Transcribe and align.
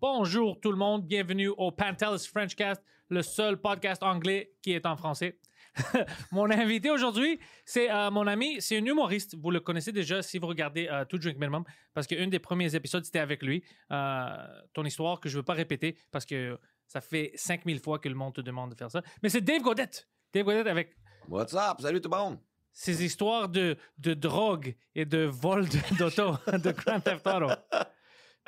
Bonjour 0.00 0.60
tout 0.60 0.70
le 0.70 0.78
monde, 0.78 1.04
bienvenue 1.08 1.48
au 1.48 1.72
Pantelis 1.72 2.24
Frenchcast, 2.32 2.80
le 3.08 3.20
seul 3.20 3.60
podcast 3.60 4.00
anglais 4.04 4.52
qui 4.62 4.72
est 4.72 4.86
en 4.86 4.96
français. 4.96 5.40
mon 6.30 6.48
invité 6.50 6.88
aujourd'hui, 6.88 7.40
c'est 7.64 7.90
euh, 7.90 8.08
mon 8.12 8.28
ami, 8.28 8.60
c'est 8.60 8.78
un 8.78 8.84
humoriste. 8.84 9.36
Vous 9.36 9.50
le 9.50 9.58
connaissez 9.58 9.90
déjà 9.90 10.22
si 10.22 10.38
vous 10.38 10.46
regardez 10.46 10.86
euh, 10.88 11.04
To 11.04 11.18
Drink 11.18 11.36
Minimum, 11.36 11.64
parce 11.94 12.06
qu'un 12.06 12.28
des 12.28 12.38
premiers 12.38 12.72
épisodes, 12.76 13.04
c'était 13.04 13.18
avec 13.18 13.42
lui. 13.42 13.64
Euh, 13.90 14.28
ton 14.72 14.84
histoire 14.84 15.18
que 15.18 15.28
je 15.28 15.34
ne 15.34 15.40
veux 15.40 15.44
pas 15.44 15.54
répéter, 15.54 15.98
parce 16.12 16.24
que 16.24 16.56
ça 16.86 17.00
fait 17.00 17.32
5000 17.34 17.80
fois 17.80 17.98
que 17.98 18.08
le 18.08 18.14
monde 18.14 18.34
te 18.34 18.40
demande 18.40 18.70
de 18.70 18.76
faire 18.76 18.92
ça. 18.92 19.02
Mais 19.20 19.28
c'est 19.28 19.40
Dave 19.40 19.62
Godette. 19.62 20.08
Dave 20.32 20.44
Godette 20.44 20.68
avec 20.68 20.96
What's 21.28 21.54
up? 21.54 21.80
Salut 21.80 22.00
tout 22.00 22.08
le 22.08 22.16
monde! 22.16 22.38
ses 22.72 23.04
histoires 23.04 23.48
de, 23.48 23.76
de 23.98 24.14
drogue 24.14 24.76
et 24.94 25.04
de 25.04 25.24
vol 25.24 25.68
de- 25.68 25.96
d'auto, 25.98 26.36
de 26.52 26.70
Grand 26.70 27.00
Theft 27.00 27.26
Auto. 27.26 27.48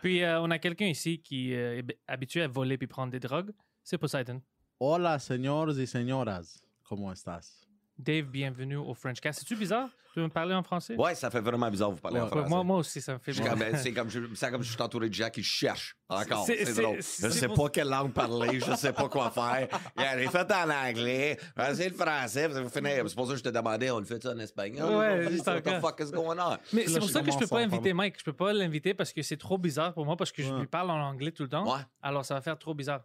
Puis 0.00 0.22
euh, 0.22 0.40
on 0.40 0.50
a 0.50 0.59
quelqu'un 0.59 0.86
ici 0.86 1.20
qui 1.20 1.54
euh, 1.54 1.78
est 1.78 1.98
habitué 2.09 2.43
à 2.43 2.48
voler 2.48 2.79
puis 2.79 2.87
prendre 2.87 3.12
des 3.12 3.20
drogues. 3.20 3.52
C'est 3.82 3.98
Poseidon. 3.98 4.40
Hola, 4.79 5.18
señores 5.18 5.79
y 5.79 5.87
señoras. 5.87 6.62
¿Cómo 6.82 7.12
estás? 7.12 7.70
Dave, 8.01 8.24
bienvenue 8.26 8.76
au 8.76 8.95
Frenchcast. 8.95 9.40
C'est-tu 9.40 9.56
bizarre? 9.56 9.88
Tu 10.12 10.18
veux 10.18 10.24
me 10.26 10.30
parler 10.30 10.54
en 10.54 10.62
français? 10.62 10.96
Ouais, 10.96 11.15
ça 11.15 11.30
fait 11.30 11.40
vraiment 11.40 11.70
bizarre 11.70 11.90
de 11.90 11.95
vous 11.95 12.01
parler 12.01 12.18
en 12.18 12.26
français. 12.26 12.48
moi, 12.48 12.65
moi 12.65 12.79
aussi, 12.79 13.01
ça 13.01 13.12
me 13.12 13.18
fait 13.18 13.30
bizarre. 13.32 13.54
c'est 13.76 13.92
comme 13.92 14.09
je, 14.10 14.18
c'est 14.34 14.51
comme 14.51 14.62
je 14.62 14.73
suis 14.73 14.82
entouré 14.82 15.09
de 15.09 15.15
gens 15.15 15.30
qui 15.30 15.42
cherchent 15.42 15.96
encore. 16.09 16.45
C'est- 16.46 16.80
drôle. 16.80 16.96
Je 16.96 17.29
sais 17.29 17.48
pas 17.48 17.68
quelle 17.68 17.88
langue 17.88 18.12
parler, 18.12 18.59
je 18.59 18.74
sais 18.74 18.92
pas 18.92 19.09
quoi 19.09 19.30
faire. 19.30 19.68
Yeah, 19.96 20.18
J'ai 20.18 20.29
fait 20.29 20.52
en 20.52 20.70
anglais, 20.70 21.38
c'est 21.74 21.88
le 21.90 21.95
français, 21.95 22.48
vous. 22.48 22.68
C'est 22.73 23.15
pour 23.15 23.26
ça 23.26 23.32
que 23.34 23.38
je 23.38 23.45
te 23.45 23.48
demandais, 23.51 23.90
on 23.90 23.98
le 24.01 24.04
fait 24.04 24.20
ça 24.23 24.32
en 24.32 24.38
espagnol? 24.38 24.88
Ouais, 24.95 25.38
What 25.46 25.60
the 25.60 25.80
fuck 25.80 26.01
is 26.01 26.10
going 26.10 26.38
on? 26.38 26.57
Mais 26.73 26.87
c'est 26.88 26.98
pour 26.98 27.09
ça 27.10 27.20
que 27.20 27.26
je 27.30 27.38
peux 27.38 27.46
commence 27.46 27.51
pas 27.51 27.60
inviter 27.60 27.92
Mike. 27.92 28.16
Je 28.18 28.24
peux 28.24 28.32
pas 28.32 28.52
l'inviter 28.52 28.95
parce 28.95 29.12
que 29.12 29.23
c'est 29.23 29.37
trop 29.37 29.59
bizarre 29.59 29.92
pour 29.95 30.07
moi 30.07 30.16
parce 30.16 30.32
que 30.32 30.42
je 30.42 30.52
lui 30.54 30.66
parle 30.66 30.90
en 30.90 31.01
anglais 31.01 31.30
tout 31.30 31.42
le 31.45 31.48
temps. 31.51 31.70
Ouais. 31.73 31.82
Alors 32.02 32.24
ça 32.24 32.35
va 32.35 32.40
faire 32.40 32.59
trop 32.59 32.74
bizarre. 32.74 33.02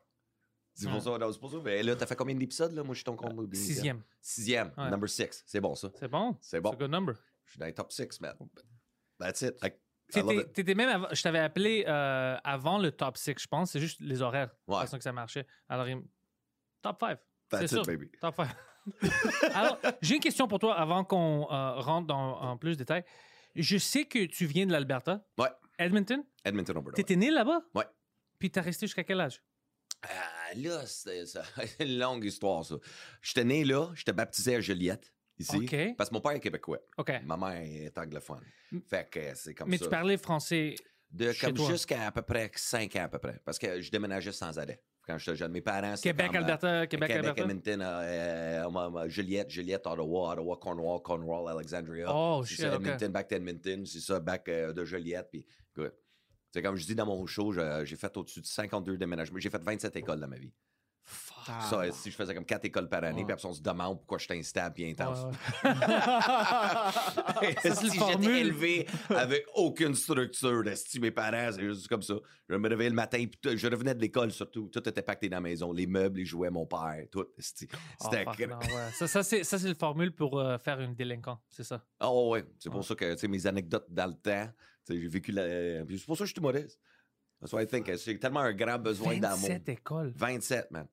C'est 0.76 0.90
pour 0.90 1.02
ça, 1.02 1.18
c'est 1.32 1.40
pour 1.40 1.52
ça. 1.52 1.58
Mais 1.64 1.82
là, 1.84 1.96
t'as 1.96 2.06
fait 2.06 2.16
combien 2.16 2.36
d'épisodes, 2.36 2.74
là? 2.74 2.84
Moi, 2.84 2.94
je 2.94 2.98
suis 3.00 3.04
ton 3.06 3.16
compte. 3.16 3.56
Sixième. 3.56 4.02
Sixième, 4.22 4.72
Ouais. 4.78 4.90
number 4.92 5.08
six. 5.10 5.42
C'est 5.46 5.62
bon, 5.62 5.74
ça. 5.74 5.90
C'est 5.96 6.08
bon? 6.10 6.38
C'est 6.42 6.60
bon. 6.60 6.72
C'est 6.72 6.76
un 6.76 6.80
good 6.80 6.92
number. 6.92 7.16
Je 7.46 7.52
suis 7.52 7.60
dans 7.60 7.66
les 7.66 7.74
top 7.74 7.92
six, 7.92 8.20
man. 8.20 8.36
That's 9.20 9.42
it. 9.42 9.56
I, 9.64 9.68
I 10.16 10.46
T'étais 10.54 10.76
même 10.76 10.90
avant- 10.90 11.08
je 11.12 11.22
t'avais 11.24 11.40
appelé 11.40 11.86
euh, 11.88 12.38
avant 12.44 12.78
le 12.78 12.92
top 12.92 13.18
6, 13.18 13.36
je 13.40 13.48
pense. 13.48 13.72
C'est 13.72 13.80
juste 13.80 14.00
les 14.02 14.22
horaires. 14.22 14.50
Ouais. 14.68 14.76
La 14.76 14.82
façon 14.82 14.98
que 14.98 15.04
ça 15.04 15.14
marchait. 15.14 15.48
Alors, 15.70 15.88
il- 15.88 16.04
top 16.82 16.98
5. 17.00 17.18
C'est 17.52 17.58
That's 17.60 17.70
sûr. 17.72 17.80
it, 17.82 17.88
baby. 17.88 18.12
Top 18.20 18.36
5. 18.36 18.50
Alors, 19.56 19.80
j'ai 20.02 20.16
une 20.16 20.22
question 20.22 20.48
pour 20.48 20.60
toi 20.60 20.76
avant 20.78 21.04
qu'on 21.04 21.48
euh, 21.52 21.80
rentre 21.80 22.08
dans, 22.08 22.40
en 22.42 22.58
plus 22.58 22.72
de 22.72 22.80
détails. 22.84 23.04
Je 23.56 23.78
sais 23.78 24.06
que 24.06 24.26
tu 24.26 24.46
viens 24.46 24.66
de 24.66 24.72
l'Alberta. 24.74 25.26
Ouais. 25.38 25.48
Edmonton? 25.80 26.24
Edmonton, 26.44 26.78
Alberta. 26.78 26.96
T'étais 26.98 27.16
né 27.16 27.32
là-bas? 27.32 27.62
Ouais. 27.74 27.86
Puis 28.38 28.52
t'as 28.52 28.62
resté 28.62 28.86
jusqu'à 28.88 29.04
quel 29.04 29.22
âge? 29.22 29.42
Là, 30.56 30.82
c'est 30.86 31.24
une 31.80 31.98
longue 31.98 32.24
histoire, 32.24 32.66
ça. 32.66 32.76
J'étais 33.22 33.44
né 33.44 33.64
là, 33.64 33.92
j'étais 33.96 34.14
baptisé 34.14 34.56
à 34.56 34.62
Joliette, 34.62 35.14
ici. 35.40 35.68
Parce 35.98 36.10
que 36.10 36.14
mon 36.16 36.22
père 36.22 36.32
est 36.32 36.40
québécois. 36.40 36.80
Ma 37.26 37.38
mère 37.38 37.62
est 37.62 37.98
anglophone. 37.98 38.44
Fait 38.88 39.10
que 39.10 39.36
c'est 39.36 39.54
comme 39.54 39.70
Mais 39.70 39.78
ça. 39.78 39.86
tu 39.86 39.90
parlais 39.90 40.18
français. 40.18 40.76
de 41.12 41.32
chez 41.32 41.48
comme 41.48 41.58
jusqu'à 41.68 42.08
à 42.08 42.12
peu 42.12 42.22
près 42.22 42.52
5 42.54 42.96
ans 42.98 43.04
à 43.04 43.08
peu 43.10 43.20
près. 43.20 43.40
Parce 43.46 43.58
que 43.58 43.80
je 43.82 43.90
déménageais 43.92 44.32
sans 44.32 44.58
arrêt. 44.60 44.82
Quand 45.08 45.20
j'étais 45.20 45.36
jeune, 45.36 45.52
mes 45.52 45.62
parents, 45.62 45.96
c'était 45.96 46.10
Québec, 46.10 46.36
Alberta, 46.36 46.88
Québec, 46.88 47.12
Alberta. 47.12 47.42
Edmonton, 47.44 47.80
euh, 47.80 48.68
euh, 48.68 49.08
Juliette, 49.08 49.52
Juliette, 49.52 49.86
Ottawa, 49.86 50.32
Ottawa, 50.32 50.58
Cornwall, 50.60 51.02
Cornwall, 51.04 51.48
Alexandria. 51.48 52.08
Oh, 52.10 52.44
shit, 52.44 52.62
ça. 52.62 52.74
Edmonton, 52.74 53.12
back 53.12 53.28
to 53.28 53.36
Edmonton, 53.36 53.86
c'est 53.86 54.00
ça, 54.00 54.20
back 54.20 54.50
euh, 54.50 54.74
de 54.74 54.84
Joliette, 54.84 55.28
puis 55.30 55.46
C'est 56.56 56.62
comme 56.62 56.78
je 56.78 56.86
dis 56.86 56.96
dans 56.96 57.06
mon 57.06 57.26
show, 57.26 57.52
j'ai 57.52 57.98
fait 57.98 58.16
au-dessus 58.16 58.40
de 58.40 58.46
52 58.46 58.96
déménagements. 58.96 59.40
J'ai 59.40 59.50
fait 59.50 59.62
27 59.62 59.94
écoles 59.98 60.22
dans 60.22 60.28
ma 60.30 60.38
vie. 60.38 60.54
Ah. 61.50 61.68
Ça, 61.70 61.92
si 61.92 62.10
je 62.10 62.16
faisais 62.16 62.34
comme 62.34 62.46
4 62.46 62.64
écoles 62.64 62.88
par 62.88 63.04
année, 63.04 63.26
puis 63.26 63.34
après, 63.34 63.46
on 63.46 63.52
se 63.52 63.62
demande 63.62 63.98
pourquoi 63.98 64.20
je 64.20 64.24
suis 64.24 64.40
instable 64.40 64.82
et 64.82 64.92
intense. 64.92 65.26
Si 67.76 67.92
j'étais 67.92 68.40
élevé 68.40 68.88
avec 69.10 69.46
aucune 69.54 69.96
structure, 69.96 70.66
esti, 70.66 71.02
mes 71.02 71.12
parents, 71.12 71.52
c'est 71.52 71.62
juste 71.62 71.90
comme 71.90 72.02
ça. 72.02 72.14
Je 72.48 72.56
me 72.56 72.70
réveillais 72.70 72.90
le 72.90 72.96
matin, 72.96 73.26
puis 73.26 73.58
je 73.58 73.68
revenais 73.68 73.94
de 73.94 74.00
l'école 74.00 74.32
surtout. 74.32 74.70
Tout 74.70 74.88
était 74.88 75.02
pacté 75.02 75.28
dans 75.28 75.38
la 75.38 75.42
maison. 75.42 75.74
Les 75.74 75.88
meubles, 75.88 76.20
les 76.20 76.26
jouets, 76.26 76.50
mon 76.50 76.66
père, 76.66 77.04
tout. 77.12 77.26
Oh, 77.28 77.34
C'était. 77.38 78.24
fuck, 78.24 78.40
ouais. 78.40 78.48
Ça, 78.94 79.08
ça, 79.08 79.24
c'est, 79.24 79.44
ça, 79.44 79.60
c'est 79.60 79.68
le 79.68 79.76
formule 79.76 80.16
pour 80.16 80.40
euh, 80.40 80.58
faire 80.58 80.80
une 80.80 80.96
délinquant, 80.96 81.38
c'est 81.50 81.64
ça? 81.64 81.84
Ah 82.00 82.14
ouais, 82.14 82.30
ouais. 82.30 82.46
C'est 82.60 82.70
pour 82.70 82.86
ça 82.86 82.96
que 82.96 83.28
mes 83.28 83.46
anecdotes 83.46 83.88
dans 83.90 84.08
le 84.08 84.14
temps, 84.14 84.50
j'ai 84.90 85.08
vécu 85.08 85.32
la. 85.32 85.86
puis 85.86 86.00
C'est 86.00 86.06
pour 86.06 86.18
ça 86.18 86.24
que 86.24 86.28
je 86.30 86.34
suis 86.34 86.42
modeste. 86.42 86.80
That's 87.40 87.52
why 87.54 87.64
I 87.64 87.68
think. 87.68 87.92
J'ai 87.98 88.18
tellement 88.20 88.40
un 88.42 88.54
grand 88.54 88.80
besoin 88.80 89.18
d'amour. 89.18 89.48
27 89.50 89.70
écoles. 89.70 90.14
27, 90.16 90.72
man. 90.72 90.88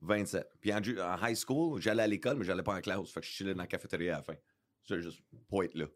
27. 0.00 0.48
Puis 0.60 0.72
en, 0.72 0.80
high 0.80 1.36
school, 1.36 1.80
j'allais 1.80 2.02
à 2.02 2.06
l'école, 2.06 2.36
mais 2.38 2.44
j'allais 2.44 2.62
pas 2.62 2.74
en 2.76 2.80
classe. 2.80 3.10
Fait 3.10 3.20
que 3.20 3.26
je 3.26 3.32
chillais 3.32 3.54
dans 3.54 3.62
la 3.62 3.66
cafétéria 3.66 4.14
à 4.14 4.16
la 4.18 4.22
fin. 4.22 4.34
C'est 4.84 5.00
juste 5.00 5.20
pour 5.48 5.62
être 5.64 5.74
là. 5.74 5.86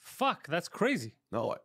Fuck, 0.00 0.44
that's 0.48 0.68
crazy. 0.68 1.14
Ah 1.30 1.46
ouais. 1.46 1.56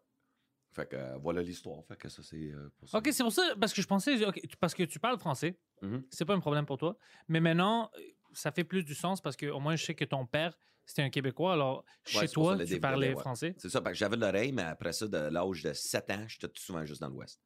Fait 0.72 0.88
que 0.88 0.96
euh, 0.96 1.18
voilà 1.18 1.42
l'histoire. 1.42 1.84
Fait 1.86 1.96
que 1.96 2.08
ça, 2.10 2.22
c'est 2.22 2.52
euh, 2.52 2.70
pour 2.78 2.88
ça. 2.88 2.98
Ok, 3.00 3.10
c'est 3.12 3.24
pour 3.24 3.32
ça, 3.32 3.56
parce 3.60 3.74
que 3.74 3.82
je 3.82 3.88
pensais, 3.88 4.16
tu- 4.18 4.58
parce 4.60 4.76
que 4.76 4.84
tu 4.84 5.00
parles 5.00 5.18
français, 5.18 5.58
Mhm. 5.82 6.04
c'est 6.12 6.26
pas 6.26 6.36
un 6.36 6.40
problème 6.40 6.66
pour 6.68 6.78
toi. 6.78 6.98
Mais 7.28 7.40
maintenant, 7.40 7.90
euh, 7.98 8.02
ça 8.34 8.52
fait 8.52 8.64
plus 8.64 8.84
du 8.84 8.94
sens 8.94 9.20
parce 9.22 9.36
que 9.36 9.48
au 9.48 9.60
moins 9.60 9.76
je 9.76 9.84
sais 9.84 9.96
que 9.96 10.06
ton 10.06 10.28
père, 10.28 10.56
c'était 10.88 11.04
un 11.04 11.10
Québécois, 11.10 11.54
alors 11.54 11.84
chez 12.06 12.20
c'est 12.22 12.34
toi, 12.34 12.58
tu 12.66 12.80
parlais 12.80 13.14
ouais. 13.14 13.20
français? 13.20 13.54
C'est 13.58 13.70
ça, 13.70 13.82
parce 13.82 13.94
que 13.94 13.98
j'avais 14.00 14.16
l'oreille, 14.18 14.52
mais 14.52 14.64
après 14.64 14.94
ça, 14.94 15.08
de 15.08 15.18
l'âge 15.18 15.62
de 15.64 15.74
7 15.74 16.10
ans, 16.12 16.26
j'étais 16.28 16.48
tout 16.48 16.62
souvent 16.62 16.84
juste 16.86 17.02
dans 17.02 17.10
l'Ouest. 17.10 17.40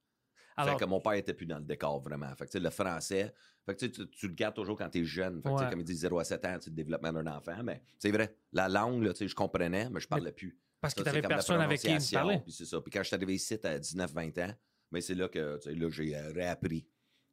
Alors, 0.55 0.77
Fait 0.77 0.85
que 0.85 0.89
mon 0.89 0.99
père 1.01 1.13
était 1.13 1.33
plus 1.33 1.45
dans 1.45 1.57
le 1.59 1.63
décor, 1.65 2.01
vraiment. 2.01 2.33
Fait 2.35 2.45
que, 2.45 2.51
tu 2.51 2.59
le 2.59 2.69
français, 2.69 3.33
fait 3.65 3.73
que, 3.75 3.85
tu, 3.85 3.91
tu, 3.91 4.09
tu 4.09 4.27
le 4.27 4.33
gardes 4.33 4.53
toujours 4.55 4.77
quand 4.77 4.89
t'es 4.89 5.03
jeune. 5.03 5.41
Fait 5.41 5.49
que, 5.49 5.55
tu 5.57 5.63
Ouais. 5.63 5.69
comme 5.69 5.79
il 5.79 5.85
dit 5.85 5.95
0 5.95 6.19
à 6.19 6.23
7 6.23 6.45
ans, 6.45 6.53
tu 6.55 6.65
sais, 6.65 6.69
le 6.69 6.75
développement 6.75 7.13
d'un 7.13 7.27
enfant. 7.27 7.63
Mais 7.63 7.81
c'est 7.97 8.11
vrai, 8.11 8.35
la 8.51 8.67
langue, 8.69 9.01
là, 9.03 9.13
tu 9.13 9.27
je 9.27 9.33
comprenais, 9.35 9.89
mais 9.89 9.99
je 9.99 10.07
parlais 10.07 10.31
plus. 10.31 10.57
parce 10.79 10.93
que 10.93 10.99
Ça, 10.99 11.03
tu 11.05 11.09
c'est 11.09 11.15
n'avais 11.15 11.21
comme 11.21 11.29
la 11.31 11.35
personne 11.37 11.61
avec 11.61 11.79
qui 11.79 11.87
prononciation, 11.87 12.19
parler. 12.19 12.39
Puis 12.43 12.51
c'est 12.51 12.65
ça. 12.65 12.81
Puis 12.81 12.91
quand 12.91 12.99
je 13.01 13.07
suis 13.07 13.15
arrivé 13.15 13.35
ici 13.35 13.53
à 13.63 13.79
19-20 13.79 14.43
ans, 14.45 14.53
mais 14.91 14.99
c'est 15.01 15.15
là 15.15 15.29
que 15.29 15.57
tu 15.61 15.73
là, 15.73 15.89
j'ai 15.89 16.15
euh, 16.15 16.31
réappris 16.33 16.85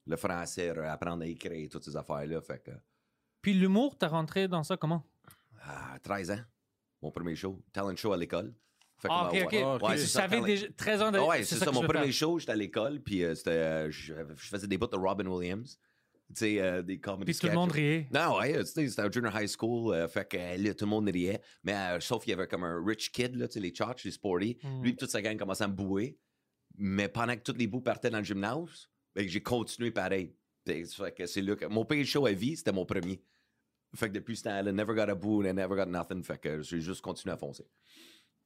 le 0.06 0.16
français, 0.16 0.70
apprendre 0.86 1.22
à 1.22 1.26
écrire, 1.26 1.68
toutes 1.70 1.84
ces 1.84 1.96
affaires-là. 1.96 2.40
Fait 2.40 2.62
que 2.62 2.70
Puis 3.42 3.52
l'humour, 3.52 3.96
t'as 3.98 4.08
rentré 4.08 4.48
dans 4.48 4.62
ça 4.62 4.76
comment? 4.76 5.04
À 5.62 5.98
13 6.00 6.30
ans, 6.32 6.40
mon 7.02 7.10
premier 7.10 7.34
show, 7.36 7.62
talent 7.72 7.96
show 7.96 8.12
à 8.12 8.16
l'école. 8.16 8.54
Fait 9.00 9.08
Ah, 9.10 9.30
ok, 9.32 9.44
ok. 9.44 9.82
ouais, 9.88 9.94
tu 9.96 10.00
ça, 10.06 10.20
savais 10.22 10.40
déjà 10.40 10.66
13 10.76 11.02
ans 11.02 11.12
de 11.12 11.18
ouais, 11.20 11.44
c'est 11.44 11.54
ça, 11.56 11.70
mon 11.70 11.82
premier 11.82 12.04
faire. 12.06 12.12
show, 12.12 12.38
j'étais 12.38 12.52
à 12.52 12.56
l'école, 12.56 13.00
puis 13.00 13.22
euh, 13.22 13.34
c'était, 13.34 13.50
euh, 13.50 13.90
je, 13.90 14.12
je 14.34 14.48
faisais 14.48 14.66
des 14.66 14.76
bouts 14.76 14.88
de 14.88 14.96
Robin 14.96 15.26
Williams, 15.26 15.78
tu 16.30 16.34
sais, 16.34 16.60
euh, 16.60 16.82
des 16.82 16.98
comedy 16.98 17.30
Puis 17.32 17.38
tout 17.40 17.46
le 17.46 17.52
monde 17.54 17.70
riait. 17.70 18.08
Non, 18.12 18.38
ouais, 18.38 18.64
c'était 18.64 19.00
un 19.00 19.10
junior 19.10 19.32
high 19.40 19.48
school, 19.48 20.08
fait 20.08 20.28
que 20.28 20.36
là, 20.36 20.74
tout 20.74 20.84
le 20.84 20.90
monde 20.90 21.08
riait, 21.08 21.40
mais 21.62 22.00
sauf 22.00 22.24
qu'il 22.24 22.30
y 22.30 22.34
avait 22.34 22.48
comme 22.48 22.64
un 22.64 22.84
rich 22.84 23.12
kid, 23.12 23.36
là, 23.36 23.46
tu 23.46 23.54
sais, 23.54 23.60
les 23.60 23.72
church, 23.72 24.04
les 24.04 24.10
sporty, 24.10 24.58
Mm. 24.64 24.82
lui, 24.82 24.96
toute 24.96 25.10
sa 25.10 25.22
gang 25.22 25.36
commençait 25.36 25.64
à 25.64 25.68
me 25.68 25.74
bouer, 25.74 26.18
mais 26.76 27.08
pendant 27.08 27.36
que 27.36 27.42
tous 27.42 27.56
les 27.56 27.68
bouts 27.68 27.80
partaient 27.80 28.10
dans 28.10 28.18
le 28.18 28.24
gymnase, 28.24 28.88
ben, 29.14 29.28
j'ai 29.28 29.42
continué 29.42 29.90
pareil. 29.92 30.34
Fait 30.66 30.84
fait 30.84 31.12
que 31.14 31.26
c'est 31.26 31.40
là 31.40 31.54
que 31.56 31.64
mon 31.66 31.84
pire 31.84 32.04
show 32.04 32.26
à 32.26 32.32
vie, 32.32 32.56
c'était 32.56 32.72
mon 32.72 32.84
premier. 32.84 33.22
Fait 33.94 34.08
que 34.08 34.14
depuis 34.14 34.36
ce 34.36 34.44
temps-là, 34.44 34.70
never 34.72 34.94
got 34.94 35.08
a 35.08 35.14
boo, 35.14 35.42
and 35.46 35.54
never 35.54 35.74
got 35.76 35.86
nothing, 35.86 36.22
fait 36.22 36.38
que 36.38 36.60
j'ai 36.62 36.80
juste 36.80 37.00
continué 37.00 37.32
à 37.34 37.36
foncer. 37.38 37.66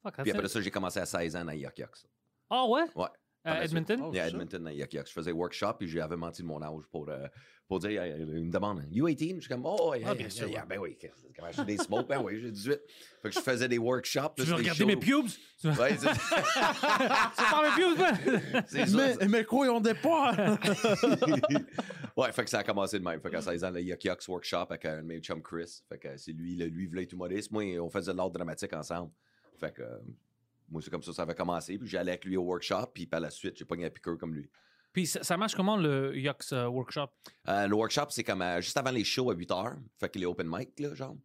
Fuck, 0.03 0.23
Puis 0.23 0.31
après 0.31 0.49
ça, 0.49 0.61
j'ai 0.61 0.71
commencé 0.71 0.99
à 1.01 1.07
16 1.07 1.37
ans 1.37 1.45
dans 1.45 1.53
Yuck 1.53 1.79
Yucks. 1.79 2.07
Ah 2.51 2.67
ouais? 2.67 2.85
Ouais. 2.95 3.09
À 3.45 3.67
suite. 3.67 3.73
Edmonton? 3.73 4.01
Oh, 4.05 4.13
Yeah. 4.15 4.29
Edmonton, 4.29 4.67
à 4.67 4.73
Yuck 4.73 4.93
Yuck. 4.95 5.07
Je 5.09 5.13
faisais 5.13 5.33
workshop 5.33 5.75
puis 5.79 5.89
j'avais 5.89 6.17
menti 6.17 6.43
de 6.43 6.47
mon 6.47 6.63
âge 6.63 6.85
pour, 6.91 7.09
euh, 7.09 7.27
pour 7.67 7.79
dire, 7.81 8.01
euh, 8.03 8.17
il 8.19 8.45
me 8.45 8.53
demande, 8.53 8.85
You 8.91 9.07
18? 9.09 9.35
Je 9.37 9.41
suis 9.41 9.49
comme, 9.49 9.65
oh, 9.65 9.95
yeah, 9.95 10.09
Ah, 10.11 10.15
bien 10.15 10.23
yeah, 10.27 10.31
sûr, 10.31 10.49
yeah, 10.49 10.61
ouais. 10.61 10.67
ben 10.69 10.79
oui, 10.79 10.97
comment 11.37 11.51
j'ai 11.51 11.65
des 11.65 11.77
smokes? 11.79 12.07
Ben 12.07 12.21
oui, 12.23 12.39
j'ai 12.41 12.51
18. 12.53 12.81
Fait 13.23 13.29
que 13.31 13.35
je 13.35 13.41
faisais 13.41 13.69
des 13.69 13.79
workshops. 13.79 14.35
Tu 14.37 14.43
veux 14.45 14.55
regarder 14.55 14.85
mes 14.85 14.97
pubes? 14.97 15.27
Tu 15.61 15.69
veux 15.69 15.81
Ouais, 15.81 15.97
c'est 15.97 16.07
voir 16.07 17.63
mes 17.77 17.83
pubes, 17.83 17.97
toi? 17.97 18.63
c'est 18.69 18.87
ça. 18.87 19.17
Mais, 19.19 19.27
mes 19.29 19.45
couilles 19.45 19.69
ont 19.71 19.81
des 19.81 19.95
poils! 19.95 20.37
ouais, 22.17 22.33
fait 22.33 22.45
que 22.45 22.51
ça 22.51 22.59
a 22.61 22.65
commencé 22.65 22.99
de 22.99 23.05
même. 23.05 23.21
Fait 23.21 23.31
qu'à 23.31 23.41
16 23.43 23.65
ans, 23.65 23.71
le 23.71 23.81
Yuck 23.83 24.05
Yucks 24.05 24.29
workshop 24.29 24.67
avec 24.71 24.85
un 24.85 24.99
de 24.99 25.03
mes 25.07 25.21
chum 25.21 25.43
Chris. 25.43 25.83
Fait 25.89 25.99
que 25.99 26.17
c'est 26.17 26.33
lui, 26.33 26.57
le, 26.57 26.67
lui, 26.67 26.87
voulait 26.87 27.05
être 27.05 27.13
humoriste. 27.13 27.51
Moi, 27.51 27.79
on 27.81 27.91
faisait 27.91 28.13
de 28.13 28.17
l'art 28.17 28.31
dramatique 28.31 28.73
ensemble. 28.75 29.11
Fait 29.59 29.73
que, 29.73 29.83
euh, 29.83 29.99
Moi, 30.73 30.81
c'est 30.83 30.91
comme 30.91 31.03
ça, 31.03 31.13
ça 31.13 31.23
avait 31.23 31.35
commencé. 31.35 31.79
Puis 31.79 31.87
j'allais 31.89 32.13
avec 32.13 32.25
lui 32.25 32.37
au 32.37 32.43
workshop. 32.43 32.87
Puis 32.95 33.07
par 33.07 33.21
la 33.21 33.31
suite, 33.31 33.57
j'ai 33.59 33.65
pogné 33.65 33.85
un 33.85 33.91
piqueur 33.91 34.17
comme 34.19 34.35
lui. 34.35 34.49
Puis 34.93 35.07
ça, 35.07 35.23
ça 35.23 35.37
marche 35.37 35.55
comment 35.55 35.77
le 35.77 36.17
Yox 36.19 36.53
euh, 36.53 36.67
Workshop? 36.67 37.09
Euh, 37.49 37.67
le 37.67 37.75
workshop, 37.75 38.07
c'est 38.11 38.25
comme 38.25 38.43
euh, 38.43 38.61
juste 38.61 38.77
avant 38.77 38.91
les 38.91 39.05
shows 39.05 39.31
à 39.31 39.35
8 39.35 39.51
h. 39.51 39.75
Fait 40.01 40.09
que 40.09 40.19
les 40.19 40.27
open 40.27 40.47
mic, 40.51 40.79
là, 40.81 40.95
genre. 40.95 41.17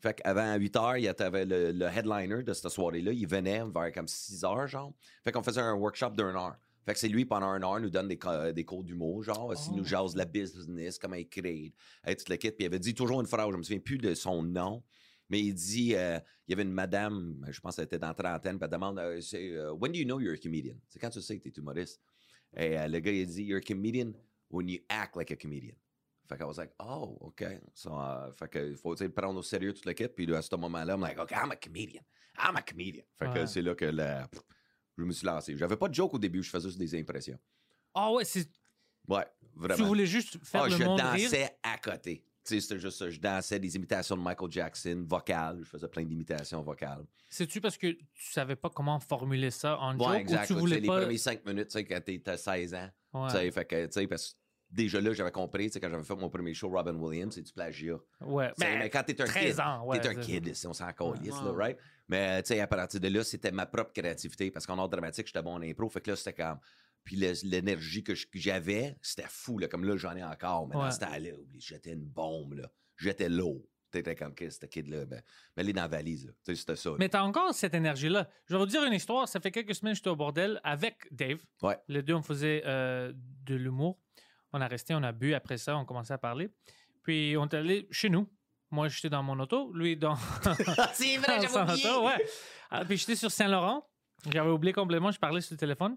Fait 0.00 0.14
qu'avant 0.14 0.54
8 0.56 0.74
h, 0.76 0.98
il 0.98 1.04
y 1.04 1.08
avait 1.08 1.44
le, 1.44 1.72
le 1.72 1.86
headliner 1.86 2.42
de 2.42 2.52
cette 2.52 2.68
soirée-là. 2.68 3.12
Il 3.12 3.26
venait 3.26 3.62
vers 3.64 3.92
comme 3.92 4.06
6 4.08 4.42
h, 4.42 4.66
genre. 4.66 4.92
Fait 5.24 5.32
qu'on 5.32 5.42
faisait 5.42 5.60
un 5.60 5.74
workshop 5.74 6.10
d'une 6.10 6.36
heure. 6.36 6.56
Fait 6.84 6.92
que 6.92 7.00
c'est 7.00 7.08
lui, 7.08 7.24
pendant 7.24 7.48
une 7.48 7.64
heure, 7.64 7.80
nous 7.80 7.90
donne 7.90 8.06
des, 8.06 8.18
des 8.52 8.64
cours 8.64 8.84
d'humour, 8.84 9.24
genre. 9.24 9.56
S'il 9.56 9.72
Oh. 9.72 9.76
nous 9.78 9.84
jase 9.84 10.14
la 10.14 10.24
business, 10.24 10.98
comment 10.98 11.16
écrire, 11.16 11.72
hey, 12.04 12.16
toute 12.16 12.28
la 12.28 12.36
kit. 12.36 12.50
Puis 12.52 12.62
il 12.62 12.66
avait 12.66 12.78
dit 12.78 12.94
toujours 12.94 13.20
une 13.20 13.26
phrase, 13.26 13.48
je 13.50 13.56
me 13.56 13.62
souviens 13.64 13.80
plus 13.80 13.98
de 13.98 14.14
son 14.14 14.40
nom. 14.42 14.84
Mais 15.28 15.40
il 15.40 15.54
dit, 15.54 15.94
euh, 15.96 16.18
il 16.46 16.52
y 16.52 16.54
avait 16.54 16.62
une 16.62 16.72
madame, 16.72 17.44
je 17.50 17.60
pense 17.60 17.76
qu'elle 17.76 17.86
était 17.86 17.98
dans 17.98 18.08
la 18.08 18.14
trentaine, 18.14 18.58
puis 18.58 18.64
elle 18.64 18.70
demande, 18.70 18.98
euh, 18.98 19.20
euh, 19.34 19.72
When 19.72 19.92
do 19.92 19.98
you 19.98 20.04
know 20.04 20.20
you're 20.20 20.34
a 20.34 20.38
comedian? 20.38 20.76
C'est 20.88 20.98
quand 21.00 21.10
tu 21.10 21.20
sais 21.20 21.38
que 21.38 21.48
t'es 21.48 21.60
humoriste. 21.60 22.00
Et 22.56 22.76
le 22.88 22.98
gars, 23.00 23.10
il 23.12 23.26
dit, 23.26 23.42
You're 23.44 23.58
a 23.58 23.60
comedian 23.60 24.12
when 24.50 24.68
you 24.68 24.78
act 24.88 25.16
like 25.16 25.30
a 25.32 25.36
comedian. 25.36 25.74
Fait 26.28 26.36
que 26.36 26.42
I 26.42 26.46
was 26.46 26.56
like, 26.56 26.72
oh, 26.80 27.16
OK. 27.20 27.44
So, 27.74 27.98
euh, 28.00 28.32
fait 28.32 28.48
que 28.48 28.70
il 28.70 28.76
faut 28.76 28.94
tu 28.96 29.08
prendre 29.10 29.38
au 29.38 29.42
sérieux 29.42 29.72
toute 29.72 29.84
l'équipe. 29.86 30.12
Puis 30.14 30.32
à 30.34 30.42
ce 30.42 30.54
moment-là, 30.56 30.94
I'm 30.94 31.00
like, 31.00 31.18
OK, 31.18 31.30
I'm 31.32 31.50
a 31.52 31.56
comedian. 31.56 32.02
I'm 32.38 32.56
a 32.56 32.62
comedian. 32.62 33.04
Fait 33.16 33.32
que 33.32 33.46
c'est 33.46 33.62
là 33.62 33.74
que 33.76 33.84
la- 33.84 34.28
je 34.98 35.04
me 35.04 35.12
suis 35.12 35.24
lancé. 35.26 35.56
J'avais 35.56 35.76
pas 35.76 35.88
de 35.88 35.94
joke 35.94 36.14
au 36.14 36.18
début, 36.18 36.42
je 36.42 36.50
faisais 36.50 36.68
juste 36.68 36.78
des 36.78 36.98
impressions. 36.98 37.38
Ah 37.94 38.12
ouais, 38.12 38.24
c'est- 38.24 38.50
Ouais, 39.08 39.24
tu 39.40 39.46
vraiment. 39.54 39.86
voulais 39.86 40.06
juste 40.06 40.44
faire 40.44 40.62
Ah, 40.64 40.68
le 40.68 40.76
je 40.76 40.82
monde 40.82 41.00
rire? 41.00 41.30
dansais 41.30 41.56
à 41.62 41.78
côté. 41.78 42.24
C'était 42.46 42.78
juste 42.78 42.98
ça. 42.98 43.10
Je 43.10 43.18
dansais 43.18 43.58
des 43.58 43.74
imitations 43.76 44.16
de 44.16 44.22
Michael 44.22 44.50
Jackson, 44.52 45.04
vocales. 45.06 45.58
Je 45.60 45.64
faisais 45.68 45.88
plein 45.88 46.04
d'imitations 46.04 46.62
vocales. 46.62 47.04
C'est-tu 47.28 47.60
parce 47.60 47.76
que 47.76 47.88
tu 47.88 48.30
savais 48.32 48.56
pas 48.56 48.70
comment 48.70 49.00
formuler 49.00 49.50
ça 49.50 49.78
en 49.80 49.92
joke 49.92 50.08
Ouais, 50.08 50.16
ou 50.16 50.20
exact. 50.20 50.46
tu 50.46 50.52
voulais 50.54 50.80
pas... 50.80 50.98
Les 50.98 51.04
premiers 51.04 51.18
cinq 51.18 51.44
minutes, 51.44 51.68
tu 51.68 51.72
sais, 51.72 51.84
quand 51.84 52.00
t'es- 52.04 52.20
t'as 52.24 52.36
16 52.36 52.74
ans. 52.74 52.88
Ouais. 53.14 53.28
Tu 53.28 53.36
sais, 53.36 53.50
fait 53.50 53.64
que, 53.64 53.86
tu 53.86 53.92
sais, 53.92 54.06
parce 54.06 54.30
que 54.32 54.36
déjà 54.70 55.00
là, 55.00 55.12
j'avais 55.12 55.32
compris, 55.32 55.66
tu 55.66 55.72
sais, 55.72 55.80
quand 55.80 55.90
j'avais 55.90 56.04
fait 56.04 56.14
mon 56.14 56.30
premier 56.30 56.54
show, 56.54 56.68
Robin 56.68 56.94
Williams, 56.94 57.34
c'est 57.34 57.42
du 57.42 57.52
plagiat. 57.52 57.96
Ouais. 58.20 58.52
Mais 58.58 58.88
quand 58.90 59.02
t'es 59.02 59.20
un 59.20 59.24
13 59.24 59.50
kid, 59.56 59.60
ans, 59.60 59.84
ouais, 59.84 60.00
t'es 60.00 60.08
un 60.08 60.12
c'est- 60.14 60.20
kid, 60.20 60.54
si 60.54 60.66
on 60.68 60.72
s'en 60.72 60.92
calisse, 60.92 61.32
Ouais. 61.40 61.44
là, 61.44 61.52
right? 61.52 61.78
Mais, 62.08 62.42
tu 62.44 62.48
sais, 62.54 62.60
à 62.60 62.66
partir 62.68 63.00
de 63.00 63.08
là, 63.08 63.24
c'était 63.24 63.50
ma 63.50 63.66
propre 63.66 63.92
créativité, 63.92 64.50
parce 64.52 64.64
qu'en 64.66 64.78
art 64.78 64.88
dramatique, 64.88 65.26
j'étais 65.26 65.42
bon 65.42 65.54
en 65.54 65.62
impro, 65.62 65.88
fait 65.88 66.00
que 66.00 66.10
là, 66.10 66.16
c'était 66.16 66.34
comme... 66.44 66.58
Puis 67.06 67.16
l'énergie 67.16 68.02
que 68.02 68.12
j'avais, 68.34 68.98
c'était 69.00 69.28
fou, 69.28 69.58
là, 69.58 69.68
comme 69.68 69.84
là, 69.84 69.96
j'en 69.96 70.14
ai 70.16 70.24
encore, 70.24 70.66
mais 70.68 70.76
Ouais. 70.76 70.90
ce 70.90 70.98
temps-là, 70.98 71.30
j'étais 71.56 71.92
une 71.92 72.04
bombe, 72.04 72.54
là. 72.54 72.68
J'étais 72.98 73.28
l'eau. 73.28 73.64
T'étais 73.92 74.16
comme, 74.16 74.34
qu'est-ce 74.34 74.58
que 74.58 74.66
ce 74.66 74.70
kid-là? 74.70 75.06
Ben, 75.06 75.22
mets-les 75.56 75.72
dans 75.72 75.82
la 75.82 75.88
valise, 75.88 76.34
c'était 76.44 76.74
ça. 76.74 76.90
là. 76.90 76.96
Mais 76.98 77.08
t'as 77.08 77.22
encore 77.22 77.54
cette 77.54 77.72
énergie-là. 77.74 78.28
Je 78.46 78.54
vais 78.54 78.58
vous 78.58 78.66
dire 78.66 78.82
une 78.82 78.92
histoire. 78.92 79.28
Ça 79.28 79.38
fait 79.38 79.52
quelques 79.52 79.74
semaines 79.76 79.92
que 79.94 79.98
j'étais 79.98 80.10
au 80.10 80.16
bordel 80.16 80.60
avec 80.64 81.06
Dave. 81.12 81.38
Ouais. 81.62 81.78
Les 81.86 82.02
deux, 82.02 82.14
on 82.14 82.22
faisait 82.22 82.62
euh, 82.66 83.12
de 83.14 83.54
l'humour. 83.54 83.98
On 84.52 84.60
a 84.60 84.66
resté, 84.66 84.92
on 84.94 85.02
a 85.04 85.12
bu. 85.12 85.32
Après 85.32 85.56
ça, 85.58 85.76
on 85.76 85.84
commençait 85.84 86.12
à 86.14 86.18
parler. 86.18 86.50
Puis, 87.04 87.36
on 87.38 87.44
est 87.46 87.54
allé 87.54 87.86
chez 87.92 88.10
nous. 88.10 88.28
Moi, 88.72 88.88
j'étais 88.88 89.08
dans 89.10 89.22
mon 89.22 89.38
auto. 89.38 89.72
Lui, 89.72 89.96
dans, 89.96 90.16
c'est 90.92 91.18
dans 91.18 91.48
son 91.48 91.72
auto. 91.72 92.06
Ouais. 92.06 92.26
Ah, 92.70 92.84
puis, 92.84 92.96
j'étais 92.96 93.14
sur 93.14 93.30
Saint-Laurent. 93.30 93.88
J'avais 94.32 94.50
oublié 94.50 94.72
complètement. 94.72 95.12
Je 95.12 95.20
parlais 95.20 95.40
sur 95.40 95.54
le 95.54 95.58
téléphone. 95.58 95.96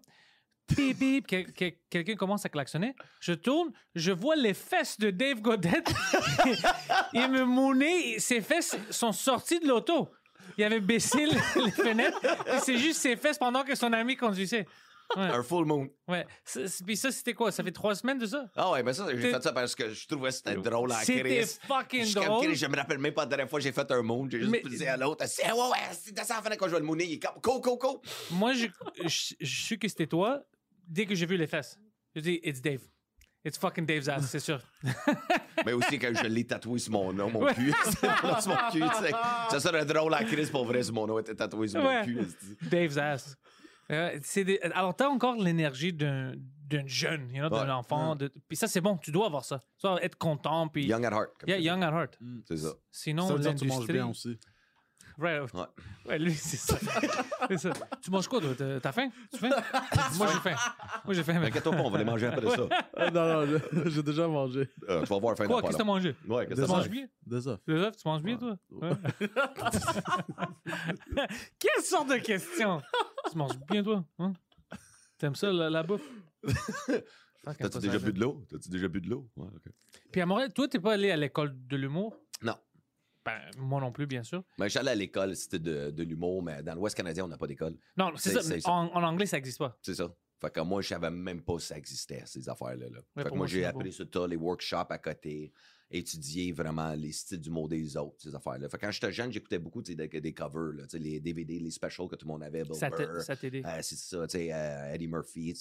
Bip, 0.76 0.98
bip, 0.98 1.28
que- 1.28 1.50
que- 1.52 1.76
quelqu'un 1.90 2.16
commence 2.16 2.46
à 2.46 2.50
klaxonner. 2.50 2.96
Je 3.20 3.34
tourne, 3.34 3.72
je 3.96 4.12
vois 4.12 4.36
les 4.36 4.54
fesses 4.54 4.98
de 5.00 5.10
Dave 5.10 5.42
Godet. 5.42 5.84
il 7.14 7.30
me 7.30 7.44
mounait, 7.46 8.20
ses 8.20 8.42
fesses 8.42 8.76
sont 8.90 9.12
sorties 9.12 9.60
de 9.60 9.68
l'auto. 9.68 10.10
Il 10.58 10.64
avait 10.64 10.80
baissé 10.80 11.26
le- 11.26 11.32
les 11.66 11.72
fenêtres, 11.72 12.20
et 12.48 12.60
c'est 12.60 12.78
juste 12.78 13.00
ses 13.02 13.16
fesses 13.16 13.38
pendant 13.38 13.64
que 13.64 13.76
son 13.76 13.94
ami 13.94 14.16
conduisait. 14.16 14.66
Ouais, 15.16 15.24
Un 15.24 15.42
full 15.42 15.66
moon. 15.66 15.90
ouais. 16.08 16.24
C'est- 16.46 16.68
c'est- 16.68 16.84
Puis 16.84 16.96
ça, 16.96 17.12
c'était 17.12 17.34
quoi? 17.34 17.52
Ça 17.52 17.64
fait 17.64 17.72
trois 17.72 17.96
semaines 17.96 18.20
de 18.20 18.28
ça? 18.28 18.46
Ah 18.56 18.70
ouais, 18.72 18.84
mais 18.84 18.94
ça, 18.94 19.08
j'ai 19.10 19.20
T'es- 19.20 19.32
fait 19.32 19.42
ça 19.42 19.52
parce 19.54 19.74
que 19.74 19.92
je 19.92 20.08
trouvais 20.08 20.30
que 20.30 20.36
c'était 20.36 20.54
drôle 20.56 20.92
en 20.92 20.96
C'était 21.00 21.46
fucking 21.66 22.02
Je 22.02 22.06
suis 22.06 22.14
comme, 22.14 22.26
drôle. 22.26 22.46
Chris, 22.46 22.56
Je 22.56 22.68
me 22.68 22.76
rappelle 22.76 23.00
même 23.00 23.14
pas 23.16 23.24
la 23.24 23.28
dernière 23.28 23.50
fois 23.50 23.58
que 23.58 23.64
j'ai 23.64 23.72
fait 23.72 23.90
un 23.90 24.04
moon. 24.04 24.28
J'ai 24.30 24.38
juste 24.40 24.52
Mais- 24.52 24.62
dit 24.62 24.86
à 24.86 24.98
l'autre, 24.98 25.26
c'est 25.28 25.52
ouais, 25.52 25.58
ouais, 25.58 25.78
c'est 25.94 26.12
dans 26.16 26.24
ça, 26.24 26.40
quand 26.60 26.68
je 26.68 26.74
vais 26.74 26.80
le 26.80 26.86
mooner. 26.86 27.06
Il 27.06 27.14
est 27.14 27.20
comme, 27.20 27.42
go, 27.42 27.60
go, 27.60 27.76
go. 27.78 28.02
Moi, 28.30 28.54
je, 28.54 28.68
je, 29.04 29.34
je 29.40 29.66
sais 29.66 29.78
que 29.78 29.88
c'était 29.88 30.06
toi 30.06 30.44
dès 30.90 31.06
que 31.06 31.16
j'ai 31.16 31.26
vu 31.26 31.38
les 31.38 31.48
fesses. 31.48 31.78
Je 32.16 32.22
dis, 32.22 32.40
it's 32.44 32.62
Dave. 32.62 32.82
It's 33.46 33.58
fucking 33.58 33.86
Dave's 33.86 34.10
ass, 34.10 34.26
c'est 34.30 34.40
sûr. 34.40 34.60
Mais 35.66 35.72
aussi 35.72 35.98
quand 35.98 36.12
je 36.14 36.28
l'ai 36.28 36.46
tatoué 36.46 36.78
sur 36.80 36.92
mon 36.92 37.14
nom, 37.14 37.30
mon 37.30 37.46
cul. 37.54 37.72
sur 38.42 38.50
mon 38.50 38.70
cul. 38.72 38.84
Ça 39.50 39.60
serait 39.62 39.86
drôle 39.86 40.14
en 40.14 40.26
crise 40.26 40.50
pour 40.50 40.66
vrai 40.66 40.84
si 40.84 40.92
mon 40.92 41.08
nom 41.08 41.20
était 41.20 41.36
tatoué 41.36 41.70
sur 41.70 41.82
Ouais. 41.82 42.00
mon 42.00 42.04
cul. 42.06 42.28
Dave's 42.70 42.98
ass. 42.98 43.38
Euh, 43.92 44.20
c'est 44.24 44.44
des- 44.44 44.60
Alors, 44.62 44.94
t'as 44.96 45.08
encore 45.08 45.36
l'énergie 45.36 45.94
d'un 45.94 46.34
d'un 46.70 46.86
jeune, 46.86 47.32
you 47.34 47.40
know, 47.40 47.50
d'un 47.50 47.66
Ouais. 47.66 47.72
enfant. 47.72 48.16
de- 48.16 48.32
Puis 48.48 48.56
ça, 48.56 48.68
c'est 48.68 48.82
bon, 48.82 48.96
tu 48.98 49.12
dois 49.12 49.26
avoir 49.26 49.44
ça. 49.44 49.58
Tu 49.80 49.88
dois 49.88 50.04
être 50.04 50.16
content, 50.20 50.68
puis... 50.68 50.86
Young 50.86 51.04
at 51.04 51.10
heart. 51.10 51.32
Yeah, 51.48 51.58
young 51.58 51.82
at 51.84 51.92
heart. 51.92 52.20
C'est 52.48 52.58
ça. 52.58 52.74
Sinon, 52.92 53.28
Ça 53.28 53.34
veut 53.34 53.40
dire 53.40 53.54
que 53.56 53.58
tu 53.60 53.66
manges 53.66 53.88
bien 53.88 54.06
aussi. 54.08 54.38
Right. 55.20 55.54
Ouais. 55.54 55.62
Ouais, 56.08 56.18
lui, 56.20 56.34
c'est 56.34 56.58
ça. 56.58 56.78
C'est 57.50 57.58
ça. 57.58 57.74
Tu 58.02 58.10
manges 58.10 58.28
quoi, 58.28 58.40
toi? 58.40 58.52
T'as- 58.58 58.80
T'as 58.80 58.92
faim? 58.92 59.10
Tu 59.32 59.38
faim? 59.40 59.50
Moi, 60.18 60.28
j'ai 60.28 60.40
faim. 60.40 60.56
Moi, 61.06 61.14
j'ai 61.14 61.24
faim. 61.24 61.34
mec. 61.34 61.44
T'inquiète-toi 61.54 61.72
pas, 61.74 61.82
on 61.82 61.90
va 61.92 61.98
les 61.98 62.06
manger 62.06 62.28
après 62.28 62.50
ça. 62.56 62.68
Ah, 62.96 63.12
non, 63.12 63.46
non, 63.46 63.60
je- 63.84 63.90
j'ai 63.90 64.04
déjà 64.04 64.28
mangé. 64.28 64.70
Euh, 64.88 65.02
tu 65.04 65.08
vas 65.08 65.20
voir 65.20 65.36
fin 65.38 65.46
Quoi? 65.46 65.62
Qu'est-ce 65.62 65.74
que 65.74 65.78
t'as 65.78 65.84
mangé? 65.84 66.16
Ouais, 66.28 66.46
qu'est-ce 66.48 66.62
Tu 66.62 66.62
que 66.62 66.68
t'as 66.68 66.74
manges 66.74 66.88
mangé? 66.88 66.90
bien? 66.90 67.08
Des 67.26 67.48
œufs. 67.48 67.60
Les 67.68 67.76
œufs, 67.76 67.96
tu 67.98 68.08
manges 68.08 68.24
bien, 68.24 68.38
toi? 68.38 68.58
Ouais. 68.72 68.92
Quelle 71.60 71.84
sorte 71.84 72.10
de 72.10 72.18
question? 72.18 72.82
Tu 73.32 73.38
manges 73.38 73.58
bien, 73.70 73.84
toi? 73.84 74.04
Hein? 74.20 74.34
T'aimes 75.18 75.36
ça, 75.36 75.52
la, 75.52 75.70
la 75.70 75.84
bouffe? 75.84 76.02
Fuck, 76.48 77.58
T'as-tu 77.58 77.70
pas 77.70 77.80
déjà 77.80 78.00
bu 78.00 78.14
de 78.14 78.20
l'eau? 78.20 78.46
T'as-tu 78.50 78.70
déjà 78.70 78.88
bu 78.88 79.02
de 79.02 79.10
l'eau? 79.10 79.30
Ouais, 79.38 79.48
ok. 79.56 79.72
Puis 80.12 80.22
à 80.22 80.26
Montréal, 80.26 80.52
toi, 80.54 80.68
t'es 80.68 80.80
pas 80.80 80.94
allé 80.94 81.12
à 81.12 81.18
l'école 81.18 81.54
de 81.68 81.78
l'humour? 81.78 82.16
Non. 82.42 82.56
Ben, 83.56 83.62
moi 83.62 83.82
non 83.82 83.92
plus, 83.92 84.06
bien 84.08 84.24
sûr. 84.24 84.44
Mais 84.58 84.70
j'allais 84.70 84.92
à 84.92 84.96
l'école, 84.96 85.36
c'était 85.36 85.60
de, 85.60 85.92
de 85.92 86.04
l'humour, 86.04 86.42
mais 86.44 86.64
dans 86.64 86.76
l'Ouest 86.76 86.96
canadien, 86.96 87.26
on 87.26 87.28
n'a 87.28 87.38
pas 87.38 87.48
d'école. 87.48 87.76
Non, 87.98 88.12
c'est 88.16 88.32
ça. 88.42 88.70
En, 88.72 88.88
en 88.94 89.04
anglais, 89.04 89.26
ça 89.26 89.38
n'existe 89.38 89.60
pas. 89.60 89.78
C'est 89.82 89.96
ça. 89.96 90.14
Fait 90.42 90.54
que 90.54 90.62
moi, 90.62 90.82
je 90.82 90.88
savais 90.88 91.10
même 91.12 91.42
pas 91.42 91.60
si 91.60 91.68
ça 91.68 91.78
existait, 91.78 92.24
ces 92.26 92.48
affaires-là. 92.48 92.88
là. 92.90 93.00
fait 93.24 93.30
que 93.30 93.36
moi, 93.36 93.46
j'ai 93.46 93.66
appris 93.66 93.92
sur 93.92 94.10
tas, 94.10 94.26
les 94.26 94.38
workshops 94.38 94.88
à 94.90 94.98
côté, 94.98 95.52
étudier 95.92 96.52
vraiment 96.52 96.94
les 96.94 97.12
styles 97.12 97.40
du 97.40 97.50
mot 97.50 97.68
des 97.68 97.98
autres, 97.98 98.16
ces 98.20 98.36
affaires-là. 98.36 98.70
Fait 98.70 98.78
que 98.78 98.86
quand 98.86 98.92
j'étais 98.92 99.12
jeune, 99.12 99.32
j'écoutais 99.32 99.58
beaucoup 99.60 99.82
des, 99.82 99.96
des 99.96 100.34
covers, 100.34 100.74
là, 100.74 100.84
les 100.94 101.20
DVD, 101.20 101.60
les 101.60 101.72
specials 101.72 102.08
que 102.08 102.16
tout 102.16 102.26
le 102.28 102.32
monde 102.34 102.44
avait, 102.44 102.64
Bill 102.64 102.76
Ça 102.76 102.90
t'a- 102.92 103.04
aidé. 103.48 103.64
euh, 103.66 103.80
c'est 103.82 103.96
ça, 103.98 104.28
tu 104.28 104.38
sais, 104.38 104.54
euh, 104.54 104.94
Eddie 104.94 105.08
Murphy, 105.08 105.54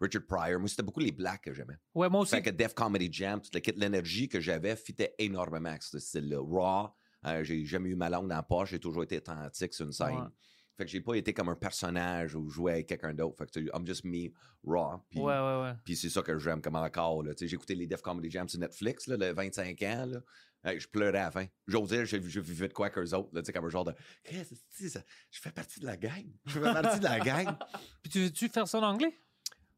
Richard 0.00 0.22
Pryor. 0.26 0.58
Moi, 0.58 0.68
c'était 0.68 0.82
beaucoup 0.82 1.00
les 1.00 1.12
blacks 1.12 1.42
que 1.42 1.52
j'aimais. 1.52 1.76
Ouais, 1.94 2.08
moi 2.08 2.22
aussi. 2.22 2.32
Fait 2.34 2.42
que 2.42 2.50
Def 2.50 2.74
Comedy 2.74 3.08
Jam, 3.12 3.40
toute 3.40 3.54
l'énergie 3.76 4.28
que 4.28 4.40
j'avais 4.40 4.76
fitait 4.76 5.14
énormément 5.18 5.68
avec 5.70 5.82
ce 5.82 5.98
style-là. 5.98 6.38
Raw, 6.40 6.88
euh, 7.26 7.44
j'ai 7.44 7.64
jamais 7.64 7.90
eu 7.90 7.94
ma 7.94 8.10
langue 8.10 8.28
dans 8.28 8.36
la 8.36 8.42
poche, 8.42 8.70
j'ai 8.70 8.80
toujours 8.80 9.04
été 9.04 9.18
authentique 9.18 9.72
sur 9.72 9.86
une 9.86 9.92
scène. 9.92 10.14
Ouais. 10.16 10.28
Fait 10.76 10.84
que 10.84 10.90
j'ai 10.90 11.00
pas 11.00 11.14
été 11.14 11.32
comme 11.32 11.48
un 11.48 11.54
personnage 11.54 12.34
ou 12.34 12.48
jouer 12.48 12.72
avec 12.72 12.88
quelqu'un 12.88 13.14
d'autre. 13.14 13.36
Fait 13.38 13.46
que 13.50 13.60
I'm 13.76 13.86
just 13.86 14.04
me, 14.04 14.30
raw. 14.64 15.00
Puis, 15.10 15.20
Ouais, 15.20 15.32
ouais, 15.38 15.62
ouais. 15.62 15.72
puis 15.84 15.94
c'est 15.96 16.10
ça 16.10 16.22
que 16.22 16.36
j'aime 16.38 16.60
comme 16.60 16.74
encore. 16.76 17.22
là. 17.22 17.32
Tu 17.34 17.40
sais, 17.44 17.48
J'ai 17.48 17.54
écouté 17.54 17.74
les 17.74 17.86
Def 17.86 18.02
Comedy 18.02 18.30
Jam 18.30 18.48
sur 18.48 18.58
Netflix, 18.58 19.06
là, 19.06 19.16
le 19.16 19.32
25 19.32 19.80
ans. 19.82 20.06
Là. 20.06 20.18
Hey, 20.64 20.80
je 20.80 20.88
pleurais 20.88 21.18
à 21.18 21.24
la 21.24 21.30
fin. 21.30 21.44
J'ose 21.68 21.90
dire, 21.90 22.04
je, 22.06 22.16
je 22.20 22.40
vivais 22.40 22.68
de 22.68 22.72
quoi 22.72 22.88
qu'eux 22.90 23.12
autres. 23.14 23.28
Là, 23.34 23.42
tu 23.42 23.46
sais, 23.46 23.52
comme 23.52 23.66
un 23.66 23.68
genre 23.68 23.84
de. 23.84 23.92
Ça? 24.88 25.00
Je 25.30 25.40
fais 25.40 25.52
partie 25.52 25.78
de 25.78 25.86
la 25.86 25.96
gang. 25.96 26.24
Je 26.46 26.58
fais 26.58 26.72
partie 26.72 26.98
de 26.98 27.04
la 27.04 27.20
gang. 27.20 27.54
Puis 28.02 28.10
tu 28.10 28.20
veux-tu 28.22 28.48
faire 28.48 28.66
ça 28.66 28.78
en 28.78 28.82
anglais? 28.82 29.20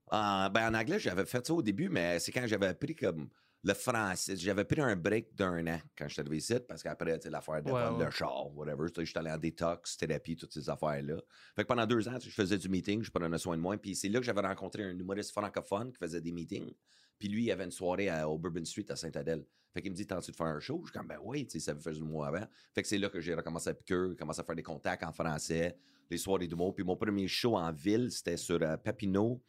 En, 0.08 0.48
ben, 0.50 0.70
en 0.72 0.78
anglais, 0.78 1.00
j'avais 1.00 1.26
fait 1.26 1.44
ça 1.44 1.52
au 1.52 1.60
début, 1.62 1.88
mais 1.88 2.20
c'est 2.20 2.30
quand 2.30 2.46
j'avais 2.46 2.68
appris 2.68 2.94
comme 2.94 3.28
le 3.66 3.74
français. 3.74 4.36
J'avais 4.36 4.64
pris 4.64 4.80
un 4.80 4.94
break 4.94 5.34
d'un 5.34 5.66
an 5.66 5.80
quand 5.98 6.06
je 6.06 6.12
suis 6.12 6.20
arrivé 6.20 6.36
ici, 6.36 6.54
parce 6.68 6.82
qu'après, 6.82 7.18
tu 7.18 7.28
l'affaire 7.28 7.62
de 7.62 7.70
Ouais, 7.72 7.88
ouais. 7.88 8.04
le 8.04 8.10
char, 8.10 8.54
whatever. 8.56 8.86
sais, 8.94 9.04
J'étais 9.04 9.18
allé 9.18 9.30
en 9.30 9.38
détox, 9.38 9.96
thérapie, 9.96 10.36
toutes 10.36 10.52
ces 10.52 10.70
affaires-là. 10.70 11.16
Fait 11.56 11.62
que 11.62 11.66
pendant 11.68 11.86
deux 11.86 12.06
ans, 12.08 12.16
je 12.20 12.30
faisais 12.30 12.58
du 12.58 12.68
meeting, 12.68 13.02
je 13.02 13.10
prenais 13.10 13.38
soin 13.38 13.56
de 13.56 13.62
moi. 13.62 13.76
Puis 13.76 13.96
c'est 13.96 14.08
là 14.08 14.20
que 14.20 14.24
j'avais 14.24 14.40
rencontré 14.42 14.84
un 14.84 14.90
humoriste 14.96 15.32
francophone 15.32 15.90
qui 15.92 15.98
faisait 15.98 16.20
des 16.20 16.32
meetings. 16.32 16.72
Puis 17.18 17.28
lui, 17.28 17.44
il 17.44 17.50
avait 17.50 17.64
une 17.64 17.70
soirée 17.72 18.08
à, 18.08 18.28
au 18.28 18.38
Bourbon 18.38 18.64
Street 18.64 18.84
à 18.90 18.94
Sainte-Adèle. 18.96 19.44
Fait 19.74 19.82
qu'il 19.82 19.90
me 19.90 19.96
dit, 19.96 20.06
t'as-tu 20.06 20.30
de 20.30 20.36
faire 20.36 20.46
un 20.46 20.60
show? 20.60 20.80
Je 20.84 20.90
suis 20.90 20.98
comme, 20.98 21.08
ben 21.08 21.18
oui, 21.22 21.44
tu 21.46 21.58
sais, 21.58 21.60
ça 21.72 21.74
fait 21.74 21.92
du 21.92 22.02
mois 22.02 22.28
avant. 22.28 22.46
Fait 22.74 22.82
que 22.82 22.88
c'est 22.88 22.98
là 22.98 23.08
que 23.08 23.20
j'ai 23.20 23.34
recommencé 23.34 23.70
à 23.70 23.74
piquer, 23.74 24.14
commencé 24.18 24.40
à 24.40 24.44
faire 24.44 24.54
des 24.54 24.62
contacts 24.62 25.02
en 25.02 25.12
français, 25.12 25.76
les 26.08 26.18
soirées 26.18 26.46
d'humour. 26.46 26.74
Puis 26.74 26.84
mon 26.84 26.96
premier 26.96 27.26
show 27.26 27.56
en 27.56 27.72
ville, 27.72 28.10
c'était 28.12 28.36
sur 28.36 28.58
euh, 28.62 28.76
Papineau, 28.76 29.42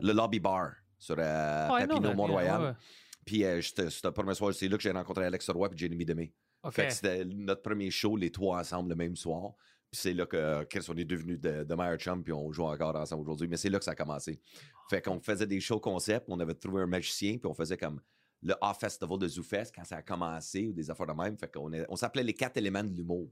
le 0.00 0.12
Lobby 0.12 0.38
Bar, 0.40 0.72
sur 0.98 1.16
euh, 1.18 1.68
Papineau, 1.68 2.00
mais- 2.00 2.14
Mont-Royal. 2.14 2.76
Puis 3.26 3.44
euh, 3.44 3.60
c'était 3.60 3.88
le 4.04 4.10
premier 4.12 4.34
soir, 4.34 4.54
c'est 4.54 4.68
là 4.68 4.76
que 4.78 4.82
j'ai 4.82 4.90
rencontré 4.92 5.24
Alex 5.26 5.50
Roy 5.50 5.68
et 5.72 5.76
Jeremy 5.76 6.04
Demé. 6.06 6.32
OK. 6.62 6.72
Fait 6.72 6.86
que 6.86 6.92
c'était 6.94 7.24
notre 7.26 7.60
premier 7.60 7.90
show, 7.90 8.16
les 8.16 8.30
trois 8.30 8.58
ensemble 8.60 8.88
le 8.90 8.96
même 8.96 9.16
soir. 9.16 9.52
Puis 9.90 10.00
c'est 10.00 10.14
là 10.14 10.26
que 10.26 10.64
qu'est-ce 10.64 10.90
qu'on 10.90 10.96
est 10.96 11.04
devenus 11.04 11.38
de, 11.40 11.64
de 11.64 11.74
meilleurs 11.74 11.98
chums, 11.98 12.22
puis 12.22 12.32
on 12.32 12.50
joue 12.52 12.64
encore 12.64 12.96
ensemble 12.96 13.22
aujourd'hui. 13.22 13.46
Mais 13.48 13.56
c'est 13.56 13.68
là 13.68 13.78
que 13.78 13.84
ça 13.84 13.90
a 13.90 13.94
commencé. 13.94 14.40
Fait 14.88 15.02
qu'on 15.02 15.20
faisait 15.20 15.46
des 15.46 15.60
shows 15.60 15.80
concept, 15.80 16.26
on 16.28 16.38
avait 16.40 16.54
trouvé 16.54 16.82
un 16.82 16.86
magicien, 16.86 17.36
puis 17.38 17.46
on 17.46 17.54
faisait 17.54 17.76
comme 17.76 18.00
le 18.42 18.54
Off 18.60 18.78
Festival 18.78 19.18
de 19.18 19.26
ZooFest 19.28 19.72
quand 19.74 19.84
ça 19.84 19.96
a 19.96 20.02
commencé, 20.02 20.66
ou 20.66 20.72
des 20.72 20.90
affaires 20.90 21.06
de 21.06 21.12
même. 21.12 21.36
Fait 21.36 21.52
qu'on 21.52 21.70
on 21.88 21.96
s'appelait 21.96 22.22
les 22.22 22.34
quatre 22.34 22.56
éléments 22.56 22.84
de 22.84 22.94
l'humour. 22.94 23.28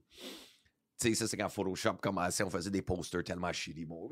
Tu 1.01 1.09
sais, 1.09 1.15
ça, 1.15 1.27
c'est 1.27 1.37
quand 1.37 1.49
Photoshop 1.49 1.95
commençait, 2.01 2.45
on 2.45 2.51
faisait 2.51 2.71
des 2.71 2.83
posters 2.83 3.25
tellement 3.25 3.53
shitty, 3.53 3.85
mon 3.87 4.09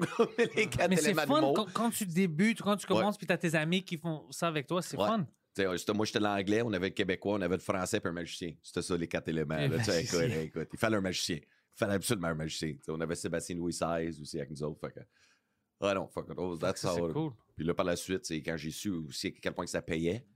les 0.56 0.66
quatre 0.66 0.90
Mais 0.90 0.96
c'est 0.96 1.10
éléments 1.10 1.22
fun 1.26 1.52
quand, 1.54 1.72
quand 1.72 1.90
tu 1.90 2.06
débutes, 2.06 2.60
quand 2.60 2.76
tu 2.76 2.86
commences, 2.86 3.16
puis 3.16 3.26
t'as 3.26 3.36
tes 3.38 3.54
amis 3.54 3.82
qui 3.84 3.96
font 3.96 4.26
ça 4.30 4.48
avec 4.48 4.66
toi, 4.66 4.82
c'est 4.82 4.96
Ouais. 4.96 5.06
fun. 5.06 5.26
Tu 5.54 5.62
sais, 5.62 5.78
c'était- 5.78 5.92
moi, 5.92 6.06
j'étais 6.06 6.20
l'anglais, 6.20 6.62
on 6.62 6.72
avait 6.72 6.88
le 6.88 6.94
québécois, 6.94 7.34
on 7.34 7.40
avait 7.40 7.56
le 7.56 7.62
français 7.62 8.00
puis 8.00 8.08
un 8.08 8.12
magicien. 8.12 8.54
C'était 8.62 8.82
ça, 8.82 8.96
les 8.96 9.08
quatre 9.08 9.28
éléments. 9.28 9.56
Là, 9.56 9.66
écoute, 9.66 10.20
écoute, 10.20 10.68
il 10.72 10.78
fallait 10.78 10.96
un 10.96 11.02
magicien. 11.02 11.36
Il 11.36 11.78
fallait 11.78 11.94
absolument 11.94 12.28
un 12.28 12.34
magicien. 12.34 12.74
On 12.88 13.00
avait 13.00 13.14
Sébastien 13.14 13.56
Louis 13.56 13.72
XVI 13.72 14.20
aussi 14.20 14.38
avec 14.38 14.50
nous 14.50 14.62
autres. 14.62 14.80
Fait 14.80 14.92
que... 14.92 15.00
Ah 15.80 15.94
non, 15.94 16.08
fuck 16.08 16.28
it. 16.28 16.34
Oh, 16.36 16.56
that's 16.56 16.84
all. 16.84 17.12
cool. 17.12 17.32
Puis 17.56 17.64
là, 17.64 17.74
par 17.74 17.84
la 17.84 17.96
suite, 17.96 18.30
quand 18.30 18.56
j'ai 18.56 18.70
su 18.70 18.90
aussi 18.90 19.28
à 19.28 19.30
quel 19.42 19.52
point 19.52 19.64
que 19.64 19.70
ça 19.70 19.82
payait. 19.82 20.26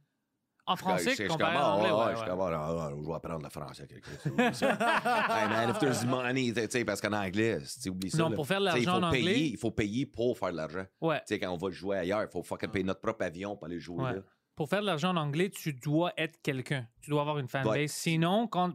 En 0.69 0.75
français, 0.75 1.15
je, 1.17 1.23
je, 1.23 1.29
comparé 1.29 1.57
à 1.57 1.61
ah, 1.61 1.77
l'anglais, 1.77 1.93
ouais, 1.93 2.17
je 2.17 2.21
ouais. 2.23 2.27
comme, 2.29 2.41
ah, 2.41 2.51
ah, 2.51 2.91
je 2.91 3.07
vais 3.07 3.15
apprendre 3.15 3.45
le 3.45 3.51
français 3.51 3.87
hey 4.27 5.49
man, 5.49 5.71
if 5.71 5.79
there's 5.79 6.05
money, 6.05 6.53
tu 6.53 6.67
sais, 6.69 6.85
parce 6.85 7.01
qu'en 7.01 7.13
anglais, 7.13 7.59
tu 7.61 8.11
ça. 8.11 8.19
Non, 8.19 8.31
là. 8.31 8.35
pour 8.35 8.49
faire 8.49 8.59
de 8.59 8.65
l'argent 8.65 8.99
faut 8.99 9.07
en 9.07 9.11
payer- 9.13 9.47
Il 9.47 9.57
faut 9.57 9.71
payer 9.71 10.07
pour 10.07 10.37
faire 10.37 10.51
de 10.51 10.57
l'argent. 10.57 10.85
Ouais. 11.01 11.19
Tu 11.19 11.27
sais, 11.27 11.39
quand 11.39 11.53
on 11.53 11.57
va 11.57 11.71
jouer 11.71 11.99
ailleurs, 11.99 12.23
il 12.23 12.29
faut 12.29 12.43
fucking 12.43 12.69
payer 12.69 12.85
notre 12.85 13.01
propre 13.01 13.25
avion 13.25 13.57
pour 13.57 13.67
aller 13.67 13.79
jouer 13.79 14.03
Ouais. 14.03 14.13
là. 14.15 14.23
Pour 14.57 14.69
faire 14.71 14.81
de 14.81 14.87
l'argent 14.87 15.11
en 15.11 15.17
anglais, 15.17 15.51
tu 15.51 15.73
dois 15.75 16.13
être 16.17 16.41
quelqu'un. 16.43 16.89
Tu 17.03 17.11
dois 17.11 17.21
avoir 17.21 17.39
une 17.39 17.47
fanbase. 17.47 17.71
Ouais. 17.71 17.89
Sinon, 17.89 18.49
quand 18.49 18.73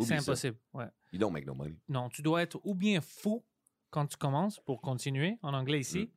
c'est 0.00 0.14
impossible. 0.16 0.56
Ouais. 0.72 0.86
You 1.12 1.18
don't 1.18 1.32
make 1.32 1.46
no 1.46 1.54
money. 1.54 1.76
Non, 1.88 2.08
tu 2.08 2.22
dois 2.22 2.42
être 2.42 2.58
ou 2.64 2.74
bien 2.74 3.00
fou 3.00 3.44
quand 3.90 4.06
tu 4.06 4.16
commences 4.16 4.58
pour 4.60 4.80
continuer 4.80 5.38
en 5.42 5.54
anglais 5.54 5.80
ici, 5.80 6.00
Mm. 6.00 6.10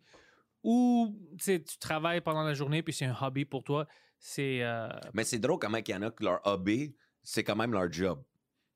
ou 0.63 1.17
tu 1.39 1.63
travailles 1.79 2.21
pendant 2.21 2.43
la 2.43 2.53
journée 2.53 2.83
puis 2.83 2.93
c'est 2.93 3.05
un 3.05 3.15
hobby 3.21 3.45
pour 3.45 3.63
toi. 3.63 3.87
C'est 4.19 4.63
euh, 4.63 4.89
Mais 5.13 5.23
c'est 5.23 5.39
drôle 5.39 5.59
comment 5.59 5.77
il 5.77 5.89
y 5.89 5.95
en 5.95 6.01
a 6.03 6.11
que 6.11 6.23
leur 6.23 6.39
hobby, 6.45 6.95
c'est 7.23 7.43
quand 7.43 7.55
même 7.55 7.73
leur 7.73 7.91
job. 7.91 8.23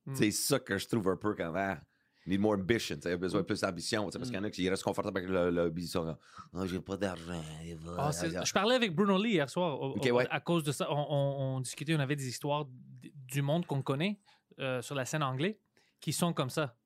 Mm. 0.06 0.16
C'est 0.16 0.32
ça 0.32 0.60
que 0.60 0.78
je 0.78 0.88
trouve 0.88 1.08
un 1.10 1.18
peu 1.18 1.34
comme 1.36 1.56
ah, 1.56 1.80
need 2.26 2.40
more 2.40 2.56
ambition, 2.56 2.98
tu 2.98 3.18
besoin 3.18 3.40
Mm. 3.40 3.44
de 3.44 3.48
plus 3.48 3.62
d'ambition. 3.62 4.04
Parce 4.10 4.26
qu'il 4.26 4.34
y 4.36 4.38
en 4.38 4.44
a 4.44 4.50
qui 4.50 4.68
restent 4.70 4.84
confortables 4.84 5.18
avec 5.18 5.30
le, 5.30 5.62
hobby. 5.62 5.84
Ils 5.84 5.88
sont 5.88 6.18
ah, 6.54 6.66
j'ai 6.66 6.80
pas 6.80 6.98
d'argent. 6.98 7.42
Ah, 7.98 8.12
je 8.12 8.54
parlais 8.54 8.76
avec 8.76 8.96
Bruno 8.96 9.22
Lee 9.22 9.32
hier 9.34 9.50
soir. 9.50 9.80
au- 9.80 9.92
Ok, 9.96 10.08
au- 10.12 10.16
ouais. 10.16 10.28
À 10.30 10.40
cause 10.40 10.64
de 10.64 10.72
ça, 10.72 10.92
on, 10.92 10.96
on- 11.10 11.56
on 11.58 11.60
discutait, 11.60 11.96
on 11.96 12.00
avait 12.00 12.16
des 12.16 12.28
histoires 12.28 12.66
du 13.28 13.42
monde 13.42 13.66
qu'on 13.66 13.82
connaît 13.82 14.20
euh, 14.60 14.82
sur 14.82 14.96
la 14.96 15.06
scène 15.06 15.22
anglaise 15.24 15.56
qui 16.00 16.14
sont 16.14 16.34
comme 16.34 16.50
ça. 16.50 16.78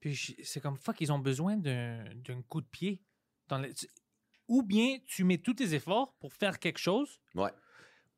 Puis 0.00 0.36
c'est 0.44 0.60
comme 0.60 0.76
fuck, 0.76 1.00
ils 1.00 1.12
ont 1.12 1.18
besoin 1.18 1.56
d'un 1.56 2.42
coup 2.48 2.60
de 2.60 2.66
pied. 2.66 3.02
Dans 3.48 3.58
les- 3.58 3.72
Ou 4.46 4.62
bien 4.62 4.98
tu 5.04 5.24
mets 5.24 5.38
tous 5.38 5.54
tes 5.54 5.74
efforts 5.74 6.14
pour 6.20 6.32
faire 6.32 6.58
quelque 6.58 6.78
chose, 6.78 7.20
Ouais. 7.34 7.50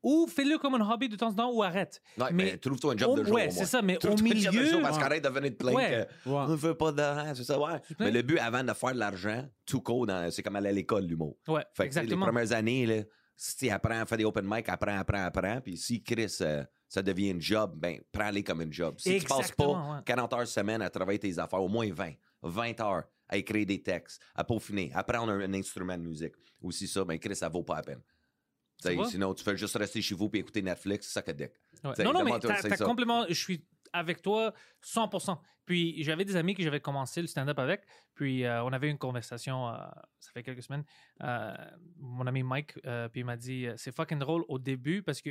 Ou 0.03 0.27
fais-le 0.27 0.57
comme 0.57 0.75
un 0.75 0.89
hobby 0.91 1.09
de 1.09 1.15
temps 1.15 1.27
en 1.29 1.33
temps, 1.33 1.51
ou 1.51 1.61
arrête. 1.63 2.01
Ouais, 2.17 2.27
Mais 2.31 2.43
mais, 2.45 2.57
trouve-toi 2.57 2.93
un 2.93 2.97
job 2.97 3.09
au- 3.11 3.17
de 3.19 3.23
jour. 3.23 3.35
ouais, 3.35 3.49
c'est 3.51 3.65
ça, 3.65 3.81
mais 3.81 3.95
au 3.97 3.99
Trouve-toi 3.99 4.27
un 4.31 4.35
job 4.39 4.53
de 4.53 4.59
milieu- 4.59 4.71
jour 4.71 4.81
parce 4.81 4.97
Ouais. 4.97 5.03
qu'arrête 5.03 5.23
de 5.23 5.29
venir 5.29 5.51
te 5.51 5.55
plaindre 5.57 5.77
Ouais. 5.77 6.07
on 6.25 6.55
veut 6.55 6.75
pas 6.75 6.91
d'argent, 6.91 7.33
c'est 7.35 7.43
ça, 7.43 7.59
ouais. 7.59 7.79
Mais 7.99 8.11
le 8.11 8.21
but 8.21 8.39
avant 8.39 8.63
de 8.63 8.73
faire 8.73 8.93
de 8.93 8.99
l'argent, 8.99 9.47
tout 9.65 9.81
court, 9.81 10.07
c'est 10.31 10.41
comme 10.43 10.55
aller 10.55 10.69
à 10.69 10.73
l'école, 10.73 11.05
l'humour. 11.05 11.37
Ouais, 11.47 11.61
Fait 11.73 11.83
que, 11.89 11.93
les 11.93 11.99
exactement. 11.99 12.25
premières 12.27 12.51
années, 12.51 12.85
là, 12.85 13.03
si 13.35 13.55
tu 13.57 13.69
apprends 13.69 13.99
à 14.01 14.05
faire 14.05 14.17
des 14.17 14.25
open 14.25 14.45
mic, 14.47 14.69
apprends, 14.69 14.97
apprends, 14.99 15.23
apprends. 15.25 15.61
Puis 15.61 15.75
si 15.77 16.03
Chris, 16.03 16.37
euh, 16.41 16.63
ça 16.87 17.01
devient 17.01 17.29
une 17.29 17.41
job, 17.41 17.73
ben, 17.75 17.99
prends-les 18.11 18.43
comme 18.43 18.61
une 18.61 18.71
job. 18.73 18.95
Si 18.99 19.17
tu 19.19 19.25
passes 19.25 19.39
Exactement, 19.39 19.73
pas 19.83 19.95
ouais. 19.97 20.01
40 20.05 20.33
heures 20.33 20.47
semaine 20.47 20.81
à 20.81 20.89
travailler 20.89 21.17
tes 21.19 21.39
affaires, 21.39 21.61
au 21.63 21.67
moins 21.69 21.89
20, 21.91 22.11
20 22.43 22.79
heures 22.81 23.03
à 23.27 23.37
écrire 23.37 23.65
des 23.65 23.81
textes, 23.81 24.21
à 24.35 24.43
peaufiner, 24.43 24.91
à 24.93 25.03
prendre 25.03 25.31
un, 25.31 25.39
un 25.41 25.53
instrument 25.53 25.97
de 25.97 26.03
musique. 26.03 26.33
Aussi 26.61 26.87
ça, 26.87 27.03
ben, 27.05 27.17
Chris, 27.17 27.35
ça 27.35 27.49
vaut 27.49 27.63
pas 27.63 27.77
la 27.77 27.81
peine. 27.81 28.01
Tu 28.01 28.03
Tu 28.03 28.03
sais, 28.03 28.70
vois? 28.70 28.70
Sinon, 28.81 29.33
tu 29.33 29.43
fais 29.43 29.57
juste 29.57 29.75
rester 29.75 30.01
chez 30.01 30.15
vous 30.15 30.29
et 30.33 30.39
écouter 30.39 30.61
Netflix, 30.61 31.07
ça 31.07 31.21
que. 31.21 31.31
Ouais. 31.31 31.49
T'sais, 31.93 32.03
Non, 32.03 32.13
non, 32.13 32.23
mais 32.23 32.39
t'as 32.39 32.77
complètement. 32.77 33.25
Je 33.27 33.33
suis 33.33 33.65
avec 33.93 34.21
toi 34.21 34.53
100%. 34.83 35.37
Puis 35.65 36.03
j'avais 36.03 36.25
des 36.25 36.35
amis 36.35 36.55
que 36.55 36.63
j'avais 36.63 36.79
commencé 36.79 37.21
le 37.21 37.27
stand-up 37.27 37.59
avec. 37.59 37.83
Puis 38.13 38.43
euh, 38.43 38.63
on 38.63 38.73
avait 38.73 38.89
une 38.89 38.97
conversation, 38.97 39.69
euh, 39.69 39.77
ça 40.19 40.31
fait 40.33 40.43
quelques 40.43 40.63
semaines. 40.63 40.83
Euh, 41.23 41.53
mon 41.97 42.25
ami 42.27 42.43
Mike, 42.43 42.73
puis 42.73 43.21
il 43.21 43.25
m'a 43.25 43.37
dit 43.37 43.67
c'est 43.77 43.95
fucking 43.95 44.19
drôle 44.19 44.43
au 44.47 44.59
début 44.59 45.03
parce 45.03 45.21
que 45.21 45.29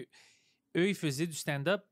eux, 0.77 0.89
ils 0.89 0.95
faisaient 0.95 1.27
du 1.27 1.37
stand-up 1.37 1.83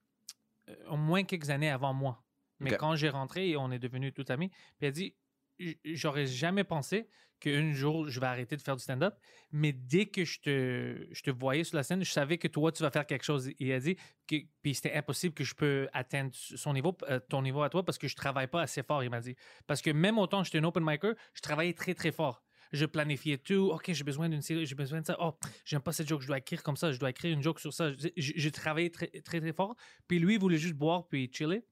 au 0.89 0.97
moins 0.97 1.25
quelques 1.25 1.51
années 1.51 1.71
avant 1.71 1.93
moi. 1.93 2.23
Mais 2.61 2.77
quand 2.77 2.97
j'ai 2.97 3.09
rentré, 3.09 3.57
on 3.57 3.71
est 3.71 3.79
devenus 3.79 4.13
tout 4.15 4.25
amis. 4.29 4.49
Puis 4.49 4.83
il 4.83 4.87
a 4.87 4.91
dit 4.91 5.17
j'aurais 5.85 6.27
jamais 6.27 6.65
pensé 6.65 7.09
qu'un 7.41 7.73
jour 7.73 8.09
je 8.09 8.21
vais 8.21 8.27
arrêter 8.27 8.57
de 8.57 8.63
faire 8.63 8.77
du 8.77 8.83
stand-up, 8.83 9.15
mais 9.53 9.73
dès 9.73 10.07
que 10.07 10.25
je 10.25 10.41
te, 10.41 11.31
voyais 11.31 11.65
sur 11.65 11.77
la 11.77 11.83
scène, 11.83 12.05
je 12.05 12.11
savais 12.11 12.39
que 12.39 12.49
toi 12.49 12.73
tu 12.73 12.83
vas 12.83 12.91
faire 12.91 13.07
quelque 13.07 13.25
chose. 13.25 13.51
Il 13.59 13.73
a 13.73 13.81
dit 13.81 13.97
que 14.27 14.37
puis 14.63 14.75
c'était 14.75 14.95
impossible 14.95 15.35
que 15.35 15.45
je 15.45 15.55
peux 15.55 15.89
atteindre 15.93 16.31
son 16.35 16.73
niveau, 16.73 16.97
euh, 17.09 17.21
ton 17.29 17.43
niveau 17.43 17.63
à 17.63 17.71
toi 17.71 17.85
parce 17.85 17.99
que 17.99 18.09
je 18.09 18.17
travaille 18.17 18.49
pas 18.49 18.63
assez 18.63 18.83
fort. 18.83 19.03
Il 19.03 19.11
m'a 19.11 19.21
dit 19.21 19.37
parce 19.67 19.83
que 19.83 19.91
même 19.91 20.19
autant 20.19 20.41
que 20.41 20.47
j'étais 20.47 20.59
un 20.59 20.65
open 20.65 20.85
micer, 20.85 21.15
je 21.35 21.41
travaillais 21.41 21.75
très 21.75 21.95
très 21.95 22.13
fort. 22.13 22.43
Je 22.73 22.85
planifiais 22.85 23.39
tout. 23.39 23.71
Ok, 23.73 23.91
j'ai 23.93 24.05
besoin 24.05 24.29
d'une 24.29 24.43
série, 24.43 24.67
j'ai 24.67 24.75
besoin 24.75 25.01
de 25.01 25.07
ça. 25.07 25.17
Oh, 25.21 25.35
j'aime 25.65 25.81
pas 25.81 25.93
cette 25.93 26.09
joke, 26.09 26.21
je 26.21 26.27
dois 26.27 26.39
écrire 26.39 26.63
comme 26.63 26.77
ça, 26.77 26.93
je 26.93 26.99
dois 26.99 27.11
écrire 27.11 27.33
une 27.33 27.43
joke 27.43 27.61
sur 27.61 27.73
ça. 27.73 27.93
J'ai 28.17 28.51
travaillé 28.51 28.91
très, 28.91 29.07
très 29.07 29.41
très 29.41 29.53
fort. 29.53 29.75
Puis 30.07 30.19
lui 30.19 30.35
il 30.35 30.41
voulait 30.41 30.59
juste 30.59 30.75
boire 30.75 31.09
puis 31.09 31.31
chiller. 31.33 31.65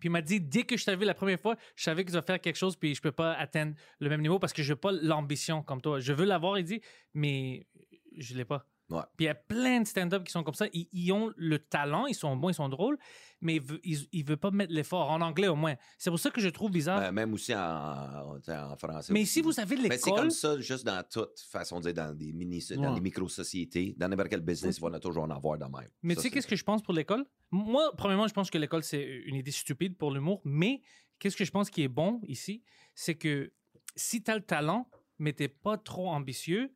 Puis 0.00 0.08
il 0.08 0.12
m'a 0.12 0.22
dit, 0.22 0.40
dès 0.40 0.64
que 0.64 0.76
je 0.76 0.84
t'avais 0.84 0.98
vu 0.98 1.04
la 1.04 1.14
première 1.14 1.38
fois, 1.38 1.56
je 1.76 1.84
savais 1.84 2.04
que 2.04 2.10
tu 2.10 2.14
vas 2.14 2.22
faire 2.22 2.40
quelque 2.40 2.56
chose, 2.56 2.76
puis 2.76 2.94
je 2.94 3.00
peux 3.00 3.12
pas 3.12 3.32
atteindre 3.34 3.74
le 4.00 4.08
même 4.08 4.20
niveau 4.20 4.38
parce 4.38 4.52
que 4.52 4.62
je 4.62 4.72
n'ai 4.72 4.76
pas 4.76 4.92
l'ambition 4.92 5.62
comme 5.62 5.80
toi. 5.80 6.00
Je 6.00 6.12
veux 6.12 6.24
l'avoir, 6.24 6.58
il 6.58 6.64
dit, 6.64 6.80
mais 7.14 7.66
je 8.16 8.34
l'ai 8.34 8.44
pas. 8.44 8.66
Ouais. 8.90 9.02
Puis 9.16 9.24
il 9.24 9.26
y 9.26 9.30
a 9.30 9.34
plein 9.34 9.80
de 9.80 9.86
stand-up 9.86 10.24
qui 10.24 10.32
sont 10.32 10.42
comme 10.42 10.54
ça. 10.54 10.66
Ils, 10.72 10.88
ils 10.92 11.12
ont 11.12 11.32
le 11.36 11.58
talent, 11.58 12.06
ils 12.06 12.14
sont 12.14 12.36
bons, 12.36 12.50
ils 12.50 12.54
sont 12.54 12.68
drôles, 12.68 12.98
mais 13.42 13.60
ils, 13.84 14.08
ils 14.12 14.24
veulent 14.24 14.38
pas 14.38 14.50
mettre 14.50 14.72
l'effort, 14.72 15.10
en 15.10 15.20
anglais 15.20 15.48
au 15.48 15.56
moins. 15.56 15.74
C'est 15.98 16.10
pour 16.10 16.18
ça 16.18 16.30
que 16.30 16.40
je 16.40 16.48
trouve 16.48 16.70
bizarre. 16.70 17.00
Ben, 17.00 17.12
même 17.12 17.34
aussi 17.34 17.54
en, 17.54 18.38
français. 18.78 19.12
mais 19.12 19.22
aussi. 19.22 19.32
si 19.32 19.40
vous 19.42 19.58
avez 19.60 19.76
Mais 19.76 19.98
c'est 19.98 20.06
l'école, 20.06 20.14
comme 20.14 20.30
ça, 20.30 20.58
juste 20.60 20.86
dans 20.86 21.02
toute 21.08 21.40
façon 21.40 21.80
de 21.80 21.90
dire, 21.90 21.94
dans 21.94 22.14
des 22.14 22.32
mini, 22.32 22.64
dans 22.76 22.94
des 22.94 23.00
micro-sociétés, 23.00 23.94
dans 23.98 24.08
n'importe 24.08 24.28
quel 24.28 24.40
business, 24.40 24.78
il 24.78 24.80
va 24.80 24.96
en 24.96 25.00
toujours 25.00 25.24
en 25.24 25.30
avoir 25.30 25.58
de 25.58 25.64
même. 25.64 25.88
Mais 26.02 26.14
tu 26.14 26.22
sais, 26.22 26.30
qu'est-ce 26.30 26.46
que 26.46 26.56
je 26.56 26.64
pense 26.64 26.82
pour 26.82 26.94
l'école? 26.94 27.26
Moi, 27.50 27.92
premièrement, 27.96 28.28
je 28.28 28.34
pense 28.34 28.50
que 28.50 28.58
l'école, 28.58 28.84
c'est 28.84 29.02
une 29.02 29.34
idée 29.34 29.50
stupide 29.50 29.96
pour 29.96 30.12
l'humour. 30.12 30.40
Mais 30.44 30.80
qu'est-ce 31.18 31.36
que 31.36 31.44
je 31.44 31.50
pense 31.50 31.68
qui 31.68 31.82
est 31.82 31.88
bon 31.88 32.20
ici? 32.26 32.62
C'est 32.94 33.16
que 33.16 33.52
si 33.96 34.22
tu 34.22 34.30
as 34.30 34.36
le 34.36 34.42
talent, 34.42 34.88
mais 35.18 35.32
tu 35.32 35.48
pas 35.48 35.76
trop 35.76 36.08
ambitieux, 36.08 36.72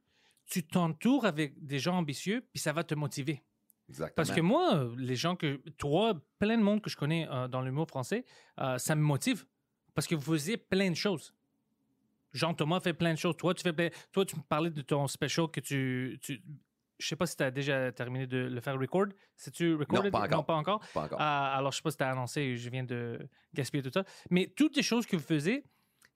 tu 0.47 0.67
t'entoures 0.67 1.25
avec 1.25 1.65
des 1.65 1.79
gens 1.79 1.97
ambitieux, 1.97 2.47
puis 2.53 2.61
ça 2.61 2.73
va 2.73 2.85
te 2.85 2.95
motiver. 2.95 3.43
Exactement. 3.89 4.15
Parce 4.17 4.31
que 4.33 4.41
moi, 4.41 4.75
euh, 4.75 4.95
les 4.99 5.17
gens 5.17 5.37
que. 5.37 5.61
Toi, 5.79 6.15
plein 6.39 6.59
de 6.59 6.63
monde 6.63 6.83
que 6.83 6.91
je 6.91 6.97
connais 6.97 7.29
euh, 7.31 7.49
dans 7.49 7.63
l'humour 7.63 7.87
français, 7.87 8.25
euh, 8.61 8.79
ça 8.79 8.95
me 8.95 9.03
motive. 9.03 9.45
Parce 9.95 10.07
que 10.07 10.15
vous 10.15 10.33
faisiez 10.33 10.57
plein 10.57 10.91
de 10.91 10.97
choses. 10.97 11.35
Jean-Thomas 12.33 12.81
fait 12.81 12.93
plein 12.93 13.15
de 13.15 13.19
choses. 13.19 13.37
Toi, 13.37 13.55
tu 13.55 13.63
fais 13.63 13.73
plein- 13.73 13.89
Toi, 14.13 14.27
tu 14.27 14.37
me 14.37 14.43
parlais 14.43 14.71
de 14.71 14.83
ton 14.83 15.07
special 15.07 15.49
que 15.49 15.61
tu. 15.61 16.19
tu... 16.21 16.43
Je 16.99 17.07
sais 17.07 17.17
pas 17.17 17.27
si 17.27 17.37
tu 17.37 17.43
as 17.43 17.51
déjà 17.51 17.93
terminé 17.93 18.27
de 18.27 18.39
le 18.39 18.61
faire 18.61 18.79
record. 18.79 19.07
C'est-tu 19.37 19.75
recorded? 19.75 20.11
pas 20.13 20.25
encore. 20.25 20.47
pas 20.47 20.55
encore? 20.55 20.81
Pas 20.95 21.05
encore. 21.05 21.19
Ah, 21.21 21.55
alors, 21.57 21.71
je 21.71 21.77
sais 21.77 21.83
pas 21.83 21.91
si 21.91 21.97
tu 21.99 22.05
as 22.05 22.11
annoncé, 22.11 22.57
je 22.57 22.71
viens 22.71 22.85
de 22.85 23.19
gaspiller 23.55 23.83
tout 23.83 23.91
ça. 23.93 24.05
Mais 24.31 24.47
toutes 24.57 24.77
les 24.77 24.83
choses 24.83 25.05
que 25.07 25.15
vous 25.17 25.23
faisiez, 25.23 25.65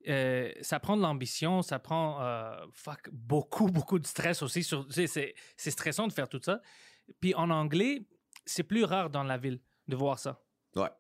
euh, 0.09 0.51
ça 0.63 0.81
prend 0.81 0.97
de 0.97 1.03
l'ambition, 1.03 1.61
ça 1.61 1.79
prend 1.79 2.23
euh, 2.23 2.57
fuck, 2.73 3.11
beaucoup, 3.13 3.67
beaucoup 3.67 3.99
de 3.99 4.07
stress 4.07 4.43
aussi. 4.43 4.67
C'est 4.89 5.35
stressant 5.71 6.07
de 6.07 6.13
faire 6.13 6.29
tout 6.29 6.41
ça. 6.43 6.61
Puis 7.21 7.35
en 7.35 7.51
anglais, 7.51 8.07
c'est 8.45 8.63
plus 8.63 8.85
rare 8.85 9.11
dans 9.11 9.25
la 9.25 9.39
ville 9.39 9.61
de 9.89 9.97
voir 9.97 10.19
ça. 10.19 10.43
Ouais. 10.77 10.91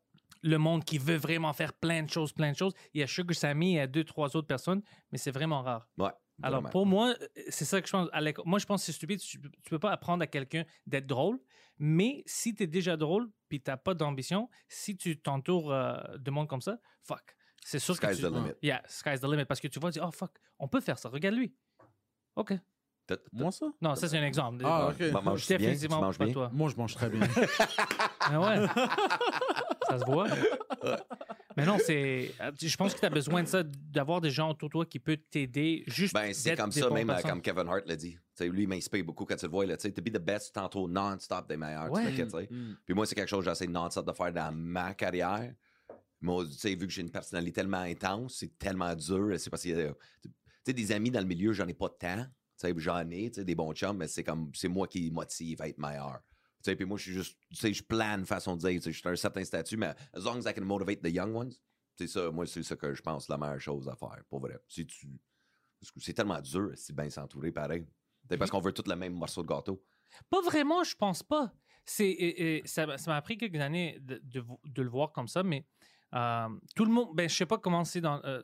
Le 0.42 0.56
monde 0.56 0.84
qui 0.84 0.98
veut 0.98 1.16
vraiment 1.16 1.52
faire 1.52 1.72
plein 1.74 2.02
de 2.02 2.10
choses, 2.10 2.32
plein 2.32 2.52
de 2.52 2.56
choses. 2.56 2.72
Il 2.94 3.00
y 3.00 3.02
a 3.02 3.06
Sugar 3.06 3.36
Sammy, 3.36 3.72
il 3.72 3.76
y 3.76 3.80
a 3.80 3.86
deux, 3.86 4.04
trois 4.04 4.34
autres 4.36 4.46
personnes, 4.46 4.82
mais 5.12 5.18
c'est 5.18 5.30
vraiment 5.30 5.62
rare. 5.62 5.88
Ouais. 5.98 6.10
Alors, 6.42 6.62
pour 6.70 6.86
moi, 6.86 7.14
c'est 7.48 7.66
ça 7.66 7.80
que 7.82 7.86
je 7.86 7.92
pense. 7.92 8.08
Moi, 8.46 8.58
je 8.58 8.66
pense 8.66 8.80
que 8.80 8.86
c'est 8.86 8.92
stupide. 8.92 9.20
Tu, 9.20 9.40
tu 9.40 9.70
peux 9.70 9.78
pas 9.78 9.90
apprendre 9.90 10.22
à 10.22 10.26
quelqu'un 10.26 10.64
d'être 10.86 11.06
drôle, 11.06 11.38
mais 11.78 12.22
si 12.26 12.54
tu 12.54 12.62
es 12.62 12.66
déjà 12.66 12.96
drôle 12.96 13.30
puis 13.48 13.60
tu 13.60 13.70
n'as 13.70 13.76
pas 13.76 13.94
d'ambition, 13.94 14.48
si 14.68 14.96
tu 14.96 15.20
t'entoures 15.20 15.72
euh, 15.72 15.96
de 16.16 16.30
monde 16.30 16.48
comme 16.48 16.62
ça, 16.62 16.78
fuck. 17.02 17.36
C'est 17.62 17.78
sûr 17.78 17.98
que 17.98 18.06
Sky's 18.06 18.18
tu... 18.18 18.22
the 18.22 18.34
limit. 18.34 18.52
Yeah, 18.62 18.82
sky's 18.86 19.20
the 19.20 19.24
limit. 19.24 19.44
Parce 19.44 19.60
que 19.60 19.68
tu 19.68 19.78
vas 19.78 19.90
dire, 19.90 20.04
oh 20.06 20.10
fuck, 20.10 20.32
on 20.58 20.68
peut 20.68 20.80
faire 20.80 20.98
ça. 20.98 21.10
Regarde 21.10 21.34
lui. 21.34 21.54
OK. 22.36 22.54
Moi, 23.32 23.50
ça? 23.52 23.66
Non, 23.80 23.94
ça, 23.94 24.08
c'est 24.08 24.18
un 24.18 24.24
exemple. 24.24 24.62
Ah, 24.64 24.88
ok. 24.90 25.12
Ma- 25.12 25.20
manges-tu 25.20 25.48
bien? 25.48 25.58
Tu 25.58 25.62
Définitivement 25.64 26.00
manges 26.00 26.18
pas 26.18 26.24
bien? 26.24 26.34
toi. 26.34 26.50
Moi, 26.52 26.70
je 26.70 26.76
mange 26.76 26.94
très 26.94 27.08
bien. 27.10 27.20
Ah 28.32 28.38
ouais? 28.38 28.66
ça 29.88 29.98
se 29.98 30.04
voit. 30.04 30.28
Mais 31.56 31.66
non, 31.66 31.78
c'est. 31.84 32.32
Je 32.62 32.76
pense 32.76 32.94
que 32.94 33.00
tu 33.00 33.06
as 33.06 33.10
besoin 33.10 33.42
de 33.42 33.48
ça, 33.48 33.62
d'avoir 33.64 34.20
des 34.20 34.30
gens 34.30 34.50
autour 34.50 34.68
de 34.68 34.72
toi 34.72 34.86
qui 34.86 34.98
peuvent 34.98 35.16
t'aider 35.30 35.82
juste. 35.86 36.14
Ben, 36.14 36.32
c'est 36.32 36.54
comme 36.54 36.70
ça, 36.70 36.88
même 36.90 37.10
euh, 37.10 37.14
personnes. 37.14 37.30
comme 37.30 37.42
Kevin 37.42 37.68
Hart 37.68 37.82
l'a 37.86 37.96
dit. 37.96 38.12
Tu 38.12 38.20
sais, 38.34 38.48
lui, 38.48 38.62
il 38.62 38.68
m'inspire 38.68 39.04
beaucoup 39.04 39.24
quand 39.24 39.36
tu 39.36 39.46
le 39.46 39.50
vois. 39.50 39.66
Là, 39.66 39.76
tu 39.76 39.82
sais, 39.82 39.92
to 39.92 40.00
be 40.02 40.10
the 40.12 40.18
best, 40.20 40.54
tantôt 40.54 40.86
non-stop 40.88 41.48
des 41.48 41.56
meilleurs. 41.56 41.90
Ouais. 41.90 42.12
Tu 42.12 42.28
sais. 42.30 42.48
Mm. 42.50 42.76
Puis 42.84 42.94
moi, 42.94 43.04
c'est 43.06 43.14
quelque 43.14 43.28
chose 43.28 43.44
que 43.44 43.50
j'essaie 43.50 43.66
non-stop 43.66 44.06
de 44.06 44.12
faire 44.12 44.32
dans 44.32 44.52
ma 44.54 44.94
carrière. 44.94 45.52
Moi, 46.20 46.44
tu 46.44 46.52
sais, 46.52 46.74
vu 46.74 46.86
que 46.86 46.92
j'ai 46.92 47.02
une 47.02 47.10
personnalité 47.10 47.52
tellement 47.54 47.78
intense, 47.78 48.36
c'est 48.38 48.56
tellement 48.58 48.94
dur. 48.94 49.34
C'est 49.38 49.50
parce 49.50 49.64
que, 49.64 49.70
euh, 49.70 49.92
tu 50.22 50.30
sais, 50.66 50.72
des 50.72 50.92
amis 50.92 51.10
dans 51.10 51.20
le 51.20 51.26
milieu, 51.26 51.52
j'en 51.52 51.66
ai 51.66 51.74
pas 51.74 51.88
de 51.88 51.94
temps. 51.98 52.16
Tu 52.16 52.22
sais, 52.22 52.30
j'en 52.76 53.08
ai, 53.10 53.30
tu 53.30 53.40
sais, 53.40 53.44
des 53.44 53.54
bons 53.54 53.72
chums, 53.72 53.96
mais 53.96 54.08
c'est 54.08 54.24
comme, 54.24 54.50
c'est 54.54 54.68
moi 54.68 54.86
qui 54.86 55.10
motive 55.10 55.60
à 55.62 55.68
être 55.68 55.78
meilleur. 55.78 56.20
Tu 56.62 56.70
sais, 56.70 56.76
puis 56.76 56.84
moi, 56.84 56.98
je 56.98 57.04
suis 57.04 57.12
juste, 57.12 57.38
tu 57.50 57.56
sais, 57.56 57.72
je 57.72 57.82
plane 57.82 58.26
façon 58.26 58.56
de 58.56 58.68
dire, 58.68 58.80
je 58.82 58.90
suis 58.90 59.08
un 59.08 59.16
certain 59.16 59.44
statut, 59.44 59.76
mais 59.76 59.94
as 60.12 60.20
long 60.20 60.36
as 60.36 60.50
I 60.50 60.54
can 60.54 60.64
motivate 60.64 61.02
the 61.02 61.08
young 61.08 61.34
ones, 61.34 61.52
C'est 61.96 62.06
ça, 62.06 62.30
moi, 62.30 62.46
c'est 62.46 62.62
ça 62.62 62.76
que 62.76 62.94
je 62.94 63.02
pense 63.02 63.28
la 63.28 63.36
meilleure 63.36 63.60
chose 63.60 63.88
à 63.88 63.94
faire, 63.94 64.22
pour 64.28 64.40
vrai. 64.40 64.58
Si 64.68 64.86
tu... 64.86 65.08
C'est 65.96 66.12
tellement 66.12 66.40
dur, 66.40 66.72
c'est 66.74 66.94
bien 66.94 67.08
s'entourer 67.08 67.52
pareil. 67.52 67.86
C'est 68.28 68.36
parce 68.36 68.50
qu'on 68.50 68.60
veut 68.60 68.72
tout 68.72 68.84
le 68.86 68.96
même 68.96 69.14
morceau 69.14 69.42
de 69.42 69.48
gâteau. 69.48 69.82
Pas 70.28 70.40
vraiment, 70.42 70.84
je 70.84 70.94
pense 70.94 71.22
pas. 71.22 71.52
C'est, 71.84 72.62
ça 72.66 72.86
m'a 73.06 73.22
pris 73.22 73.36
quelques 73.36 73.60
années 73.60 73.98
de, 74.00 74.20
de 74.22 74.82
le 74.82 74.88
voir 74.88 75.12
comme 75.12 75.28
ça, 75.28 75.42
mais 75.42 75.66
euh, 76.14 76.48
tout 76.74 76.84
le 76.84 76.90
monde, 76.90 77.14
ben, 77.14 77.28
je 77.28 77.34
sais 77.34 77.46
pas 77.46 77.58
comment 77.58 77.84
c'est 77.84 78.00
dans, 78.00 78.20
euh, 78.24 78.42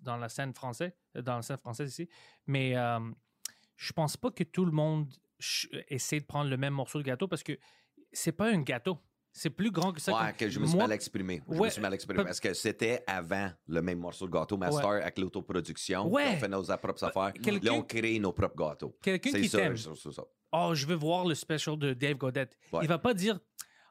dans 0.00 0.16
la 0.16 0.28
scène 0.28 0.54
française, 0.54 0.92
dans 1.14 1.36
la 1.36 1.42
scène 1.42 1.58
française 1.58 1.90
ici, 1.90 2.08
mais 2.46 2.76
euh, 2.76 3.00
je 3.82 3.92
pense 3.92 4.16
pas 4.16 4.30
que 4.30 4.44
tout 4.44 4.64
le 4.64 4.70
monde 4.70 5.12
essaie 5.88 6.20
de 6.20 6.24
prendre 6.24 6.48
le 6.48 6.56
même 6.56 6.72
morceau 6.74 6.98
de 6.98 7.04
gâteau 7.04 7.26
parce 7.26 7.42
que 7.42 7.58
c'est 8.12 8.30
pas 8.32 8.48
un 8.48 8.60
gâteau. 8.62 8.98
C'est 9.34 9.50
plus 9.50 9.70
grand 9.70 9.92
que 9.92 10.00
ça. 10.00 10.12
Ouais, 10.12 10.32
que 10.34 10.48
je 10.48 10.60
me 10.60 10.66
suis 10.66 10.76
Moi- 10.76 10.84
mal 10.86 10.92
exprimé. 10.94 11.42
Je 11.48 11.54
Ouais, 11.56 11.66
me 11.68 11.70
suis 11.70 11.80
mal 11.80 11.94
exprimé 11.94 12.18
peut- 12.18 12.24
parce 12.26 12.38
que 12.38 12.52
c'était 12.52 13.02
avant 13.06 13.50
le 13.66 13.80
même 13.82 13.98
morceau 13.98 14.26
de 14.26 14.30
gâteau. 14.32 14.56
Master 14.58 14.84
avec 14.90 15.18
l'autoproduction. 15.18 16.06
Ouais. 16.08 16.34
On 16.34 16.36
fait 16.36 16.48
nos 16.48 16.62
propres 16.64 17.02
affaires. 17.04 17.32
quelqu'un- 17.32 17.70
Là, 17.70 17.72
on 17.78 17.82
crée 17.82 18.18
nos 18.18 18.32
propres 18.32 18.56
gâteaux. 18.56 18.96
Quelqu'un 19.02 19.32
qui 19.32 19.48
t'aime. 19.50 19.74
oh, 20.52 20.72
je 20.74 20.86
veux 20.86 20.94
voir 20.94 21.24
le 21.26 21.34
special 21.34 21.78
de 21.78 21.94
Dave 21.94 22.16
Godet. 22.18 22.50
Ouais. 22.72 22.80
Il 22.82 22.88
va 22.88 22.98
pas 22.98 23.14
dire, 23.14 23.40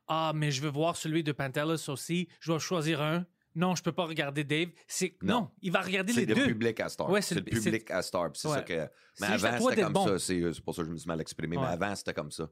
ah, 0.07 0.31
mais 0.35 0.51
je 0.51 0.61
veux 0.61 0.69
voir 0.69 0.95
celui 0.95 1.23
de 1.23 1.31
Pantelis 1.31 1.85
aussi. 1.89 2.27
Je 2.39 2.51
dois 2.51 2.59
choisir 2.59 3.01
un. 3.01 3.25
Non, 3.55 3.75
je 3.75 3.83
peux 3.83 3.91
pas 3.91 4.05
regarder 4.05 4.43
Dave. 4.43 4.69
C'est 4.87 5.15
non. 5.21 5.33
Non. 5.41 5.51
il 5.61 5.71
va 5.71 5.81
regarder 5.81 6.13
les 6.13 6.21
C'est 6.21 6.25
le 6.25 6.35
deux. 6.35 6.47
public 6.47 6.79
à 6.79 6.89
Star. 6.89 7.09
Ouais, 7.09 7.21
c'est 7.21 7.35
c'est 7.35 7.41
le 7.41 7.59
c'est- 7.59 7.69
public 7.71 7.91
à 7.91 8.01
Star. 8.01 8.29
C'est 8.33 8.47
Ouais. 8.47 8.53
ça 8.55 8.61
que. 8.61 8.73
C'est 9.13 9.27
Mais 9.27 9.33
avant, 9.45 9.69
c'était 9.69 9.81
comme 9.81 9.93
bon. 9.93 10.07
ça. 10.07 10.19
C'est 10.19 10.53
c'est 10.53 10.61
pour 10.63 10.73
ça 10.75 10.81
que 10.83 10.87
je 10.87 10.93
me 10.93 10.97
suis 10.97 11.07
mal 11.07 11.19
exprimé. 11.21 11.57
Ouais. 11.57 11.63
Mais 11.63 11.69
avant, 11.69 11.95
c'était 11.95 12.13
comme 12.13 12.31
ça. 12.31 12.49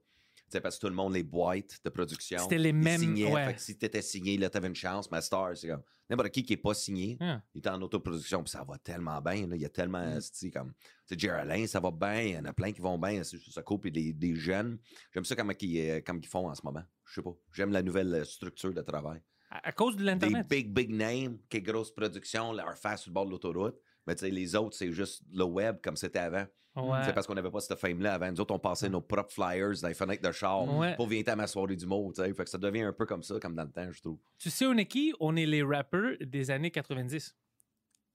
Sais, 0.52 0.60
parce 0.62 0.78
que 0.78 0.82
tout 0.82 0.90
le 0.90 0.96
monde, 0.96 1.14
les 1.14 1.22
boîtes 1.22 1.78
de 1.86 1.90
production. 1.92 2.40
C'était 2.40 2.58
les 2.58 2.74
mêmes, 2.74 3.00
signaient. 3.00 3.32
ouais. 3.32 3.46
Fait 3.50 3.54
que 3.54 3.62
si 3.62 3.78
t'étais 3.78 4.02
signé, 4.02 4.36
là, 4.36 4.50
t'avais 4.50 4.68
une 4.68 4.74
chance. 4.74 5.10
Mais 5.12 5.22
Star, 5.22 5.56
c'est 5.56 5.68
comme. 5.68 5.84
N'importe 6.10 6.30
qui 6.32 6.42
qui 6.44 6.54
est 6.54 6.58
pas 6.58 6.74
signé, 6.74 7.20
il 7.54 7.62
est 7.64 7.68
en 7.68 7.80
autoproduction. 7.84 8.42
Puis 8.44 8.50
ça 8.50 8.64
va 8.68 8.80
tellement 8.80 9.22
bien. 9.22 9.46
là. 9.46 9.56
Il 9.56 9.62
y 9.62 9.66
a 9.66 9.70
tellement. 9.70 10.18
C'est 10.20 10.50
comme. 10.50 10.74
Jerry 11.12 11.40
Alain, 11.42 11.68
ça 11.68 11.80
va 11.80 11.92
bien. 11.92 12.22
Il 12.22 12.32
y 12.32 12.38
en 12.40 12.46
a 12.46 12.54
plein 12.54 12.72
qui 12.72 12.82
vont 12.82 12.98
bien. 12.98 13.24
C'est 13.24 13.38
ça 13.52 13.62
coupe 13.62 13.86
et 13.86 13.92
des, 13.92 14.12
des 14.12 14.34
jeunes. 14.36 14.80
J'aime 15.14 15.24
ça 15.24 15.36
comme 15.36 15.54
ils, 15.62 15.80
euh, 15.90 16.02
comme 16.02 16.18
ils 16.18 16.28
font 16.28 16.50
en 16.50 16.56
ce 16.56 16.62
moment. 16.64 16.84
Je 17.06 17.14
sais 17.14 17.22
pas. 17.22 17.36
J'aime 17.54 17.72
la 17.72 17.84
nouvelle 17.84 18.14
euh, 18.16 18.26
structure 18.26 18.74
de 18.74 18.82
travail 18.82 19.22
À, 19.50 19.70
à 19.70 19.72
cause 19.72 19.96
de 19.96 20.00
des 20.00 20.06
l'Internet. 20.06 20.48
big, 20.48 20.74
big 20.74 20.92
names, 20.94 21.38
qui 21.50 21.58
est 21.58 21.62
grosse 21.62 21.92
production, 21.92 22.54
leur 22.54 22.78
face 22.78 23.02
sur 23.04 23.10
le 23.10 23.14
bord 23.14 23.26
de 23.26 23.32
l'autoroute. 23.32 23.80
Mais 24.06 24.16
tu 24.16 24.22
sais, 24.26 24.30
les 24.32 24.56
autres, 24.56 24.76
c'est 24.76 24.92
juste 24.92 25.24
le 25.34 25.44
web 25.44 25.78
comme 25.84 25.96
c'était 25.96 26.20
avant. 26.20 26.46
Ouais. 26.76 27.00
C'est 27.04 27.14
parce 27.14 27.26
qu'on 27.28 27.34
n'avait 27.34 27.50
pas 27.52 27.60
cette 27.60 27.78
fame-là 27.80 28.14
avant. 28.14 28.32
Nous 28.32 28.40
autres, 28.40 28.54
on 28.54 28.60
passait 28.60 28.90
nos 28.90 29.02
propres 29.02 29.34
flyers 29.34 29.74
dans 29.82 29.88
les 29.88 29.94
fenêtres 29.96 30.22
de 30.28 30.32
char 30.32 30.64
Ouais. 30.78 30.96
pour 30.96 31.08
venir 31.08 31.24
à 31.28 31.36
ma 31.36 31.48
soirée 31.48 31.76
tu 31.76 31.86
sais. 32.14 32.34
Fait 32.34 32.44
que 32.44 32.50
ça 32.50 32.58
devient 32.60 32.84
un 32.84 32.94
peu 32.94 33.06
comme 33.06 33.24
ça, 33.24 33.40
comme 33.40 33.56
dans 33.56 33.64
le 33.64 33.72
temps, 33.72 33.92
je 33.92 34.00
trouve. 34.02 34.20
Tu 34.38 34.50
sais, 34.50 34.66
on 34.68 34.78
est 34.78 34.86
qui? 34.86 35.14
On 35.20 35.36
est 35.36 35.46
les 35.48 35.64
rappers 35.64 36.16
des 36.22 36.52
années 36.52 36.72
90. 36.72 37.36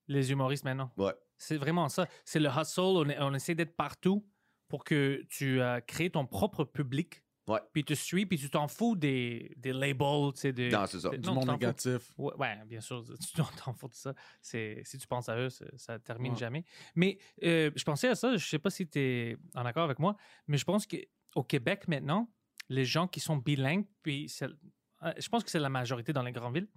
Les 0.08 0.30
humoristes 0.30 0.64
maintenant. 0.64 0.90
Ouais. 0.96 1.12
C'est 1.36 1.56
vraiment 1.56 1.88
ça. 1.88 2.06
C'est 2.24 2.38
le 2.38 2.48
hustle. 2.48 2.80
On, 2.80 3.08
est- 3.08 3.18
on 3.20 3.34
essaie 3.34 3.54
d'être 3.56 3.74
partout 3.76 4.24
pour 4.68 4.84
que 4.84 5.22
tu 5.28 5.60
euh, 5.60 5.80
crées 5.80 6.10
ton 6.10 6.24
propre 6.26 6.64
public. 6.64 7.23
Ouais. 7.46 7.60
Puis 7.72 7.84
tu 7.84 7.94
suis, 7.94 8.24
puis 8.24 8.38
tu 8.38 8.48
t'en 8.48 8.68
fous 8.68 8.96
des, 8.96 9.52
des 9.58 9.72
labels, 9.74 10.32
tu 10.34 10.40
sais, 10.40 10.52
des... 10.52 10.70
Non, 10.70 10.86
c'est 10.86 11.00
ça. 11.00 11.10
des- 11.10 11.18
Du 11.18 11.28
non, 11.28 11.34
monde 11.34 11.50
négatif. 11.50 12.10
Ouais, 12.16 12.32
ouais, 12.38 12.56
bien 12.66 12.80
sûr, 12.80 13.04
tu 13.04 13.42
t'en 13.64 13.72
fous 13.74 13.88
de 13.88 13.94
ça. 13.94 14.14
C'est, 14.40 14.80
si 14.84 14.96
tu 14.96 15.06
penses 15.06 15.28
à 15.28 15.36
eux, 15.36 15.50
ça, 15.50 15.98
termine 15.98 16.32
Ouais. 16.32 16.38
jamais. 16.38 16.64
Mais 16.94 17.18
euh, 17.42 17.70
je 17.76 17.84
pensais 17.84 18.08
à 18.08 18.14
ça, 18.14 18.34
je 18.36 18.46
sais 18.46 18.58
pas 18.58 18.70
si 18.70 18.88
tu 18.88 18.98
es 18.98 19.36
en 19.54 19.66
accord 19.66 19.84
avec 19.84 19.98
moi, 19.98 20.16
mais 20.46 20.56
je 20.56 20.64
pense 20.64 20.86
qu'au 20.86 21.42
Québec 21.42 21.86
maintenant, 21.86 22.30
les 22.70 22.86
gens 22.86 23.06
qui 23.06 23.20
sont 23.20 23.36
bilingues, 23.36 23.84
puis 24.02 24.26
c'est- 24.30 24.46
euh, 25.02 25.12
je 25.18 25.28
pense 25.28 25.44
que 25.44 25.50
c'est 25.50 25.58
la 25.60 25.68
majorité 25.68 26.14
dans 26.14 26.22
les 26.22 26.32
grandes 26.32 26.54
villes, 26.54 26.68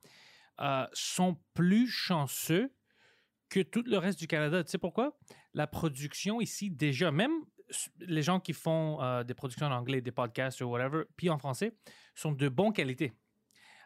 euh, 0.59 0.85
sont 0.91 1.37
plus 1.53 1.87
chanceux 1.87 2.73
que 3.49 3.61
tout 3.61 3.83
le 3.85 3.97
reste 3.97 4.19
du 4.19 4.27
Canada. 4.27 4.61
Tu 4.65 4.71
sais 4.71 4.77
pourquoi? 4.77 5.17
La 5.53 5.65
production 5.67 6.41
ici, 6.41 6.69
déjà, 6.69 7.09
même 7.11 7.31
les 7.99 8.21
gens 8.21 8.39
qui 8.39 8.53
font 8.53 9.01
euh, 9.01 9.23
des 9.23 9.33
productions 9.33 9.67
en 9.67 9.71
anglais, 9.71 10.01
des 10.01 10.11
podcasts 10.11 10.61
ou 10.61 10.65
whatever, 10.65 11.03
puis 11.15 11.29
en 11.29 11.37
français, 11.37 11.75
sont 12.15 12.31
de 12.31 12.49
bonne 12.49 12.73
qualité. 12.73 13.13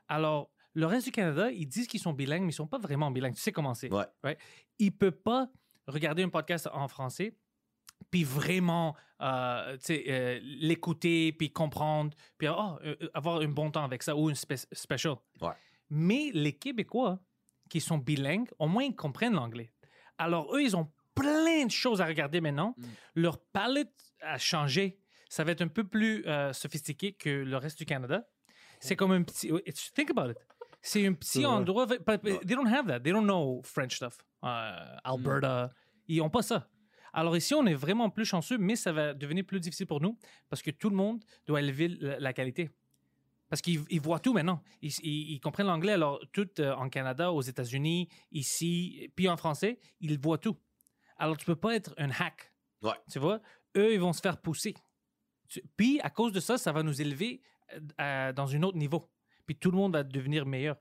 Alors, 0.08 0.50
le 0.74 0.86
reste 0.86 1.06
du 1.06 1.12
Canada, 1.12 1.52
ils 1.52 1.67
disent 1.67 1.88
qu'ils 1.88 2.00
sont 2.00 2.13
bilingues, 2.13 2.44
mais 2.44 2.52
ils 2.52 2.56
sont 2.56 2.67
pas 2.67 2.78
vraiment 2.78 3.12
bilingues. 3.12 3.36
Tu 3.36 3.41
sais 3.41 3.52
comment 3.52 3.74
c'est. 3.74 3.91
Ouais. 3.91 4.06
right? 4.24 4.39
Ils 4.80 4.88
ne 4.88 4.91
peuvent 4.91 5.12
pas 5.22 5.50
regarder 5.88 6.24
un 6.24 6.30
podcast 6.30 6.70
en 6.72 6.88
français 6.88 7.36
puis 8.10 8.24
vraiment 8.24 8.96
euh, 9.22 9.78
euh, 9.89 10.39
l'écouter, 10.41 11.34
puis 11.34 11.52
comprendre, 11.52 12.15
puis 12.38 12.48
oh, 12.48 12.78
euh, 12.84 12.96
euh, 13.02 13.10
avoir 13.13 13.41
un 13.41 13.48
bon 13.48 13.70
temps 13.70 13.84
avec 13.84 14.02
ça 14.02 14.15
ou 14.15 14.30
une 14.30 14.36
spé- 14.36 14.56
special. 14.72 15.15
Ouais. 15.39 15.52
Mais 15.89 16.32
les 16.34 16.54
Québécois 16.54 17.20
qui 17.70 17.80
sont 17.80 17.98
bilingues, 17.98 18.50
au 18.58 18.67
moins 18.67 18.84
ils 18.84 18.96
comprennent 18.96 19.34
l'anglais. 19.34 19.72
Alors 20.17 20.56
eux, 20.56 20.63
ils 20.63 20.76
ont 20.76 20.91
plein 21.21 21.65
de 21.65 21.71
choses 21.71 22.01
à 22.01 22.05
regarder 22.05 22.41
maintenant. 22.41 22.75
Leur 23.15 23.39
palette 23.39 23.93
a 24.21 24.38
changé. 24.38 24.99
Ça 25.29 25.43
va 25.43 25.51
être 25.51 25.62
un 25.62 25.67
peu 25.67 25.84
plus 25.86 26.25
euh, 26.25 26.51
sophistiqué 26.53 27.13
que 27.13 27.29
le 27.29 27.57
reste 27.57 27.77
du 27.77 27.86
Canada. 27.86 28.27
C'est 28.79 28.95
comme 28.95 29.12
un 29.12 29.23
petit. 29.23 29.47
it's- 29.65 29.91
Think 29.93 30.10
about 30.12 30.31
it. 30.31 30.38
C'est 30.81 31.05
un 31.05 31.13
petit 31.13 31.45
endroit. 31.45 31.86
but- 31.86 32.21
they 32.21 32.55
don't 32.55 32.67
have 32.67 32.88
that. 32.88 32.99
They 33.01 33.13
don't 33.13 33.23
know 33.25 33.62
French 33.63 33.95
stuff. 33.95 34.17
Euh, 34.43 34.95
Alberta. 35.03 35.71
Ils 36.07 36.17
n'ont 36.17 36.29
pas 36.29 36.41
ça. 36.41 36.67
Alors 37.13 37.36
ici, 37.38 37.53
on 37.53 37.65
est 37.65 37.73
vraiment 37.75 38.10
plus 38.10 38.25
chanceux, 38.25 38.57
mais 38.57 38.75
ça 38.75 38.91
va 38.91 39.13
devenir 39.13 39.45
plus 39.45 39.60
difficile 39.60 39.86
pour 39.86 40.01
nous 40.01 40.17
parce 40.49 40.62
que 40.62 40.71
tout 40.71 40.89
le 40.89 40.95
monde 40.95 41.23
doit 41.45 41.60
élever 41.62 41.88
la, 41.89 42.34
qualité. 42.34 42.69
Parce 43.49 43.62
qu'ils 43.62 43.81
ils 43.89 43.99
voient 44.01 44.19
tout 44.19 44.34
maintenant. 44.34 44.63
Ils, 44.81 44.91
ils- 45.03 45.34
ils 45.34 45.39
comprennent 45.39 45.67
l'anglais. 45.67 45.91
Alors, 45.93 46.19
tout 46.31 46.49
euh, 46.60 46.73
en 46.73 46.89
Canada, 46.89 47.31
aux 47.31 47.41
États-Unis, 47.41 48.07
ici, 48.31 49.12
puis 49.15 49.27
en 49.29 49.38
français, 49.38 49.79
ils 49.99 50.17
voient 50.19 50.38
tout. 50.38 50.57
Alors, 51.21 51.38
tu 51.38 51.45
peux 51.45 51.55
pas 51.55 51.75
être 51.75 51.93
un 51.97 52.10
hack. 52.10 52.51
Ouais. 52.81 52.93
Tu 53.12 53.19
vois? 53.19 53.39
Eux, 53.77 53.93
ils 53.93 53.99
vont 53.99 54.12
se 54.13 54.21
faire 54.21 54.38
pousser. 54.41 54.73
Tu- 55.47 55.62
Puis, 55.77 55.99
à 56.01 56.10
cause 56.10 56.31
de 56.34 56.39
ça, 56.39 56.57
ça 56.57 56.71
va 56.71 56.81
nous 56.84 56.99
élever 57.01 57.41
euh, 57.99 58.34
dans 58.34 58.53
un 58.55 58.63
autre 58.63 58.77
niveau. 58.77 59.10
Puis, 59.45 59.55
tout 59.55 59.69
le 59.71 59.77
monde 59.77 59.93
va 59.93 60.03
devenir 60.03 60.45
meilleur. 60.45 60.77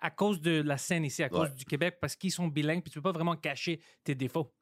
À 0.00 0.10
cause 0.10 0.40
de 0.40 0.60
la 0.62 0.78
scène 0.78 1.04
ici, 1.04 1.22
à 1.22 1.28
cause 1.28 1.54
du 1.54 1.64
Québec, 1.64 1.98
parce 2.00 2.14
qu'ils 2.16 2.32
sont 2.32 2.46
bilingues, 2.48 2.82
puis 2.82 2.90
tu 2.90 2.98
peux 2.98 3.02
pas 3.02 3.12
vraiment 3.12 3.36
cacher 3.36 3.80
tes 4.04 4.14
défauts. 4.14 4.52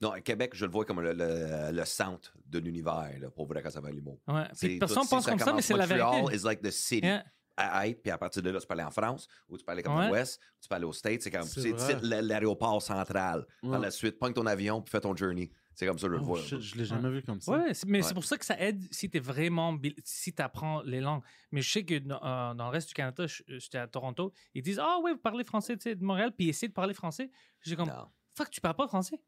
Non, 0.00 0.10
à 0.10 0.20
Québec, 0.20 0.52
je 0.54 0.66
le 0.66 0.70
vois 0.72 0.84
comme 0.84 1.00
le, 1.00 1.12
le- 1.14 1.70
le 1.72 1.84
centre 1.86 2.36
de 2.44 2.58
l'univers, 2.58 3.10
pour 3.34 3.46
vrai, 3.46 3.62
quand 3.62 3.70
ça 3.70 3.80
va 3.80 3.88
à 3.88 3.92
l'humour. 3.92 4.20
Ouais. 4.28 4.44
Puis 4.58 4.78
personne 4.78 5.06
pense 5.08 5.24
comme 5.26 5.38
ça, 5.38 5.52
mais 5.54 5.62
c'est 5.62 5.74
la 5.76 5.86
Montreal 5.86 6.14
vérité. 6.22 6.34
is 6.36 6.44
like 6.44 6.60
the 6.60 6.70
city. 6.70 7.06
Yeah. 7.06 7.24
À 7.56 7.88
être, 7.88 8.02
puis 8.02 8.10
à 8.10 8.18
partir 8.18 8.42
de 8.42 8.50
là, 8.50 8.60
tu 8.60 8.66
peux 8.66 8.74
aller 8.74 8.82
en 8.82 8.90
France, 8.90 9.28
ou 9.48 9.56
tu 9.56 9.64
peux 9.64 9.72
aller 9.72 9.82
comme 9.82 9.96
Ouais. 9.96 10.02
dans 10.04 10.08
l'Ouest, 10.10 10.40
ou 10.42 10.62
tu 10.62 10.68
peux 10.68 10.74
aller 10.74 10.84
aux 10.84 10.92
States. 10.92 11.22
C'est 11.22 11.30
comme, 11.30 11.42
C'est 11.44 11.60
c'est 11.62 11.70
vrai. 11.72 11.98
c'est 12.00 12.22
l'aéroport 12.22 12.82
central. 12.82 13.46
Par 13.62 13.70
Ouais. 13.70 13.78
la 13.80 13.90
suite, 13.90 14.18
prends 14.18 14.32
ton 14.32 14.46
avion, 14.46 14.82
puis 14.82 14.90
fais 14.90 15.00
ton 15.00 15.16
journey. 15.16 15.50
C'est 15.74 15.86
comme 15.86 15.98
ça, 15.98 16.06
je 16.06 16.12
le 16.12 16.18
Oh, 16.20 16.24
vois. 16.24 16.40
shit, 16.40 16.58
je 16.58 16.74
l'ai 16.76 16.86
jamais 16.86 17.10
vu 17.10 17.22
comme 17.22 17.40
ça. 17.40 17.52
Ouais, 17.52 17.72
mais 17.86 17.98
Ouais. 17.98 18.02
c'est 18.02 18.14
pour 18.14 18.24
ça 18.24 18.38
que 18.38 18.44
ça 18.46 18.58
aide 18.58 18.82
si 18.90 19.10
tu 19.10 19.18
es 19.18 19.20
vraiment. 19.20 19.78
si 20.04 20.32
tu 20.32 20.40
apprends 20.42 20.80
les 20.82 21.00
langues. 21.00 21.22
Mais 21.52 21.60
je 21.60 21.70
sais 21.70 21.84
que 21.84 21.98
dans, 21.98 22.16
euh, 22.22 22.54
dans 22.54 22.64
le 22.66 22.70
reste 22.70 22.88
du 22.88 22.94
Canada, 22.94 23.26
je- 23.26 23.42
j'étais 23.46 23.76
à 23.78 23.86
Toronto, 23.86 24.32
ils 24.54 24.62
disent 24.62 24.78
Ah 24.82 24.98
ouais, 25.02 25.12
vous 25.12 25.18
parlez 25.18 25.44
français 25.44 25.76
tu 25.76 25.82
sais, 25.82 25.94
de 25.94 26.02
Montréal, 26.04 26.32
puis 26.36 26.48
essayer 26.48 26.68
de 26.68 26.72
parler 26.72 26.94
français. 26.94 27.30
J'ai 27.62 27.76
comme 27.76 27.88
Non. 27.88 28.08
Fuck, 28.34 28.50
tu 28.50 28.60
parles 28.62 28.76
pas 28.76 28.86
français? 28.88 29.20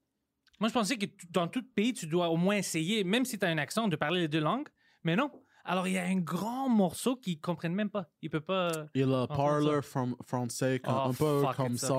Moi, 0.61 0.69
je 0.69 0.75
pensais 0.75 0.97
que 0.97 1.05
t- 1.07 1.27
dans 1.31 1.49
tout 1.49 1.63
pays, 1.63 1.93
tu 1.93 2.07
dois 2.07 2.29
au 2.31 2.37
moins 2.37 2.57
essayer, 2.57 3.05
même 3.05 3.25
si 3.27 3.39
tu 3.39 3.45
as 3.45 3.49
un 3.49 3.59
accent, 3.59 3.87
de 3.89 3.97
parler 3.97 4.23
les 4.23 4.29
deux 4.29 4.41
langues. 4.41 4.69
Mais 5.05 5.17
non. 5.17 5.31
Alors, 5.65 5.87
il 5.87 5.95
y 5.95 5.99
a 5.99 6.05
un 6.05 6.17
grand 6.17 6.69
morceau 6.69 7.17
qu'ils 7.17 7.37
ne 7.37 7.41
comprennent 7.43 7.75
même 7.75 7.91
pas. 7.91 8.07
Ils 8.23 8.31
peuvent 8.31 8.41
pas. 8.41 8.71
Le 8.95 9.27
français. 9.27 9.37
parleur 9.37 9.85
from- 9.85 10.17
français, 10.27 10.81
Oh, 10.87 10.91
un 10.91 11.13
peu 11.13 11.43
comme 11.57 11.77
ça. 11.77 11.97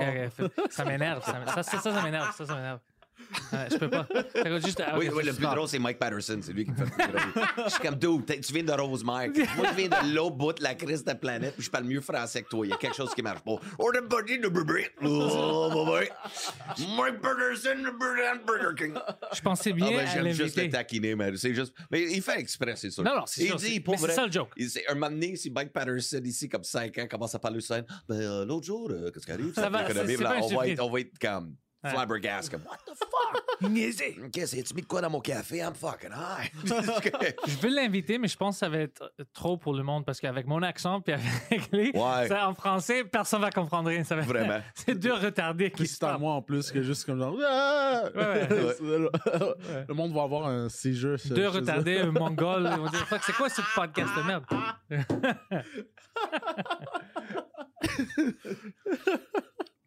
ça 0.70 0.84
m'énerve. 0.84 1.22
Ça, 1.24 1.44
ça, 1.46 1.62
ça, 1.62 1.78
ça, 1.78 1.94
ça 1.94 2.02
m'énerve. 2.02 2.34
Ça, 2.34 2.46
ça 2.46 2.54
m'énerve. 2.56 2.80
Ouais, 3.52 3.66
je 3.70 3.76
peux 3.76 3.90
pas. 3.90 4.06
Ça 4.34 4.48
va 4.48 4.60
juste- 4.60 4.82
ah, 4.86 4.98
Oui, 4.98 5.08
oui, 5.12 5.24
le 5.24 5.32
plus 5.32 5.44
drôle, 5.46 5.68
c'est 5.68 5.78
Mike 5.78 5.98
Patterson. 5.98 6.38
C'est 6.42 6.52
lui 6.52 6.64
qui 6.64 6.70
me 6.72 6.76
fait 6.76 6.84
le 6.84 6.90
plus 6.90 7.06
drôle. 7.12 7.46
Je 7.66 7.70
suis 7.70 7.80
comme, 7.80 7.94
dude, 7.96 8.40
tu 8.42 8.52
viens 8.52 8.62
de 8.64 8.72
Rosemère. 8.72 9.28
Moi, 9.56 9.66
je 9.70 9.76
viens 9.76 9.88
de 9.88 10.14
l'autre 10.14 10.36
bout 10.36 10.52
de 10.52 10.62
la 10.62 10.74
crise 10.74 11.04
de 11.04 11.10
la 11.10 11.14
planète, 11.14 11.54
puis 11.54 11.64
je 11.64 11.70
parle 11.70 11.84
mieux 11.84 12.00
français 12.00 12.42
que 12.42 12.48
toi. 12.48 12.66
Il 12.66 12.70
y 12.70 12.72
a 12.72 12.76
quelque 12.76 12.96
chose 12.96 13.14
qui 13.14 13.22
marche 13.22 13.40
pas. 13.40 13.56
Oh, 13.78 13.90
the 13.92 14.02
buddy, 14.08 14.38
the 14.40 14.48
burger. 14.50 14.88
Oh, 15.02 15.84
boy. 15.86 16.08
Mike 16.96 17.20
Patterson, 17.20 17.82
the 17.84 17.92
Burger 18.46 18.74
King. 18.76 18.94
Je 19.32 19.40
pensais 19.40 19.70
Ah, 19.72 19.76
bien 19.76 19.90
ben, 19.90 19.98
à 19.98 20.06
j'aime 20.06 20.32
juste 20.32 20.56
le 20.56 20.68
taquiner, 20.70 21.14
mais 21.14 21.36
c'est 21.36 21.54
juste. 21.54 21.74
Mais 21.90 22.02
il 22.12 22.22
fait 22.22 22.38
exprès, 22.40 22.74
c'est 22.76 22.90
sûr. 22.90 23.02
Non, 23.04 23.14
non, 23.16 23.22
c'est 23.26 23.42
Il 23.42 23.46
sûr, 23.48 23.56
dit, 23.56 23.74
c'est- 23.74 23.80
pour 23.80 23.98
ça 23.98 24.26
le 24.26 24.32
joke. 24.32 24.50
il- 24.56 24.70
un 24.88 24.94
moment 24.94 25.10
donné, 25.10 25.36
si 25.36 25.50
Mike 25.50 25.72
Patterson, 25.72 26.20
ici, 26.24 26.48
comme 26.48 26.64
5 26.64 26.96
ans, 26.98 27.06
commence 27.10 27.34
à 27.34 27.38
parler 27.38 27.56
de 27.58 27.62
scène, 27.62 27.84
ben, 28.08 28.20
euh, 28.20 28.44
l'autre 28.44 28.66
jour, 28.66 28.88
euh, 28.90 29.10
qu'est-ce 29.10 29.26
qui 29.26 29.32
arrive? 29.32 29.52
Ça 29.54 29.68
va, 29.68 29.82
pas 29.84 29.90
un 29.90 30.40
on, 30.40 30.48
va 30.56 30.68
être, 30.68 30.82
on 30.82 30.90
va 30.90 31.00
être 31.00 31.18
comme 31.18 31.54
Ouais. 31.82 31.90
flabbergasted, 31.90 32.52
comme, 32.52 32.68
what 32.68 32.78
the 32.86 32.94
fuck? 32.94 33.10
Niaiser. 33.70 34.16
OK, 34.24 34.40
c'est-tu 34.46 34.74
mis 34.74 34.82
de 34.82 34.86
quoi 34.86 35.00
dans 35.00 35.10
mon 35.10 35.20
café? 35.20 35.58
I'm 35.58 35.74
fucking 35.74 36.10
high. 36.10 36.50
Je 37.46 37.56
veux 37.58 37.74
l'inviter, 37.74 38.18
mais 38.18 38.28
je 38.28 38.36
pense 38.36 38.56
que 38.56 38.60
ça 38.60 38.68
va 38.68 38.78
être 38.78 39.12
trop 39.32 39.56
pour 39.56 39.74
le 39.74 39.82
monde 39.82 40.04
parce 40.04 40.20
qu'avec 40.20 40.46
mon 40.46 40.62
accent 40.62 41.00
puis 41.00 41.14
avec 41.14 41.70
les. 41.72 41.90
Ouais. 41.90 42.28
ça, 42.28 42.48
en 42.48 42.54
français, 42.54 43.04
personne 43.04 43.40
va 43.40 43.50
comprendre 43.50 43.88
rien. 43.88 44.04
Ça 44.04 44.16
va- 44.16 44.22
Vraiment. 44.22 44.60
C'est 44.74 44.94
deux 44.94 45.12
retardés 45.12 45.70
qui 45.70 45.86
c'est 45.86 46.04
à 46.04 46.18
moi 46.18 46.34
en 46.34 46.42
plus 46.42 46.70
que 46.70 46.82
juste 46.82 47.04
comme 47.04 47.18
genre. 47.18 47.36
Ah! 47.46 48.04
Ouais, 48.14 48.48
le, 49.88 49.94
monde 49.94 50.12
va 50.12 50.22
avoir 50.22 50.46
un 50.46 50.68
séjour. 50.68 51.16
Deux 51.26 51.48
retardés, 51.48 51.98
un 51.98 52.12
mongol. 52.12 52.68
Ils 52.70 52.78
vont 52.78 52.90
dire 52.90 53.06
c'est 53.22 53.32
quoi 53.32 53.48
ce 53.48 53.62
podcast 53.74 54.10
de 54.16 54.22
merde? 54.22 54.44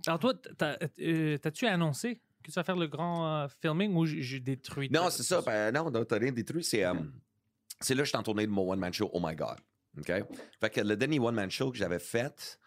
Alors, 0.08 0.20
toi, 0.20 0.34
euh, 1.00 1.38
t'as-tu 1.38 1.66
annoncé 1.66 2.22
que 2.44 2.52
tu 2.52 2.56
vas 2.56 2.63
faire 2.63 2.76
le 2.76 2.88
grand 2.88 3.26
euh, 3.26 3.48
filming 3.62 3.96
ou 3.96 4.06
j'ai 4.06 4.39
détruit 4.39 4.89
Non, 4.89 5.10
c'est 5.10 5.24
ça. 5.24 5.42
Ben, 5.42 5.72
non, 5.72 5.89
t'as 6.04 6.18
rien 6.18 6.32
détruit. 6.32 6.63
C'est 6.63 6.84
euh, 6.84 6.94
c'est 7.80 7.96
là 7.96 8.02
que 8.02 8.06
je 8.06 8.10
suis 8.10 8.18
en 8.18 8.24
tournée 8.24 8.46
de 8.46 8.52
mon 8.52 8.70
one-man 8.72 8.94
show, 8.94 9.10
Oh 9.13 9.20
My 9.22 9.36
God. 9.36 9.58
OK? 9.98 10.12
Fait 10.60 10.70
que 10.70 10.82
le 10.82 10.96
dernier 10.96 11.20
one-man 11.20 11.50
show 11.50 11.72
que 11.72 11.78
j'avais 11.78 12.00
fait, 12.00 12.60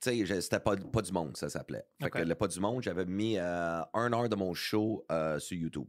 tu 0.00 0.26
sais, 0.26 0.40
c'était 0.40 0.60
pas, 0.60 0.76
pas 0.76 1.02
du 1.02 1.12
monde, 1.12 1.36
ça 1.36 1.48
s'appelait. 1.48 1.84
Fait 2.00 2.10
que 2.10 2.18
le 2.18 2.34
pas 2.34 2.48
du 2.48 2.60
monde, 2.60 2.82
j'avais 2.82 3.06
mis 3.06 3.38
euh, 3.38 3.82
un 3.94 4.12
heure 4.12 4.28
de 4.28 4.36
mon 4.36 4.52
show 4.54 5.06
sur 5.38 5.56
YouTube. 5.56 5.86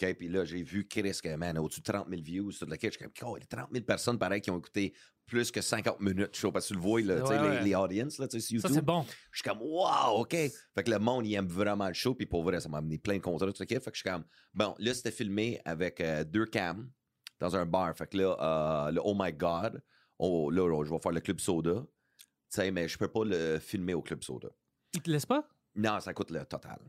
OK? 0.00 0.14
Puis 0.14 0.28
là, 0.28 0.44
j'ai 0.44 0.62
vu 0.62 0.86
Chris, 0.86 1.18
que, 1.22 1.34
man, 1.36 1.58
au-dessus 1.58 1.80
de 1.80 1.92
30 1.92 2.08
000 2.08 2.22
views 2.22 2.52
sur 2.52 2.66
lequel 2.66 2.92
je 2.92 2.98
suis 2.98 3.10
comme, 3.10 3.30
oh, 3.30 3.36
il 3.36 3.40
y 3.40 3.44
a 3.44 3.46
30 3.46 3.68
000 3.72 3.84
personnes, 3.84 4.18
pareil, 4.18 4.40
qui 4.40 4.50
ont 4.50 4.58
écouté 4.58 4.94
plus 5.30 5.50
que 5.50 5.60
50 5.60 6.00
minutes 6.00 6.36
show. 6.36 6.50
Parce 6.52 6.66
que 6.66 6.74
tu 6.74 6.74
le 6.74 6.80
vois, 6.80 7.00
là, 7.00 7.22
Ouais, 7.24 7.62
les, 7.62 7.74
audiences, 7.74 8.18
là, 8.18 8.26
sur 8.28 8.40
Ça, 8.40 8.48
YouTube. 8.54 8.70
c'est 8.74 8.84
bon. 8.84 9.06
Je 9.30 9.38
suis 9.40 9.48
comme, 9.48 9.62
wow, 9.62 10.20
OK. 10.20 10.32
Fait 10.32 10.82
que 10.84 10.90
le 10.90 10.98
monde, 10.98 11.26
il 11.26 11.34
aime 11.34 11.46
vraiment 11.46 11.86
le 11.88 11.94
show. 11.94 12.14
Puis 12.14 12.26
pour 12.26 12.42
vrai, 12.42 12.60
ça 12.60 12.68
m'a 12.68 12.78
amené 12.78 12.98
plein 12.98 13.14
de 13.16 13.22
contrats, 13.22 13.46
tout. 13.46 13.54
Fait 13.56 13.66
que 13.66 13.74
je 13.80 13.90
suis 13.94 14.02
comme, 14.02 14.24
bon, 14.52 14.74
là, 14.78 14.92
c'était 14.92 15.12
filmé 15.12 15.60
avec 15.64 16.00
euh, 16.00 16.24
deux 16.24 16.46
cams 16.46 16.90
dans 17.38 17.54
un 17.56 17.64
bar. 17.64 17.96
Fait 17.96 18.06
que 18.08 18.18
là, 18.18 18.36
euh, 18.88 18.90
le 18.90 19.00
Oh 19.04 19.14
My 19.18 19.32
God, 19.32 19.80
on- 20.18 20.50
là, 20.50 20.84
je 20.84 20.90
vais 20.90 20.98
faire 20.98 21.12
le 21.12 21.20
Club 21.20 21.38
Soda. 21.40 21.74
Tu 21.74 21.86
sais, 22.48 22.70
mais 22.72 22.88
je 22.88 22.98
peux 22.98 23.08
pas 23.08 23.24
le 23.24 23.58
filmer 23.60 23.94
au 23.94 24.02
Club 24.02 24.22
Soda. 24.24 24.48
Ils 24.92 25.00
te 25.00 25.10
laissent 25.10 25.24
pas? 25.26 25.46
Non, 25.76 26.00
ça 26.00 26.12
coûte 26.12 26.32
le 26.32 26.44
total. 26.44 26.80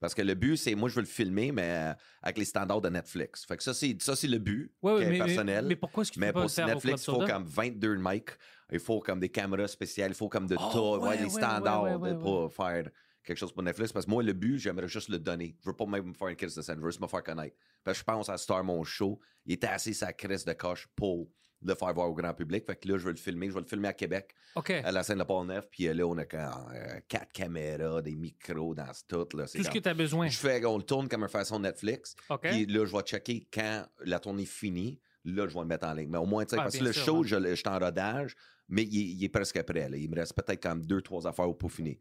Parce 0.00 0.14
que 0.14 0.22
le 0.22 0.34
but, 0.34 0.56
c'est, 0.56 0.74
moi, 0.74 0.88
je 0.88 0.94
veux 0.94 1.02
le 1.02 1.06
filmer, 1.06 1.52
mais 1.52 1.68
euh, 1.90 1.92
avec 2.22 2.38
les 2.38 2.44
standards 2.46 2.80
de 2.80 2.88
Netflix. 2.88 3.44
Fait 3.44 3.56
que 3.56 3.62
ça, 3.62 3.74
c'est, 3.74 4.00
ça, 4.00 4.16
c'est 4.16 4.28
le 4.28 4.38
but 4.38 4.72
Ouais, 4.82 4.92
ouais, 4.94 4.98
qui 5.00 5.04
est 5.04 5.10
mais, 5.10 5.18
mais- 5.18 5.24
personnel. 5.26 5.66
mais 5.66 5.76
pourquoi 5.76 6.02
est-ce 6.02 6.10
que 6.10 6.14
tu 6.14 6.20
Mais 6.20 6.32
pour 6.32 6.50
faire 6.50 6.66
Netflix, 6.66 7.06
il 7.06 7.10
au 7.10 7.20
faut 7.20 7.26
comme 7.26 7.44
22 7.44 7.96
mics, 8.00 8.30
il 8.72 8.80
faut 8.80 9.00
comme 9.00 9.20
des 9.20 9.28
caméras 9.28 9.68
spéciales, 9.68 10.12
il 10.12 10.14
faut 10.14 10.28
comme 10.30 10.46
de 10.46 10.56
Oh, 10.58 10.70
tout, 11.00 11.04
ouais, 11.06 11.18
les 11.22 11.28
standards 11.28 12.00
de- 12.00 12.14
pour 12.14 12.52
faire 12.52 12.88
quelque 13.22 13.36
chose 13.36 13.52
pour 13.52 13.62
Netflix. 13.62 13.92
Parce 13.92 14.06
que 14.06 14.10
moi, 14.10 14.22
le 14.22 14.32
but, 14.32 14.58
j'aimerais 14.58 14.88
juste 14.88 15.10
le 15.10 15.18
donner. 15.18 15.54
Je 15.62 15.68
veux 15.68 15.76
pas 15.76 15.84
même 15.86 16.06
me 16.06 16.14
faire 16.14 16.28
une 16.28 16.36
crise 16.36 16.54
de 16.54 16.62
scène, 16.62 16.76
je 16.78 16.82
veux 16.84 16.90
juste 16.90 17.02
me 17.02 17.06
faire 17.06 17.22
connaître. 17.22 17.54
Parce 17.84 17.98
que 17.98 18.00
je 18.00 18.04
pense 18.04 18.28
à 18.30 18.38
Star, 18.38 18.64
mon 18.64 18.82
show, 18.84 19.20
il 19.44 19.52
était 19.52 19.66
assez 19.66 19.92
sa 19.92 20.12
crise 20.14 20.44
de 20.46 20.52
coche 20.54 20.88
pour 20.96 21.28
le 21.62 21.74
faire 21.74 21.92
voir 21.92 22.08
au 22.08 22.14
grand 22.14 22.32
public. 22.32 22.64
Fait 22.66 22.76
que 22.76 22.88
là, 22.88 22.96
je 22.98 23.04
veux 23.04 23.10
le 23.10 23.16
filmer. 23.18 23.48
Je 23.48 23.54
vais 23.54 23.60
le 23.60 23.66
filmer 23.66 23.88
à 23.88 23.92
Québec, 23.92 24.34
OK. 24.56 24.70
à 24.70 24.90
la 24.90 25.02
scène 25.02 25.18
de 25.18 25.24
Pont-Neuf. 25.24 25.66
Puis 25.70 25.88
euh, 25.88 25.94
là, 25.94 26.06
on 26.06 26.16
a 26.18 26.24
quand, 26.24 26.50
euh, 26.74 27.00
quatre 27.08 27.32
caméras, 27.32 28.00
des 28.02 28.16
micros 28.16 28.74
dans 28.74 28.90
tout. 29.06 29.26
Là. 29.36 29.44
Tout 29.44 29.48
ce 29.62 29.68
que 29.68 29.72
comme- 29.72 29.82
tu 29.82 29.88
as 29.88 29.94
besoin. 29.94 30.28
Je 30.28 30.38
fais, 30.38 30.64
on 30.64 30.78
le 30.78 30.82
tourne 30.82 31.08
comme 31.08 31.22
une 31.22 31.28
façon 31.28 31.58
Netflix. 31.58 32.14
OK. 32.30 32.40
Puis 32.42 32.66
là, 32.66 32.84
je 32.86 32.96
vais 32.96 33.02
checker 33.02 33.46
quand 33.52 33.84
la 34.04 34.18
tournée 34.18 34.46
finit. 34.46 34.98
Là, 35.24 35.46
je 35.48 35.52
vais 35.54 35.60
le 35.60 35.66
mettre 35.66 35.86
en 35.86 35.92
ligne. 35.92 36.08
Mais 36.08 36.16
au 36.18 36.24
moins, 36.24 36.44
tu 36.46 36.50
sais, 36.50 36.56
Ah, 36.58 36.62
parce 36.62 36.78
que 36.78 36.84
le 36.84 36.92
sûr, 36.94 37.04
show, 37.04 37.22
je, 37.24 37.54
suis 37.54 37.68
en 37.68 37.78
rodage, 37.78 38.34
mais 38.70 38.84
il, 38.84 38.98
est- 39.00 39.12
il 39.16 39.24
est 39.24 39.28
presque 39.28 39.62
prêt. 39.64 39.88
là. 39.88 39.96
Il 39.98 40.08
me 40.08 40.16
reste 40.16 40.32
peut-être 40.34 40.62
comme 40.62 40.84
deux, 40.86 41.02
trois 41.02 41.26
affaires 41.26 41.54
pour 41.54 41.70
finir. 41.70 41.96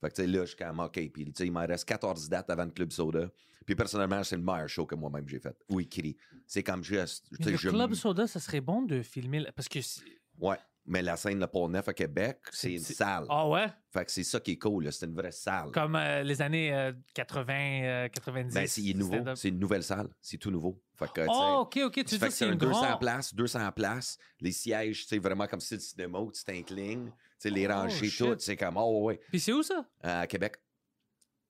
Fait 0.00 0.08
que, 0.10 0.14
tu 0.14 0.22
sais, 0.22 0.28
là, 0.28 0.40
je 0.44 0.54
suis 0.54 0.56
comme, 0.56 0.80
OK. 0.80 0.92
Puis, 0.92 1.24
tu 1.26 1.32
sais, 1.34 1.46
il 1.46 1.52
m'en 1.52 1.66
reste 1.66 1.84
14 1.86 2.28
dates 2.28 2.50
avant 2.50 2.64
le 2.64 2.70
Club 2.70 2.92
Soda. 2.92 3.28
Puis, 3.66 3.74
personnellement, 3.74 4.22
c'est 4.24 4.36
le 4.36 4.42
meilleur 4.42 4.68
show 4.68 4.86
que 4.86 4.94
moi-même 4.94 5.28
j'ai 5.28 5.40
fait. 5.40 5.56
Oui, 5.68 5.84
écrit. 5.84 6.16
C'est 6.46 6.62
comme 6.62 6.82
juste. 6.84 7.26
tu 7.30 7.36
Mais 7.40 7.44
sais, 7.46 7.50
le 7.52 7.56
je- 7.58 7.68
Club 7.70 7.94
Soda, 7.94 8.26
ça 8.26 8.40
serait 8.40 8.60
bon 8.60 8.82
de 8.82 9.02
filmer. 9.02 9.44
Parce 9.54 9.68
que. 9.68 9.80
c'est- 9.80 10.02
Ouais. 10.38 10.56
Mais 10.90 11.02
la 11.02 11.18
scène 11.18 11.38
de 11.38 11.44
Pont-Neuf 11.44 11.86
à 11.88 11.92
Québec, 11.92 12.38
c'est 12.50 12.72
une 12.72 12.78
c'est- 12.78 12.94
salle. 12.94 13.26
Ah 13.28 13.46
ouais? 13.46 13.66
Fait 13.92 14.06
que 14.06 14.10
c'est 14.10 14.24
ça 14.24 14.40
qui 14.40 14.52
est 14.52 14.56
cool. 14.58 14.90
C'est 14.90 15.04
une 15.04 15.14
vraie 15.14 15.32
salle. 15.32 15.70
Comme 15.70 15.96
euh, 15.96 16.22
les 16.22 16.40
années 16.40 16.72
euh, 16.72 16.92
80, 17.12 17.82
euh, 17.82 18.08
90. 18.08 18.54
Ben, 18.54 18.66
c'est 18.66 18.94
nouveau. 18.94 19.16
C'est 19.34 19.48
une 19.50 19.58
nouvelle 19.58 19.82
salle. 19.82 20.08
C'est 20.22 20.38
tout 20.38 20.50
nouveau. 20.50 20.80
Fait 20.94 21.12
que, 21.12 21.26
Oh, 21.28 21.58
OK, 21.64 21.78
OK. 21.84 22.04
Tu 22.06 22.18
que 22.18 22.30
c'est 22.30 22.46
un 22.46 22.52
une 22.52 22.58
200 22.58 22.80
grande... 22.80 23.00
places, 23.00 23.34
200 23.34 23.70
places, 23.72 24.16
les 24.40 24.52
sièges, 24.52 25.02
tu 25.02 25.08
sais, 25.08 25.18
vraiment 25.18 25.46
comme 25.46 25.60
si 25.60 25.74
le 25.74 25.80
cinéma, 25.80 26.20
tu 26.32 26.42
t'inclines, 26.42 27.12
sais, 27.42 27.50
les 27.50 27.66
Oh, 27.66 27.72
rangées, 27.72 28.08
shit. 28.08 28.26
tout, 28.26 28.36
c'est 28.38 28.56
comme, 28.56 28.76
oh, 28.76 29.04
ouais, 29.04 29.20
Puis 29.30 29.40
c'est 29.40 29.52
où 29.52 29.62
ça? 29.62 29.84
à 30.02 30.26
Québec. 30.26 30.56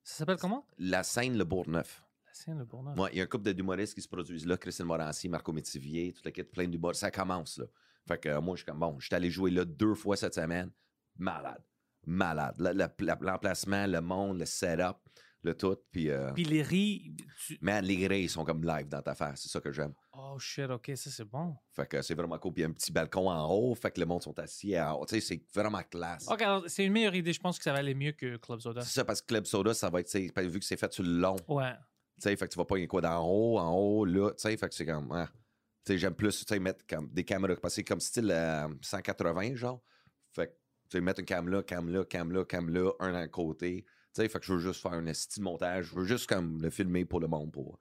Ça 0.03 0.17
s'appelle 0.19 0.37
comment? 0.39 0.67
La 0.79 1.03
scène, 1.03 1.37
le 1.37 1.45
Bourgneuf. 1.45 2.03
La 2.27 2.33
scène, 2.35 2.59
le 2.59 2.65
Bourneuf. 2.65 2.99
Ouais, 2.99 3.11
il 3.13 3.19
y 3.19 3.21
a 3.21 3.25
un 3.25 3.27
couple 3.27 3.53
d'humoristes 3.53 3.95
qui 3.95 4.03
se 4.03 4.09
produisent 4.09 4.47
là, 4.47 4.57
Christine 4.57 4.87
Morancy, 4.87 5.29
Marco 5.29 5.53
Métivier, 5.53 6.13
toute 6.13 6.25
l'équipe 6.25 6.51
plein 6.51 6.67
d'humoristes. 6.67 7.01
Ça 7.01 7.11
commence, 7.11 7.59
là. 7.59 7.67
Fait 8.07 8.19
que 8.19 8.29
euh, 8.29 8.41
moi, 8.41 8.57
je 8.57 8.63
suis 8.63 8.67
comme, 8.67 8.79
bon, 8.81 8.99
je 8.99 9.07
suis 9.07 9.15
allé 9.15 9.31
jouer 9.31 9.51
là 9.51 9.65
deux 9.65 9.95
fois 9.95 10.17
cette 10.17 10.35
semaine. 10.35 10.71
Malade. 11.17 11.63
Malade. 12.07 12.55
Le- 12.59 12.73
le- 12.73 13.05
la- 13.07 13.19
L'emplacement, 13.21 13.87
le 13.87 14.01
monde, 14.01 14.39
le 14.39 14.47
setup, 14.47 14.97
le 15.43 15.55
tout. 15.55 15.77
Puis, 15.93 16.11
euh, 16.11 16.33
Puis 16.33 16.45
les 16.45 16.63
riz... 16.63 17.15
tu- 17.47 17.59
man, 17.61 17.85
les 17.85 17.97
grilles 17.97 18.25
ils 18.25 18.29
sont 18.31 18.45
comme 18.45 18.65
live 18.65 18.89
dans 18.89 19.03
ta 19.03 19.15
face. 19.15 19.43
C'est 19.43 19.49
ça 19.49 19.61
que 19.61 19.71
j'aime. 19.73 19.93
Oh 20.13 20.37
shit, 20.39 20.69
OK, 20.69 20.91
ça 20.97 21.11
c'est 21.11 21.25
bon. 21.25 21.55
Fait 21.73 21.87
que 21.87 22.03
c'est 22.03 22.15
vraiment 22.15 22.39
cool. 22.39 22.53
Puis 22.53 22.63
il 22.63 22.65
y 22.65 22.67
a 22.67 22.69
un 22.69 22.73
petit 22.73 22.91
balcon 22.93 23.31
en 23.31 23.49
haut. 23.49 23.75
Fait 23.75 23.91
que 23.91 24.01
le 24.01 24.07
monde 24.07 24.23
sont 24.23 24.37
assis 24.39 24.79
en 24.81 24.95
haut. 24.95 25.07
Tu 25.07 25.21
sais, 25.21 25.21
c'est 25.21 25.43
vraiment 25.55 25.83
classe. 25.89 26.27
OK, 26.29 26.43
c'est 26.67 26.85
une 26.85 26.93
meilleure 26.93 27.15
idée. 27.15 27.33
Je 27.33 27.41
pense 27.41 27.57
que 27.59 27.65
ça 27.65 27.73
va 27.73 27.79
aller 27.79 27.95
mieux 27.95 28.13
que 28.13 28.37
Club 28.37 28.61
Soda. 28.61 28.81
C'est 28.81 28.95
ça, 28.95 29.05
parce 29.05 29.21
que 29.23 29.27
Club 29.27 29.45
Soda, 29.47 29.75
ça 29.75 29.91
va 29.91 30.01
être, 30.01 30.09
tu 30.11 30.19
vu 30.49 30.59
que 30.59 30.65
c'est 30.65 30.77
fait 30.77 30.93
sur 30.93 31.05
le 31.05 31.11
long, 31.19 31.37
tu 31.37 31.53
Ouais. 31.53 31.73
sais, 32.19 32.35
fait 32.37 32.47
que 32.49 32.53
tu 32.53 32.59
vas 32.59 32.65
pas 32.65 32.79
y 32.79 32.87
quoi 32.89 33.01
d'en 33.01 33.25
haut, 33.25 33.59
en 33.59 33.73
haut, 33.77 34.05
là, 34.05 34.31
tu 34.31 34.43
sais, 34.43 34.57
fait 34.57 34.69
que 34.69 34.75
c'est 34.75 34.87
comme, 34.87 35.13
ah. 35.13 35.29
tu 35.85 35.93
sais, 35.93 35.99
j'aime 35.99 36.15
plus, 36.15 36.37
tu 36.39 36.45
sais, 36.53 36.59
mettre 36.59 36.85
comme 36.87 37.09
des 37.13 37.25
caméras, 37.25 37.55
parce 37.63 37.75
que 37.75 37.77
c'est 37.77 37.85
comme 37.85 38.01
style 38.01 38.31
euh, 38.33 38.67
180, 38.83 39.55
genre. 39.55 39.83
Fait 40.33 40.49
que, 40.49 40.53
tu 40.91 40.99
sais, 40.99 41.01
mettre 41.01 41.21
une 41.21 41.27
cam 41.27 41.49
là, 41.49 41.63
cam 41.63 41.89
là, 41.89 42.05
cam 42.05 42.33
là, 42.33 42.45
cam 42.45 42.69
là, 42.71 42.91
un 42.99 43.15
à 43.15 43.29
côté, 43.29 43.85
tu 43.85 43.93
sais, 44.13 44.29
fait 44.29 44.39
que 44.39 44.45
je 44.47 44.53
veux 44.53 44.59
juste 44.61 44.81
faire 44.83 44.93
un 44.93 45.13
style 45.13 45.43
montage, 45.43 45.87
je 45.87 45.95
veux 45.95 46.05
juste 46.05 46.27
comme 46.29 46.61
le 46.63 46.71
filmer 46.71 47.05
pour 47.05 47.21
le 47.21 47.27
monde, 47.29 47.53
pour 47.53 47.79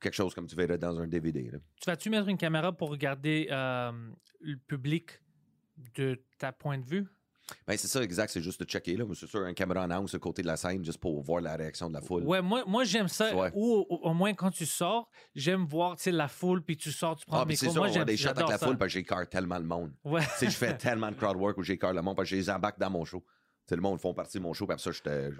quelque 0.00 0.14
chose 0.14 0.34
comme 0.34 0.46
tu 0.46 0.56
verrais 0.56 0.78
dans 0.78 0.98
un 1.00 1.06
DVD, 1.06 1.50
là. 1.50 1.58
Tu 1.80 1.86
vas-tu 1.90 2.10
mettre 2.10 2.28
une 2.28 2.36
caméra 2.38 2.72
pour 2.72 2.90
regarder 2.90 3.48
euh, 3.50 3.92
le 4.40 4.56
public 4.56 5.20
de 5.96 6.22
ta 6.38 6.52
point 6.52 6.78
de 6.78 6.84
vue? 6.84 7.06
Ben, 7.66 7.76
c'est 7.76 7.88
ça, 7.88 8.02
exact, 8.02 8.30
c'est 8.30 8.40
juste 8.40 8.60
de 8.60 8.64
checker, 8.66 8.96
là, 8.96 9.04
c'est 9.14 9.26
sûr, 9.26 9.40
un 9.44 9.52
caméra 9.52 9.84
en 9.84 10.02
le 10.10 10.18
côté 10.18 10.40
de 10.40 10.46
la 10.46 10.56
scène, 10.56 10.82
juste 10.84 10.98
pour 10.98 11.20
voir 11.22 11.42
la 11.42 11.56
réaction 11.56 11.88
de 11.88 11.94
la 11.94 12.00
foule. 12.00 12.22
Ouais, 12.24 12.40
moi, 12.40 12.64
moi 12.66 12.84
j'aime 12.84 13.08
ça. 13.08 13.34
Ouais. 13.36 13.50
Ou 13.54 13.84
au, 13.88 13.96
au 14.02 14.14
moins 14.14 14.32
quand 14.32 14.50
tu 14.50 14.64
sors, 14.64 15.10
j'aime 15.34 15.66
voir 15.66 15.96
tu 15.96 16.04
sais, 16.04 16.10
la 16.10 16.28
foule, 16.28 16.62
puis 16.62 16.76
tu 16.76 16.90
sors, 16.90 17.16
tu 17.16 17.26
prends 17.26 17.40
Ah, 17.40 17.44
le 17.46 17.54
c'est 17.54 17.66
micro. 17.66 17.74
ça, 17.74 17.80
Moi, 17.80 17.88
j'aime 17.88 18.04
des 18.04 18.16
shots 18.16 18.28
avec 18.30 18.48
la 18.48 18.56
ça. 18.58 18.66
foule 18.66 18.78
parce 18.78 18.88
que 18.92 18.98
j'écarte 18.98 19.28
tellement 19.30 19.58
le 19.58 19.64
monde. 19.66 19.92
Ouais. 20.04 20.22
tu 20.22 20.28
sais, 20.38 20.46
je 20.50 20.56
fais 20.56 20.76
tellement 20.76 21.10
de 21.10 21.16
crowd 21.16 21.36
work 21.36 21.58
où 21.58 21.62
j'écarte 21.62 21.94
le 21.94 22.00
monde 22.02 22.16
parce 22.16 22.28
que 22.30 22.34
je 22.34 22.40
les 22.40 22.48
embarque 22.50 22.78
dans 22.78 22.90
mon 22.90 23.04
show. 23.04 23.22
Sais, 23.66 23.76
le 23.76 23.82
monde 23.82 24.00
font 24.00 24.12
partie 24.14 24.38
de 24.38 24.42
mon 24.42 24.52
show, 24.52 24.66
puis 24.66 24.74
après 24.74 24.82
ça, 24.82 24.90
j'étais. 24.92 25.30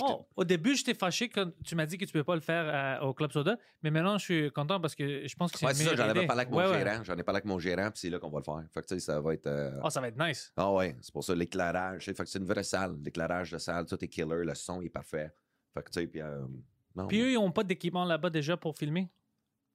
Oh, 0.00 0.26
au 0.34 0.42
début, 0.44 0.74
j'étais 0.74 0.94
fâché 0.94 1.28
quand 1.28 1.52
tu 1.64 1.76
m'as 1.76 1.86
dit 1.86 1.96
que 1.96 2.04
tu 2.04 2.16
ne 2.16 2.20
peux 2.20 2.24
pas 2.24 2.34
le 2.34 2.40
faire 2.40 3.00
euh, 3.00 3.06
au 3.06 3.14
Club 3.14 3.30
Soda, 3.30 3.56
mais 3.80 3.92
maintenant, 3.92 4.18
je 4.18 4.24
suis 4.24 4.50
content 4.50 4.80
parce 4.80 4.94
que 4.96 5.26
je 5.28 5.36
pense 5.36 5.52
que 5.52 5.58
c'est 5.58 5.66
Ouais, 5.66 5.74
c'est 5.74 5.84
ça, 5.84 5.94
j'en 5.94 6.08
avais 6.08 6.26
parlé 6.26 6.40
avec 6.42 6.50
mon 6.52 6.56
Ouais, 6.58 6.68
ouais. 6.68 6.78
gérant. 6.84 7.04
J'en 7.04 7.16
ai 7.16 7.22
parlé 7.22 7.36
avec 7.36 7.44
mon 7.44 7.60
gérant, 7.60 7.90
puis 7.92 8.00
c'est 8.00 8.10
là 8.10 8.18
qu'on 8.18 8.28
va 8.30 8.38
le 8.40 8.44
faire. 8.44 8.64
Fait 8.72 8.80
que, 8.82 8.86
tu 8.86 8.94
sais, 8.94 9.00
ça 9.00 9.20
va 9.20 9.34
être. 9.34 9.46
euh, 9.46 9.78
Oh, 9.84 9.90
ça 9.90 10.00
va 10.00 10.08
être 10.08 10.18
nice. 10.18 10.52
Ah 10.56 10.72
ouais, 10.72 10.96
c'est 11.00 11.12
pour 11.12 11.22
ça, 11.22 11.32
l'éclairage. 11.36 12.04
Fait 12.06 12.12
que 12.14 12.24
c'est 12.26 12.40
une 12.40 12.44
vraie 12.44 12.64
salle. 12.64 12.96
L'éclairage 13.04 13.52
de 13.52 13.58
salle, 13.58 13.86
tout 13.86 14.02
est 14.04 14.08
killer, 14.08 14.44
le 14.44 14.54
son 14.56 14.82
est 14.82 14.88
parfait. 14.88 15.32
Fait 15.72 15.82
que, 15.84 15.90
tu 15.90 16.00
sais, 16.00 16.06
puis. 16.08 16.20
euh, 16.22 16.44
Puis 17.08 17.20
eux, 17.20 17.30
ils 17.30 17.34
n'ont 17.34 17.52
pas 17.52 17.62
d'équipement 17.62 18.04
là-bas 18.04 18.30
déjà 18.30 18.56
pour 18.56 18.76
filmer? 18.76 19.08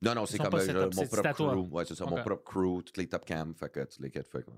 non, 0.02 0.16
non, 0.16 0.26
c'est 0.26 0.38
comme 0.38 0.48
euh, 0.54 0.58
mon 0.86 0.92
c'est- 0.92 1.06
c'est 1.06 1.22
propre 1.22 1.34
crew. 1.34 1.74
Ouais, 1.74 1.86
c'est 1.86 1.96
ça, 1.96 2.06
mon 2.06 2.16
propre 2.22 2.44
crew, 2.44 2.82
toutes 2.84 2.98
les 2.98 3.08
top 3.08 3.24
cam. 3.24 3.54
Fait 3.56 3.70
que, 3.72 3.86
tu 3.86 4.02
les 4.02 4.10
quêtes, 4.12 4.28
fait 4.30 4.44
que- 4.44 4.52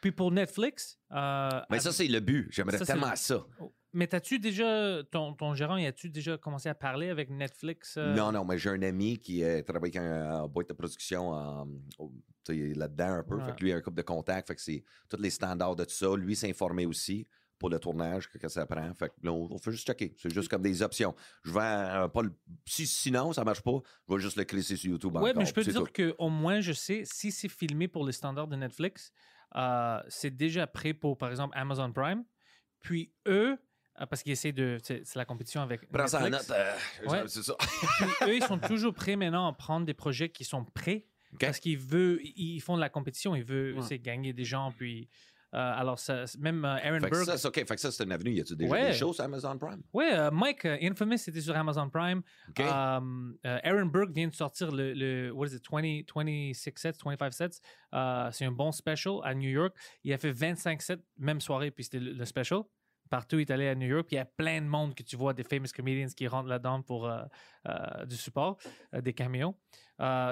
Puis 0.00 0.12
pour 0.12 0.30
Netflix. 0.30 0.98
euh, 1.12 1.48
Mais 1.70 1.80
ça, 1.80 1.92
c'est 1.92 2.06
le 2.06 2.20
but. 2.20 2.48
J'aimerais 2.50 2.78
tellement 2.78 3.10
le- 3.10 3.16
ça. 3.16 3.44
Mais 3.94 4.06
t'as-tu 4.06 4.38
déjà, 4.38 5.02
ton, 5.10 5.32
ton 5.32 5.54
gérant, 5.54 5.76
y 5.78 5.86
a-tu 5.86 6.10
déjà 6.10 6.36
commencé 6.36 6.68
à 6.68 6.74
parler 6.74 7.08
avec 7.08 7.30
Netflix? 7.30 7.94
euh? 7.96 8.14
Non, 8.14 8.30
non, 8.32 8.44
mais 8.44 8.58
j'ai 8.58 8.68
un 8.68 8.82
ami 8.82 9.18
qui 9.18 9.42
euh, 9.42 9.62
travaille 9.62 9.90
avec 9.90 9.96
un 9.96 10.44
euh, 10.44 10.46
boîte 10.48 10.68
de 10.68 10.74
production 10.74 11.30
en- 11.30 11.66
là-dedans 12.48 13.12
un 13.14 13.22
peu. 13.22 13.36
Ouais. 13.36 13.44
Fait 13.46 13.52
que 13.56 13.60
lui, 13.62 13.70
il 13.70 13.72
a 13.72 13.76
un 13.76 13.80
couple 13.80 13.96
de 13.96 14.02
contacts. 14.02 14.48
Fait 14.48 14.54
que 14.54 14.60
c'est 14.60 14.84
tous 15.08 15.20
les 15.20 15.30
standards 15.30 15.76
de 15.76 15.84
tout 15.84 15.94
ça. 15.94 16.14
Lui 16.16 16.36
s'est 16.36 16.50
informé 16.50 16.86
aussi 16.86 17.26
pour 17.58 17.70
le 17.70 17.78
tournage, 17.80 18.28
que, 18.30 18.38
que 18.38 18.48
ça 18.48 18.66
prend. 18.66 18.94
Fait 18.94 19.08
que 19.08 19.14
là, 19.22 19.32
on, 19.32 19.48
on 19.52 19.58
fait 19.58 19.72
juste 19.72 19.86
checker. 19.86 20.14
C'est 20.18 20.32
juste 20.32 20.48
comme 20.48 20.62
des 20.62 20.80
options. 20.82 21.14
Je 21.44 21.52
vais 21.52 21.60
euh, 21.60 22.08
pas 22.08 22.22
le. 22.22 22.32
Si, 22.66 22.86
sinon, 22.86 23.32
ça 23.32 23.42
marche 23.44 23.62
pas, 23.62 23.80
je 24.08 24.14
vais 24.14 24.20
juste 24.20 24.36
le 24.36 24.44
crisser 24.44 24.76
sur 24.76 24.90
YouTube 24.90 25.16
encore. 25.16 25.32
mais 25.36 25.44
je 25.44 25.52
peux 25.52 25.64
te 25.64 25.70
dire 25.70 25.92
qu'au 26.16 26.28
moins, 26.28 26.60
je 26.60 26.72
sais, 26.72 27.02
si 27.04 27.32
c'est 27.32 27.48
filmé 27.48 27.88
pour 27.88 28.06
les 28.06 28.12
standards 28.12 28.48
de 28.48 28.56
Netflix, 28.56 29.12
euh, 29.56 30.00
c'est 30.08 30.36
déjà 30.36 30.66
prêt 30.66 30.92
pour, 30.94 31.16
par 31.18 31.30
exemple, 31.30 31.56
Amazon 31.56 31.92
Prime. 31.92 32.24
Puis 32.80 33.12
eux, 33.26 33.56
euh, 34.00 34.06
parce 34.06 34.22
qu'ils 34.22 34.32
essaient 34.32 34.52
de. 34.52 34.78
C'est 34.82 35.16
la 35.16 35.24
compétition 35.24 35.60
avec. 35.62 35.88
Prends 35.90 36.06
ça 36.06 36.28
note. 36.28 36.50
euh, 36.50 36.74
Ouais. 37.06 37.24
C'est 37.26 37.42
ça. 37.42 37.54
Puis 37.58 38.30
eux, 38.30 38.36
ils 38.36 38.44
sont 38.44 38.58
toujours 38.68 38.94
prêts 38.94 39.16
maintenant 39.16 39.48
à 39.48 39.52
prendre 39.52 39.84
des 39.86 39.94
projets 39.94 40.28
qui 40.28 40.44
sont 40.44 40.64
prêts 40.64 41.06
parce 41.40 41.58
qu'ils 41.58 41.78
veulent, 41.78 42.20
ils 42.22 42.60
font 42.60 42.76
de 42.76 42.80
la 42.80 42.88
compétition, 42.88 43.34
ils 43.34 43.44
veulent 43.44 43.74
Ouais. 43.78 43.82
c'est 43.82 43.98
gagner 43.98 44.32
des 44.32 44.44
gens. 44.44 44.72
Puis 44.72 45.08
alors, 45.52 45.98
ça, 45.98 46.24
même 46.38 46.64
euh, 46.64 46.76
Aaron 46.82 47.00
Fait 47.00 47.06
que 47.10 47.14
Burke. 47.14 47.24
ça, 47.26 47.38
c'est 47.38 47.48
OK. 47.48 47.54
Fait 47.54 47.74
que 47.74 47.80
ça, 47.80 47.90
c'est 47.90 48.04
une 48.04 48.12
avenue. 48.12 48.32
Y 48.32 48.40
a-tu 48.40 48.54
déjà 48.56 48.70
Ouais. 48.72 48.86
des 48.88 48.92
shows 48.92 49.12
sur 49.14 49.24
Amazon 49.24 49.56
Prime? 49.58 49.82
Ouais, 49.92 50.12
euh, 50.12 50.30
Mike, 50.30 50.64
euh, 50.66 50.76
Infamous, 50.82 51.16
c'était 51.18 51.40
sur 51.40 51.56
Amazon 51.56 51.88
Prime. 51.88 52.22
Euh, 52.58 53.00
euh, 53.46 53.58
Aaron 53.62 53.86
Burke 53.86 54.10
vient 54.10 54.28
de 54.28 54.34
sortir 54.34 54.70
le, 54.70 54.92
le 54.92 55.30
what 55.32 55.46
is 55.48 55.54
it, 55.56 55.64
20, 55.70 56.02
26 56.14 56.72
sets, 56.76 56.92
25 57.04 57.32
sets. 57.32 57.60
Euh, 57.94 58.28
c'est 58.32 58.44
un 58.44 58.52
bon 58.52 58.72
special 58.72 59.20
à 59.24 59.34
New 59.34 59.48
York. 59.50 59.74
Il 60.04 60.12
a 60.12 60.18
fait 60.18 60.32
25 60.32 60.82
sets, 60.82 60.98
même 61.18 61.40
soirée, 61.40 61.70
puis 61.70 61.84
c'était 61.84 62.00
le, 62.00 62.12
le 62.12 62.24
special. 62.24 62.60
Partout, 63.08 63.38
il 63.38 63.42
est 63.42 63.50
allé 63.50 63.68
à 63.68 63.74
New 63.74 63.86
York. 63.86 64.06
Il 64.10 64.16
y 64.16 64.18
a 64.18 64.24
plein 64.24 64.60
de 64.60 64.66
monde 64.66 64.94
que 64.94 65.02
tu 65.02 65.16
vois, 65.16 65.32
des 65.32 65.44
famous 65.44 65.68
comedians 65.74 66.08
qui 66.14 66.26
rentrent 66.26 66.48
là-dedans 66.48 66.82
pour 66.82 67.06
euh, 67.06 67.22
euh, 67.66 68.04
du 68.04 68.16
support, 68.16 68.58
euh, 68.94 69.00
des 69.00 69.12
caméos. 69.12 69.54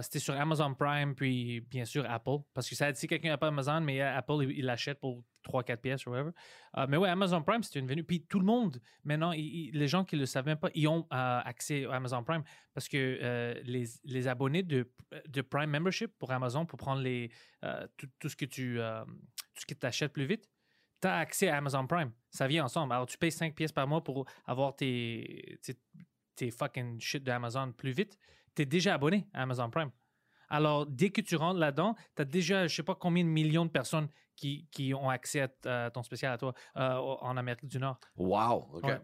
C'était 0.03 0.21
sur 0.21 0.35
Amazon 0.35 0.75
Prime, 0.75 1.15
puis 1.15 1.61
bien 1.61 1.85
sûr 1.85 2.09
Apple. 2.09 2.39
Parce 2.55 2.69
que 2.69 2.77
ça, 2.77 2.95
si 2.95 3.09
quelqu'un 3.09 3.31
n'a 3.31 3.39
pas 3.39 3.49
Amazon, 3.49 3.81
mais 3.81 4.01
Apple, 4.01 4.47
il 4.51 4.65
l'achète 4.65 5.01
pour 5.01 5.25
3-4 5.45 5.77
pièces 5.79 6.07
ou 6.07 6.11
whatever. 6.11 6.31
Mais 6.89 6.97
ouais, 6.97 7.09
Amazon 7.09 7.43
Prime, 7.43 7.65
c'était 7.65 7.81
une 7.81 7.89
venue. 7.89 8.05
Puis 8.05 8.25
tout 8.29 8.39
le 8.39 8.45
monde, 8.45 8.81
maintenant, 9.03 9.33
les 9.33 9.89
gens 9.89 10.05
qui 10.05 10.15
ne 10.15 10.21
le 10.21 10.27
savent 10.27 10.47
même 10.47 10.59
pas, 10.59 10.69
ils 10.73 10.87
ont 10.87 11.05
accès 11.11 11.85
à 11.87 11.97
Amazon 11.97 12.23
Prime 12.23 12.45
parce 12.75 12.89
que 12.89 13.61
les, 13.65 14.29
abonnés 14.29 14.63
de, 14.63 14.89
Prime 15.51 15.71
Membership 15.71 16.13
pour 16.17 16.31
Amazon, 16.31 16.65
pour 16.65 16.79
prendre 16.79 17.03
les, 17.03 17.33
tout, 17.97 18.29
ce 18.29 18.37
que 18.37 18.45
tu 18.45 18.79
tout 19.57 19.63
ce 19.63 19.75
que 19.75 19.87
achètes 19.87 20.13
plus 20.13 20.27
vite, 20.27 20.49
tu 21.07 21.13
as 21.13 21.19
accès 21.19 21.49
à 21.49 21.57
Amazon 21.57 21.87
Prime. 21.87 22.13
Ça 22.31 22.47
vient 22.47 22.65
ensemble. 22.65 22.93
Alors, 22.93 23.07
tu 23.07 23.17
payes 23.19 23.33
5 23.33 23.55
pièces 23.55 23.73
par 23.73 23.87
mois 23.87 24.03
pour 24.03 24.27
avoir 24.47 24.75
tes, 24.75 25.59
tes, 25.63 25.77
tes 26.35 26.51
fucking 26.51 27.01
shit 27.01 27.23
d'Amazon 27.23 27.73
plus 27.73 27.93
vite. 27.93 28.19
Tu 28.55 28.63
es 28.63 28.67
déjà 28.67 28.95
abonné 28.95 29.29
à 29.33 29.43
Amazon 29.43 29.71
Prime. 29.71 29.91
Alors, 30.49 30.87
dès 30.87 31.11
que 31.11 31.21
tu 31.21 31.37
rentres 31.37 31.59
là-dedans, 31.59 31.97
tu 32.15 32.23
as 32.23 32.25
déjà, 32.25 32.67
je 32.67 32.75
sais 32.75 32.83
pas 32.83 32.95
combien 32.95 33.25
de 33.25 33.29
millions 33.29 33.67
de 33.67 33.71
personnes 33.71 34.09
qui, 34.37 34.69
qui 34.71 34.95
ont 34.95 35.09
accès 35.09 35.49
à, 35.65 35.91
ton 35.91 36.03
spécial 36.03 36.33
à 36.33 36.39
toi 36.39 36.55
euh, 36.77 36.95
en 36.95 37.37
Amérique 37.37 37.67
du 37.67 37.79
Nord. 37.79 37.99
Wow, 38.17 38.69
OK. 38.75 38.85
Ouais. 38.85 39.01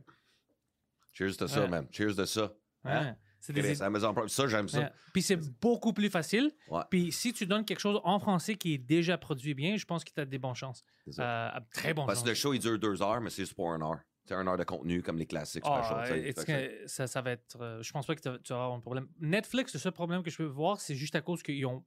Cheers 1.12 1.36
de 1.36 1.46
ça, 1.46 1.62
Ouais. 1.62 1.68
man. 1.68 1.86
Cheers 1.90 2.14
de 2.14 2.24
ça. 2.24 2.52
Hein? 2.84 3.04
Ouais. 3.04 3.14
C'est 3.44 3.52
des, 3.52 3.82
Amazon 3.82 4.14
Prime. 4.14 4.28
Ça, 4.28 4.46
j'aime 4.46 4.68
ça. 4.68 4.78
Ouais. 4.80 4.90
Puis 5.12 5.20
c'est 5.22 5.36
beaucoup 5.60 5.92
plus 5.92 6.08
facile. 6.08 6.50
Ouais. 6.70 6.82
Puis 6.90 7.10
si 7.10 7.32
tu 7.32 7.44
donnes 7.44 7.64
quelque 7.64 7.80
chose 7.80 8.00
en 8.04 8.18
français 8.20 8.54
qui 8.54 8.74
est 8.74 8.78
déjà 8.78 9.18
produit 9.18 9.52
bien, 9.54 9.76
je 9.76 9.84
pense 9.84 10.04
que 10.04 10.12
tu 10.12 10.20
as 10.20 10.24
des 10.24 10.38
bonnes 10.38 10.54
chances. 10.54 10.84
Euh, 11.18 11.50
très 11.74 11.92
bonnes 11.92 12.06
Parce 12.06 12.22
que 12.22 12.28
le 12.28 12.34
show, 12.34 12.54
il 12.54 12.60
dure 12.60 12.78
deux 12.78 13.02
heures, 13.02 13.20
mais 13.20 13.30
c'est 13.30 13.42
juste 13.42 13.54
pour 13.54 13.72
une 13.74 13.82
heure. 13.82 13.98
C'est 14.24 14.34
une 14.34 14.46
heure 14.46 14.56
de 14.56 14.62
contenu 14.62 15.02
comme 15.02 15.18
les 15.18 15.26
classiques 15.26 15.64
Ah, 15.66 16.04
special. 16.06 16.44
que 16.46 16.86
ça, 16.86 17.08
ça 17.08 17.20
va 17.20 17.32
être. 17.32 17.60
euh, 17.60 17.82
je 17.82 17.90
pense 17.92 18.06
pas 18.06 18.14
que 18.14 18.20
tu 18.20 18.28
vas 18.28 18.36
avoir 18.62 18.72
un 18.74 18.80
problème. 18.80 19.08
Netflix, 19.18 19.74
le 19.74 19.80
seul 19.80 19.90
problème 19.92 20.22
que 20.22 20.30
je 20.30 20.36
peux 20.36 20.44
voir, 20.44 20.80
c'est 20.80 20.94
juste 20.94 21.16
à 21.16 21.20
cause 21.20 21.42
qu'ils 21.42 21.66
ont, 21.66 21.84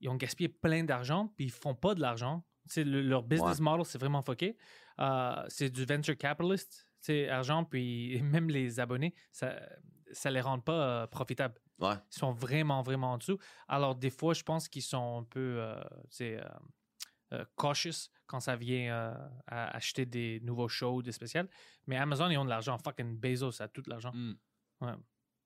ils 0.00 0.08
ont 0.08 0.16
gaspillé 0.16 0.48
plein 0.48 0.82
d'argent, 0.82 1.32
puis 1.36 1.44
ils 1.46 1.50
font 1.52 1.76
pas 1.76 1.94
de 1.94 2.00
l'argent. 2.00 2.44
Le- 2.76 3.00
leur 3.02 3.22
business 3.22 3.58
Ouais. 3.58 3.64
model, 3.64 3.84
c'est 3.86 3.98
vraiment 3.98 4.20
fucké. 4.22 4.56
Euh, 4.98 5.44
c'est 5.48 5.70
du 5.70 5.84
venture 5.84 6.16
capitalist, 6.18 6.88
c'est 6.98 7.28
argent, 7.28 7.64
puis 7.64 8.20
même 8.22 8.50
les 8.50 8.80
abonnés, 8.80 9.14
ça, 9.30 9.54
ça 10.12 10.30
les 10.30 10.40
rend 10.40 10.58
pas 10.60 10.72
euh, 11.02 11.06
profitables. 11.06 11.60
Ouais. 11.78 11.94
Ils 12.12 12.18
sont 12.18 12.32
vraiment, 12.32 12.82
vraiment 12.82 13.12
en 13.12 13.18
dessous. 13.18 13.38
Alors, 13.68 13.94
des 13.94 14.10
fois, 14.10 14.34
je 14.34 14.42
pense 14.42 14.68
qu'ils 14.68 14.82
sont 14.82 15.20
un 15.20 15.24
peu 15.24 15.62
c'est, 16.10 16.36
euh, 16.36 16.44
euh, 17.32 17.44
cautious 17.56 18.10
quand 18.26 18.40
ça 18.40 18.56
vient 18.56 19.14
à 19.46 19.76
acheter 19.76 20.06
des 20.06 20.40
nouveaux 20.40 20.68
shows, 20.68 21.02
des 21.02 21.12
spéciales. 21.12 21.48
Mais 21.86 21.96
Amazon, 21.96 22.28
ils 22.30 22.38
ont 22.38 22.44
de 22.44 22.50
l'argent. 22.50 22.76
Fucking 22.78 23.18
Bezos 23.18 23.62
a 23.62 23.68
tout 23.68 23.82
l'argent. 23.86 24.12
Mm. 24.12 24.34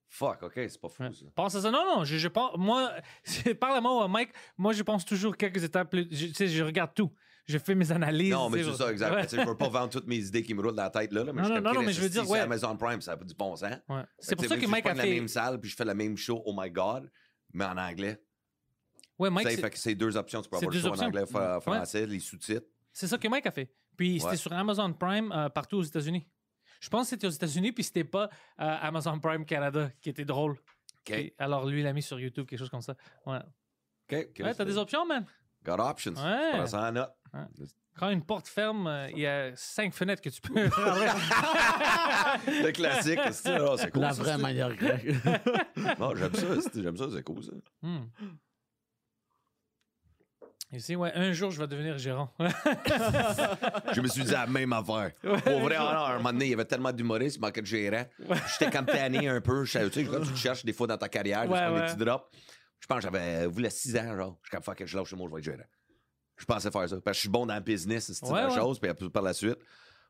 Fuck, 0.08 0.42
OK, 0.42 0.52
c'est 0.54 0.80
pas 0.80 0.88
fou, 0.88 1.02
Ouais. 1.04 1.12
ça. 1.12 1.24
Pense 1.34 1.54
à 1.54 1.62
ça. 1.62 1.70
Non, 1.70 1.84
non, 1.86 2.04
je, 2.04 2.18
je 2.18 2.28
pense. 2.28 2.56
Moi, 2.58 2.92
parle 3.60 3.76
à 3.76 3.80
moi, 3.80 4.06
Mike. 4.08 4.30
Moi, 4.58 4.72
je 4.74 4.82
pense 4.82 5.04
toujours 5.04 5.36
quelques 5.36 5.64
étapes 5.64 5.90
plus. 5.90 6.06
Je, 6.10 6.26
tu 6.26 6.34
sais, 6.34 6.48
je 6.48 6.62
regarde 6.62 6.92
tout. 6.94 7.10
Je 7.44 7.58
fais 7.58 7.74
mes 7.74 7.90
analyses. 7.90 8.30
Non, 8.32 8.48
mais 8.48 8.62
c'est 8.62 8.74
ça, 8.74 8.90
exact. 8.92 9.14
Ouais. 9.14 9.26
Je 9.44 9.48
veux 9.48 9.56
pas 9.56 9.68
vendre 9.68 9.90
toutes 9.90 10.06
mes 10.06 10.18
idées 10.18 10.42
qui 10.42 10.54
me 10.54 10.62
roulent 10.62 10.74
dans 10.76 10.82
la 10.84 10.90
tête, 10.90 11.12
là. 11.12 11.24
là, 11.24 11.32
mais 11.32 11.42
Non, 11.42 11.48
je 11.48 11.54
non, 11.54 11.72
non, 11.74 11.82
mais 11.82 11.92
je 11.92 12.00
veux 12.00 12.08
dire, 12.08 12.24
c'est 12.24 12.30
ouais. 12.30 12.38
Amazon 12.38 12.76
Prime, 12.76 13.00
ça 13.00 13.12
n'a 13.12 13.16
pas 13.16 13.24
du 13.24 13.34
bon 13.34 13.56
sens. 13.56 13.74
Ouais. 13.88 14.02
C'est 14.18 14.30
Fait 14.30 14.36
pour 14.36 14.44
ça 14.46 14.56
que 14.56 14.66
Mike 14.66 14.84
je 14.84 14.90
a 14.90 14.92
prends 14.92 14.98
la 14.98 15.02
fait. 15.04 15.14
même 15.14 15.28
salle, 15.28 15.60
puis 15.60 15.68
je 15.70 15.74
fais 15.76 15.84
le 15.84 15.94
même 15.94 16.16
show, 16.16 16.40
oh 16.46 16.54
my 16.56 16.70
God, 16.70 17.10
mais 17.52 17.64
en 17.64 17.76
anglais. 17.76 18.22
Ouais, 19.18 19.28
Mike, 19.30 19.48
c'est- 19.50 19.56
fait 19.56 19.70
que 19.70 19.78
c'est 19.78 19.94
deux 19.94 20.16
options. 20.16 20.40
Tu 20.42 20.48
peux 20.48 20.56
avoir 20.56 20.70
le 20.72 20.78
show 20.80 20.86
options. 20.88 21.04
en 21.04 21.08
anglais, 21.08 21.26
français, 21.26 22.06
les 22.06 22.20
sous-titres. 22.20 22.66
c'est 22.92 23.06
ça 23.08 23.18
que 23.18 23.28
Mike 23.28 23.46
a 23.46 23.50
fait. 23.50 23.72
Puis 23.96 24.20
c'était 24.20 24.36
sur 24.36 24.52
Amazon 24.52 24.92
Prime 24.92 25.30
euh, 25.32 25.48
partout 25.48 25.76
aux 25.78 25.82
États-Unis. 25.82 26.26
Je 26.80 26.88
pense 26.88 27.06
que 27.06 27.10
c'était 27.10 27.26
aux 27.26 27.30
États-Unis, 27.30 27.72
puis 27.72 27.84
c'était 27.84 28.04
pas 28.04 28.24
euh, 28.24 28.76
Amazon 28.80 29.18
Prime 29.20 29.44
Canada 29.44 29.90
qui 30.00 30.10
était 30.10 30.24
drôle. 30.24 30.56
Alors 31.38 31.66
lui, 31.66 31.80
il 31.80 31.84
l'a 31.84 31.92
mis 31.92 32.02
sur 32.02 32.18
YouTube, 32.18 32.46
quelque 32.46 32.58
chose 32.58 32.70
comme 32.70 32.80
ça. 32.82 32.96
Ouais, 33.26 33.38
OK. 33.38 34.40
ouais 34.40 34.54
t'as 34.54 34.64
des 34.64 34.78
options, 34.78 35.04
man. 35.04 35.24
Got 35.64 35.74
options. 35.78 36.14
Ouais. 36.14 36.50
Prends 36.52 36.66
ça 36.66 36.88
en 36.88 36.92
note. 36.92 37.12
Quand 37.96 38.08
une 38.10 38.24
porte 38.24 38.48
ferme, 38.48 38.86
euh, 38.86 39.10
il 39.10 39.18
y 39.18 39.26
a 39.26 39.52
cinq 39.54 39.92
fenêtres 39.92 40.22
que 40.22 40.30
tu 40.30 40.40
peux. 40.40 40.54
Le 42.46 42.70
classique, 42.72 43.20
c'est 43.32 43.60
oh, 43.60 43.76
c'est 43.76 43.90
cool. 43.90 44.02
La 44.02 44.12
ça, 44.12 44.22
vraie 44.22 44.38
manière 44.38 44.74
grecque. 44.74 45.06
Non, 45.98 46.14
j'aime 46.14 46.34
ça, 46.34 46.60
c'est- 46.62 46.82
j'aime 46.82 46.96
ça, 46.96 47.04
c'est 47.12 47.22
cool, 47.22 47.42
ça. 47.44 47.52
Hmm. 47.82 48.04
Ici, 50.72 50.96
ouais, 50.96 51.12
un 51.14 51.32
jour, 51.32 51.50
je 51.50 51.58
vais 51.60 51.66
devenir 51.66 51.98
gérant. 51.98 52.30
Je 53.92 54.00
me 54.00 54.08
suis 54.08 54.24
dit 54.24 54.32
la 54.32 54.46
même 54.46 54.72
affaire. 54.72 55.12
Pour 55.20 55.60
vrai, 55.60 55.76
ah 55.78 55.92
non, 55.94 56.00
à 56.04 56.10
un 56.12 56.16
moment 56.16 56.32
donné, 56.32 56.46
il 56.46 56.50
y 56.52 56.54
avait 56.54 56.64
tellement 56.64 56.92
d'humoristes, 56.92 57.36
il 57.36 57.40
manquait 57.40 57.60
de 57.60 57.66
gérant. 57.66 58.06
J'étais 58.58 58.70
comme 58.70 58.86
tanné 58.86 59.28
un 59.28 59.42
peu. 59.42 59.64
Je, 59.66 59.78
tu 59.88 59.92
sais, 59.92 60.04
quand 60.10 60.20
tu 60.22 60.32
te 60.32 60.38
cherches 60.38 60.64
des 60.64 60.72
fois 60.72 60.86
dans 60.86 60.96
ta 60.96 61.10
carrière, 61.10 61.40
Ouais, 61.40 61.58
tu 61.58 61.64
prends 61.64 61.74
ouais. 61.74 61.80
des 61.82 61.86
petits 61.88 61.96
drops. 62.04 62.24
Je 62.80 62.86
pense 62.86 62.96
que 62.96 63.02
j'avais, 63.02 63.46
vous, 63.48 63.62
6 63.68 63.96
ans, 63.98 64.16
genre. 64.16 64.38
Je 64.42 64.48
suis 64.48 64.50
comme, 64.56 64.62
fuck, 64.62 64.82
je 64.86 64.96
lâche 64.96 65.12
moi, 65.12 65.28
je 65.28 65.34
vais 65.34 65.38
être 65.40 65.44
gérant. 65.44 65.68
Je 66.36 66.44
pensais 66.44 66.70
faire 66.70 66.88
ça. 66.88 66.96
Parce 67.00 67.04
que 67.04 67.16
je 67.16 67.20
suis 67.20 67.28
bon 67.28 67.46
dans 67.46 67.54
le 67.54 67.60
business, 67.60 68.10
c'est 68.12 68.26
Ouais, 68.26 68.44
ouais. 68.44 68.54
chose. 68.54 68.78
Puis 68.80 68.90
après, 68.90 69.08
par 69.10 69.22
la 69.22 69.32
suite, 69.32 69.58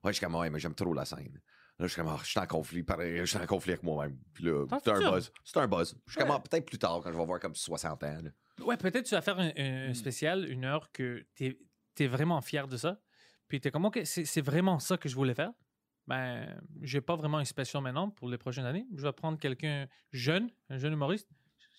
ouais, 0.05 0.13
je 0.13 0.17
suis 0.19 0.25
comme, 0.25 0.35
ouais, 0.37 0.51
mais 0.51 0.59
j'aime 0.59 0.75
trop 0.75 0.93
la 0.95 1.05
scène. 1.05 1.41
Là, 1.79 1.87
je 1.87 1.93
suis 1.93 2.01
comme, 2.01 2.11
ah, 2.11 2.19
je 2.23 2.29
suis 2.31 2.39
en 2.39 2.47
conflit, 2.47 2.83
pareil, 2.83 3.19
je 3.19 3.25
suis 3.25 3.39
en 3.39 3.47
conflit 3.47 3.73
avec 3.73 3.83
moi-même. 3.83 4.17
Puis 4.35 4.45
là, 4.45 4.67
c'est 4.85 4.91
un 4.91 5.11
buzz. 5.11 5.33
C'est 5.45 5.57
un 5.59 5.67
buzz. 5.69 5.97
Je 6.07 6.13
suis 6.13 6.21
comme, 6.21 6.31
ah, 6.31 6.39
peut-être 6.41 6.67
plus 6.67 6.79
tard, 6.79 7.01
quand 7.03 7.11
je 7.11 7.17
vais 7.17 7.23
avoir 7.23 7.41
comme 7.41 7.55
60 7.55 8.03
ans. 8.05 8.19
là. 8.23 8.65
ouais, 8.65 8.77
peut-être 8.77 9.05
tu 9.07 9.15
vas 9.15 9.23
faire 9.23 9.39
un, 9.39 9.51
un- 9.57 9.91
un 9.91 9.95
spécial, 9.95 10.49
une 10.49 10.65
heure 10.65 10.91
que 10.93 11.25
tu 11.35 11.57
es, 11.99 12.07
vraiment 12.07 12.41
fier 12.41 12.69
de 12.69 12.77
ça. 12.77 13.01
Puis 13.49 13.61
tu 13.61 13.69
es 13.69 13.71
comme, 13.71 13.85
OK, 13.87 14.01
c'est 14.05 14.41
vraiment 14.43 14.79
ça 14.79 14.97
que 14.97 15.09
je 15.09 15.15
voulais 15.15 15.35
faire. 15.35 15.51
Ben, 16.07 16.61
j'ai 16.83 17.01
pas 17.01 17.15
vraiment 17.17 17.39
une 17.39 17.47
passion 17.55 17.81
maintenant 17.81 18.11
pour 18.11 18.29
les 18.29 18.37
prochaines 18.39 18.65
années. 18.67 18.87
Je 18.95 19.03
vais 19.03 19.13
prendre 19.13 19.39
quelqu'un 19.39 19.87
jeune, 20.11 20.51
un 20.69 20.77
jeune 20.79 20.93
humoriste. 20.95 21.29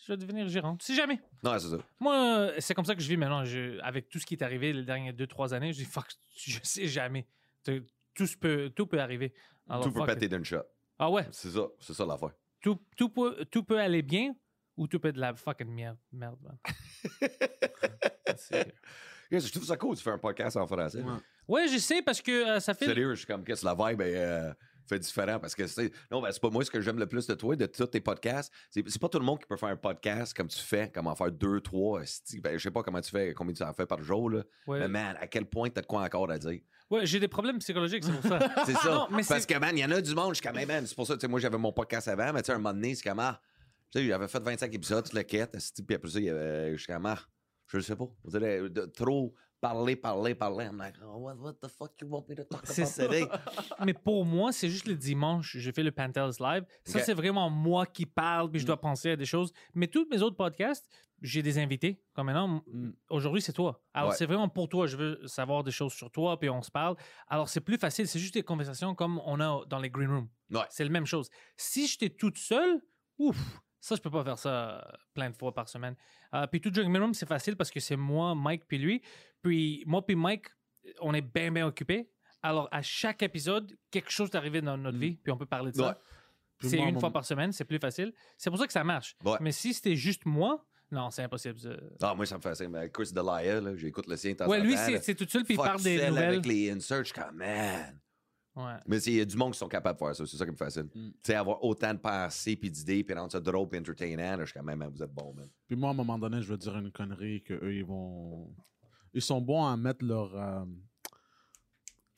Je 0.06 0.12
vais 0.12 0.18
devenir 0.18 0.48
gérant. 0.50 0.76
Tu 0.76 0.86
sais 0.86 0.96
jamais. 0.96 1.22
Non, 1.44 1.58
c'est 1.60 1.70
ça. 1.70 1.78
Moi, 2.00 2.52
c'est 2.60 2.74
comme 2.74 2.84
ça 2.86 2.94
que 2.96 3.02
je 3.02 3.08
vis 3.08 3.16
maintenant. 3.18 3.46
Je- 3.46 3.80
avec 3.80 4.10
tout 4.10 4.20
ce 4.20 4.26
qui 4.26 4.34
est 4.34 4.44
arrivé 4.44 4.74
les 4.74 4.84
dernières 4.84 5.14
deux, 5.14 5.28
trois 5.28 5.54
années, 5.54 5.72
je 5.72 5.78
dis, 5.80 5.86
fuck, 5.86 6.08
je 6.36 6.60
sais 6.64 6.88
jamais. 6.88 7.26
Tout, 7.64 8.26
peut, 8.40 8.70
tout 8.76 8.86
peut 8.86 9.00
arriver. 9.00 9.34
Alors, 9.70 9.86
tout 9.86 9.92
peut 9.94 10.06
péter 10.06 10.28
d'une 10.28 10.44
shot. 10.44 10.58
Ah 11.00 11.10
ouais, 11.10 11.26
C'est 11.32 11.50
ça, 11.50 11.62
c'est 11.80 11.94
ça 11.94 12.06
l'affaire. 12.06 12.32
tout, 12.62 12.80
tout, 12.98 13.10
peut, 13.10 13.46
tout 13.50 13.64
peut 13.64 13.80
aller 13.80 14.02
bien 14.02 14.36
ou 14.78 14.88
tout 14.88 15.00
peut 15.00 15.08
être 15.08 15.16
de 15.16 15.22
la 15.22 15.34
fucking 15.36 15.68
merde. 15.68 15.98
Merde, 16.12 16.38
man. 16.42 16.58
Je 19.32 19.52
trouve 19.52 19.66
ça 19.66 19.78
cool, 19.78 19.96
tu 19.98 20.04
fais 20.04 20.12
un 20.12 20.18
podcast 20.20 20.58
en 20.58 20.68
français. 20.68 21.02
Ouais. 21.02 21.14
ouais, 21.48 21.68
je 21.68 21.78
sais 21.80 22.02
parce 22.04 22.22
que 22.22 22.58
euh, 22.58 22.60
ça 22.60 22.74
fait. 22.74 22.86
Sérieux, 22.86 23.12
je 23.16 23.20
suis 23.20 23.28
comme, 23.28 23.44
qu'est-ce 23.44 23.62
que 23.62 23.66
la 23.66 23.74
vibe 23.92 24.02
est, 24.02 24.16
euh, 24.18 24.54
fait 24.88 25.00
différent 25.00 25.40
parce 25.40 25.56
que 25.56 25.66
c'est. 25.68 25.92
Non, 26.12 26.22
ben, 26.22 26.32
c'est 26.32 26.42
pas 26.42 26.50
moi 26.50 26.64
ce 26.66 26.72
que 26.72 26.82
j'aime 26.82 27.00
le 27.00 27.08
plus 27.08 27.28
de 27.28 27.34
toi, 27.36 27.56
de 27.56 27.66
tous 27.66 27.88
tes 27.88 28.02
podcasts. 28.02 28.52
C'est 28.70 28.84
c'est 28.90 29.02
pas 29.02 29.10
tout 29.10 29.20
le 29.20 29.26
monde 29.26 29.40
qui 29.40 29.46
peut 29.48 29.58
faire 29.58 29.70
un 29.70 29.78
podcast 29.78 30.36
comme 30.36 30.48
tu 30.48 30.60
fais, 30.60 30.90
comme 30.92 31.08
en 31.08 31.16
faire 31.16 31.32
deux, 31.32 31.62
trois. 31.62 32.02
Ben, 32.42 32.54
je 32.58 32.64
sais 32.64 32.72
pas 32.72 32.84
comment 32.84 33.02
tu 33.02 33.12
fais, 33.12 33.34
combien 33.34 33.54
tu 33.54 33.64
en 33.64 33.74
fais 33.74 33.86
par 33.86 34.02
jour, 34.04 34.30
là. 34.30 34.44
Ouais, 34.68 34.80
Mais 34.80 34.88
man, 34.88 35.18
à 35.20 35.28
quel 35.28 35.46
point 35.46 35.70
t'as 35.70 35.82
de 35.82 35.88
quoi 35.88 36.02
encore 36.04 36.30
à 36.32 36.38
dire? 36.38 36.60
ouais, 36.90 37.06
j'ai 37.08 37.20
des 37.20 37.28
problèmes 37.28 37.58
psychologiques, 37.60 38.04
c'est 38.04 38.12
pour 38.12 38.30
ça. 38.30 38.40
C'est 38.66 38.74
ça. 38.76 38.90
Non, 38.94 39.08
mais 39.10 39.24
parce 39.28 39.42
c'est- 39.42 39.54
que, 39.54 39.58
man, 39.58 39.76
il 39.76 39.82
y 39.82 39.86
en 39.86 39.90
a 39.92 40.00
du 40.02 40.14
monde, 40.14 40.36
je 40.36 40.42
suis 40.42 40.48
Hey, 40.60 40.66
man, 40.68 40.86
c'est 40.86 40.94
pour 40.96 41.08
ça, 41.08 41.16
tu 41.16 41.22
sais, 41.22 41.28
moi, 41.28 41.40
j'avais 41.40 41.58
mon 41.58 41.72
podcast 41.74 42.08
avant, 42.08 42.32
mais 42.34 42.42
tu 42.44 42.48
sais, 42.48 42.52
un 42.52 42.58
moment 42.58 42.74
donné, 42.74 42.94
c'est 42.94 43.02
comme, 43.10 43.20
ah, 43.20 43.42
tu 43.92 44.00
sais, 44.00 44.06
j'avais 44.08 44.28
fait 44.28 44.40
25 44.44 44.74
épisodes, 44.76 45.08
le 45.14 45.24
quêtes, 45.24 45.56
esti, 45.56 45.82
puis 45.82 45.96
après 45.96 46.10
ça, 46.12 46.20
il 46.20 46.26
y 46.26 46.30
avait- 46.30 46.74
je 46.74 46.78
suis 46.84 46.94
comme, 46.94 47.06
ah, 47.08 47.18
je 47.68 47.78
le 47.78 47.84
sais 47.84 47.96
pas. 47.96 48.06
Vous 48.24 48.38
trop 48.96 49.34
parler, 49.64 49.96
parler, 49.96 50.36
parler. 50.36 50.66
I'm 50.66 50.78
like, 50.78 50.96
oh, 51.02 51.18
what, 51.20 51.36
what 51.38 51.54
the 51.62 51.70
fuck 51.70 51.92
you 52.02 52.08
want 52.10 52.26
me 52.28 52.36
to 52.36 52.44
talk 52.44 52.62
C'est 52.66 52.84
about? 53.00 53.14
today? 53.14 53.26
Mais 53.86 53.94
pour 53.94 54.26
moi, 54.26 54.52
c'est 54.52 54.68
juste 54.70 54.88
le 54.88 54.96
dimanche, 54.96 55.56
je 55.58 55.72
fais 55.72 55.84
le 55.84 55.92
Pantelis 55.92 56.36
Live. 56.40 56.66
Ça, 56.84 57.00
c'est 57.00 57.14
vraiment 57.14 57.50
moi 57.50 57.86
qui 57.86 58.06
parle, 58.06 58.52
puis 58.52 58.60
je 58.60 58.66
dois 58.66 58.80
penser 58.80 59.12
à 59.12 59.16
des 59.16 59.26
choses. 59.26 59.54
Mais 59.74 59.88
tous 59.88 60.06
mes 60.12 60.22
autres 60.22 60.36
podcasts, 60.36 60.90
j'ai 61.22 61.42
des 61.42 61.58
invités. 61.58 62.04
Comme 62.14 62.26
maintenant, 62.26 62.62
m- 62.68 62.94
aujourd'hui, 63.10 63.42
c'est 63.42 63.54
toi. 63.54 63.82
Alors, 63.94 64.10
Ouais. 64.10 64.16
c'est 64.18 64.26
vraiment 64.26 64.50
pour 64.50 64.68
toi. 64.68 64.86
Je 64.88 64.98
veux 64.98 65.26
savoir 65.28 65.64
des 65.64 65.72
choses 65.72 65.94
sur 65.94 66.12
toi, 66.12 66.38
puis 66.38 66.50
on 66.50 66.62
se 66.62 66.70
parle. 66.70 66.98
Alors, 67.30 67.48
c'est 67.48 67.62
plus 67.62 67.78
facile. 67.78 68.08
C'est 68.10 68.20
juste 68.20 68.34
des 68.34 68.44
conversations 68.44 68.94
comme 68.96 69.22
on 69.26 69.40
a 69.40 69.64
dans 69.68 69.80
les 69.80 69.90
green 69.90 70.10
rooms. 70.10 70.28
Ouais. 70.52 70.66
C'est 70.70 70.84
la 70.84 70.90
même 70.90 71.06
chose. 71.06 71.30
Si 71.56 71.88
j'étais 71.88 72.10
toute 72.10 72.38
seule, 72.38 72.82
ouf, 73.18 73.38
ça, 73.84 73.96
je 73.96 74.02
peux 74.02 74.10
pas 74.10 74.24
faire 74.24 74.38
ça 74.40 74.50
euh, 74.50 74.82
plein 75.14 75.30
de 75.30 75.36
fois 75.36 75.54
par 75.54 75.68
semaine. 75.68 75.96
Euh, 76.34 76.48
puis 76.48 76.62
tout 76.62 76.70
Drink 76.70 76.96
Room, 76.98 77.14
c'est 77.14 77.26
facile 77.26 77.58
parce 77.58 77.70
que 77.70 77.82
c'est 77.82 77.98
moi, 77.98 78.34
Mike, 78.34 78.64
puis 78.66 78.78
lui. 78.78 79.02
Puis 79.42 79.84
moi, 79.86 80.06
puis 80.06 80.16
Mike, 80.16 80.46
on 81.02 81.14
est 81.14 81.22
bien, 81.22 81.52
bien 81.52 81.68
occupés. 81.68 82.10
Alors, 82.42 82.70
à 82.72 82.82
chaque 82.82 83.22
épisode, 83.24 83.78
quelque 83.92 84.10
chose 84.10 84.30
est 84.32 84.38
arrivé 84.38 84.62
dans 84.62 84.78
notre 84.78 84.98
vie, 84.98 85.18
puis 85.18 85.34
on 85.34 85.38
peut 85.38 85.46
parler 85.46 85.72
de 85.72 85.76
ça. 85.76 85.88
Ouais. 85.90 86.70
C'est 86.70 86.78
une 86.78 86.94
mon- 86.94 87.00
fois 87.02 87.12
par 87.12 87.26
semaine, 87.26 87.52
c'est 87.52 87.66
plus 87.66 87.78
facile. 87.78 88.14
C'est 88.38 88.50
pour 88.50 88.58
ça 88.58 88.66
que 88.68 88.72
ça 88.72 88.86
marche. 88.86 89.18
Ouais. 89.22 89.38
Mais 89.42 89.52
si 89.52 89.74
c'était 89.74 89.98
juste 89.98 90.26
moi, 90.26 90.66
non, 90.90 91.10
c'est 91.10 91.24
impossible. 91.24 91.58
Ah, 92.02 92.14
moi, 92.16 92.26
ça 92.26 92.38
me 92.38 92.42
fait 92.42 92.56
ça. 92.56 92.70
Mais 92.70 92.90
Chris 92.90 93.12
Delia, 93.14 93.76
j'écoute 93.76 94.08
le 94.08 94.16
sien. 94.16 94.34
Ouais, 94.48 94.62
lui, 94.62 94.78
c'est 94.78 95.14
tout 95.16 95.28
seul, 95.28 95.44
puis 95.44 95.56
il 95.56 95.58
parle 95.58 95.82
des 95.82 96.08
nouvelles. 96.08 96.24
avec 96.36 96.46
les 96.46 96.72
inserts, 96.72 97.00
je 97.04 97.12
suis 97.12 97.22
comme, 97.22 97.36
man. 97.36 98.00
Ouais. 98.56 98.76
Mais 98.88 99.00
c'est- 99.00 99.12
il 99.12 99.18
y 99.18 99.22
a 99.22 99.26
du 99.26 99.36
monde 99.36 99.54
qui 99.54 99.58
sont 99.60 99.68
capables 99.68 99.98
de 100.00 100.06
faire 100.06 100.16
ça. 100.16 100.26
C'est 100.28 100.38
ça 100.38 100.46
qui 100.46 100.52
me 100.52 100.56
fascine. 100.58 100.84
Mm. 100.94 101.10
Tu 101.12 101.14
sais, 101.24 101.34
avoir 101.36 101.64
autant 101.64 101.92
de 101.94 102.00
pensées 102.00 102.56
puis 102.56 102.70
d'idées, 102.70 103.04
puis 103.04 103.16
rendre 103.16 103.32
ça 103.32 103.40
drôle 103.40 103.68
puis 103.68 103.80
entertainant, 103.80 104.38
là, 104.38 104.46
je 104.46 104.52
suis 104.52 104.60
comme, 104.60 104.66
man, 104.76 104.90
vous 104.94 105.02
êtes 105.02 105.14
bon, 105.14 105.34
man. 105.34 105.50
Puis 105.68 105.76
moi, 105.76 105.90
à 105.90 105.92
un 105.94 105.96
moment 105.96 106.20
donné, 106.20 106.42
je 106.42 106.48
veux 106.50 106.58
dire 106.58 106.78
une 106.78 106.92
connerie 106.92 107.42
que 107.42 107.54
eux, 107.56 107.74
ils 107.76 107.86
vont. 107.86 108.54
Ils 109.14 109.22
sont 109.22 109.42
bons 109.42 109.66
à 109.66 109.76
mettre 109.78 110.06
leur. 110.06 110.36
euh, 110.36 110.66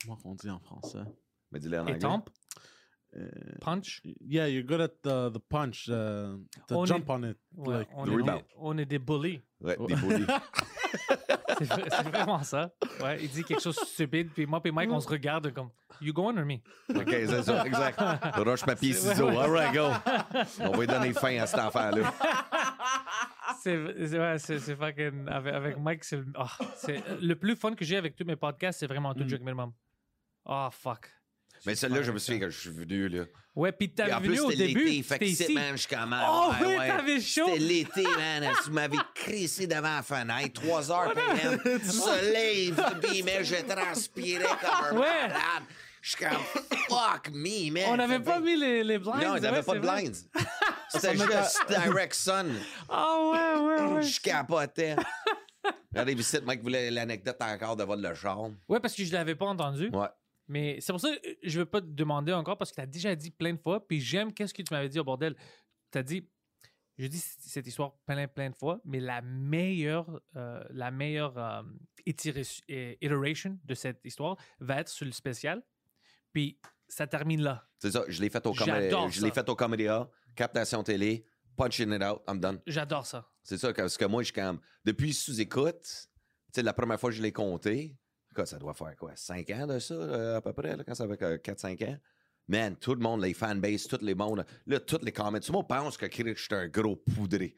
Comment 0.04 0.18
on 0.24 0.34
dit 0.34 0.50
en 0.50 0.60
français? 0.60 1.02
Mais 1.50 1.58
dis-le 1.58 1.78
en 1.78 1.82
anglais. 1.82 1.96
Étampe, 1.96 2.30
punch? 3.60 4.00
yeah, 4.20 4.46
you're 4.46 4.62
good 4.64 4.80
at 4.80 5.02
the, 5.02 5.30
the 5.32 5.38
punch, 5.48 5.88
uh, 5.88 6.36
to 6.68 6.74
On 6.76 6.84
jump 6.86 7.04
est- 7.08 7.12
on 7.12 7.22
it. 7.24 7.36
Ouais, 7.56 7.78
like, 7.78 7.88
on, 7.94 8.04
the 8.04 8.08
est 8.10 8.16
rebound. 8.16 8.38
des, 8.38 8.44
on 8.58 8.78
est 8.78 8.84
des 8.86 8.98
bullies. 8.98 9.40
Ouais, 9.60 9.76
des 9.88 9.94
bullies. 9.96 10.26
C'est 11.58 11.64
vrai- 11.64 11.88
c'est 11.88 12.02
vraiment 12.10 12.42
ça. 12.42 12.70
Ouais, 13.02 13.18
il 13.22 13.30
dit 13.30 13.42
quelque 13.42 13.62
chose 13.62 13.76
de 13.76 13.84
stupide, 13.86 14.28
puis 14.34 14.44
moi 14.44 14.60
et 14.62 14.70
Mike, 14.70 14.90
on 14.90 15.00
se 15.00 15.08
regarde 15.08 15.50
comme 15.54 15.70
You 16.02 16.12
going 16.12 16.36
or 16.36 16.44
me? 16.44 16.56
OK, 16.94 17.08
c'est 17.08 17.42
ça, 17.44 17.64
exact. 17.64 17.98
Roche, 18.36 18.62
papier, 18.66 18.92
ciseaux. 18.92 19.28
All 19.28 19.50
right, 19.50 19.72
go. 19.72 19.88
On 20.60 20.70
va 20.72 20.76
lui 20.80 20.86
donner 20.86 21.14
fin 21.14 21.34
à 21.38 21.46
cet 21.46 21.60
enfant-là. 21.60 22.12
C'est 23.62 23.76
ouais, 24.18 24.38
c'est- 24.38 24.76
fucking. 24.76 25.26
Avec, 25.28 25.54
avec 25.54 25.78
Mike, 25.78 26.04
c'est 26.04 26.16
le- 26.18 26.26
c'est 26.76 27.02
le 27.22 27.34
plus 27.36 27.56
fun 27.56 27.74
que 27.74 27.84
j'ai 27.86 27.96
avec 27.96 28.14
tous 28.16 28.24
mes 28.26 28.36
podcasts, 28.36 28.80
c'est 28.80 28.86
vraiment 28.86 29.14
tout 29.14 29.24
Mm. 29.24 29.28
Joke 29.28 29.40
Minimum. 29.40 29.72
Oh, 30.44 30.68
fuck. 30.70 31.08
Mais 31.66 31.74
celle-là, 31.74 32.02
je 32.02 32.12
me 32.12 32.18
souviens 32.18 32.40
que 32.40 32.50
je 32.50 32.58
suis 32.58 32.70
venu, 32.70 33.08
là. 33.08 33.24
Ouais, 33.54 33.72
puis 33.72 33.90
en 34.12 34.20
venu 34.20 34.28
plus, 34.34 34.40
au 34.40 34.50
c'était 34.50 34.66
début, 34.66 34.84
l'été. 34.84 35.02
Fait 35.02 35.18
que 35.18 35.24
ici. 35.24 35.54
man, 35.54 35.76
je. 35.76 35.88
Oh, 36.28 36.50
ouais, 36.60 36.66
oui, 36.78 36.86
t'avais 36.86 37.20
chaud. 37.20 37.46
C'était 37.46 37.58
l'été, 37.58 38.02
man. 38.16 38.48
Tu 38.64 38.70
m'avais 38.70 38.96
crissé 39.14 39.66
devant 39.66 39.96
la 39.96 40.02
fenêtre. 40.02 40.60
3 40.60 40.92
heures 40.92 41.14
PM. 41.14 41.80
Soleil, 41.82 42.74
mais 43.24 43.44
je 43.44 43.56
transpirais 43.64 44.44
comme 44.44 44.98
un 44.98 45.00
Ouais. 45.00 45.28
malade. 45.28 45.62
Je 46.02 46.10
suis 46.10 46.24
comme, 46.24 46.38
fuck 46.88 47.30
me, 47.32 47.70
man. 47.72 47.84
On 47.88 47.96
n'avait 47.96 48.20
pas 48.20 48.38
mis 48.40 48.56
les, 48.56 48.84
les 48.84 48.98
blinds. 48.98 49.16
Non, 49.16 49.36
il 49.36 49.40
n'y 49.40 49.46
avait 49.46 49.56
ouais, 49.58 49.62
pas 49.64 49.74
de 49.74 49.78
vrai. 49.80 50.02
blinds. 50.02 50.28
C'était 50.88 51.16
juste 51.16 51.64
direct 51.68 52.14
sun. 52.14 52.54
Ah 52.88 53.16
ouais, 53.32 53.60
ouais, 53.60 53.92
ouais. 53.94 54.02
Je 54.02 54.20
capotais. 54.20 54.94
Regardez, 55.90 56.14
ici, 56.14 56.44
Mike 56.44 56.62
voulait 56.62 56.90
l'anecdote 56.90 57.38
encore 57.40 57.74
de 57.74 57.82
vol 57.84 58.00
de. 58.02 58.54
Ouais, 58.68 58.78
parce 58.78 58.94
que 58.94 59.02
je 59.04 59.12
l'avais 59.12 59.34
pas 59.34 59.46
entendu. 59.46 59.88
Ouais. 59.88 60.06
Mais 60.48 60.80
c'est 60.80 60.92
pour 60.92 61.00
ça 61.00 61.08
que 61.16 61.28
je 61.42 61.58
veux 61.58 61.66
pas 61.66 61.80
te 61.80 61.86
demander 61.86 62.32
encore 62.32 62.56
parce 62.56 62.70
que 62.70 62.76
tu 62.76 62.80
as 62.80 62.86
déjà 62.86 63.14
dit 63.14 63.30
plein 63.30 63.52
de 63.52 63.58
fois. 63.58 63.86
Puis 63.86 64.00
j'aime 64.00 64.32
qu'est-ce 64.32 64.54
que 64.54 64.62
tu 64.62 64.72
m'avais 64.72 64.88
dit 64.88 64.98
au 64.98 65.04
bordel. 65.04 65.36
Tu 65.90 65.98
as 65.98 66.02
dit, 66.02 66.28
je 66.98 67.06
dis 67.06 67.18
cette 67.18 67.66
histoire 67.66 67.94
plein, 68.06 68.26
plein 68.28 68.50
de 68.50 68.54
fois, 68.54 68.80
mais 68.84 69.00
la 69.00 69.22
meilleure, 69.22 70.20
euh, 70.36 70.62
la 70.70 70.90
meilleure 70.90 71.36
euh, 71.36 71.62
iteration 72.06 73.58
de 73.64 73.74
cette 73.74 74.00
histoire 74.04 74.36
va 74.60 74.80
être 74.80 74.88
sur 74.88 75.04
le 75.04 75.12
spécial. 75.12 75.62
Puis 76.32 76.58
ça 76.88 77.06
termine 77.06 77.42
là. 77.42 77.68
C'est 77.78 77.90
ça, 77.90 78.04
je 78.08 78.20
l'ai 78.20 78.30
fait 78.30 78.46
au 78.46 78.54
J'adore 78.54 79.10
je 79.10 79.20
l'ai 79.22 79.32
fait 79.32 79.48
au 79.48 79.56
Comedy 79.56 79.88
A, 79.88 80.08
captation 80.34 80.82
télé, 80.82 81.26
punching 81.56 81.92
it 81.92 82.02
out, 82.02 82.22
I'm 82.28 82.40
done. 82.40 82.60
J'adore 82.66 83.06
ça. 83.06 83.28
C'est 83.42 83.58
ça, 83.58 83.72
parce 83.72 83.96
que 83.96 84.04
moi, 84.04 84.22
je 84.22 84.26
suis 84.26 84.34
comme. 84.34 84.60
Depuis 84.84 85.12
sous-écoute, 85.12 85.82
tu 85.82 86.08
sais, 86.52 86.62
la 86.62 86.72
première 86.72 86.98
fois 86.98 87.10
que 87.10 87.16
je 87.16 87.22
l'ai 87.22 87.32
compté, 87.32 87.96
ça 88.44 88.58
doit 88.58 88.74
faire 88.74 88.94
quoi, 88.96 89.12
5 89.14 89.48
ans 89.50 89.66
de 89.66 89.78
ça, 89.78 89.94
euh, 89.94 90.36
à 90.36 90.40
peu 90.40 90.52
près, 90.52 90.76
là, 90.76 90.84
quand 90.84 90.94
ça 90.94 91.06
fait 91.08 91.38
4-5 91.42 91.82
ans? 91.88 91.96
Man, 92.48 92.76
tout 92.76 92.94
le 92.94 93.00
monde, 93.00 93.22
les 93.22 93.34
fanbases, 93.34 93.86
tous 93.88 94.02
les 94.02 94.14
mondes, 94.14 94.44
là, 94.66 94.78
tous 94.80 95.00
les 95.02 95.10
comments. 95.12 95.40
Tout 95.40 95.50
le 95.52 95.56
monde 95.58 95.68
pense 95.68 95.96
que 95.96 96.06
Chris, 96.06 96.34
je 96.36 96.42
suis 96.42 96.54
un 96.54 96.68
gros 96.68 96.94
poudré. 96.96 97.54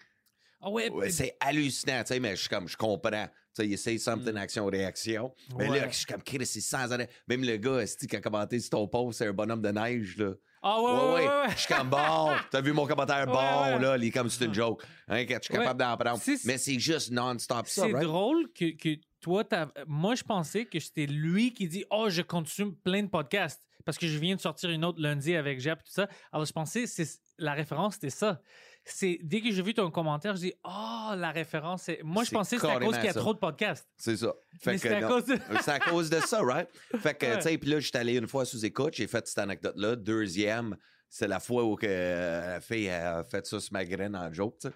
Ah 0.60 0.70
ouais, 0.70 0.90
Ouais, 0.90 1.10
c'est 1.10 1.36
hallucinant, 1.40 2.02
tu 2.02 2.14
sais, 2.14 2.20
mais 2.20 2.30
je 2.34 2.40
suis 2.40 2.48
comme, 2.48 2.66
je 2.68 2.76
comprends. 2.76 3.26
Tu 3.26 3.62
sais, 3.62 3.66
il 3.66 3.72
essaye 3.74 3.98
something, 3.98 4.36
action, 4.36 4.66
réaction. 4.66 5.32
Mais 5.56 5.68
Ouais. 5.68 5.80
là, 5.80 5.88
je 5.90 5.96
suis 5.96 6.06
comme, 6.06 6.22
Chris, 6.22 6.46
c'est 6.46 6.60
sans 6.60 6.90
arrêt. 6.92 7.08
Même 7.28 7.44
le 7.44 7.56
gars, 7.58 7.84
qui 7.84 8.16
a 8.16 8.20
commenté 8.20 8.58
sur 8.60 8.70
ton 8.70 8.88
post, 8.88 9.18
c'est 9.18 9.26
un 9.26 9.32
bonhomme 9.32 9.62
de 9.62 9.68
neige, 9.70 10.16
là. 10.16 10.32
ah 10.62 10.80
ouais, 10.82 10.90
Ouais, 10.92 11.28
ouais. 11.28 11.50
Je 11.54 11.58
suis 11.60 11.74
comme 11.74 11.90
bon. 11.90 12.30
T'as 12.50 12.60
vu 12.60 12.72
mon 12.72 12.86
commentaire? 12.86 13.26
Bon, 13.26 13.32
là? 13.78 13.96
Il 13.98 14.04
est 14.04 14.10
comme 14.10 14.28
c'est 14.30 14.46
une 14.46 14.54
joke. 14.54 14.82
Hein, 15.06 15.24
je 15.28 15.38
suis 15.42 15.54
capable 15.54 15.78
d'en 15.80 15.96
prendre. 15.96 16.20
Mais 16.44 16.58
c'est 16.58 16.78
juste 16.80 17.10
non-stop 17.12 17.68
ça, 17.68 17.82
C'est 17.84 17.92
right? 17.92 18.02
drôle 18.06 18.48
que, 18.52 18.74
que 18.76 18.98
toi, 19.20 19.44
t'as- 19.44 19.70
moi, 19.86 20.14
je 20.14 20.22
pensais 20.24 20.64
que 20.64 20.78
c'était 20.80 21.06
lui 21.06 21.52
qui 21.52 21.68
dit 21.68 21.84
Oh, 21.90 22.08
je 22.08 22.22
consomme 22.22 22.74
plein 22.76 23.02
de 23.02 23.08
podcasts 23.08 23.62
parce 23.84 23.96
que 23.98 24.06
je 24.06 24.18
viens 24.18 24.36
de 24.36 24.40
sortir 24.40 24.70
une 24.70 24.84
autre 24.84 25.00
lundi 25.00 25.34
avec 25.34 25.60
Jap 25.60 25.80
et 25.80 25.84
tout 25.84 25.92
ça. 25.92 26.08
Alors, 26.32 26.44
je 26.44 26.52
pensais 26.52 26.86
c'est 26.86 27.06
la 27.38 27.54
référence, 27.54 27.94
c'était 27.94 28.10
ça. 28.10 28.40
C'est 28.84 29.18
dès 29.22 29.40
que 29.40 29.50
j'ai 29.50 29.62
vu 29.62 29.74
ton 29.74 29.90
commentaire, 29.90 30.34
je 30.36 30.40
dis 30.42 30.54
Oh, 30.64 31.12
la 31.16 31.30
référence, 31.30 31.82
c'est. 31.82 32.00
Moi, 32.02 32.24
je 32.24 32.30
pensais 32.30 32.56
que 32.56 32.62
c'était 32.62 32.74
à 32.74 32.80
cause 32.80 32.96
qu'il 32.96 33.04
y 33.06 33.08
a 33.08 33.12
ça. 33.12 33.20
trop 33.20 33.34
de 33.34 33.38
podcasts. 33.38 33.86
C'est 33.96 34.16
ça. 34.16 34.34
Fait 34.60 34.78
c'est 34.78 34.94
à 34.94 35.02
cause 35.02 35.24
de. 35.26 35.36
C'est 35.62 35.70
à 35.70 35.78
cause 35.78 36.08
de 36.10 36.20
ça, 36.20 36.40
right? 36.42 36.68
Fait 37.00 37.14
que, 37.14 37.36
tu 37.36 37.42
sais, 37.42 37.58
puis 37.58 37.70
là, 37.70 37.80
j'étais 37.80 37.98
allé 37.98 38.16
une 38.16 38.26
fois 38.28 38.44
sous 38.44 38.64
écoute, 38.64 38.94
j'ai 38.94 39.06
fait 39.06 39.26
cette 39.26 39.38
anecdote-là. 39.38 39.96
Deuxième, 39.96 40.76
c'est 41.10 41.28
la 41.28 41.38
fois 41.40 41.64
où 41.64 41.76
que, 41.76 41.86
euh, 41.88 42.54
la 42.54 42.60
fille 42.60 42.88
a 42.88 43.22
fait 43.24 43.46
ça 43.46 43.60
sur 43.60 43.72
ma 43.72 43.84
graine 43.84 44.16
en 44.16 44.32
joke, 44.32 44.58
tu 44.60 44.68
sais. 44.68 44.74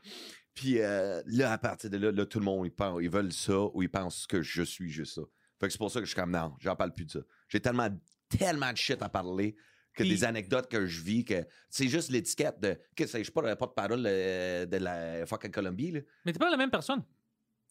Puis 0.55 0.81
euh, 0.81 1.23
là, 1.27 1.53
à 1.53 1.59
partir 1.59 1.91
de 1.91 1.97
là, 1.97 2.13
là, 2.13 2.27
tout 2.27 2.39
le 2.39 2.45
monde, 2.45 2.67
ils, 2.67 2.71
pensent, 2.71 3.01
ils 3.03 3.11
veulent 3.11 3.33
ça 3.33 3.59
ou 3.73 3.83
ils 3.83 3.91
pensent 3.91 4.27
que 4.27 4.43
je 4.43 4.63
suis 4.63 4.91
juste 4.91 5.15
ça. 5.15 5.23
Fait 5.61 5.67
que 5.67 5.73
c'est 5.73 5.79
pour 5.79 5.91
ça 5.91 6.01
que 6.01 6.05
je 6.07 6.11
suis 6.11 6.21
comme, 6.21 6.33
non, 6.33 6.55
j'en 6.59 6.77
parle 6.77 6.93
plus 6.93 7.07
de 7.07 7.11
ça. 7.11 7.21
J'ai 7.49 7.61
tellement, 7.61 7.89
tellement 8.29 8.71
de 8.73 8.77
shit 8.77 9.01
à 9.03 9.09
parler 9.09 9.55
que 9.95 10.03
Puis- 10.03 10.11
des 10.11 10.25
anecdotes 10.25 10.71
que 10.71 10.87
je 10.87 11.03
vis, 11.03 11.25
que 11.25 11.47
c'est 11.69 11.89
juste 11.89 12.11
l'étiquette 12.11 12.59
de, 12.61 12.79
que 12.97 13.07
je 13.07 13.23
suis 13.23 13.31
pas 13.31 13.43
le 13.43 13.55
porte-parole 13.57 14.05
euh, 14.07 14.67
de 14.67 14.77
la 14.79 15.27
fucking 15.27 15.51
Colombie, 15.51 15.93
là. 15.93 16.01
Mais 16.25 16.33
t'es 16.33 16.39
pas 16.39 16.51
la 16.51 16.57
même 16.57 16.71
personne. 16.71 17.03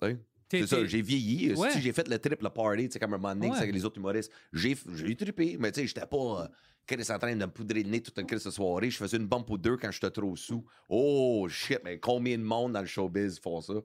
Oui. 0.02 0.18
C'est 0.52 0.68
ça, 0.68 0.86
j'ai 0.86 1.02
vieilli. 1.02 1.54
Ouais. 1.54 1.72
Si 1.72 1.82
j'ai 1.82 1.94
fait 1.94 2.08
le 2.08 2.20
triple 2.20 2.50
party, 2.50 2.88
tu 2.88 2.94
sais, 2.94 3.00
comme 3.00 3.14
un 3.14 3.18
moment 3.18 3.34
donné, 3.34 3.50
Ouais. 3.52 3.58
avec 3.58 3.74
les 3.74 3.84
autres 3.86 3.98
humoristes. 3.98 4.32
J'ai, 4.54 4.76
j'ai 4.94 5.16
trippé, 5.16 5.58
mais 5.60 5.72
tu 5.72 5.82
sais, 5.82 5.88
j'étais 5.88 6.06
pas. 6.06 6.44
Euh, 6.44 6.48
Chris 6.88 7.06
en 7.10 7.20
train 7.20 7.36
de 7.36 7.46
me 7.46 7.52
poudrer 7.52 7.84
le 7.84 7.90
nez 7.90 8.02
toute 8.02 8.18
une 8.18 8.26
crise 8.26 8.44
de 8.44 8.50
soirée. 8.50 8.90
Je 8.90 8.98
faisais 8.98 9.18
une 9.18 9.28
bombe 9.28 9.50
ou 9.50 9.58
deux 9.58 9.78
quand 9.78 9.92
j'étais 9.92 10.10
trop 10.10 10.36
sous. 10.36 10.66
Oh 10.90 11.48
shit, 11.48 11.80
mais 11.84 12.00
combien 12.00 12.38
de 12.38 12.44
monde 12.44 12.74
dans 12.74 12.82
le 12.82 12.88
showbiz 12.88 13.40
font 13.40 13.62
ça? 13.62 13.76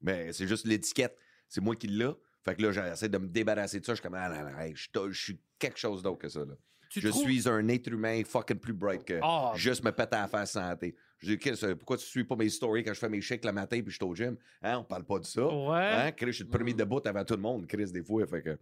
Mais 0.00 0.32
c'est 0.32 0.46
juste 0.46 0.66
l'étiquette. 0.66 1.16
C'est 1.48 1.60
moi 1.60 1.74
qui 1.76 1.88
l'ai. 1.88 2.10
Fait 2.44 2.54
que 2.54 2.62
là, 2.62 2.70
j'essaie 2.72 3.08
de 3.08 3.18
me 3.18 3.26
débarrasser 3.26 3.80
de 3.80 3.84
ça. 3.84 3.92
Je 3.92 3.96
suis 4.00 4.02
comme, 4.02 4.14
ah, 4.14 4.66
je, 4.72 5.10
je 5.10 5.20
suis 5.20 5.38
quelque 5.58 5.78
chose 5.78 6.02
d'autre 6.02 6.18
que 6.18 6.28
ça. 6.28 6.40
Là. 6.40 6.54
Tu 6.94 7.06
je 7.06 7.08
trouves- 7.08 7.22
suis 7.24 7.48
un 7.48 7.68
être 7.68 7.88
humain 7.88 8.22
fucking 8.24 8.58
plus 8.58 8.72
bright 8.72 9.04
que 9.04 9.18
Ah. 9.22 9.52
juste 9.56 9.82
me 9.84 9.90
péter 9.90 10.16
à 10.16 10.22
la 10.22 10.28
face 10.28 10.52
santé. 10.52 10.94
Je 11.18 11.28
dis, 11.32 11.38
Chris, 11.38 11.58
euh, 11.62 11.74
pourquoi 11.74 11.96
tu 11.96 12.04
suis 12.04 12.24
pas 12.24 12.36
mes 12.36 12.48
stories 12.50 12.84
quand 12.84 12.92
je 12.92 12.98
fais 12.98 13.08
mes 13.08 13.20
chèques 13.20 13.44
le 13.44 13.52
matin 13.52 13.80
puis 13.80 13.90
je 13.90 13.96
suis 13.96 14.04
au 14.04 14.14
gym? 14.14 14.36
Hein, 14.62 14.78
on 14.78 14.84
parle 14.84 15.04
pas 15.04 15.18
de 15.18 15.24
ça. 15.24 15.46
Ouais. 15.46 15.76
Hein, 15.78 16.12
Chris, 16.12 16.26
je 16.28 16.32
suis 16.32 16.44
le 16.44 16.50
premier 16.50 16.74
debout 16.74 17.00
avant 17.04 17.24
tout 17.24 17.34
le 17.34 17.40
monde, 17.40 17.66
Chris, 17.66 17.90
des 17.90 18.02
fois. 18.02 18.26
Fait 18.26 18.42
que... 18.42 18.58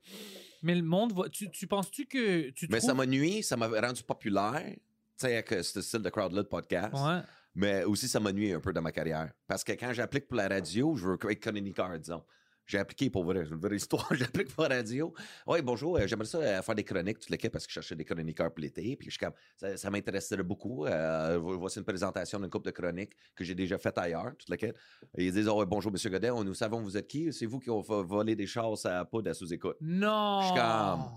Mais 0.63 0.75
le 0.75 0.83
monde 0.83 1.13
va. 1.13 1.29
Tu, 1.29 1.51
tu 1.51 1.67
penses-tu 1.67 2.07
que. 2.07 2.51
Tu 2.51 2.69
Mais 2.71 2.81
ça 2.81 2.95
m'a 2.95 3.05
nuit, 3.07 3.43
ça 3.43 3.57
m'a 3.57 3.67
rendu 3.69 4.03
populaire, 4.05 4.63
tu 4.65 4.77
sais, 5.17 5.33
avec 5.35 5.51
euh, 5.53 5.63
ce 5.63 5.81
style 5.83 6.03
de 6.03 6.09
crowd-là 6.11 6.43
de 6.45 6.49
podcast. 6.49 6.95
Ouais. 6.95 7.21
Mais 7.55 7.85
aussi, 7.85 8.07
ça 8.09 8.21
m'a 8.21 8.33
nuit 8.33 8.53
un 8.53 8.61
peu 8.61 8.73
dans 8.73 8.81
ma 8.81 8.93
carrière. 8.93 9.31
Parce 9.47 9.65
que 9.65 9.73
quand 9.73 9.93
j'applique 9.93 10.27
pour 10.29 10.37
la 10.37 10.49
radio, 10.49 10.95
je 10.97 11.05
veux 11.07 11.19
être 11.31 11.41
chroniqueur, 11.41 11.99
disons. 11.99 12.23
J'ai 12.65 12.79
appliqué 12.79 13.11
pour 13.11 13.25
vrai, 13.25 13.41
une 13.45 13.57
vraie 13.61 13.77
histoire. 13.77 14.07
J'applique 14.15 14.55
pour 14.55 14.63
la 14.69 14.77
radio. 14.77 15.13
Oui, 15.47 15.61
bonjour, 15.63 15.97
euh, 15.99 16.07
j'aimerais 16.07 16.27
ça 16.27 16.39
euh, 16.39 16.63
faire 16.63 16.75
des 16.75 16.85
chroniques, 16.85 17.19
toute 17.19 17.31
l'équipe, 17.31 17.53
parce 17.53 17.67
que 17.67 17.71
je 17.71 17.75
cherchais 17.75 17.97
des 17.97 18.05
chroniqueurs 18.05 18.53
pour 18.53 18.61
l'été. 18.63 18.97
Puis 18.97 19.07
je 19.07 19.11
suis 19.11 19.19
comme, 19.19 19.33
ça, 19.57 19.77
ça 19.77 19.91
m'intéresserait 19.91 20.43
beaucoup. 20.45 20.87
Euh, 20.87 21.39
vo- 21.39 21.59
voici 21.59 21.79
une 21.81 21.85
présentation 21.85 22.39
d'une 22.39 22.49
couple 22.49 22.67
de 22.67 22.71
chroniques 22.71 23.13
que 23.35 23.43
j'ai 23.45 23.55
déjà 23.57 23.79
faite 23.79 23.99
ailleurs, 23.99 24.33
l'équipe. 24.49 24.77
Et 25.19 25.27
ils 25.27 25.33
disent, 25.33 25.49
oh, 25.49 25.59
ouais, 25.59 25.67
bonjour, 25.67 25.91
monsieur 25.93 26.09
Godet, 26.09 26.31
nous 26.31 26.55
savons 26.55 26.81
vous 26.81 26.97
êtes 26.97 27.09
qui. 27.09 27.33
C'est 27.33 27.47
vous 27.47 27.59
qui 27.59 27.69
vo- 27.69 28.05
volé 28.05 28.37
des 28.37 28.47
chasses 28.47 28.87
à 28.87 29.05
poudre 29.05 29.31
à 29.31 29.35
sous-écoute. 29.35 29.77
Non. 29.81 30.41
Je 30.43 30.47
suis 30.47 30.55
comme- 30.57 31.11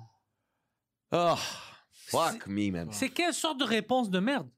Oh, 1.11 1.35
fuck 1.91 2.47
me, 2.47 2.71
man. 2.71 2.89
C'est 2.91 3.09
quelle 3.09 3.33
sorte 3.33 3.59
de 3.59 3.65
réponse 3.65 4.09
de 4.09 4.19
merde? 4.19 4.49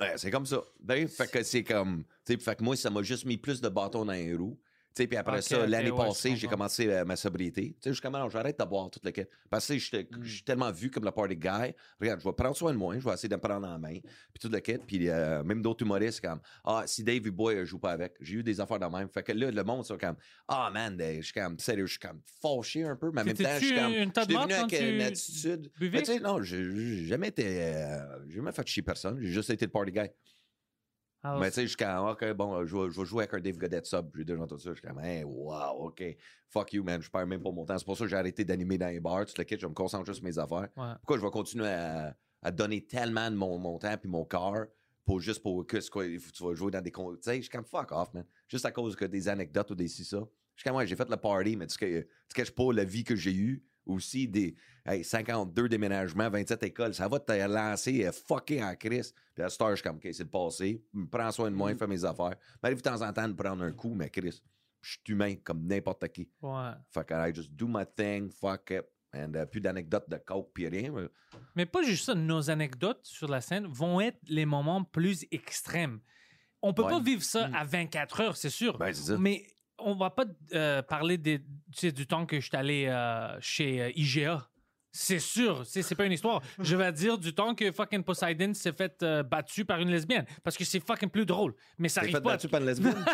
Ouais, 0.00 0.12
c'est 0.16 0.30
comme 0.30 0.46
ça. 0.46 0.62
Ben, 0.78 1.08
fait 1.08 1.28
que 1.28 1.42
c'est 1.42 1.64
comme. 1.64 2.04
tu 2.24 2.34
sais, 2.34 2.38
Fait 2.38 2.54
que 2.56 2.62
moi, 2.62 2.76
ça 2.76 2.88
m'a 2.88 3.02
juste 3.02 3.24
mis 3.24 3.36
plus 3.36 3.60
de 3.60 3.68
bâtons 3.68 4.04
dans 4.04 4.12
les 4.12 4.32
roues. 4.34 4.58
Puis 5.06 5.16
après 5.16 5.42
ça, 5.42 5.66
l'année 5.66 5.90
ouais, 5.90 6.06
passée, 6.06 6.36
j'ai 6.36 6.46
commencé 6.46 6.88
euh, 6.88 7.04
ma 7.04 7.16
sobriété. 7.16 7.62
Tu 7.62 7.76
sais, 7.80 7.90
je 7.90 7.92
suis 7.94 8.02
comme, 8.02 8.30
j'arrête 8.30 8.58
de 8.58 8.64
boire 8.64 8.90
toute 8.90 9.04
le. 9.04 9.12
Parce 9.50 9.66
que 9.68 9.78
je 9.78 10.04
suis 10.24 10.42
tellement 10.42 10.70
vu 10.72 10.90
comme 10.90 11.04
le 11.04 11.10
party 11.10 11.36
guy. 11.36 11.74
Regarde, 12.00 12.20
je 12.20 12.28
vais 12.28 12.32
prendre 12.32 12.56
soin 12.56 12.72
de 12.72 12.78
moi, 12.78 12.98
je 12.98 13.04
vais 13.04 13.12
essayer 13.12 13.28
de 13.28 13.34
me 13.36 13.40
prendre 13.40 13.66
en 13.66 13.78
main. 13.78 13.98
Puis 14.00 14.40
tout 14.40 14.48
le 14.48 14.60
quête. 14.60 14.82
Puis 14.86 15.08
euh, 15.08 15.42
même 15.44 15.62
d'autres 15.62 15.84
humoristes, 15.84 16.20
comme, 16.20 16.40
ah, 16.64 16.82
si 16.86 17.04
Dave 17.04 17.30
Boy 17.30 17.56
ne 17.56 17.64
joue 17.64 17.78
pas 17.78 17.92
avec, 17.92 18.14
j'ai 18.20 18.36
eu 18.36 18.42
des 18.42 18.60
affaires 18.60 18.78
de 18.78 18.86
même. 18.86 19.08
Fait 19.08 19.22
que 19.22 19.32
là, 19.32 19.50
le 19.50 19.64
monde, 19.64 19.84
c'est 19.84 19.98
comme, 19.98 20.16
ah, 20.48 20.70
man, 20.72 20.96
je 20.98 21.22
suis 21.22 21.32
comme, 21.32 21.58
sérieux, 21.58 21.86
je 21.86 21.92
suis 21.92 22.00
comme 22.00 22.20
fâché 22.42 22.84
un 22.84 22.96
peu. 22.96 23.10
Mais 23.12 23.22
en 23.22 23.24
même 23.24 23.36
temps, 23.36 23.48
je 23.60 23.64
suis 23.64 23.74
comme, 23.74 23.92
je 23.92 23.98
suis 23.98 24.26
devenu 24.26 24.52
avec 24.52 24.72
une 24.72 24.98
tu 24.98 25.02
attitude. 25.02 25.70
Mais 25.80 25.98
tu 26.00 26.04
sais, 26.04 26.20
non, 26.20 26.42
j'ai 26.42 26.58
j'ai 26.74 27.06
jamais 27.06 27.28
été. 27.28 27.44
euh, 27.46 28.26
j'ai 28.28 28.36
jamais 28.36 28.52
fait 28.52 28.66
chier 28.66 28.82
personne. 28.82 29.18
J'ai 29.20 29.30
juste 29.30 29.50
été 29.50 29.64
le 29.64 29.70
party 29.70 29.92
guy. 29.92 30.10
Alors, 31.22 31.40
Mais 31.40 31.48
tu 31.50 31.54
sais, 31.56 31.62
je 31.62 31.68
suis 31.68 31.76
comme, 31.76 32.06
OK, 32.08 32.32
bon, 32.34 32.64
je 32.64 32.76
vais, 32.76 32.90
je 32.90 33.00
vais 33.00 33.06
jouer 33.06 33.24
avec 33.24 33.34
un 33.34 33.40
Dave 33.40 33.56
Godet 33.58 33.84
sub. 33.84 34.08
J'ai 34.16 34.24
déjà 34.24 34.40
entendu 34.40 34.62
ça. 34.62 34.70
Je 34.70 34.78
suis 34.78 34.86
comme, 34.86 35.00
hey, 35.00 35.24
wow, 35.24 35.86
OK. 35.86 36.02
Fuck 36.48 36.72
you, 36.72 36.84
man. 36.84 37.02
Je 37.02 37.10
perds 37.10 37.26
même 37.26 37.42
pas 37.42 37.50
mon 37.50 37.64
temps. 37.64 37.76
C'est 37.76 37.84
pour 37.84 37.96
ça 37.96 38.04
que 38.04 38.10
j'ai 38.10 38.16
arrêté 38.16 38.44
d'animer 38.44 38.78
dans 38.78 38.86
les 38.88 39.00
bars. 39.00 39.24
Tu 39.26 39.34
le 39.36 39.44
quittes, 39.44 39.60
je 39.60 39.66
me 39.66 39.74
concentre 39.74 40.06
juste 40.06 40.18
sur 40.18 40.24
mes 40.24 40.38
affaires. 40.38 40.68
ouais. 40.76 40.92
Pourquoi 41.00 41.18
je 41.18 41.22
vais 41.22 41.30
continuer 41.30 41.66
à, 41.68 42.16
à 42.42 42.50
donner 42.52 42.86
tellement 42.86 43.30
de 43.30 43.36
mon, 43.36 43.58
mon 43.58 43.78
temps 43.78 43.96
puis 43.96 44.08
mon 44.08 44.24
cœur 44.24 44.66
pour 45.04 45.20
juste 45.20 45.42
pour 45.42 45.66
que 45.66 45.78
tu 45.78 46.42
vas 46.44 46.54
jouer 46.54 46.70
dans 46.70 46.80
des. 46.82 46.92
Tu 46.92 47.00
sais, 47.22 47.36
je 47.36 47.40
suis 47.42 47.50
comme, 47.50 47.64
fuck 47.64 47.90
off, 47.92 48.12
man. 48.14 48.24
Juste 48.46 48.64
à 48.66 48.70
cause 48.70 48.94
que 48.94 49.04
des 49.06 49.26
anecdotes 49.28 49.70
ou 49.70 49.74
des 49.74 49.88
ci, 49.88 50.04
ça. 50.04 50.18
Je 50.54 50.60
suis 50.62 50.68
comme, 50.68 50.76
ouais, 50.76 50.86
j'ai 50.86 50.96
fait 50.96 51.08
le 51.08 51.16
party, 51.16 51.56
mais 51.56 51.66
tu 51.66 51.78
caches 52.34 52.50
pas 52.50 52.72
la 52.72 52.84
vie 52.84 53.04
que 53.04 53.16
j'ai 53.16 53.34
eue. 53.34 53.64
Aussi, 53.88 54.28
des 54.28 54.54
hey, 54.86 55.02
52 55.02 55.68
déménagements, 55.68 56.28
27 56.30 56.62
écoles. 56.62 56.94
Ça 56.94 57.08
va 57.08 57.18
te 57.18 57.32
lancer 57.32 58.06
euh, 58.06 58.12
fucké 58.12 58.62
en 58.62 58.74
crise. 58.76 59.12
Puis 59.34 59.42
à 59.42 59.48
cette 59.48 59.60
heure, 59.62 59.70
je 59.70 59.76
suis 59.76 59.82
comme, 59.82 59.96
OK, 59.96 60.08
c'est 60.12 60.22
le 60.22 60.28
passé. 60.28 60.84
Prends 61.10 61.32
soin 61.32 61.50
de 61.50 61.56
moi, 61.56 61.74
fais 61.74 61.86
mes 61.86 62.04
affaires. 62.04 62.36
M'arrive 62.62 62.78
de 62.78 62.82
temps 62.82 63.00
en 63.02 63.12
temps 63.12 63.26
de 63.28 63.32
prendre 63.34 63.62
un 63.64 63.72
coup, 63.72 63.94
mais 63.94 64.10
Chris, 64.10 64.40
je 64.82 64.90
suis 64.90 65.00
humain 65.08 65.34
comme 65.42 65.66
n'importe 65.66 66.06
qui. 66.08 66.28
Ouais. 66.42 66.70
Fait 66.90 67.04
que 67.06 67.14
I 67.30 67.34
just 67.34 67.52
do 67.52 67.66
my 67.66 67.84
thing, 67.96 68.30
fuck 68.30 68.70
it. 68.70 68.84
And, 69.14 69.32
euh, 69.36 69.46
plus 69.46 69.62
d'anecdotes 69.62 70.08
de 70.10 70.18
coke, 70.18 70.50
puis 70.52 70.68
rien. 70.68 70.92
mais- 70.92 71.08
Mais 71.56 71.64
pas 71.66 71.82
juste 71.82 72.04
ça, 72.04 72.14
nos 72.14 72.50
anecdotes 72.50 73.00
sur 73.04 73.26
la 73.26 73.40
scène 73.40 73.66
vont 73.66 74.00
être 74.02 74.18
les 74.28 74.44
moments 74.44 74.84
plus 74.84 75.24
extrêmes. 75.30 76.00
On 76.60 76.74
peut 76.74 76.82
Ouais. 76.82 76.90
pas 76.90 77.00
vivre 77.00 77.22
ça 77.22 77.48
à 77.54 77.64
24 77.64 78.20
heures, 78.20 78.36
c'est 78.36 78.50
sûr. 78.50 78.76
Ben, 78.76 78.92
c'est 78.92 79.12
ça. 79.12 79.16
Mais 79.18 79.46
on 79.78 79.94
va 79.94 80.10
pas 80.10 80.24
euh, 80.54 80.82
parler 80.82 81.18
des, 81.18 81.38
tu 81.40 81.46
sais, 81.74 81.92
du 81.92 82.06
temps 82.06 82.26
que 82.26 82.40
je 82.40 82.46
suis 82.46 82.56
allé 82.56 82.86
euh, 82.86 83.36
chez 83.40 83.82
euh, 83.82 83.90
IGA. 83.94 84.48
C'est 84.90 85.18
sûr, 85.20 85.64
c'est 85.66 85.94
pas 85.94 86.06
une 86.06 86.12
histoire. 86.12 86.42
Je 86.58 86.74
vais 86.74 86.90
dire 86.92 87.18
du 87.18 87.32
temps 87.34 87.54
que 87.54 87.70
fucking 87.70 88.02
Poseidon 88.02 88.54
s'est 88.54 88.72
fait 88.72 89.00
euh, 89.02 89.22
battu 89.22 89.64
par 89.64 89.78
une 89.80 89.90
lesbienne. 89.90 90.24
Parce 90.42 90.56
que 90.56 90.64
c'est 90.64 90.80
fucking 90.80 91.10
plus 91.10 91.26
drôle. 91.26 91.54
Mais 91.78 91.88
ça 91.88 92.00
arrive 92.00 92.14
fait 92.14 92.20
pas. 92.20 92.30
battu 92.30 92.48
par 92.48 92.60
une 92.60 92.66
lesbienne? 92.66 92.96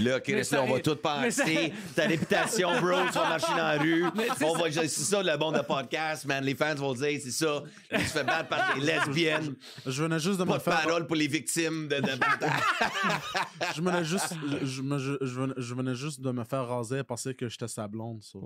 Là, 0.00 0.20
Chris, 0.20 0.48
là, 0.52 0.62
on 0.62 0.72
va 0.72 0.80
tout 0.80 0.96
penser. 0.96 1.72
Ta 1.94 2.06
réputation, 2.06 2.68
bro, 2.80 3.06
tu 3.06 3.18
vas 3.18 3.28
marcher 3.28 3.52
dans 3.52 3.56
la 3.56 3.78
rue. 3.78 4.04
Tu 4.38 4.44
On 4.44 4.54
va, 4.56 4.70
c'est 4.70 4.88
ça 4.88 5.22
le 5.22 5.36
bon 5.36 5.52
de 5.52 5.60
podcast, 5.60 6.24
man. 6.24 6.44
Les 6.44 6.54
fans 6.54 6.74
vont 6.74 6.94
dire, 6.94 7.20
c'est 7.22 7.30
ça. 7.30 7.62
Il 7.90 8.00
se 8.00 8.12
fait 8.12 8.24
battre 8.24 8.48
par 8.48 8.74
des 8.74 8.80
lesbiennes. 8.80 9.54
Je 9.86 10.02
venais 10.02 10.18
juste 10.18 10.38
de 10.38 10.44
me 10.44 10.58
faire. 10.58 10.82
parole 10.82 11.06
pour 11.06 11.16
les 11.16 11.26
victimes 11.26 11.88
de, 11.88 11.96
de 12.00 12.08
Je 13.74 13.82
venais 13.82 14.04
juste, 14.12 14.34
je, 14.62 14.82
venais, 14.82 15.54
je 15.56 15.74
venais 15.74 15.94
juste 15.94 16.20
de 16.20 16.30
me 16.30 16.44
faire 16.44 16.66
raser 16.66 16.98
et 16.98 17.04
penser 17.04 17.34
que 17.34 17.48
j'étais 17.48 17.68
sa 17.68 17.86
blonde. 17.88 18.22
ça. 18.22 18.38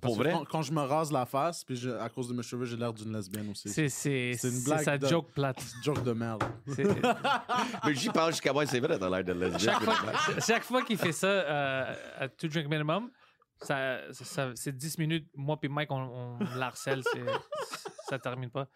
Parce 0.00 0.14
Pour 0.14 0.22
vrai? 0.22 0.32
Quand, 0.32 0.44
quand 0.44 0.62
je 0.62 0.72
me 0.72 0.80
rase 0.80 1.10
la 1.10 1.26
face, 1.26 1.64
puis 1.64 1.74
je- 1.76 1.90
à 1.90 2.08
cause 2.08 2.28
de 2.28 2.34
mes 2.34 2.42
cheveux, 2.42 2.64
j'ai 2.64 2.76
l'air 2.76 2.92
d'une 2.92 3.12
lesbienne 3.12 3.50
aussi. 3.50 3.68
C'est 3.68 3.88
c'est- 3.88 4.34
C'est 4.36 4.48
une 4.48 4.54
c'est 4.54 4.64
blague 4.64 4.84
sa 4.84 4.96
de- 4.98 5.06
joke 5.08 5.32
plate. 5.32 5.64
Joke 5.82 6.02
de 6.04 6.12
merde. 6.12 6.44
C'est- 6.66 6.84
Mais 7.84 7.94
j'y 7.94 8.08
pense 8.10 8.30
jusqu'à 8.30 8.52
moi, 8.52 8.64
c'est 8.66 8.80
vrai, 8.80 8.98
t'as 8.98 9.08
l'air 9.10 9.24
de 9.24 9.32
lesbienne. 9.32 9.58
chaque, 9.58 9.82
fois, 9.82 10.40
chaque 10.40 10.62
fois 10.62 10.82
qu'il 10.82 10.98
fait 10.98 11.12
ça 11.12 11.26
euh, 11.26 11.94
à 12.18 12.28
Two 12.28 12.48
Drink 12.48 12.68
Minimum, 12.68 13.10
ça, 13.60 14.12
ça- 14.12 14.24
ça- 14.24 14.52
c'est 14.54 14.76
10 14.76 14.98
minutes. 14.98 15.26
Moi 15.34 15.58
puis 15.58 15.68
Mike, 15.68 15.90
on, 15.90 16.38
on 16.38 16.38
l'harcèle. 16.56 17.02
c'est- 17.12 17.24
Ça 18.08 18.18
termine 18.18 18.50
pas. 18.50 18.68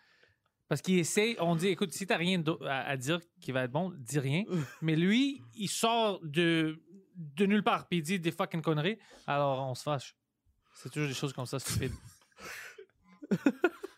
Parce 0.68 0.80
qu'il 0.82 0.98
essaie, 0.98 1.36
on 1.38 1.54
dit, 1.54 1.68
écoute, 1.68 1.92
si 1.92 2.06
t'as 2.06 2.16
rien 2.16 2.42
à, 2.66 2.88
à 2.90 2.96
dire 2.96 3.20
qui 3.40 3.52
va 3.52 3.64
être 3.64 3.70
bon, 3.72 3.92
dis 3.96 4.18
rien. 4.18 4.42
Mais 4.80 4.96
lui, 4.96 5.40
il 5.54 5.68
sort 5.68 6.18
de, 6.22 6.80
de 7.14 7.46
nulle 7.46 7.62
part, 7.62 7.86
puis 7.88 7.98
il 7.98 8.02
dit 8.02 8.18
des 8.18 8.30
fucking 8.32 8.62
conneries. 8.62 8.98
Alors 9.26 9.68
on 9.68 9.74
se 9.74 9.82
fâche. 9.82 10.16
C'est 10.74 10.90
toujours 10.90 11.08
des 11.08 11.14
choses 11.14 11.32
comme 11.32 11.46
ça, 11.46 11.58
stupides. 11.58 11.92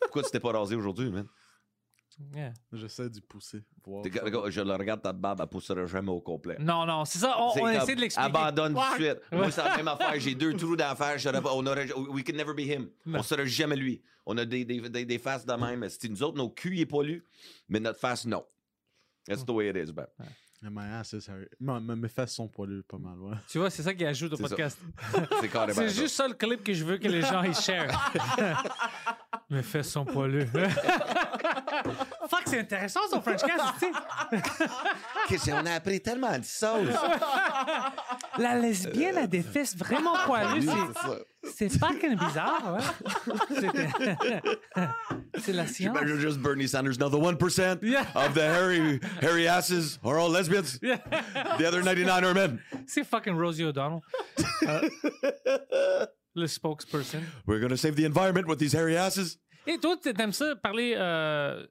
Pourquoi 0.00 0.22
tu 0.22 0.30
t'es 0.30 0.40
pas 0.40 0.52
rasé 0.52 0.74
aujourd'hui, 0.76 1.10
man? 1.10 1.26
Yeah. 2.32 2.52
J'essaie 2.72 3.10
d'y 3.10 3.20
pousser. 3.20 3.64
voir. 3.84 4.02
T'es- 4.02 4.20
regarde, 4.20 4.48
Je 4.50 4.60
le 4.60 4.72
regarde, 4.72 5.02
ta 5.02 5.12
barbe, 5.12 5.40
elle 5.40 5.48
poussera 5.48 5.84
jamais 5.86 6.10
au 6.12 6.20
complet. 6.20 6.56
Non, 6.60 6.86
non, 6.86 7.04
c'est 7.04 7.18
ça. 7.18 7.34
On, 7.40 7.52
C'est 7.52 7.60
on 7.60 7.64
comme, 7.64 7.72
essaie 7.74 7.96
de 7.96 8.00
l'expliquer. 8.00 8.26
Abandonne 8.28 8.74
tout 8.74 8.80
de 8.98 9.02
suite. 9.04 9.20
Moi, 9.32 9.50
c'est 9.50 9.64
la 9.64 9.76
même 9.76 9.88
affaire. 9.88 10.20
J'ai 10.20 10.34
deux 10.36 10.54
trous 10.54 10.76
d'affaires. 10.76 11.18
je 11.18 11.28
serais 11.28 11.42
pas- 11.42 11.52
On 11.52 11.66
aurait, 11.66 11.90
we 11.92 12.22
could 12.22 12.36
never 12.36 12.54
be 12.54 12.60
him. 12.68 12.88
Non. 13.04 13.18
On 13.18 13.22
serait 13.24 13.46
jamais 13.48 13.74
lui. 13.74 14.00
On 14.26 14.38
a 14.38 14.44
des, 14.44 14.64
des, 14.64 14.80
des, 14.88 15.04
des 15.04 15.18
faces 15.18 15.44
de 15.44 15.52
même. 15.54 15.88
C'est 15.88 16.08
nous 16.08 16.22
autres, 16.22 16.38
nos 16.38 16.50
culs, 16.50 16.74
il 16.76 16.80
est 16.82 16.86
pas 16.86 17.02
lui. 17.02 17.20
Mais 17.68 17.80
notre 17.80 17.98
face, 17.98 18.24
non. 18.26 18.44
That's 19.26 19.44
the 19.44 19.50
way 19.50 19.70
it 19.70 19.76
is, 19.76 19.92
ben. 19.92 20.06
My 20.70 20.86
ass 21.00 21.12
is 21.12 21.26
ma- 21.60 21.78
mes 21.80 22.08
fesses 22.08 22.32
sont 22.34 22.48
poilues 22.48 22.82
pas 22.82 22.96
mal, 22.98 23.18
ouais. 23.18 23.36
Tu 23.48 23.58
vois, 23.58 23.68
c'est 23.70 23.82
ça 23.82 23.92
qui 23.92 24.04
ajoute 24.04 24.32
au 24.32 24.36
podcast. 24.38 24.78
C'est 25.40 25.48
carrément 25.48 25.74
C'est 25.74 25.90
juste 25.90 26.16
ça 26.16 26.26
le 26.26 26.34
clip 26.34 26.64
que 26.64 26.72
je 26.72 26.84
veux 26.84 26.96
que 26.96 27.08
les 27.08 27.20
gens 27.22 27.42
ils 27.42 27.54
share. 27.54 28.12
Mes 29.50 29.62
fesses 29.62 29.90
sont 29.90 30.04
poilues. 30.04 30.46
Fuck, 32.28 32.42
c'est 32.46 32.60
intéressant 32.60 33.00
son 33.10 33.20
French 33.20 33.42
cast, 33.42 33.74
tu 33.78 33.86
sais. 33.86 33.92
Qu'est-ce 35.28 35.50
qu'on 35.50 35.66
a 35.66 35.72
appris 35.72 36.00
tellement 36.00 36.38
de 36.38 36.44
choses. 36.44 36.88
La 38.38 38.58
lesbienne 38.58 39.18
a 39.18 39.26
des 39.26 39.42
fesses 39.42 39.76
vraiment 39.76 40.14
poilues. 40.24 40.68
C'est 41.54 41.68
fucking 41.68 42.16
bizarre, 42.16 42.78
ouais. 42.78 44.40
C'est- 45.46 45.52
la 45.52 45.66
science. 45.66 45.96
J'imagine 45.98 46.18
juste 46.20 46.38
Bernie 46.38 46.68
Sanders. 46.68 46.98
Now, 46.98 47.08
the 47.10 47.14
1% 47.20 47.78
Yeah. 47.82 48.06
of 48.14 48.34
the 48.34 48.38
hairy, 48.40 49.00
hairy 49.20 49.46
asses 49.46 49.98
are 50.04 50.18
all 50.18 50.30
lesbians. 50.30 50.78
Yeah. 50.82 50.98
The 51.58 51.64
other 51.66 51.82
99 51.82 52.24
are 52.24 52.34
men. 52.34 52.58
C'est 52.86 53.04
fucking 53.04 53.34
Rosie 53.34 53.64
O'Donnell. 53.64 54.00
Euh, 54.66 56.06
le 56.34 56.46
spokesperson. 56.46 57.20
We're 57.46 57.60
going 57.60 57.70
to 57.70 57.76
save 57.76 57.94
the 57.96 58.04
environment 58.04 58.46
with 58.48 58.58
these 58.58 58.74
hairy 58.74 58.96
asses. 58.96 59.38
Et 59.66 59.78
toi, 59.78 59.96
t'aimes 59.96 60.32
ça 60.32 60.56
parler 60.56 60.94
euh, 60.96 61.64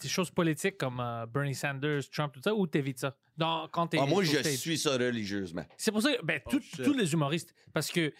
des 0.00 0.08
choses 0.08 0.30
politiques 0.30 0.78
comme 0.78 1.00
euh, 1.00 1.26
Bernie 1.26 1.54
Sanders, 1.54 2.02
Trump, 2.10 2.32
tout 2.32 2.40
ça, 2.42 2.54
ou 2.54 2.66
t'évites 2.66 3.00
ça? 3.00 3.16
Dans, 3.36 3.68
quand 3.68 3.88
t'es 3.88 3.98
Ah, 4.00 4.06
moi, 4.06 4.22
je 4.22 4.38
suis 4.56 4.78
ça 4.78 4.92
religieusement. 4.92 5.64
C'est 5.76 5.90
pour 5.92 6.00
ça 6.00 6.14
que 6.14 6.24
ben, 6.24 6.40
tout- 6.48 6.60
shit. 6.60 6.82
tous 6.82 6.94
les 6.94 7.12
humoristes, 7.12 7.54
parce 7.72 7.90
que 7.90 8.12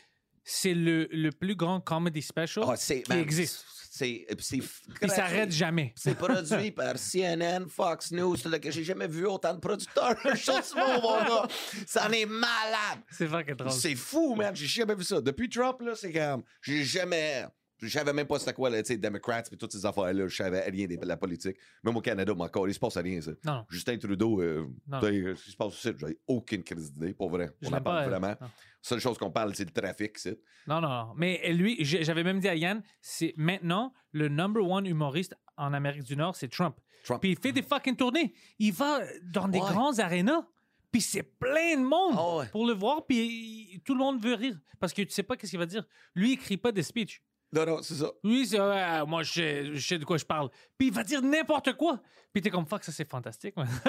c'est 0.42 0.74
le, 0.74 1.09
le 1.11 1.30
plus 1.30 1.55
grand 1.57 1.80
comedy 1.80 2.20
special 2.20 2.64
Ah, 2.68 2.74
qui 2.76 3.02
man, 3.09 3.18
existe. 3.18 3.64
C'est, 3.97 4.26
c'est, 4.40 4.59
Il 5.03 5.09
s'arrête 5.09 5.53
jamais. 5.53 5.92
C'est 5.97 6.16
produit 6.16 6.72
par 6.72 6.95
CNN, 6.99 7.68
Fox 7.68 8.11
News. 8.11 8.36
que 8.61 8.68
J'ai 8.72 8.82
jamais 8.82 9.07
vu 9.07 9.24
autant 9.24 9.55
de 9.55 9.61
producteurs. 9.61 10.16
Chose 10.34 10.74
mon 10.74 11.01
gars. 11.01 11.47
Ça 11.86 12.09
en 12.09 12.11
est 12.11 12.26
malade. 12.26 12.99
C'est. 13.09 13.28
C'est 13.70 13.95
fou, 13.95 14.34
man. 14.34 14.55
J'ai 14.57 14.66
jamais 14.66 14.97
vu 14.97 15.05
ça. 15.05 15.20
Depuis 15.20 15.49
Trump, 15.49 15.80
là, 15.80 15.92
c'est 15.95 16.11
comme. 16.11 16.42
J'ai 16.61 16.82
jamais. 16.82 17.47
Je 17.79 17.89
savais 17.89 18.12
même 18.12 18.27
pas 18.27 18.39
c'était 18.39 18.53
quoi, 18.55 18.70
tu 18.70 18.85
sais, 18.85 18.97
Democrats 18.97 19.43
et 19.51 19.57
toutes 19.57 19.72
ces 19.72 19.85
affaires-là. 19.85 20.29
Je 20.29 20.37
savais 20.37 20.61
rien 20.70 20.87
de 20.87 21.05
la 21.07 21.16
politique. 21.16 21.57
Même 21.83 21.97
au 21.97 22.01
Canada, 22.01 22.33
encore, 22.39 22.68
il 22.68 22.75
se 22.75 22.79
passe 22.79 22.97
rien, 22.97 23.20
ça. 23.20 23.33
Non, 23.45 23.64
Justin 23.68 23.99
Trudeau, 23.99 24.41
euh, 24.41 24.66
Non. 24.87 25.01
ce 25.01 25.35
qui 25.45 25.51
se 25.51 25.57
passe 25.57 25.83
j'ai 25.83 26.18
aucune 26.27 26.62
crise 26.62 26.93
d'idée, 26.93 27.12
pour 27.14 27.31
vrai. 27.31 27.51
je 27.61 27.68
On 27.68 27.72
en 27.72 27.81
parle 27.81 27.85
pas. 27.85 28.03
euh, 28.05 28.09
vraiment. 28.09 28.35
Non. 28.41 28.49
Seule 28.81 29.01
chose 29.01 29.18
qu'on 29.18 29.31
parle, 29.31 29.55
c'est 29.55 29.64
le 29.64 29.70
trafic, 29.70 30.18
c'est. 30.18 30.39
Non, 30.66 30.81
non, 30.81 30.89
non. 30.89 31.12
Mais 31.16 31.53
lui, 31.53 31.77
j'avais 31.85 32.22
même 32.22 32.39
dit 32.41 32.49
à 32.49 32.55
Yann, 32.55 32.83
c'est 33.01 33.35
maintenant 33.37 33.93
le 34.12 34.29
number 34.29 34.62
one 34.64 34.87
humoriste 34.87 35.35
en 35.57 35.72
Amérique 35.72 36.05
du 36.05 36.16
Nord, 36.16 36.37
c'est 36.37 36.49
Trump. 36.49 36.77
Trump. 37.05 37.20
Puis 37.20 37.33
il 37.33 37.39
fait 37.39 37.53
des 37.53 37.62
fucking 37.62 37.97
tournées. 37.97 38.35
Il 38.59 38.72
va 38.72 39.01
dans 39.25 39.49
des 39.49 39.59
Ouais. 39.59 39.68
grands 39.70 39.99
arénas. 39.99 40.47
Puis 40.91 41.01
c'est 41.01 41.22
plein 41.25 41.77
de 41.77 41.83
monde 41.85 42.14
Ah 42.16 42.37
ouais. 42.37 42.47
pour 42.53 42.66
le 42.66 42.72
voir. 42.72 43.05
Puis 43.05 43.83
tout 43.85 43.95
le 43.95 43.99
monde 43.99 44.22
veut 44.22 44.35
rire. 44.35 44.57
Parce 44.79 44.93
que 44.93 45.03
tu 45.03 45.11
sais 45.11 45.22
pas 45.25 45.37
qu'est-ce 45.37 45.51
qu'il 45.51 45.59
va 45.59 45.66
dire. 45.66 45.85
Lui, 46.14 46.31
il 46.31 46.33
écrit 46.35 46.57
pas 46.57 46.70
des 46.72 46.83
speeches. 46.83 47.20
Non, 47.55 47.64
non, 47.66 47.82
c'est 47.82 47.94
ça. 47.94 48.11
Lui, 48.24 48.46
c'est 48.46 48.59
Ouais, 48.61 49.07
moi, 49.07 49.22
je 49.22 49.32
sais, 49.32 49.64
je 49.74 49.86
sais 49.86 49.98
de 49.98 50.05
quoi 50.05 50.16
je 50.18 50.24
parle. 50.24 50.48
Puis 50.76 50.88
il 50.88 50.92
va 50.92 51.05
dire 51.05 51.22
n'importe 51.22 51.74
quoi. 51.74 52.00
Puis 52.32 52.42
t'es 52.42 52.50
comme 52.50 52.66
fuck, 52.66 52.82
ça 52.82 52.90
c'est 52.90 53.09
fantastique. 53.09 53.57
man. 53.57 53.68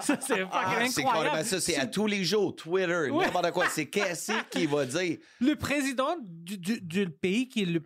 ça 0.00 0.18
c'est 0.20 0.38
fucking 0.40 0.48
Ah, 0.52 0.84
c'est 0.88 1.02
incroyable. 1.04 1.44
ça, 1.44 1.60
c'est 1.60 1.76
à 1.76 1.86
tous 1.86 2.06
les 2.06 2.24
jours, 2.24 2.54
Twitter, 2.54 3.10
Ouais. 3.10 3.24
n'importe 3.26 3.50
quoi. 3.52 3.68
C'est 3.68 3.86
qu'est-ce 3.86 4.32
qu'il 4.50 4.68
va 4.68 4.84
dire? 4.84 5.18
Le 5.40 5.54
président 5.54 6.16
du, 6.22 6.58
du- 6.58 6.80
du 6.80 7.08
pays 7.10 7.48
qui 7.48 7.62
est 7.62 7.66
le, 7.66 7.82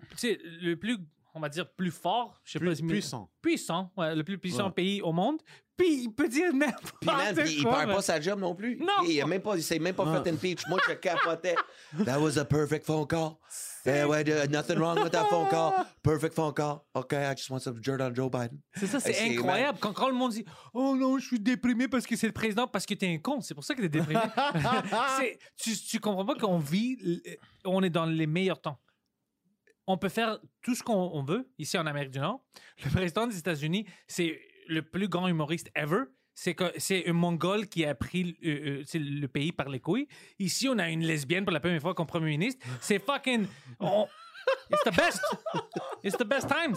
le 0.62 0.74
plus, 0.74 0.98
on 1.34 1.40
va 1.40 1.48
dire, 1.48 1.68
plus 1.72 1.90
fort, 1.90 2.40
je 2.44 2.52
sais 2.52 2.58
Plus- 2.58 2.80
pas, 2.80 2.86
puissant. 2.88 3.30
puissant, 3.40 3.92
ouais, 3.96 4.14
le 4.14 4.24
plus 4.24 4.38
puissant 4.38 4.66
Ouais. 4.66 4.72
pays 4.72 5.02
au 5.02 5.12
monde. 5.12 5.38
Puis 5.76 6.02
il 6.02 6.12
peut 6.12 6.28
dire 6.28 6.52
n'importe 6.52 6.92
quoi. 7.02 7.14
puis 7.34 7.54
il 7.56 7.64
perd 7.64 7.90
pas 7.94 8.02
sa 8.02 8.20
job 8.20 8.38
non 8.38 8.54
plus. 8.54 8.76
Non. 8.76 8.86
Il, 9.04 9.12
il 9.12 9.20
a 9.22 9.26
même 9.26 9.40
pas, 9.40 9.56
il 9.56 9.62
s'est 9.62 9.78
même 9.78 9.94
pas 9.94 10.22
fait 10.22 10.30
impeach. 10.30 10.66
Moi, 10.68 10.78
je 10.86 10.92
capotais. 10.92 11.54
That 12.04 12.20
was 12.20 12.36
a 12.38 12.44
perfect 12.44 12.84
phone 12.84 13.06
call. 13.06 13.36
Eh 13.86 14.04
ouais, 14.04 14.22
de- 14.22 14.46
nothing 14.48 14.76
wrong 14.76 15.02
with 15.02 15.10
that 15.12 15.24
phone 15.30 15.48
call. 15.48 15.72
Perfect 16.02 16.34
phone 16.34 16.52
call. 16.52 16.82
OK, 16.92 17.14
I 17.14 17.34
just 17.34 17.48
want 17.48 17.60
some 17.60 17.80
dirt 17.80 17.98
on 18.02 18.14
Joe 18.14 18.28
Biden. 18.30 18.60
C'est 18.74 18.86
ça, 18.88 19.00
c'est 19.00 19.18
incroyable. 19.30 19.78
Quand, 19.80 19.94
quand 19.94 20.08
le 20.08 20.14
monde 20.14 20.32
dit 20.32 20.44
Oh 20.74 20.94
non, 20.94 21.16
je 21.18 21.24
suis 21.26 21.40
déprimé 21.40 21.88
parce 21.88 22.06
que 22.06 22.14
c'est 22.14 22.26
le 22.26 22.34
président, 22.34 22.66
parce 22.68 22.84
que 22.84 22.92
t'es 22.92 23.08
un 23.08 23.16
con. 23.18 23.40
C'est 23.40 23.54
pour 23.54 23.64
ça 23.64 23.74
que 23.74 23.80
t'es 23.80 23.88
déprimé. 23.88 24.20
Tu, 25.56 25.76
tu 25.76 25.98
comprends 25.98 26.26
pas 26.26 26.34
qu'on 26.34 26.58
vit, 26.58 26.98
l- 27.02 27.38
on 27.64 27.82
est 27.82 27.90
dans 27.90 28.04
les 28.06 28.26
meilleurs 28.26 28.60
temps. 28.60 28.78
On 29.86 29.96
peut 29.98 30.08
faire 30.08 30.38
tout 30.62 30.74
ce 30.74 30.82
qu'on 30.82 30.94
on 31.12 31.22
veut 31.22 31.48
ici 31.58 31.76
en 31.78 31.86
Amérique 31.86 32.10
du 32.10 32.18
Nord. 32.20 32.40
Le 32.84 32.90
président 32.90 33.26
des 33.26 33.38
États-Unis, 33.38 33.86
c'est 34.06 34.40
le 34.68 34.82
plus 34.82 35.08
grand 35.08 35.26
humoriste 35.28 35.70
ever. 35.74 36.02
C'est 36.34 37.06
un 37.08 37.12
Mongol 37.12 37.66
qui 37.68 37.84
a 37.84 37.94
pris 37.94 38.38
euh, 38.44 38.82
euh, 38.94 38.98
le 38.98 39.26
pays 39.26 39.52
par 39.52 39.68
les 39.68 39.80
couilles. 39.80 40.06
Ici, 40.38 40.68
on 40.68 40.78
a 40.78 40.88
une 40.88 41.02
lesbienne 41.04 41.44
pour 41.44 41.52
la 41.52 41.60
première 41.60 41.80
fois 41.82 41.92
comme 41.94 42.06
premier 42.06 42.30
ministre. 42.30 42.64
C'est 42.80 42.98
fucking. 42.98 43.46
on- 43.80 44.06
It's 44.70 44.82
the 44.84 44.96
best. 44.96 45.20
It's 46.02 46.16
the 46.16 46.24
best 46.24 46.48
times. 46.48 46.76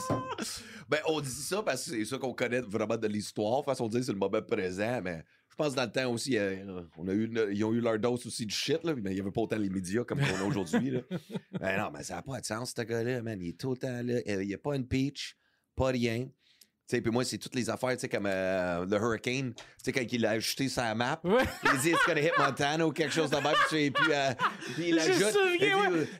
Ben, 0.90 1.00
on 1.08 1.22
dit 1.22 1.30
ça 1.30 1.64
parce 1.64 1.86
que 1.86 1.92
c'est 1.98 2.06
ça 2.06 2.18
qu'on 2.18 2.34
connaît 2.34 2.60
vraiment 2.62 2.98
de 2.98 3.08
l'histoire. 3.08 3.64
Façon 3.64 3.88
de 3.88 3.92
dire, 3.94 4.04
c'est 4.04 4.12
le 4.12 4.18
moment 4.18 4.42
présent, 4.42 5.00
mais 5.04 5.24
je 5.54 5.56
pense 5.56 5.76
dans 5.76 5.84
le 5.84 5.92
temps 5.92 6.12
aussi, 6.12 6.36
euh, 6.36 6.82
on 6.98 7.08
a 7.08 7.14
eu, 7.14 7.32
ils 7.52 7.64
ont 7.64 7.72
eu 7.74 7.80
leur 7.80 8.00
dose 8.00 8.26
aussi 8.26 8.44
du 8.48 8.56
shit, 8.56 8.84
là, 8.84 8.96
mais 8.96 9.12
il 9.12 9.14
n'y 9.14 9.20
avait 9.22 9.30
pas 9.30 9.42
autant 9.42 9.58
les 9.58 9.70
médias 9.70 10.04
comme 10.04 10.20
on 10.20 10.44
a 10.44 10.48
aujourd'hui. 10.48 10.94
ben 11.60 11.80
non, 11.80 11.92
mais 11.94 12.02
ça 12.02 12.16
n'a 12.16 12.22
pas 12.24 12.42
de 12.42 12.46
sens, 12.46 12.74
ce 12.76 12.82
gars-là, 12.82 13.22
man. 13.22 13.40
Il 13.40 13.50
est 13.50 13.60
tout 13.60 13.70
le 13.70 13.78
temps 13.78 14.02
là. 14.04 14.16
Euh, 14.28 14.42
Il 14.42 14.48
n'y 14.48 14.56
a 14.56 14.58
pas 14.58 14.76
une 14.76 14.88
peach, 14.88 15.38
pas 15.76 15.90
rien. 15.90 16.26
Tu 16.26 16.98
sais, 16.98 17.02
puis 17.02 17.12
moi, 17.12 17.24
c'est 17.24 17.38
toutes 17.38 17.54
les 17.54 17.70
affaires, 17.70 17.92
tu 17.92 18.00
sais, 18.00 18.10
comme 18.10 18.26
euh, 18.26 18.84
le 18.88 18.98
Hurricane, 18.98 19.54
tu 19.54 19.64
sais, 19.84 19.92
quand 19.92 20.02
il 20.12 20.26
a 20.26 20.32
ajouté 20.32 20.68
sa 20.70 20.96
map, 20.96 21.22
Ouais. 21.24 21.44
il 21.72 21.80
dit 21.82 21.90
it's 21.92 22.00
gonna 22.08 22.20
hit 22.20 22.32
Montana 22.38 22.88
ou 22.88 22.92
quelque 22.92 23.14
chose 23.14 23.30
de 23.30 23.36
même, 23.36 23.54
puis 23.54 23.54
tu 23.70 23.76
sais, 23.78 23.92
puis, 23.92 24.12
euh, 24.12 24.32
puis 24.74 24.90
il 24.90 25.00
ajoute, 25.00 25.38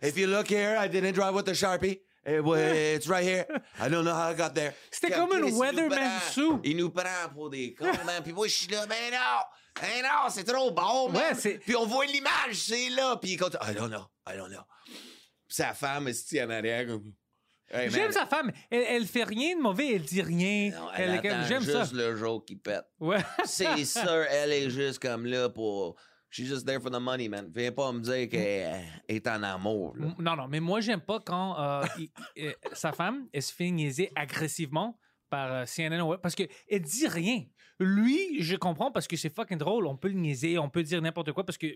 if 0.04 0.16
you 0.16 0.28
look 0.28 0.52
here, 0.52 0.78
I 0.80 0.88
didn't 0.88 1.14
drive 1.14 1.34
with 1.34 1.46
the 1.46 1.54
Sharpie. 1.56 2.00
It 2.26 2.42
was- 2.44 2.60
it's 2.96 3.08
right 3.08 3.24
here. 3.26 3.46
I 3.80 3.90
don't 3.90 4.04
know 4.06 4.14
how 4.14 4.30
I 4.32 4.36
got 4.36 4.54
there. 4.54 4.74
C'était 4.92 5.12
comme 5.14 5.34
une 5.34 5.54
weatherman 5.56 6.20
suit. 6.32 6.60
Il 6.64 6.78
nous 6.78 6.90
prend 6.90 7.30
pour 7.34 7.50
des 7.50 7.74
cons, 7.74 7.86
man. 8.06 8.24
Puis 8.24 8.34
moi, 8.34 8.48
je 8.48 8.54
suis 8.54 8.68
là, 8.68 8.86
ben 8.86 8.96
non! 9.12 9.42
Ben 9.82 10.04
non, 10.04 10.30
c'est 10.30 10.44
trop 10.44 10.72
bon, 10.72 11.10
man. 11.10 11.22
Ouais, 11.22 11.36
c'est- 11.36 11.58
Puis 11.60 11.76
on 11.76 11.86
voit 11.86 12.06
l'image, 12.06 12.54
c'est 12.54 12.90
là. 12.90 13.18
Puis 13.18 13.32
il 13.32 13.38
continue, 13.38 13.62
I 13.70 13.74
don't 13.76 13.90
know, 13.90 14.06
I 14.28 14.38
don't 14.38 14.50
know. 14.50 14.62
sa 15.48 15.74
femme, 15.74 16.08
est 16.08 16.42
en 16.44 16.50
arrière. 16.50 16.88
comme, 16.88 17.14
Hey, 17.72 17.90
J'aime 17.90 18.12
sa 18.12 18.28
femme. 18.28 18.52
Elle, 18.70 18.86
elle 18.88 19.08
fait 19.08 19.24
rien 19.24 19.56
de 19.56 19.62
mauvais, 19.62 19.96
elle 19.96 20.04
dit 20.04 20.22
rien. 20.22 20.70
non, 20.78 20.90
Elle 20.96 21.10
elle 21.10 21.28
attend 21.32 21.48
J'aime 21.48 21.64
ça. 21.64 21.80
juste 21.82 21.94
le 21.94 22.16
jour 22.16 22.46
qui 22.46 22.56
pète. 22.56 22.86
Ouais. 23.00 23.18
C'est 23.46 23.84
sûr, 23.86 24.26
elle 24.30 24.52
est 24.52 24.70
juste 24.70 25.00
comme 25.00 25.26
là 25.26 25.50
pour. 25.50 25.96
She's 26.34 26.50
just 26.50 26.66
there 26.66 26.80
for 26.80 26.90
the 26.90 27.00
money, 27.00 27.30
man. 27.30 27.52
Viens 27.54 27.72
pas 27.72 27.92
me 27.92 28.00
dire 28.00 28.28
qu'elle 28.28 28.82
est 29.08 29.28
en 29.28 29.44
amour. 29.44 29.94
là. 29.96 30.08
Non, 30.18 30.36
non, 30.36 30.48
mais 30.48 30.60
moi, 30.60 30.82
j'aime 30.82 31.00
pas 31.00 31.20
quand 31.20 31.60
euh, 31.60 31.86
euh, 32.40 32.52
sa 32.72 32.92
femme, 32.92 33.28
elle 33.32 33.44
se 33.44 33.54
fait 33.54 33.70
niaiser 33.70 34.12
agressivement 34.16 34.98
par 35.30 35.54
euh, 35.54 35.66
CNN. 35.66 36.02
Parce 36.24 36.34
qu'elle 36.34 36.82
dit 36.82 37.08
rien. 37.08 37.44
Lui, 37.80 38.42
je 38.44 38.56
comprends 38.56 38.92
parce 38.92 39.08
que 39.08 39.18
c'est 39.18 39.34
fucking 39.34 39.58
drôle. 39.58 39.88
On 39.88 39.96
peut 39.98 40.08
le 40.08 40.14
niaiser, 40.14 40.58
on 40.58 40.70
peut 40.70 40.84
dire 40.84 41.02
n'importe 41.02 41.32
quoi 41.32 41.44
parce 41.46 41.58
que 41.58 41.68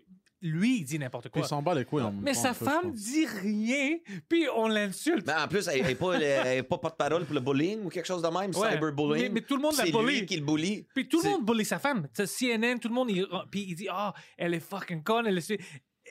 lui, 0.41 0.79
il 0.79 0.83
dit 0.83 0.99
n'importe 0.99 1.23
Puis 1.25 1.31
quoi. 1.31 1.41
il 1.41 1.47
s'en 1.47 1.61
bat 1.61 1.73
les 1.73 1.85
couilles 1.85 2.03
en 2.03 2.11
même 2.11 2.21
Mais 2.21 2.33
temps, 2.33 2.41
sa 2.41 2.53
peu, 2.53 2.65
femme 2.65 2.91
dit 2.93 3.25
rien, 3.25 3.97
puis 4.29 4.45
on 4.55 4.67
l'insulte. 4.67 5.25
Mais 5.25 5.33
en 5.33 5.47
plus, 5.47 5.67
elle 5.67 5.83
n'est 5.85 5.95
pas, 5.95 6.13
elle 6.13 6.57
est 6.59 6.63
pas 6.63 6.77
porte-parole 6.77 7.25
pour 7.25 7.33
le 7.33 7.41
bullying 7.41 7.83
ou 7.83 7.89
quelque 7.89 8.05
chose 8.05 8.21
de 8.21 8.27
même, 8.27 8.51
Ouais. 8.55 8.71
cyberbullying. 8.73 9.23
Mais- 9.23 9.29
mais 9.29 9.41
tout 9.41 9.55
le 9.55 9.61
monde 9.61 9.75
la 9.77 9.85
C'est 9.85 9.91
bully. 9.91 10.19
lui 10.19 10.25
qui 10.27 10.37
le 10.37 10.45
bully. 10.45 10.85
Puis 10.93 11.07
tout 11.09 11.17
le 11.17 11.23
C'est- 11.23 11.29
monde 11.29 11.45
bully 11.45 11.65
sa 11.65 11.79
femme. 11.79 12.07
Tu 12.13 12.25
sais, 12.25 12.27
CNN, 12.27 12.77
tout 12.79 12.89
le 12.89 12.93
monde, 12.93 13.09
il, 13.09 13.25
puis 13.49 13.65
il 13.67 13.75
dit 13.75 13.87
Ah, 13.89 14.13
elle 14.37 14.53
est 14.53 14.59
fucking 14.59 15.01
conne, 15.03 15.25
elle 15.27 15.41
se 15.41 15.53
fait, 15.55 15.59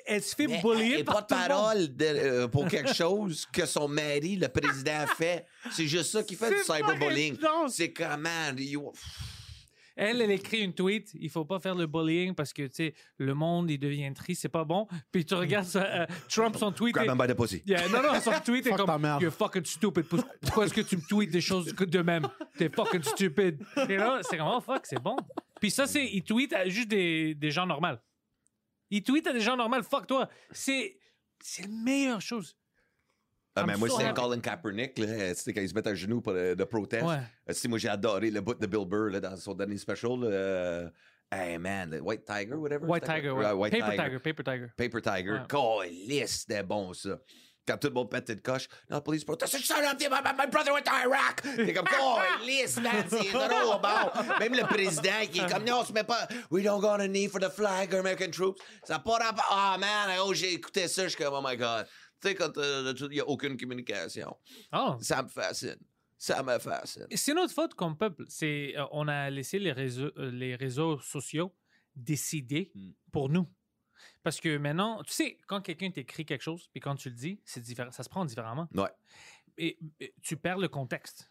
elle 0.05 0.23
se 0.23 0.35
fait 0.35 0.47
Mais 0.49 0.61
bullier 0.61 1.05
par 1.05 1.15
pas 1.15 1.23
de 1.23 1.27
tout 1.29 1.35
le 1.35 1.41
monde. 1.41 1.49
parole 1.49 1.97
de- 1.97 2.05
euh, 2.05 2.49
pour 2.49 2.67
quelque 2.69 2.93
chose 2.93 3.47
que 3.53 3.65
son 3.65 3.87
mari, 3.89 4.37
le 4.37 4.49
président, 4.49 5.07
fait. 5.17 5.47
C'est 5.71 5.87
juste 5.87 6.11
ça 6.11 6.23
qui 6.25 6.35
fait 6.35 6.51
du 6.51 6.57
C'est 6.65 6.75
cyberbullying. 6.75 7.39
C'est 7.69 7.93
comment. 7.93 8.53
you- 8.59 8.91
Elle, 9.99 10.21
elle 10.21 10.31
écrit 10.31 10.61
une 10.61 10.75
tweet, 10.75 11.11
il 11.15 11.31
faut 11.31 11.47
pas 11.47 11.59
faire 11.59 11.75
le 11.75 11.87
bullying 11.87 12.35
parce 12.35 12.53
que, 12.53 12.63
tu 12.67 12.75
sais, 12.75 12.95
le 13.17 13.33
monde, 13.35 13.71
il 13.71 13.79
devient 13.79 14.13
triste, 14.15 14.43
c'est 14.43 14.51
pas 14.51 14.65
bon. 14.65 14.87
Puis 15.11 15.25
tu 15.25 15.33
regardes 15.35 15.65
ça, 15.67 15.85
euh, 15.85 16.07
Trump, 16.29 16.55
son 16.59 16.71
tweet. 16.71 16.95
Grab 16.95 17.09
est- 17.09 17.27
by 17.27 17.33
the 17.33 17.37
pussy. 17.37 17.63
Yeah, 17.67 17.89
non, 17.89 18.03
non, 18.03 18.21
son 18.21 18.33
tweet 18.45 18.67
est 18.67 18.71
Fuck 18.77 18.85
comme. 18.87 19.19
You're 19.23 19.33
fucking 19.33 19.65
stupid. 19.65 20.05
Pour- 20.07 20.23
Pourquoi 20.43 20.67
est-ce 20.67 20.75
que 20.75 20.83
tu 20.83 20.97
me 20.99 21.03
tweets 21.09 21.31
des 21.33 21.41
choses 21.41 21.75
de 21.75 22.03
même? 22.03 22.29
T'es 22.59 22.69
fucking 22.69 23.03
stupid. 23.03 23.65
Et 23.89 23.97
là, 23.97 24.21
c'est 24.23 24.37
comme, 24.37 24.49
oh 24.55 24.61
fuck, 24.61 24.85
c'est 24.85 25.03
bon. 25.03 25.17
Puis 25.61 25.71
ça, 25.71 25.87
c'est, 25.87 26.05
il 26.05 26.23
tweet 26.23 26.53
à 26.53 26.69
juste 26.69 26.89
des, 26.89 27.35
des 27.35 27.51
gens 27.51 27.67
normaux. 27.67 27.97
Il 28.91 29.03
tweet 29.03 29.27
à 29.27 29.33
des 29.33 29.41
gens 29.41 29.57
normaux, 29.57 29.83
fuck 29.83 30.07
toi. 30.07 30.29
C'est, 30.51 30.99
c'est 31.43 31.63
la 31.63 31.69
meilleure 31.69 32.21
chose. 32.21 32.55
Ah, 33.57 33.65
mais 33.67 33.77
moi, 33.77 33.89
happy. 34.01 34.15
Colin 34.15 34.41
Kaepernick, 34.41 34.99
là, 34.99 35.07
quand 35.35 35.61
ils 35.61 35.69
se 35.69 35.75
mettent 35.75 35.87
à 35.87 35.95
genoux 35.95 36.21
pour 36.21 36.33
le, 36.33 36.55
le 36.55 36.67
protest. 36.67 37.05
Ouais. 37.05 37.17
Euh, 37.49 37.69
moi, 37.69 37.79
j'ai 37.79 37.89
adoré 37.89 38.31
le 38.31 38.41
bout 38.41 38.55
de 38.55 38.67
Bill 38.67 38.85
Burr 38.87 39.11
là, 39.11 39.21
dans 39.21 39.37
son 39.37 39.55
dernier 39.55 39.79
special. 39.79 40.21
là, 40.21 40.27
euh, 40.27 40.89
hey, 41.33 41.59
man, 41.59 41.91
the 41.91 42.01
White 42.03 42.25
Tiger, 42.27 42.55
whatever. 42.55 42.85
White 42.87 43.05
c'était 43.07 43.17
Tiger, 43.21 43.31
ouais. 43.31 43.51
White 43.53 43.73
Paper 43.73 43.91
Tiger. 43.91 44.03
Tiger, 44.05 44.19
Paper 44.19 44.43
Tiger. 44.45 44.67
Paper 44.77 45.01
Tiger. 45.01 45.41
Ouais. 46.19 46.27
C'était 46.27 46.63
bon, 46.63 46.93
ça. 46.93 47.19
Quand 47.69 47.79
tout 47.79 47.89
le 47.89 47.95
monde 47.95 48.09
pète 48.09 48.29
de 48.31 48.41
coche, 48.41 48.69
non, 48.89 49.01
police 49.01 49.25
protest, 49.25 49.59
shut 49.59 49.77
up, 49.79 49.99
my, 49.99 50.07
my- 50.39 50.47
brother 50.49 50.73
went 50.73 50.85
to 50.85 50.93
Iraq? 50.93 51.43
T'es 51.57 51.73
comme, 51.73 51.85
calisse, 51.87 52.77
man, 52.81 53.05
c'est 53.11 53.29
drôle, 53.33 53.81
bon. 53.83 54.39
Même 54.39 54.55
le 54.55 54.65
président 54.69 55.27
qui 55.33 55.41
est 55.41 55.51
comme, 55.53 55.65
non, 55.65 55.81
on 55.81 55.85
se 55.85 55.93
met 55.93 56.05
pas, 56.05 56.29
we 56.53 56.63
don't 56.63 56.81
got 56.81 57.01
a 57.01 57.09
need 57.09 57.29
for 57.29 57.41
the 57.41 57.51
flag 57.51 57.93
or 57.93 57.99
American 57.99 58.31
troops. 58.31 58.63
Ça 58.85 58.95
n'a 58.95 58.99
pas 59.01 59.17
rapport. 59.19 59.45
Ah, 59.51 59.77
man, 59.81 60.17
oh, 60.25 60.33
j'ai 60.33 60.53
écouté 60.53 60.87
ça, 60.87 61.03
je 61.03 61.17
suis 61.17 61.25
comme, 61.25 61.35
oh 61.35 61.41
my 61.45 61.57
God. 61.57 61.89
Tu 62.21 62.29
sais, 62.29 62.35
quand 62.35 62.57
euh, 62.59 62.95
il 62.99 63.09
n'y 63.09 63.21
a 63.21 63.27
aucune 63.29 63.57
communication, 63.57 64.37
Oh. 64.73 64.97
ça 65.01 65.23
me 65.23 65.29
fascine. 65.29 65.77
Ça 66.19 66.43
me 66.43 66.59
fascine. 66.59 67.07
C'est 67.15 67.35
notre 67.35 67.53
faute 67.53 67.75
comme 67.75 67.97
peuple. 67.97 68.25
C'est, 68.29 68.75
euh, 68.77 68.85
on 68.93 69.07
a 69.09 69.29
laissé 69.31 69.59
les 69.59 69.73
réseaux, 69.73 70.11
euh, 70.17 70.31
les 70.31 70.55
réseaux 70.57 70.99
sociaux 71.01 71.55
décider 71.95 72.71
Hmm. 72.75 72.91
pour 73.13 73.29
nous. 73.29 73.47
Parce 74.23 74.41
que 74.41 74.57
maintenant, 74.59 75.03
tu 75.03 75.13
sais, 75.13 75.39
quand 75.47 75.61
quelqu'un 75.61 75.91
t'écrit 75.91 76.25
quelque 76.27 76.43
chose, 76.43 76.69
puis 76.73 76.81
quand 76.81 76.97
tu 76.97 77.09
le 77.11 77.15
dis, 77.15 77.41
c'est 77.45 77.61
différent, 77.61 77.91
ça 77.91 78.03
se 78.03 78.09
prend 78.09 78.25
différemment. 78.25 78.69
Ouais. 78.75 78.91
Et, 79.59 79.79
et 80.01 80.15
tu 80.23 80.37
perds 80.37 80.59
le 80.59 80.69
contexte. 80.69 81.31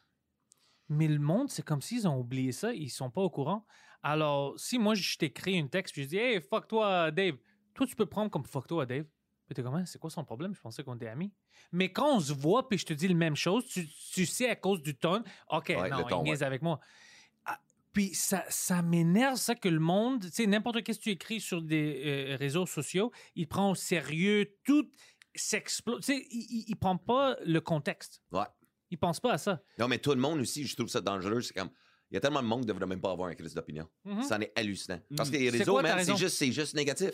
Mais 0.90 1.08
le 1.08 1.20
monde, 1.20 1.50
c'est 1.50 1.64
comme 1.64 1.82
s'ils 1.82 2.08
ont 2.08 2.20
oublié 2.20 2.52
ça, 2.52 2.74
ils 2.74 2.90
sont 2.90 3.10
pas 3.12 3.22
au 3.22 3.30
courant. 3.30 3.66
Alors, 4.04 4.60
si 4.60 4.78
moi, 4.80 4.94
je 4.96 5.18
t'écris 5.18 5.58
un 5.60 5.68
texte, 5.68 5.94
puis 5.94 6.04
je 6.04 6.08
dis, 6.10 6.18
hey, 6.18 6.42
fuck 6.42 6.68
toi, 6.68 7.10
Dave, 7.12 7.38
toi, 7.74 7.86
tu 7.88 7.96
peux 7.96 8.06
prendre 8.06 8.30
comme 8.32 8.46
fuck 8.46 8.68
toi, 8.68 8.86
Dave. 8.86 9.06
Puis 9.48 9.54
t'es 9.56 9.62
comme, 9.64 9.76
Hein, 9.76 9.86
c'est 9.86 10.00
quoi 10.00 10.10
son 10.10 10.24
problème? 10.24 10.56
Je 10.56 10.62
pensais 10.62 10.84
qu'on 10.84 10.96
était 10.96 11.08
amis. 11.08 11.32
Mais 11.72 11.92
quand 11.92 12.16
on 12.18 12.20
se 12.20 12.34
voit, 12.34 12.68
puis 12.68 12.78
je 12.78 12.86
te 12.86 12.94
dis 12.94 13.08
la 13.08 13.14
même 13.14 13.36
chose, 13.36 13.66
tu, 13.68 13.88
tu 14.14 14.26
sais 14.26 14.50
à 14.50 14.56
cause 14.56 14.82
du 14.82 14.96
ton, 14.96 15.24
OK, 15.52 15.70
Ouais, 15.70 15.90
non, 15.90 16.04
ton, 16.04 16.22
il 16.22 16.30
niaise 16.30 16.40
ouais. 16.40 16.46
avec 16.48 16.62
moi. 16.62 16.80
Ah, 17.46 17.60
puis 17.94 18.14
ça, 18.16 18.44
ça 18.50 18.82
m'énerve, 18.82 19.36
ça, 19.36 19.54
que 19.56 19.70
le 19.70 19.80
monde, 19.80 20.22
tu 20.26 20.32
sais, 20.32 20.48
n'importe 20.48 20.84
qu'est-ce 20.84 20.98
que 21.00 21.04
tu 21.04 21.12
écris 21.12 21.40
sur 21.42 21.62
des 21.62 22.02
euh, 22.34 22.36
réseaux 22.38 22.66
sociaux, 22.66 23.12
il 23.36 23.48
prend 23.48 23.72
au 23.72 23.76
sérieux, 23.76 24.56
tout 24.64 24.90
s'explose. 25.36 26.00
Tu 26.06 26.14
sais, 26.14 26.26
il, 26.32 26.42
il, 26.50 26.66
il 26.70 26.76
prend 26.76 26.98
pas 26.98 27.36
le 27.46 27.60
contexte. 27.62 28.22
Ouais. 28.32 28.46
Il 28.92 28.98
pense 28.98 29.20
pas 29.20 29.34
à 29.34 29.38
ça. 29.38 29.62
Non, 29.80 29.88
mais 29.88 29.98
tout 29.98 30.12
le 30.12 30.20
monde 30.22 30.40
aussi, 30.40 30.66
je 30.66 30.76
trouve 30.76 30.88
ça 30.90 31.02
dangereux. 31.02 31.42
C'est 31.42 31.54
comme. 31.54 31.70
Il 32.12 32.14
y 32.14 32.18
a 32.18 32.20
tellement 32.22 32.42
de 32.44 32.48
monde 32.48 32.62
qui 32.62 32.68
ne 32.68 32.74
devrait 32.74 32.86
même 32.88 33.02
pas 33.02 33.12
avoir 33.12 33.30
un 33.30 33.34
crise 33.36 33.56
d'opinion. 33.56 33.88
Mhm. 34.06 34.22
C'en 34.24 34.40
est 34.40 34.52
hallucinant. 34.56 35.00
Parce 35.18 35.30
Mm. 35.30 35.32
que 35.34 35.38
les 35.38 35.52
C'est 35.52 35.58
réseaux, 35.58 35.82
c'est 36.04 36.18
juste, 36.18 36.38
c'est 36.38 36.52
juste 36.52 36.76
négatif. 36.76 37.12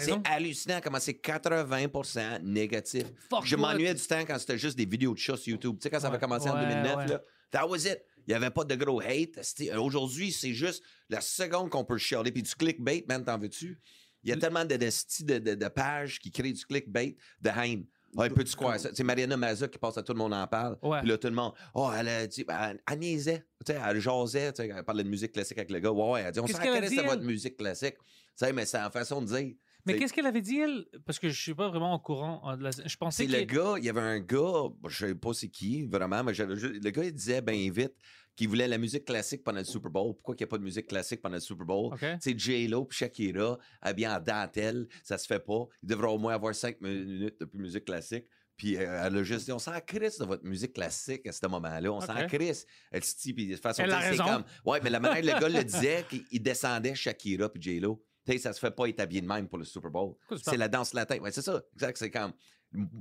C'est 0.00 0.28
hallucinant 0.28 0.80
comment 0.82 0.98
c'est 1.00 1.12
80% 1.12 2.42
négatif. 2.42 3.04
Fuck 3.30 3.44
je 3.44 3.56
m'ennuyais 3.56 3.94
du 3.94 4.02
temps 4.02 4.20
quand 4.26 4.38
c'était 4.38 4.58
juste 4.58 4.76
des 4.76 4.86
vidéos 4.86 5.14
de 5.14 5.18
chats 5.18 5.36
sur 5.36 5.52
YouTube. 5.52 5.76
Tu 5.78 5.82
sais, 5.84 5.90
quand 5.90 6.00
ça 6.00 6.08
avait 6.08 6.18
commencé 6.18 6.48
en 6.48 6.54
Ouais, 6.54 6.66
2009, 6.66 6.96
ouais. 6.96 7.06
là, 7.08 7.22
that 7.50 7.66
was 7.68 7.78
it. 7.86 8.00
Il 8.26 8.30
n'y 8.30 8.34
avait 8.34 8.50
pas 8.50 8.64
de 8.64 8.74
gros 8.76 9.00
hate. 9.00 9.42
C'était- 9.42 9.74
Aujourd'hui, 9.74 10.30
c'est 10.30 10.52
juste 10.54 10.82
la 11.08 11.20
seconde 11.20 11.70
qu'on 11.70 11.84
peut 11.84 11.98
chialer. 11.98 12.30
Puis 12.30 12.42
du 12.42 12.54
clickbait, 12.54 13.04
man, 13.08 13.24
t'en 13.24 13.38
veux-tu? 13.38 13.80
Il 14.22 14.30
y 14.30 14.32
a 14.32 14.36
tellement 14.36 14.64
de, 14.64 14.76
de, 14.76 15.38
de, 15.38 15.54
de- 15.56 15.68
pages 15.68 16.20
qui 16.20 16.30
créent 16.30 16.52
du 16.52 16.64
clickbait 16.64 17.16
de 17.40 17.50
haine. 17.50 17.84
Ah, 18.16 18.28
peux-tu 18.28 18.54
croire 18.54 18.78
ça? 18.78 18.90
C'est 18.92 19.02
Mariana 19.02 19.36
Maza 19.38 19.66
qui 19.66 19.78
passe 19.78 19.96
à 19.96 20.02
tout 20.02 20.12
le 20.12 20.18
monde 20.18 20.34
en 20.34 20.46
parle. 20.46 20.76
Ouais. 20.82 21.00
Puis 21.00 21.08
là, 21.08 21.16
tout 21.18 21.28
le 21.28 21.34
monde, 21.34 21.52
oh, 21.74 21.90
elle 21.98 22.08
a 22.08 22.26
dit, 22.26 22.44
ben, 22.44 22.58
elle, 22.70 22.80
elle 22.88 22.98
niaisait. 22.98 23.44
Tu 23.66 23.72
sais, 23.72 23.80
elle 23.84 24.00
jasait, 24.00 24.52
tu 24.52 24.62
sais, 24.62 24.68
elle 24.68 24.84
parlait 24.84 25.02
de 25.02 25.08
musique 25.08 25.32
classique 25.32 25.56
avec 25.58 25.70
le 25.70 25.80
gars. 25.80 25.90
Ouais, 25.90 26.10
ouais, 26.10 26.20
elle 26.20 26.26
a 26.26 26.30
dit, 26.32 26.40
on 26.40 26.44
dit, 26.44 26.52
de 26.52 27.02
votre 27.02 27.22
musique 27.22 27.56
classique. 27.56 27.96
Tu 27.98 28.04
sais, 28.36 28.52
mais 28.52 28.66
c'est 28.66 28.78
en 28.78 28.90
façon 28.90 29.22
de 29.22 29.26
dire. 29.26 29.54
Mais 29.84 29.92
C'est- 29.94 29.98
qu'est-ce 29.98 30.12
qu'elle 30.12 30.26
avait 30.26 30.40
dit, 30.42 30.58
elle? 30.60 30.84
Parce 31.04 31.18
que 31.18 31.28
je 31.28 31.40
suis 31.40 31.54
pas 31.54 31.68
vraiment 31.68 31.94
au 31.94 31.98
courant. 31.98 32.48
euh, 32.50 32.56
de 32.56 32.62
la- 32.62 32.70
Je 32.70 32.96
pensais 32.96 33.26
C'est 33.26 33.32
le 33.40 33.44
que... 33.44 33.54
gars, 33.54 33.74
il 33.78 33.84
y 33.84 33.88
avait 33.88 34.00
un 34.00 34.20
gars, 34.20 34.68
je 34.88 35.06
sais 35.06 35.14
pas 35.14 35.32
c'est 35.34 35.48
qui, 35.48 35.84
vraiment, 35.86 36.22
mais 36.22 36.32
le 36.32 36.90
gars, 36.90 37.04
il 37.04 37.12
disait 37.12 37.40
bien 37.42 37.70
vite 37.70 37.92
qu'il 38.36 38.48
voulait 38.48 38.68
la 38.68 38.78
musique 38.78 39.04
classique 39.04 39.42
pendant 39.44 39.58
le 39.58 39.64
Super 39.64 39.90
Bowl. 39.90 40.14
Pourquoi 40.14 40.34
il 40.34 40.38
n'y 40.38 40.44
a 40.44 40.46
pas 40.46 40.58
de 40.58 40.62
musique 40.62 40.86
classique 40.86 41.20
pendant 41.20 41.34
le 41.34 41.40
Super 41.40 41.66
Bowl? 41.66 41.94
Sais, 42.20 42.34
J-Lo 42.36 42.84
puis 42.86 42.98
Shakira, 42.98 43.58
habillés 43.80 44.08
en 44.08 44.20
dentelle, 44.20 44.86
ça 45.02 45.18
se 45.18 45.26
fait 45.26 45.40
pas. 45.44 45.66
Il 45.82 45.88
devrait 45.88 46.08
au 46.08 46.18
moins 46.18 46.34
avoir 46.34 46.54
cinq 46.54 46.80
minutes 46.80 47.40
de 47.40 47.48
musique 47.54 47.84
classique. 47.84 48.24
Puis 48.56 48.76
euh, 48.76 49.02
elle 49.06 49.16
a 49.16 49.22
juste 49.24 49.46
dit, 49.46 49.52
on 49.52 49.58
s'en 49.58 49.78
crisse 49.80 50.18
de 50.18 50.24
votre 50.24 50.44
musique 50.44 50.74
classique 50.74 51.26
à 51.26 51.32
ce 51.32 51.44
moment-là. 51.48 51.90
On 51.92 52.00
s'en 52.00 52.16
OK. 52.16 52.28
crisse. 52.28 52.64
Elle 52.92 53.02
se 53.02 53.16
dit, 53.20 53.32
puis 53.34 53.46
de 53.48 53.54
toute 53.54 53.62
façon, 53.62 53.82
c'est 53.86 54.16
comme... 54.16 54.44
Ouais, 54.64 54.78
mais 54.82 54.90
la 54.90 55.00
manière 55.00 55.22
dont 55.40 55.46
le 55.46 55.52
gars 55.52 55.58
le 55.58 55.64
disait, 55.64 56.04
qu'il 56.08 56.24
il 56.30 56.40
descendait 56.42 56.94
Shakira 56.94 57.48
puis 57.48 57.60
J-Lo. 57.60 58.02
Sais, 58.26 58.38
ça 58.38 58.52
se 58.52 58.60
fait 58.60 58.70
pas 58.70 58.86
être 58.88 59.00
habillé 59.00 59.20
de 59.20 59.26
même 59.26 59.48
pour 59.48 59.58
le 59.58 59.64
Super 59.64 59.90
Bowl. 59.90 60.14
C'est 60.42 60.56
la 60.56 60.68
danse 60.68 60.94
latin. 60.94 61.18
Ouais, 61.18 61.32
c'est 61.32 61.42
ça. 61.42 61.60
Exact. 61.74 61.96
C'est 61.98 62.10
comme. 62.10 62.32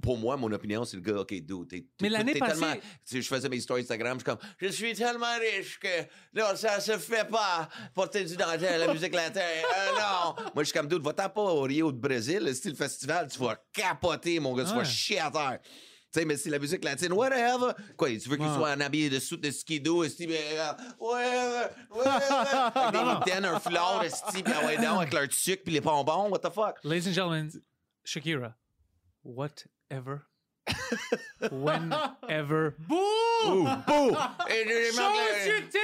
Pour 0.02 0.18
moi, 0.18 0.36
mon 0.36 0.52
opinion, 0.52 0.84
c'est 0.84 0.98
le 0.98 1.02
gars, 1.02 1.22
OK, 1.22 1.30
dude, 1.34 1.70
t'es. 1.70 1.86
Mais 2.02 2.10
l'année 2.10 2.34
passée- 2.36 2.60
tellement- 2.60 2.76
je 3.10 3.22
faisais 3.22 3.48
mes 3.48 3.62
stories 3.62 3.84
Instagram, 3.84 4.20
je 4.20 4.26
suis 4.26 4.26
comme, 4.26 4.50
je 4.60 4.68
suis 4.68 4.94
tellement 4.94 5.34
riche 5.40 5.80
que, 5.80 5.88
là, 6.34 6.54
ça 6.58 6.82
se 6.82 6.98
fait 6.98 7.26
pas 7.30 7.70
porter 7.94 8.26
du 8.26 8.36
dentelle, 8.36 8.82
la 8.82 8.92
musique 8.94 9.16
latin. 9.16 9.40
Euh, 9.40 9.92
non. 9.98 10.36
Moi, 10.54 10.64
je 10.64 10.72
suis 10.72 10.74
comme, 10.78 10.90
dude, 10.90 11.02
va-t'en 11.02 11.30
pas 11.30 11.42
au 11.44 11.62
Rio 11.62 11.90
de 11.94 11.98
Brésil, 11.98 12.40
le 12.44 12.54
style 12.54 12.76
festival, 12.76 13.30
tu 13.32 13.40
vas 13.40 13.64
capoter, 13.72 14.42
mon 14.42 14.54
gars, 14.56 14.66
tu 14.66 14.72
Ouais. 14.72 14.78
vas 14.80 14.84
chier 14.84 15.20
à 15.22 15.32
terre. 15.32 15.60
Tu 16.14 16.20
sais, 16.20 16.26
mais 16.26 16.36
c'est 16.36 16.50
la 16.50 16.60
musique 16.60 16.84
latine, 16.84 17.14
whatever. 17.14 17.72
Quoi, 17.96 18.10
tu 18.18 18.28
veux 18.28 18.36
qu'il 18.36 18.46
Ouais. 18.46 18.54
soit 18.56 18.72
en 18.74 18.80
habillé 18.82 19.10
de 19.10 19.18
sous 19.20 19.38
de 19.38 19.50
skido, 19.50 20.04
esti, 20.04 20.28
euh, 20.30 20.74
whatever, 21.00 21.68
whatever. 21.90 22.72
Avec 22.76 22.92
des 23.02 23.14
mitaines, 23.16 23.46
un 23.46 23.60
fleur, 23.62 24.04
esti, 24.04 24.44
puis 24.44 24.54
ah 24.54 24.66
ouais, 24.66 24.78
non, 24.78 25.00
avec 25.00 25.14
leur 25.14 25.32
sucre, 25.32 25.64
puis 25.64 25.74
les 25.74 25.80
bonbons, 25.82 26.30
what 26.30 26.40
the 26.40 26.52
fuck? 26.54 26.80
Ladies 26.84 27.08
and 27.10 27.14
gentlemen, 27.14 27.50
Shakira. 28.04 28.54
Whatever. 29.24 30.22
Whenever. 31.52 32.76
Bouh! 32.88 33.68
Bouh! 33.88 34.16
Et 34.50 34.94
your 34.94 35.62
tits! 35.70 35.80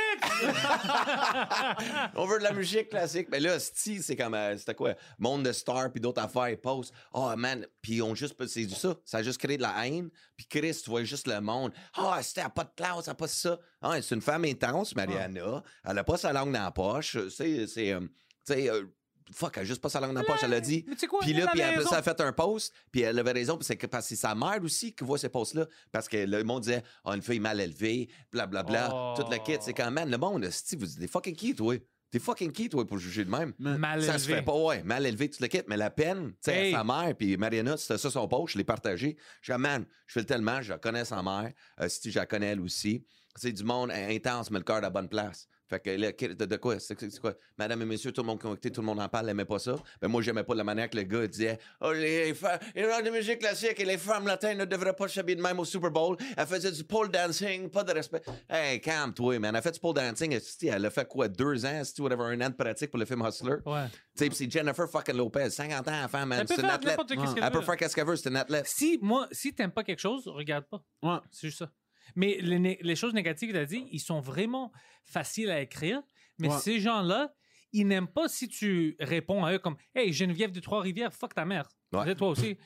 On 2.16 2.26
veut 2.26 2.40
de 2.40 2.44
la 2.44 2.54
musique 2.54 2.90
classique. 2.90 3.28
Mais 3.32 3.40
là, 3.40 3.60
Sti, 3.60 4.04
c'est 4.04 4.16
comme, 4.16 4.36
euh, 4.36 4.56
c'était 4.58 4.76
quoi? 4.76 4.94
Monde 5.18 5.44
de 5.44 5.52
stars, 5.52 5.92
puis 5.92 6.00
d'autres 6.00 6.22
affaires, 6.22 6.50
ils 6.50 6.58
posent. 6.58 6.92
Oh, 7.14 7.32
man. 7.36 7.66
Puis 7.82 8.02
on 8.02 8.14
juste, 8.14 8.36
c'est 8.48 8.66
du 8.66 8.76
ça. 8.76 8.96
Ça 9.04 9.18
a 9.18 9.24
juste 9.24 9.40
créé 9.40 9.58
de 9.58 9.64
la 9.64 9.88
haine. 9.88 10.10
Puis 10.36 10.46
Chris, 10.48 10.80
tu 10.84 10.90
vois 10.90 11.04
juste 11.04 11.28
le 11.28 11.42
monde. 11.42 11.72
Ah, 11.96 12.20
c'était 12.22 12.42
elle 12.42 12.48
a 12.48 12.52
pas 12.52 12.64
de 12.64 12.74
classe, 12.76 13.06
elle 13.06 13.12
a 13.12 13.16
pas 13.16 13.28
ça. 13.28 13.60
Ah, 13.82 14.02
c'est 14.02 14.16
une 14.16 14.22
femme 14.22 14.46
intense, 14.46 14.96
Mariana. 14.96 15.64
Elle 15.84 15.98
a 15.98 16.04
pas 16.04 16.18
sa 16.18 16.32
langue 16.34 16.54
dans 16.54 16.64
la 16.64 16.72
poche. 16.72 17.18
C'est, 17.30 17.66
c'est, 17.68 17.94
euh, 17.94 18.02
tu 18.02 18.54
sais, 18.54 18.70
euh, 18.70 18.84
fuck, 19.32 19.58
elle 19.58 19.62
a 19.62 19.66
juste 19.66 19.82
pas 19.82 19.90
sa 19.90 20.00
langue 20.00 20.14
dans 20.14 20.22
la 20.22 20.26
poche, 20.26 20.40
elle 20.44 20.54
a 20.54 20.60
dit. 20.62 20.84
Mais 20.88 20.94
tu 20.96 21.00
sais 21.02 21.08
quoi, 21.08 21.20
Puis 21.22 21.32
elle 21.32 21.40
là, 21.40 21.48
puis 21.52 21.62
après 21.62 21.84
ça, 21.84 21.90
elle 21.94 21.98
a 21.98 22.04
fait 22.04 22.22
un 22.22 22.32
post, 22.34 22.74
puis 22.92 23.02
elle 23.02 23.18
avait 23.20 23.32
raison, 23.32 23.58
puis 23.58 23.66
c'est 23.66 23.76
que- 23.78 23.88
parce 23.88 24.06
que 24.06 24.10
c'est 24.16 24.22
sa 24.22 24.34
mère 24.36 24.60
aussi 24.64 24.94
qui 24.94 25.04
voit 25.04 25.18
ces 25.18 25.30
posts-là, 25.30 25.66
parce 25.92 26.08
que 26.08 26.18
le 26.18 26.44
monde 26.44 26.64
disait, 26.64 26.84
ah, 27.06 27.16
une 27.16 27.22
fille 27.22 27.40
mal 27.40 27.60
élevée, 27.60 28.10
blablabla, 28.32 28.90
Oh. 28.94 29.14
toute 29.18 29.30
la 29.30 29.40
kit, 29.40 29.58
c'est 29.62 29.74
quand 29.74 29.92
même, 29.92 30.10
le 30.10 30.18
monde, 30.18 30.48
si 30.52 30.76
vous 30.76 30.86
des 30.86 31.08
fucking 31.08 31.36
qui, 31.36 31.56
toi? 31.56 31.76
T'es 32.10 32.20
fucking 32.20 32.54
qui, 32.54 32.70
toi, 32.70 32.88
pour 32.88 32.98
juger 33.00 33.26
de 33.26 33.30
même? 33.30 33.54
Mal 33.60 34.02
Ça 34.02 34.18
se 34.18 34.24
élevé. 34.26 34.36
fait 34.40 34.46
pas, 34.46 34.56
ouais. 34.56 34.82
Mal 34.84 35.06
élevé, 35.06 35.30
tu 35.30 35.42
le 35.42 35.50
quittes. 35.50 35.66
Mais 35.68 35.76
la 35.76 35.90
peine, 35.90 36.30
tu 36.32 36.36
sais, 36.40 36.68
Hey. 36.68 36.72
sa 36.72 36.82
mère, 36.86 37.14
puis 37.18 37.36
Mariana, 37.36 37.76
c'était 37.76 37.98
ça 37.98 38.10
son 38.10 38.26
poche, 38.30 38.54
je 38.54 38.58
l'ai 38.58 38.64
partagé. 38.64 39.18
Je 39.42 39.52
dis, 39.52 39.60
man, 39.60 39.86
je 40.06 40.14
fais 40.14 40.24
tellement, 40.26 40.62
je 40.62 40.70
la 40.70 40.80
connais 40.80 41.04
sa 41.04 41.22
mère. 41.22 41.52
Euh, 41.82 41.90
si 41.90 42.10
je 42.10 42.18
la 42.18 42.26
connais 42.26 42.46
elle 42.48 42.62
aussi. 42.62 43.04
C'est 43.36 43.52
du 43.52 43.66
monde 43.66 43.92
intense, 43.92 44.50
mais 44.52 44.60
le 44.60 44.64
cœur 44.64 44.78
à 44.78 44.82
la 44.82 44.90
bonne 44.90 45.10
place. 45.10 45.50
Fait 45.70 45.80
que 45.82 45.90
là, 45.90 46.12
de, 46.12 46.46
de 46.46 46.56
quoi? 46.56 46.80
C'est 46.80 47.20
quoi? 47.20 47.34
Madame 47.58 47.82
et 47.82 47.86
monsieur, 47.86 48.12
tout 48.12 48.22
le 48.22 48.28
monde 48.28 48.40
connecté, 48.40 48.72
tout 48.72 48.82
le 48.82 48.86
monde 48.88 49.02
en 49.02 49.10
parle, 49.10 49.26
n'aimait 49.26 49.46
pas 49.46 49.60
ça. 49.60 49.76
Ben 50.02 50.08
moi, 50.08 50.22
j'aimais 50.22 50.44
pas 50.44 50.56
la 50.56 50.64
manière 50.64 50.90
que 50.90 50.96
le 50.96 51.04
gars 51.04 51.28
disait 51.28 51.58
Oh, 51.82 51.92
les 51.92 52.34
femmes, 52.34 52.60
de 52.76 53.10
musique 53.10 53.40
classique 53.40 53.80
et 53.80 53.86
les 53.86 53.98
femmes 53.98 54.28
latines 54.28 54.58
ne 54.58 54.66
devraient 54.66 54.96
pas 54.96 55.08
s'habiller 55.08 55.36
de 55.36 55.42
même 55.42 55.60
au 55.60 55.66
Super 55.66 55.92
Bowl. 55.92 56.16
Elle 56.38 56.48
faisait 56.48 56.72
du 56.72 56.84
pole 56.84 57.10
dancing, 57.10 57.70
pas 57.70 57.84
de 57.84 57.92
respect. 57.92 58.22
Hey, 58.50 58.80
calme-toi, 58.80 59.40
man. 59.40 59.50
Elle 59.50 59.58
a 59.58 59.62
fait 59.62 59.72
du 59.72 59.80
pole 59.80 59.96
dancing. 59.96 60.40
Elle 60.64 60.86
a 60.86 60.90
fait 60.90 61.08
quoi, 61.08 61.28
deux 61.28 61.66
ans, 61.66 61.80
esti, 61.82 62.02
whatever, 62.02 62.24
un 62.24 62.42
an 62.42 62.50
de 62.50 62.56
pratique 62.56 62.90
pour 62.90 63.00
le 63.00 63.06
film 63.06 63.26
Hustler? 63.26 63.58
Ouais. 63.66 63.88
Tu 63.90 64.24
sais, 64.24 64.30
pis 64.30 64.36
c'est 64.36 64.52
Jennifer 64.52 64.90
fucking 64.90 65.16
Lopez, 65.16 65.50
50 65.50 65.88
ans, 65.88 66.08
femme, 66.08 66.30
man. 66.30 66.46
C'est 66.48 66.60
une 66.60 66.66
athlète. 66.66 67.00
Elle 67.42 67.52
peut 67.52 67.62
faire 67.62 67.78
qu'est-ce 67.78 67.96
qu'elle 67.96 68.08
veut, 68.08 68.16
c'est 68.16 68.30
une 68.30 68.38
athlète. 68.38 68.66
Si, 68.68 69.00
moi, 69.02 69.28
si 69.32 69.54
t'aimes 69.54 69.72
pas 69.72 69.84
quelque 69.84 70.00
chose, 70.00 70.28
regarde 70.28 70.66
pas. 70.66 70.82
Ouais. 71.04 71.20
C'est 71.32 71.48
juste 71.48 71.60
ça. 71.60 71.70
Mais 72.16 72.38
les, 72.42 72.96
choses 72.96 73.14
négatives 73.14 73.50
que 73.50 73.54
tu 73.54 73.60
as 73.60 73.66
dit, 73.66 73.88
ils 73.92 74.00
sont 74.00 74.20
vraiment 74.20 74.72
faciles 75.06 75.50
à 75.50 75.62
écrire. 75.62 76.02
Mais 76.40 76.50
Ouais. 76.50 76.58
ces 76.60 76.80
gens-là, 76.80 77.34
ils 77.74 77.88
n'aiment 77.88 78.08
pas 78.08 78.28
si 78.28 78.48
tu 78.48 78.96
réponds 79.00 79.44
à 79.46 79.54
eux 79.54 79.60
comme 79.60 79.76
Hey, 79.96 80.14
Geneviève 80.14 80.52
de 80.52 80.60
Trois-Rivières, 80.60 81.14
fuck 81.14 81.34
ta 81.34 81.46
mère. 81.46 81.68
Ouais. 81.92 82.16
Toi 82.16 82.30
aussi. 82.30 82.58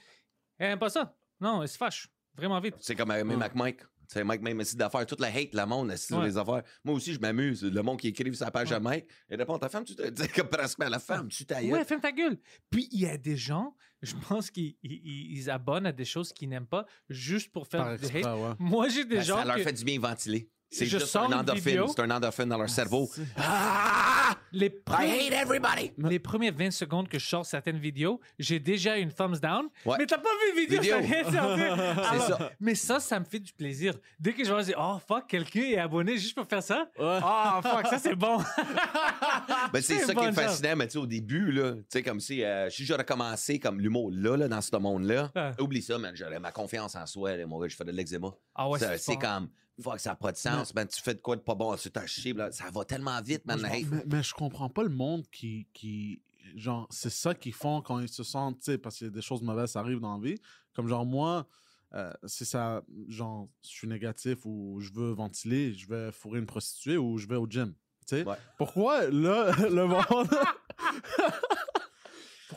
Elle 0.57 0.69
n'aime 0.69 0.79
pas 0.79 0.89
ça. 0.89 1.15
Non, 1.39 1.61
elle 1.61 1.67
se 1.69 1.77
fâche. 1.77 2.07
Vraiment 2.35 2.59
vite. 2.59 2.75
C'est 2.79 2.95
comme 2.95 3.11
euh, 3.11 3.23
Mac 3.23 3.55
Mike. 3.55 3.81
Sais, 4.07 4.23
Mike, 4.25 4.41
même 4.41 4.59
essaie 4.59 4.75
d'affaires, 4.75 5.05
toute 5.05 5.21
la 5.21 5.27
hate, 5.29 5.53
le 5.53 5.65
monde, 5.65 5.95
sur 5.95 6.17
Ouais. 6.17 6.25
les 6.25 6.37
affaires. 6.37 6.63
Moi 6.83 6.95
aussi, 6.95 7.13
je 7.13 7.19
m'amuse. 7.19 7.63
Le 7.63 7.81
monde 7.81 7.97
qui 7.97 8.09
écrive 8.09 8.33
sa 8.33 8.51
page 8.51 8.71
à 8.73 8.79
Mike, 8.79 9.05
il 9.29 9.37
répond 9.37 9.57
Ta 9.57 9.69
femme, 9.69 9.85
tu 9.85 9.95
te 9.95 10.01
dis 10.09 10.27
comme 10.27 10.49
presque 10.49 10.81
à 10.81 10.89
la 10.89 10.99
femme, 10.99 11.29
tu 11.29 11.45
t'ailles. 11.45 11.71
Ouais, 11.71 11.85
ferme 11.85 12.01
ta 12.01 12.11
gueule. 12.11 12.37
Puis 12.69 12.89
il 12.91 12.99
y 12.99 13.05
a 13.07 13.17
des 13.17 13.37
gens, 13.37 13.73
je 14.01 14.15
pense 14.27 14.49
qu'ils 14.51 14.75
ils- 14.83 15.31
ils 15.37 15.49
abonnent 15.49 15.85
à 15.85 15.91
des 15.91 16.05
choses 16.05 16.33
qu'ils 16.33 16.49
n'aiment 16.49 16.67
pas 16.67 16.85
juste 17.09 17.51
pour 17.51 17.67
faire 17.67 17.81
Par 17.83 17.97
du 17.97 18.03
exprès, 18.05 18.23
hate. 18.25 18.39
ouais. 18.39 18.55
Moi, 18.59 18.89
j'ai 18.89 19.05
des 19.05 19.17
Ben, 19.17 19.21
gens. 19.23 19.37
ça 19.37 19.45
leur 19.45 19.55
que 19.57 19.63
fait 19.63 19.73
du 19.73 19.83
bien 19.83 19.99
ventiler. 19.99 20.49
C'est 20.73 20.85
Je 20.85 20.97
juste 20.99 21.13
un 21.17 21.27
une 21.27 21.33
endorphine. 21.33 21.63
vidéo. 21.65 21.87
C'est 21.93 22.01
un 22.01 22.09
endorphine 22.09 22.45
dans 22.45 22.57
leur 22.57 22.69
cerveau. 22.69 23.09
c'est- 23.13 23.21
Ah! 23.35 24.35
les 24.53 24.67
I 24.67 24.69
premiers- 24.69 25.27
hate 25.27 25.33
everybody! 25.33 25.91
les 25.97 26.19
premières 26.19 26.53
20 26.53 26.71
secondes 26.71 27.09
que 27.09 27.19
je 27.19 27.25
sors 27.27 27.45
certaines 27.45 27.77
vidéos, 27.77 28.21
j'ai 28.39 28.57
déjà 28.59 28.95
une 28.97 29.11
thumbs 29.11 29.39
down. 29.41 29.65
Ouais. 29.85 29.97
Mais 29.99 30.05
t'as 30.05 30.17
pas 30.17 30.29
vu 30.55 30.61
vidéo, 30.61 30.79
Vidéo. 30.81 30.95
ça 30.95 31.01
vient 31.01 31.23
de 31.23 31.35
sortir. 31.35 31.73
Alors, 32.11 32.27
ça. 32.27 32.51
Mais 32.61 32.75
ça, 32.75 32.99
ça 33.01 33.19
me 33.19 33.25
fait 33.25 33.39
du 33.39 33.51
plaisir. 33.51 33.95
Dès 34.17 34.31
que 34.31 34.45
je 34.45 34.49
vois, 34.51 34.61
je 34.61 34.67
dis, 34.67 34.73
oh 34.77 34.97
fuck, 35.05 35.27
quelqu'un 35.27 35.61
est 35.61 35.77
abonné 35.77 36.17
juste 36.17 36.35
pour 36.35 36.45
faire 36.47 36.63
ça? 36.63 36.87
Ouais. 36.97 37.19
Oh 37.21 37.61
fuck, 37.61 37.87
ça 37.87 37.99
c'est 37.99 38.15
bon. 38.15 38.37
Ben, 39.73 39.81
c'est 39.81 39.99
ça 39.99 40.13
une 40.13 40.19
qui 40.19 40.25
est 40.25 40.31
fascinant, 40.33 40.75
mais 40.75 40.87
tu 40.87 40.93
sais, 40.93 40.97
au 40.99 41.05
début, 41.07 41.51
là, 41.51 41.73
tu 41.73 41.83
sais, 41.89 42.03
comme 42.03 42.19
si, 42.19 42.43
euh, 42.43 42.69
si 42.69 42.85
j'aurais 42.85 43.05
commencé 43.05 43.59
comme 43.59 43.79
l'humour 43.79 44.09
là, 44.13 44.35
là, 44.37 44.47
dans 44.47 44.61
ce 44.61 44.75
monde-là, 44.75 45.29
Ah. 45.35 45.51
oublie 45.59 45.81
ça, 45.81 45.97
man, 45.97 46.13
j'aurais 46.15 46.39
ma 46.39 46.51
confiance 46.51 46.95
en 46.95 47.05
soi, 47.05 47.35
là, 47.37 47.45
mon 47.45 47.59
gars, 47.59 47.67
je 47.67 47.75
fais 47.75 47.83
de 47.85 47.91
l'eczéma. 47.91 48.29
Ah 48.55 48.67
ouais, 48.69 48.79
c'est 48.97 49.17
comme, 49.17 49.49
fuck, 49.79 49.99
ça 49.99 50.11
n'a 50.11 50.15
pas 50.15 50.31
de 50.31 50.37
sens, 50.37 50.73
man, 50.73 50.87
tu 50.87 51.01
fais 51.01 51.13
de 51.13 51.19
quoi 51.19 51.35
de 51.35 51.41
pas 51.41 51.55
bon, 51.55 51.75
tu 51.75 51.91
t'as 51.91 52.05
chier, 52.07 52.33
là, 52.33 52.51
ça 52.51 52.69
va 52.71 52.83
tellement 52.85 53.21
vite, 53.21 53.45
man, 53.45 53.59
mais, 53.61 53.83
mais 54.07 54.23
je 54.23 54.33
comprends 54.33 54.69
pas 54.69 54.83
le 54.83 54.89
monde 54.89 55.25
qui. 55.31 55.67
qui 55.73 56.21
genre, 56.55 56.87
c'est 56.89 57.09
ça 57.11 57.33
qu'ils 57.35 57.53
font 57.53 57.81
quand 57.81 57.99
ils 57.99 58.09
se 58.09 58.23
sentent, 58.23 58.57
tu 58.59 58.65
sais, 58.71 58.77
parce 58.77 58.99
que 58.99 59.05
des 59.05 59.21
choses 59.21 59.41
mauvaises 59.41 59.75
arrivent 59.75 59.99
dans 60.01 60.17
la 60.17 60.23
vie. 60.29 60.37
Comme 60.73 60.87
genre, 60.87 61.05
moi, 61.05 61.47
euh, 61.93 62.11
c'est 62.25 62.45
ça, 62.45 62.81
genre, 63.07 63.47
je 63.63 63.69
suis 63.69 63.87
négatif 63.87 64.39
ou 64.45 64.79
je 64.81 64.91
veux 64.91 65.11
ventiler, 65.11 65.73
je 65.73 65.87
vais 65.87 66.11
fourrer 66.11 66.39
une 66.39 66.45
prostituée 66.45 66.97
ou 66.97 67.17
je 67.17 67.27
vais 67.27 67.35
au 67.37 67.47
gym. 67.47 67.73
Tu 68.07 68.17
sais, 68.17 68.23
Ouais. 68.25 68.35
pourquoi 68.57 69.07
là, 69.09 69.51
le 69.69 69.85
monde. 69.87 70.29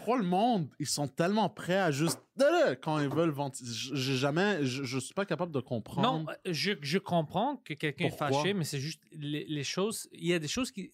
Pourquoi 0.05 0.23
le 0.23 0.29
monde, 0.29 0.69
ils 0.79 0.87
sont 0.87 1.09
tellement 1.09 1.49
prêts 1.49 1.79
à 1.79 1.91
juste. 1.91 2.21
quand 2.83 3.01
ils 3.01 3.09
veulent 3.09 3.31
ventiler. 3.31 3.71
J'ai 3.73 4.17
jamais. 4.17 4.65
Je, 4.65 4.85
je 4.85 4.99
suis 4.99 5.15
pas 5.15 5.25
capable 5.25 5.53
de 5.53 5.61
comprendre. 5.61 6.03
Non, 6.03 6.27
euh, 6.29 6.35
je, 6.53 6.73
je 6.81 6.99
comprends 6.99 7.57
que 7.65 7.75
quelqu'un 7.75 8.07
est 8.07 8.17
fâché, 8.17 8.55
mais 8.55 8.65
c'est 8.65 8.79
juste 8.79 9.03
les, 9.13 9.45
les 9.47 9.65
choses. 9.65 10.09
Il 10.13 10.27
y 10.27 10.35
a 10.35 10.39
des 10.39 10.49
choses 10.49 10.71
qui. 10.71 10.93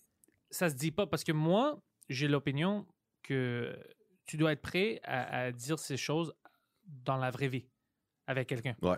Ça 0.50 0.68
se 0.68 0.74
dit 0.74 0.90
pas 0.90 1.06
parce 1.06 1.24
que 1.24 1.32
moi, 1.32 1.80
j'ai 2.08 2.28
l'opinion 2.28 2.86
que 3.22 3.76
tu 4.26 4.36
dois 4.36 4.52
être 4.52 4.62
prêt 4.62 5.00
à, 5.04 5.42
à 5.44 5.52
dire 5.52 5.78
ces 5.78 5.96
choses 5.96 6.32
dans 6.84 7.16
la 7.16 7.30
vraie 7.30 7.48
vie 7.48 7.66
avec 8.26 8.48
quelqu'un. 8.48 8.76
Ouais. 8.82 8.96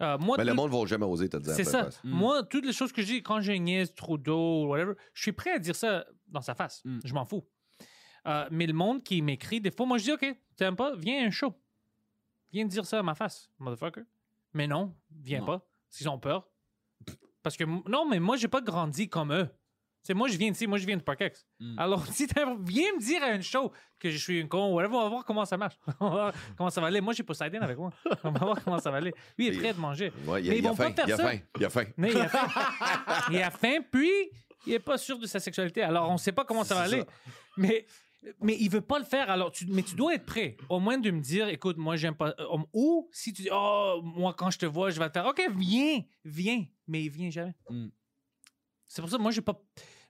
Euh, 0.00 0.16
moi, 0.18 0.36
Mais 0.38 0.44
le 0.44 0.54
monde 0.54 0.70
va 0.70 0.86
jamais 0.86 1.04
oser 1.04 1.28
te 1.28 1.36
dire. 1.36 1.52
C'est 1.54 1.64
peu 1.64 1.70
ça. 1.70 1.80
importe. 1.80 2.00
Mm. 2.04 2.10
Moi, 2.10 2.42
toutes 2.44 2.64
les 2.64 2.72
choses 2.72 2.92
que 2.92 3.02
je 3.02 3.06
dis, 3.06 3.22
quand 3.22 3.40
j'ai 3.40 3.58
niaise 3.58 3.92
Trudeau 3.94 4.64
ou 4.64 4.68
whatever, 4.68 4.92
je 5.12 5.22
suis 5.22 5.32
prêt 5.32 5.52
à 5.52 5.58
dire 5.58 5.74
ça 5.74 6.06
dans 6.28 6.40
sa 6.40 6.54
face. 6.54 6.82
Mm. 6.84 6.98
Je 7.04 7.14
m'en 7.14 7.24
fous. 7.24 7.44
Euh, 8.28 8.46
mais 8.50 8.66
le 8.66 8.72
monde 8.74 9.02
qui 9.02 9.22
m'écrit, 9.22 9.60
des 9.60 9.70
fois, 9.70 9.86
moi, 9.86 9.98
je 9.98 10.04
dis, 10.04 10.12
OK, 10.12 10.26
t'aimes 10.56 10.76
pas, 10.76 10.94
viens 10.94 11.22
à 11.24 11.26
un 11.26 11.30
show. 11.30 11.54
Viens 12.52 12.64
dire 12.66 12.84
ça 12.86 12.98
à 12.98 13.02
ma 13.02 13.14
face, 13.14 13.50
motherfucker. 13.58 14.02
Mais 14.54 14.66
non, 14.66 14.94
viens 15.10 15.40
Non. 15.40 15.46
pas. 15.46 15.66
S'ils 15.88 16.08
ont 16.08 16.18
peur. 16.18 16.48
Parce 17.42 17.56
que, 17.56 17.64
non, 17.64 18.06
mais 18.08 18.20
moi, 18.20 18.36
j'ai 18.36 18.48
pas 18.48 18.60
grandi 18.60 19.08
comme 19.08 19.32
eux. 19.32 19.48
C'est 20.02 20.14
moi, 20.14 20.28
je 20.28 20.36
viens 20.38 20.50
d'ici, 20.50 20.66
moi, 20.66 20.78
je 20.78 20.86
viens 20.86 20.96
de 20.96 21.02
Parkex. 21.02 21.46
Mm. 21.60 21.78
Alors, 21.78 22.06
si 22.12 22.26
viens 22.26 22.92
me 22.94 23.00
dire 23.00 23.22
à 23.22 23.26
un 23.26 23.40
show 23.40 23.72
que 23.98 24.10
je 24.10 24.16
suis 24.18 24.40
une 24.40 24.48
con, 24.48 24.72
whatever, 24.72 24.94
on 24.96 25.02
va 25.02 25.08
voir 25.08 25.24
comment 25.24 25.44
ça 25.44 25.56
marche. 25.56 25.76
on 26.00 26.08
va 26.08 26.14
voir 26.14 26.32
comment 26.56 26.70
ça 26.70 26.80
va 26.80 26.86
aller. 26.86 27.00
Moi, 27.00 27.12
j'ai 27.14 27.22
Poseidon 27.22 27.60
avec 27.60 27.76
moi. 27.76 27.90
On 28.24 28.30
va 28.30 28.38
voir 28.44 28.64
comment 28.64 28.78
ça 28.78 28.90
va 28.90 28.98
aller. 28.98 29.12
Lui, 29.36 29.48
il 29.48 29.54
est 29.54 29.58
prêt 29.58 29.68
à 29.70 29.74
manger. 29.74 30.12
Ouais, 30.26 30.42
il, 30.42 30.48
a- 30.48 30.50
Mais 30.50 30.58
il 30.58 30.64
ils 30.64 30.66
a 30.66 30.70
vont 30.70 30.76
pas 30.76 30.84
faim, 30.88 30.94
faire 30.94 31.08
il 31.08 31.12
a 31.12 31.16
ça. 31.16 31.28
faim, 31.30 31.38
il 31.58 31.64
a 31.64 31.70
faim. 31.70 31.84
Mais 31.96 32.10
il 32.12 32.18
a 32.20 32.28
faim. 32.28 32.48
il 33.30 33.42
a 33.42 33.50
faim, 33.50 33.78
puis 33.90 34.10
il 34.66 34.72
est 34.74 34.78
pas 34.78 34.96
sûr 34.98 35.18
de 35.18 35.26
sa 35.26 35.40
sexualité. 35.40 35.82
Alors, 35.82 36.10
on 36.10 36.16
sait 36.16 36.32
pas 36.32 36.44
comment 36.44 36.64
ça 36.64 36.74
va 36.74 36.82
aller. 36.82 37.04
Mais, 37.56 37.86
mais 38.40 38.56
il 38.58 38.68
veut 38.70 38.80
pas 38.80 38.98
le 38.98 39.04
faire. 39.04 39.30
Alors, 39.30 39.50
tu, 39.50 39.66
mais 39.66 39.82
tu 39.82 39.94
dois 39.94 40.14
être 40.14 40.26
prêt. 40.26 40.56
Au 40.68 40.80
moins 40.80 40.98
de 40.98 41.10
me 41.10 41.20
dire, 41.20 41.48
écoute, 41.48 41.76
moi, 41.76 41.96
j'aime 41.96 42.14
pas. 42.14 42.34
euh, 42.38 42.58
Ou 42.72 43.08
si 43.12 43.32
tu 43.32 43.42
dis, 43.42 43.48
oh, 43.52 44.00
moi, 44.02 44.34
quand 44.34 44.50
je 44.50 44.58
te 44.58 44.66
vois, 44.66 44.90
je 44.90 44.98
vais 44.98 45.08
te 45.08 45.12
faire, 45.14 45.26
OK, 45.26 45.40
viens, 45.56 46.00
viens. 46.24 46.64
Mais 46.86 47.02
il 47.04 47.10
vient 47.10 47.30
jamais. 47.30 47.54
Mm. 47.70 47.88
C'est 48.86 49.02
pour 49.02 49.10
ça, 49.10 49.18
moi, 49.18 49.30
j'ai 49.30 49.42
pas. 49.42 49.60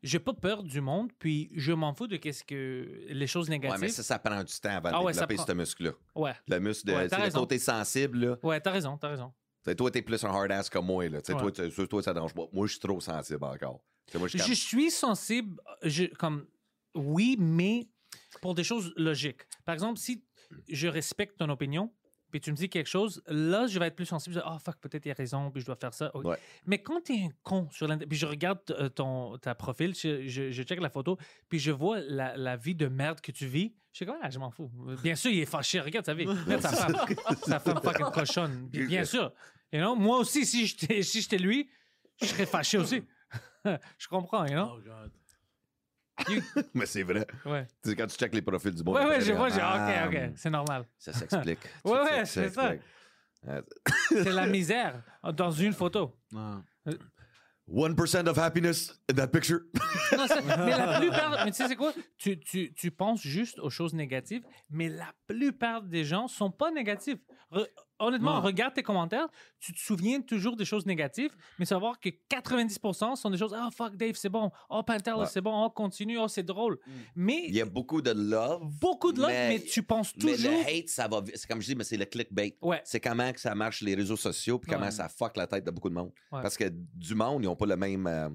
J'ai 0.01 0.21
pas 0.21 0.33
peur 0.33 0.63
du 0.63 0.81
monde, 0.81 1.11
puis 1.19 1.51
je 1.57 1.73
m'en 1.73 1.93
fous 1.93 2.07
de 2.07 2.17
qu'est-ce 2.19 2.45
que 2.45 3.07
les 3.09 3.27
choses 3.27 3.49
Ouais, 3.49 3.57
négatives. 3.57 3.81
mais 3.81 3.89
ça, 3.89 4.05
ça 4.05 4.17
prend 4.21 4.45
du 4.45 4.55
temps 4.61 4.69
avant 4.77 4.91
Ah 4.95 5.01
de 5.01 5.05
ouais, 5.07 5.13
ça 5.13 5.23
développer 5.27 5.35
prend- 5.35 5.47
ce 5.47 5.53
muscle-là. 5.53 5.91
Ouais, 6.15 6.33
Le 6.47 6.61
muscle, 6.61 6.87
de, 6.87 6.93
Ouais, 6.93 7.09
c'est 7.09 7.27
le 7.27 7.33
côté 7.33 7.59
sensible, 7.59 8.19
là. 8.25 8.37
ouais, 8.45 8.61
t'as 8.61 8.71
raison, 8.71 8.97
t'as 8.97 9.09
raison. 9.09 9.33
Tu 9.65 9.71
sais, 9.71 9.75
toi, 9.75 9.91
t'es 9.91 10.03
plus 10.03 10.23
un 10.23 10.29
hard 10.29 10.53
ass 10.53 10.71
comme 10.71 10.87
moi, 10.87 11.09
là. 11.09 11.21
Tu 11.21 11.27
sais, 11.27 11.33
Ouais. 11.35 11.41
toi, 11.41 11.51
tu- 11.51 11.71
sur 11.73 11.89
toi, 11.89 12.01
ça 12.01 12.15
dérange 12.15 12.33
pas. 12.33 12.45
Moi, 12.53 12.69
je 12.69 12.73
suis 12.75 12.81
trop 12.81 13.01
sensible 13.01 13.43
encore. 13.43 13.81
Moi, 14.15 14.29
je 14.29 14.39
suis 14.39 14.49
Je 14.49 14.55
suis 14.55 14.91
sensible, 14.93 15.61
je, 15.83 16.05
comme 16.15 16.47
oui, 16.95 17.35
mais 17.41 17.89
pour 18.41 18.55
des 18.55 18.65
choses 18.65 18.93
logiques. 18.97 19.43
Par 19.65 19.73
exemple, 19.75 19.99
si 19.99 20.25
je 20.69 20.89
respecte 20.89 21.39
ton 21.39 21.49
opinion, 21.49 21.93
puis 22.31 22.41
tu 22.41 22.51
me 22.51 22.57
dis 22.57 22.69
quelque 22.69 22.89
chose, 22.89 23.23
là, 23.27 23.67
je 23.67 23.79
vais 23.79 23.87
être 23.87 23.97
plus 23.97 24.07
sensible. 24.07 24.43
Ah, 24.45 24.59
fuck, 24.59 24.77
peut-être 24.77 25.07
il 25.07 25.11
a 25.11 25.15
raison, 25.15 25.51
puis 25.51 25.63
je 25.63 25.67
dois 25.67 25.77
faire 25.77 25.95
ça. 25.95 26.11
Ok. 26.15 26.25
Ouais. 26.27 26.37
Mais 26.67 26.83
quand 26.83 27.01
tu 27.01 27.15
es 27.15 27.25
un 27.25 27.31
con 27.43 27.69
sur 27.71 27.87
l'Internet, 27.87 28.09
puis 28.09 28.19
je 28.19 28.27
regarde 28.27 28.61
euh, 28.71 28.89
ton, 28.91 29.39
ta 29.39 29.55
profil, 29.55 29.95
je, 29.95 30.27
je, 30.27 30.51
je 30.51 30.63
check 30.63 30.81
la 30.81 30.91
photo, 30.91 31.17
puis 31.49 31.59
je 31.59 31.71
vois 31.71 32.01
la, 32.01 32.37
la 32.37 32.57
vie 32.57 32.75
de 32.75 32.87
merde 32.87 33.21
que 33.21 33.33
tu 33.33 33.47
vis, 33.47 33.75
je 33.93 33.97
suis 33.99 34.07
comme, 34.07 34.19
ah, 34.23 34.29
je 34.29 34.39
m'en 34.39 34.51
fous. 34.51 34.71
Bien 35.03 35.15
sûr, 35.15 35.31
il 35.31 35.41
est 35.41 35.47
fâché, 35.47 35.81
regarde 35.81 36.05
sa 36.05 36.15
vie. 36.15 36.27
Regarde 36.47 36.63
sa 36.63 36.73
femme. 36.73 36.97
sa 37.43 37.61
femme 37.61 37.81
fucking 37.83 38.11
cochonne. 38.13 38.69
Puis 38.71 38.87
Bien 38.87 39.05
sûr. 39.05 39.33
You 39.73 39.81
know, 39.81 39.97
moi 39.97 40.19
aussi, 40.19 40.45
si 40.47 40.67
j'étais 40.67 41.03
si 41.03 41.23
j'étais 41.23 41.39
lui, 41.39 41.69
je 42.21 42.27
serais 42.27 42.47
fâché 42.47 42.79
aussi. 42.79 43.03
je 43.65 44.09
comprends, 44.09 44.45
you 44.47 44.53
know? 44.53 44.77
Oh, 44.77 44.81
God. 44.81 45.13
Mais 46.75 46.87
c'est 46.87 47.03
vrai. 47.03 47.27
Ouais. 47.45 47.67
Tu 47.83 47.91
sais, 47.91 47.97
quand 47.97 48.07
tu 48.07 48.17
checkes 48.17 48.35
les 48.35 48.43
profils 48.43 48.75
du 48.75 48.83
monde. 48.83 48.97
Ouais, 48.97 49.07
ouais, 49.07 49.21
je 49.21 49.33
vois, 49.33 49.49
j'ai 49.49 49.61
ah, 49.61 50.07
OK, 50.07 50.15
OK, 50.15 50.21
c'est 50.37 50.51
normal. 50.51 50.85
Ça 50.99 51.13
s'explique. 51.13 51.61
Ouais, 51.85 52.01
ouais, 52.01 52.25
c'est 52.25 52.51
ça. 52.51 52.73
C'est 54.09 54.33
la 54.33 54.47
misère 54.47 55.03
dans 55.35 55.53
une 55.53 55.73
photo. 55.73 56.13
Non. 56.33 56.65
1% 57.71 58.27
of 58.27 58.39
happiness 58.39 58.99
in 59.11 59.15
that 59.15 59.29
picture. 59.29 59.61
Non, 60.13 60.27
mais 60.47 60.71
la 60.71 60.99
plupart, 60.99 61.45
mais 61.45 61.51
tu 61.51 61.59
sais 61.59 61.69
c'est 61.69 61.77
quoi? 61.77 61.93
Tu, 62.17 62.41
tu, 62.41 62.73
tu 62.73 62.91
penses 62.91 63.21
juste 63.21 63.59
aux 63.59 63.71
choses 63.71 63.93
négatives, 63.95 64.43
mais 64.71 64.89
la 64.89 65.13
plupart 65.27 65.83
des 65.83 66.05
gens 66.05 66.29
sont 66.29 66.51
pas 66.51 66.71
négatifs. 66.71 67.19
Re- 67.53 67.69
honnêtement, 67.99 68.37
Ouais. 68.37 68.47
regarde 68.47 68.75
tes 68.75 68.83
commentaires, 68.83 69.29
tu 69.61 69.73
te 69.73 69.79
souviens 69.79 70.21
toujours 70.21 70.57
des 70.57 70.65
choses 70.65 70.87
négatives, 70.87 71.35
mais 71.59 71.65
savoir 71.65 71.99
que 72.01 72.09
90% 72.31 73.17
sont 73.17 73.31
des 73.31 73.39
choses, 73.39 73.55
oh 73.57 73.71
fuck 73.71 73.97
Dave, 73.97 74.15
c'est 74.15 74.29
bon, 74.29 74.51
oh 74.71 74.83
Pantel, 74.83 75.15
Ouais. 75.15 75.27
c'est 75.27 75.41
bon, 75.41 75.65
oh 75.65 75.71
continue, 75.71 76.19
oh 76.19 76.29
c'est 76.29 76.43
drôle. 76.43 76.79
Mais 77.15 77.45
Il 77.49 77.55
y 77.55 77.61
a 77.61 77.65
beaucoup 77.65 78.01
de 78.03 78.11
love. 78.11 78.63
beaucoup 78.81 79.13
de 79.13 79.21
love, 79.21 79.31
mais, 79.31 79.61
tu 79.61 79.83
penses 79.83 80.13
Mais 80.17 80.33
toujours. 80.35 80.53
le 80.53 80.59
hate, 80.81 80.89
ça 80.89 81.09
va. 81.09 81.23
C'est 81.35 81.47
comme 81.49 81.61
je 81.61 81.67
dis, 81.67 81.75
mais 81.77 81.85
c'est 81.85 81.97
le 81.97 82.05
clickbait. 82.05 82.57
Ouais. 82.63 82.81
C'est 82.85 83.01
comment 83.01 83.33
que 83.33 83.41
ça 83.41 83.55
marche 83.55 83.81
les 83.83 83.95
réseaux 83.95 84.17
sociaux 84.17 84.59
puis 84.59 84.71
comment 84.71 84.91
ça 84.91 85.09
fuck 85.09 85.37
la 85.37 85.47
tête 85.47 85.65
de 85.65 85.71
beaucoup 85.71 85.89
de 85.89 85.95
monde. 85.95 86.13
Parce 86.31 86.57
que 86.57 86.65
du 86.69 87.15
monde, 87.15 87.43
ils 87.43 87.47
n'ont 87.47 87.57
pas 87.57 87.67
le 87.67 87.77
même. 87.77 88.07
euh, 88.07 88.29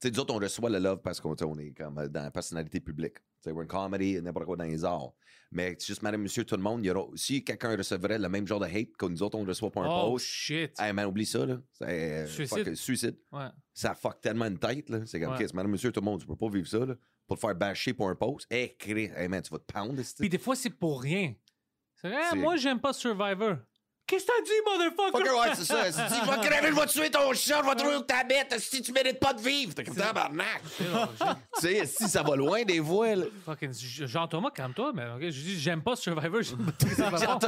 tu 0.00 0.08
sais, 0.08 0.10
nous 0.10 0.20
autres, 0.20 0.34
on 0.34 0.38
reçoit 0.38 0.68
le 0.70 0.78
love 0.78 1.00
parce 1.02 1.20
qu'on 1.20 1.34
est 1.58 1.72
comme 1.72 1.98
euh, 1.98 2.08
dans 2.08 2.22
la 2.24 2.30
personnalité 2.30 2.80
publique. 2.80 3.14
We're 3.52 3.62
in 3.64 3.66
comedy, 3.66 4.20
n'importe 4.22 4.46
quoi 4.46 4.56
dans 4.56 4.64
les 4.64 4.84
arts. 4.84 5.12
Mais 5.52 5.76
c'est 5.78 5.86
juste 5.88 6.02
madame, 6.02 6.22
monsieur, 6.22 6.44
tout 6.44 6.56
le 6.56 6.62
monde, 6.62 6.84
y 6.84 6.90
aura, 6.90 7.06
si 7.14 7.44
quelqu'un 7.44 7.76
recevrait 7.76 8.18
le 8.18 8.28
même 8.28 8.46
genre 8.46 8.58
de 8.60 8.66
hate 8.66 8.96
que 8.98 9.06
nous 9.06 9.22
autres, 9.22 9.38
on 9.38 9.44
reçoit 9.44 9.70
pour 9.70 9.84
un 9.84 9.88
Oh 9.88 10.10
post, 10.12 10.26
shit. 10.26 10.72
hey 10.80 10.92
man, 10.92 11.06
oublie 11.06 11.26
ça, 11.26 11.46
là. 11.46 11.60
C'est, 11.72 11.84
euh, 11.84 12.26
Suicide. 12.26 12.64
fuck, 12.64 12.76
suicide. 12.76 13.16
Ouais. 13.30 13.46
Ça 13.72 13.94
fuck 13.94 14.20
tellement 14.20 14.46
une 14.46 14.58
tête, 14.58 14.88
là. 14.90 15.00
C'est 15.06 15.20
comme, 15.20 15.34
Ouais. 15.34 15.46
Madame, 15.54 15.70
monsieur, 15.72 15.92
tout 15.92 16.00
le 16.00 16.04
monde, 16.04 16.20
tu 16.20 16.26
peux 16.26 16.34
pas 16.36 16.48
vivre 16.48 16.66
ça, 16.66 16.84
là. 16.84 16.94
Pour 17.26 17.36
te 17.36 17.40
faire 17.40 17.54
bâcher 17.54 17.94
pour 17.94 18.08
un 18.08 18.14
post. 18.16 18.46
Hey, 18.50 18.76
crée, 18.76 19.12
hey 19.16 19.28
man, 19.28 19.40
tu 19.42 19.50
vas 19.50 19.58
te 19.58 19.72
pound. 19.72 19.98
Puis 20.18 20.28
des 20.28 20.38
fois, 20.38 20.56
c'est 20.56 20.70
pour 20.70 21.00
rien. 21.02 21.34
C'est 21.94 22.08
vrai, 22.10 22.34
moi, 22.36 22.56
j'aime 22.56 22.80
pas 22.80 22.92
Survivor. 22.92 23.56
Qu'est-ce 24.06 24.26
que 24.26 24.32
t'as 24.36 24.44
dit, 24.44 24.52
motherfucker? 24.66 25.18
Fucker, 25.18 25.40
ouais, 25.40 25.54
c'est 25.54 25.64
ça. 25.64 25.90
Si 25.90 26.20
je 26.20 26.30
vais 26.30 26.48
crever, 26.48 26.68
je 26.68 26.80
vais 26.80 26.86
tuer 26.86 27.10
ton 27.10 27.32
chat, 27.32 27.62
je 27.62 27.68
vais 27.68 27.74
trouver 27.74 27.96
où 27.96 28.02
t'habites, 28.02 28.58
si 28.58 28.82
tu 28.82 28.92
mérites 28.92 29.18
pas 29.18 29.32
de 29.32 29.40
vivre. 29.40 29.74
T'es 29.74 29.84
comme 29.84 29.96
tabarnak. 29.96 30.62
tu 30.76 30.84
sais, 31.60 31.86
si 31.86 32.08
ça 32.08 32.22
va 32.22 32.36
loin 32.36 32.64
des 32.64 32.82
fois, 32.82 33.14
là. 33.14 33.24
Fucking 33.46 33.72
Jean-Thomas, 33.72 34.50
calme-toi, 34.50 34.92
mais 34.94 35.06
ok, 35.10 35.22
je 35.22 35.40
dis, 35.40 35.58
j'aime 35.58 35.82
pas 35.82 35.96
Survivor. 35.96 36.40
pas 36.98 37.38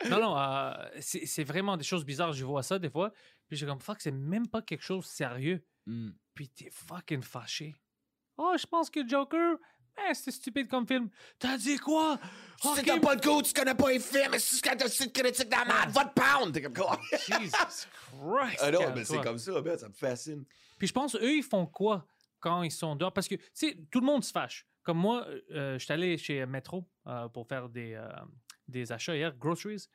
non, 0.10 0.20
non, 0.20 0.38
euh, 0.38 0.72
c'est 1.00 1.26
c'est 1.26 1.44
vraiment 1.44 1.76
des 1.76 1.84
choses 1.84 2.04
bizarres. 2.04 2.32
Je 2.32 2.44
vois 2.44 2.62
ça 2.62 2.78
des 2.78 2.90
fois. 2.90 3.12
Puis 3.48 3.56
j'ai 3.56 3.66
comme, 3.66 3.80
fuck, 3.80 4.00
c'est 4.00 4.10
même 4.10 4.46
pas 4.46 4.62
quelque 4.62 4.82
chose 4.82 5.04
de 5.04 5.10
sérieux. 5.10 5.64
Mm. 5.86 6.10
Puis 6.34 6.48
t'es 6.48 6.70
fucking 6.70 7.22
fâché. 7.22 7.74
Oh, 8.36 8.54
je 8.58 8.66
pense 8.66 8.88
que 8.88 9.06
Joker, 9.06 9.56
eh, 10.08 10.14
c'était 10.14 10.30
stupide 10.30 10.68
comme 10.68 10.86
film. 10.86 11.08
T'as 11.38 11.56
dit 11.58 11.78
quoi? 11.78 12.18
Si 12.60 12.68
Ok, 12.68 12.82
t'as 12.84 13.00
pas 13.00 13.16
de 13.16 13.26
goût, 13.26 13.42
tu 13.42 13.52
connais 13.52 13.74
pas 13.74 13.90
les 13.90 14.00
films, 14.00 14.28
mais 14.32 14.38
si 14.38 14.60
t'as 14.60 14.74
une 14.74 15.12
critique 15.12 15.48
dans 15.48 15.58
la 15.58 15.64
merde, 15.64 15.90
va 15.90 16.04
te 16.04 16.20
pound. 16.20 16.52
T'es 16.54 16.62
comme 16.62 16.74
quoi? 16.74 16.98
Jesus 17.10 17.50
Christ. 17.50 18.58
Ah 18.60 18.70
non, 18.70 18.92
mais 18.94 19.04
c'est 19.04 19.20
comme 19.20 19.38
ça, 19.38 19.52
ça 19.78 19.88
me 19.88 19.94
fascine. 19.94 20.44
Puis 20.78 20.88
je 20.88 20.92
pense, 20.92 21.14
eux, 21.14 21.36
ils 21.36 21.42
font 21.42 21.66
quoi 21.66 22.06
quand 22.38 22.62
ils 22.62 22.70
sont 22.70 22.96
dehors? 22.96 23.12
Parce 23.12 23.28
que, 23.28 23.34
tu 23.34 23.44
sais, 23.52 23.76
tout 23.90 24.00
le 24.00 24.06
monde 24.06 24.24
se 24.24 24.32
fâche. 24.32 24.66
Comme 24.82 24.98
moi, 24.98 25.26
euh, 25.50 25.78
je 25.78 25.84
suis 25.84 25.92
allé 25.92 26.16
chez 26.16 26.46
Metro 26.46 26.88
euh, 27.06 27.28
pour 27.28 27.46
faire 27.46 27.68
des, 27.68 27.94
euh, 27.94 28.08
des 28.66 28.90
achats 28.92 29.14
hier, 29.14 29.36
groceries. 29.36 29.88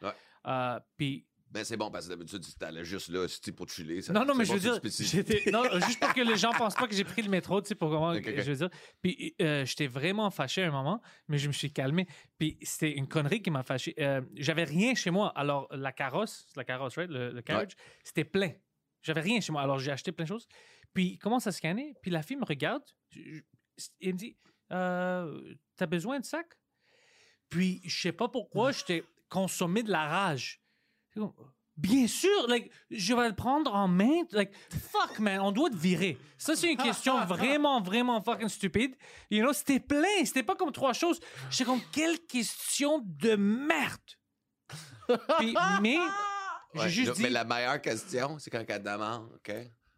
Euh, 0.45 0.80
puis, 0.95 1.26
Ben, 1.56 1.64
c'est 1.64 1.78
bon, 1.78 1.89
parce 1.89 2.06
que 2.06 2.10
d'habitude, 2.10 2.41
tu 2.45 2.53
t'allais 2.56 2.84
juste 2.84 3.08
là, 3.08 3.26
pour 3.56 3.66
te 3.66 3.72
chiller. 3.72 4.01
ça- 4.01 4.12
non, 4.12 4.26
non, 4.26 4.36
mais 4.36 4.43
bon, 4.43 4.49
je 4.49 4.53
veux 4.53 4.60
dire, 4.60 4.76
spécifique. 4.76 5.26
j'étais- 5.26 5.51
non, 5.51 5.64
juste 5.88 5.99
pour 6.01 6.14
que 6.14 6.20
les 6.22 6.36
gens 6.36 6.51
pensent 6.51 6.76
pas 6.76 6.86
que 6.86 6.93
j'ai 6.93 7.06
pris 7.06 7.22
le 7.22 7.30
métro, 7.30 7.62
tu 7.62 7.70
sais, 7.70 7.76
pour 7.76 7.89
comment, 7.89 8.14
je 8.14 8.51
veux 8.51 8.56
dire. 8.58 8.70
Puis, 9.01 9.34
euh, 9.41 9.64
j'étais 9.66 9.88
vraiment 9.88 10.30
fâché 10.32 10.64
à 10.64 10.68
un 10.68 10.72
moment, 10.72 11.01
mais 11.30 11.38
je 11.38 11.47
me 11.47 11.53
suis 11.53 11.72
calmé. 11.72 12.08
Puis, 12.38 12.58
c'était 12.62 12.91
une 12.91 13.08
connerie 13.08 13.41
qui 13.41 13.51
m'a 13.51 13.64
fâché. 13.64 13.95
Euh, 13.99 14.22
J'avais 14.36 14.66
rien 14.66 14.95
chez 14.95 15.12
moi. 15.12 15.30
Alors, 15.30 15.68
la 15.72 15.93
carrosse, 15.93 16.43
c'est 16.49 16.58
la 16.58 16.66
carrosse, 16.66 16.97
right? 16.97 17.10
Le, 17.10 17.32
le 17.32 17.41
carriage, 17.41 17.72
c'était 18.03 18.26
plein. 18.26 18.51
J'avais 19.01 19.22
rien 19.22 19.39
chez 19.39 19.53
moi. 19.53 19.62
Alors, 19.62 19.80
j'ai 19.80 19.91
acheté 19.91 20.12
plein 20.12 20.26
de 20.26 20.30
choses. 20.30 20.47
Puis, 20.93 21.06
il 21.14 21.18
commence 21.20 21.47
à 21.47 21.53
scanner. 21.53 21.93
Puis, 22.01 22.12
la 22.12 22.22
fille 22.22 22.36
me 22.38 22.43
regarde. 22.45 22.84
Elle 23.16 23.43
me 24.01 24.12
dit 24.18 24.36
euh, 24.74 25.53
T'as 25.78 25.86
besoin 25.86 26.20
de 26.20 26.26
sac 26.26 26.47
Puis, 27.49 27.80
je 27.86 28.01
sais 28.01 28.12
pas 28.12 28.28
pourquoi, 28.28 28.74
j'étais 28.74 29.03
consommé 29.30 29.84
de 29.84 29.91
la 29.91 30.06
rage. 30.06 30.62
Bien 31.78 32.07
sûr, 32.07 32.47
like, 32.47 32.72
je 32.89 33.13
vais 33.13 33.28
le 33.28 33.36
prendre 33.36 33.74
en 33.74 33.89
main. 33.89 34.22
Like, 34.32 34.53
fuck, 34.91 35.20
man, 35.20 35.41
on 35.41 35.51
doit 35.51 35.70
te 35.70 35.76
virer. 35.76 36.18
Ça, 36.38 36.55
c'est 36.55 36.72
une 36.72 36.78
question 36.78 37.26
vraiment, 37.26 37.82
vraiment 37.82 38.22
fucking 38.22 38.47
stupide. 38.47 38.95
You 39.30 39.43
know, 39.43 39.51
c'était 39.51 39.82
plein. 39.82 40.24
C'était 40.24 40.43
pas 40.43 40.55
comme 40.55 40.72
trois 40.72 40.93
choses. 40.93 41.20
J'étais 41.49 41.66
comme, 41.66 41.82
quelle 41.91 42.20
question 42.26 43.01
de 43.03 43.36
merde. 43.36 43.99
Puis, 45.38 45.53
mais, 45.82 45.97
j'ai 46.76 46.80
Ouais, 46.80 46.89
juste 46.89 47.07
là, 47.09 47.13
dit. 47.16 47.24
Mais 47.24 47.30
la 47.30 47.43
meilleure 47.43 47.82
question, 47.82 48.38
c'est 48.39 48.49
quand 48.49 48.63
elle 48.68 48.84
demande, 48.84 49.32
OK? 49.36 49.53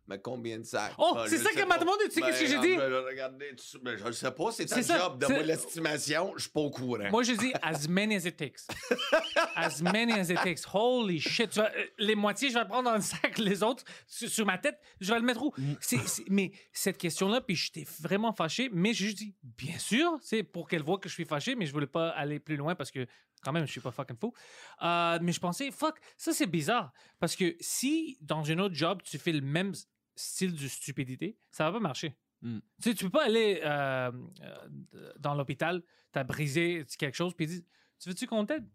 Mais 0.10 0.20
combien 0.20 0.58
de 0.58 0.64
sacs? 0.64 0.94
Oh, 0.98 1.16
Ah, 1.18 1.26
c'est 1.28 1.38
je 1.38 1.44
ça 1.44 1.50
qu'elle 1.52 1.68
m'a 1.68 1.78
demandé. 1.78 2.06
Tu 2.06 2.12
sais 2.12 2.22
qu'est-ce 2.22 2.40
que 2.42 2.48
j'ai 2.48 2.56
Ben, 2.56 2.62
dit? 2.62 2.78
ben, 2.78 3.04
regardez, 3.06 3.56
tu- 3.56 3.78
ben, 3.80 3.98
je 3.98 4.06
ne 4.06 4.12
sais 4.14 4.32
pas, 4.32 4.52
c'est 4.52 4.66
ta 4.66 4.82
ça, 4.82 4.98
job. 4.98 5.20
Donne-moi 5.20 5.44
l'estimation, 5.44 6.34
je 6.38 6.44
suis 6.44 6.50
pas 6.50 6.62
au 6.62 6.70
courant. 6.72 7.10
Moi, 7.12 7.24
je 7.24 7.34
dis 7.34 7.52
as 7.62 7.88
many 7.90 8.16
as 8.16 8.26
it 8.26 8.38
takes. 8.38 8.68
As 9.56 9.82
many 9.82 10.14
as 10.14 10.30
it 10.30 10.40
takes. 10.44 10.64
Holy 10.72 11.20
shit. 11.20 11.54
Vas- 11.56 11.72
euh, 11.76 11.86
les 11.98 12.16
moitiés, 12.16 12.50
je 12.50 12.54
vais 12.58 12.66
prendre 12.66 12.84
dans 12.90 12.96
le 12.96 13.02
sac. 13.02 13.38
Les 13.38 13.64
autres, 13.64 13.84
sur, 14.06 14.30
sur 14.30 14.46
ma 14.46 14.58
tête, 14.58 14.80
je 15.02 15.12
vais 15.12 15.20
le 15.20 15.26
mettre 15.26 15.44
où? 15.44 15.54
C'est- 15.82 15.98
mais 16.30 16.52
cette 16.72 16.98
question-là, 16.98 17.42
puis 17.42 17.56
j'étais 17.56 17.86
vraiment 18.00 18.32
fâché. 18.34 18.70
Mais 18.72 18.94
juste 18.94 19.18
dit, 19.18 19.36
bien 19.44 19.78
sûr, 19.78 20.18
c'est 20.22 20.44
pour 20.44 20.68
qu'elle 20.68 20.84
voit 20.84 21.00
que 21.00 21.10
je 21.10 21.14
suis 21.14 21.26
fâché, 21.26 21.56
mais 21.56 21.66
je 21.66 21.74
voulais 21.74 21.88
pas 21.88 22.10
aller 22.10 22.40
plus 22.40 22.56
loin 22.56 22.76
parce 22.76 22.92
que 22.92 23.06
quand 23.44 23.52
même, 23.52 23.66
je 23.66 23.72
suis 23.72 23.82
pas 23.82 23.92
fucking 23.92 24.18
fou. 24.20 24.34
Euh, 24.82 25.20
mais 25.22 25.32
je 25.32 25.40
pensais, 25.40 25.70
fuck, 25.72 25.96
ça 26.18 26.34
c'est 26.34 26.48
bizarre. 26.48 26.92
Parce 27.20 27.36
que 27.36 27.56
si 27.60 28.18
dans 28.22 28.50
un 28.50 28.60
autre 28.60 28.76
job, 28.76 29.02
tu 29.04 29.18
fais 29.18 29.32
le 29.32 29.42
même 29.42 29.74
style 30.18 30.56
de 30.56 30.68
stupidité, 30.68 31.38
ça 31.52 31.66
va 31.66 31.74
pas 31.74 31.80
marcher. 31.80 32.16
Mm. 32.42 32.60
Tu 32.82 32.90
sais, 32.90 32.96
tu 32.96 33.06
peux 33.06 33.12
pas 33.12 33.26
aller 33.26 33.62
euh, 33.64 34.12
euh, 34.44 35.12
dans 35.20 35.36
l'hôpital, 35.36 35.82
t'as 36.12 36.24
brisé 36.24 36.86
quelque 36.98 37.16
chose, 37.16 37.34
puis 37.34 37.48
dis, 37.48 37.66
tu 38.00 38.10
veux-tu 38.10 38.28
qu'on 38.28 38.46
t'aide? 38.46 38.68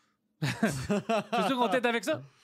tu 0.40 0.46
veux-tu 0.46 1.54
qu'on 1.54 1.68
t'aide 1.68 1.86
avec 1.86 2.04
ça? 2.04 2.22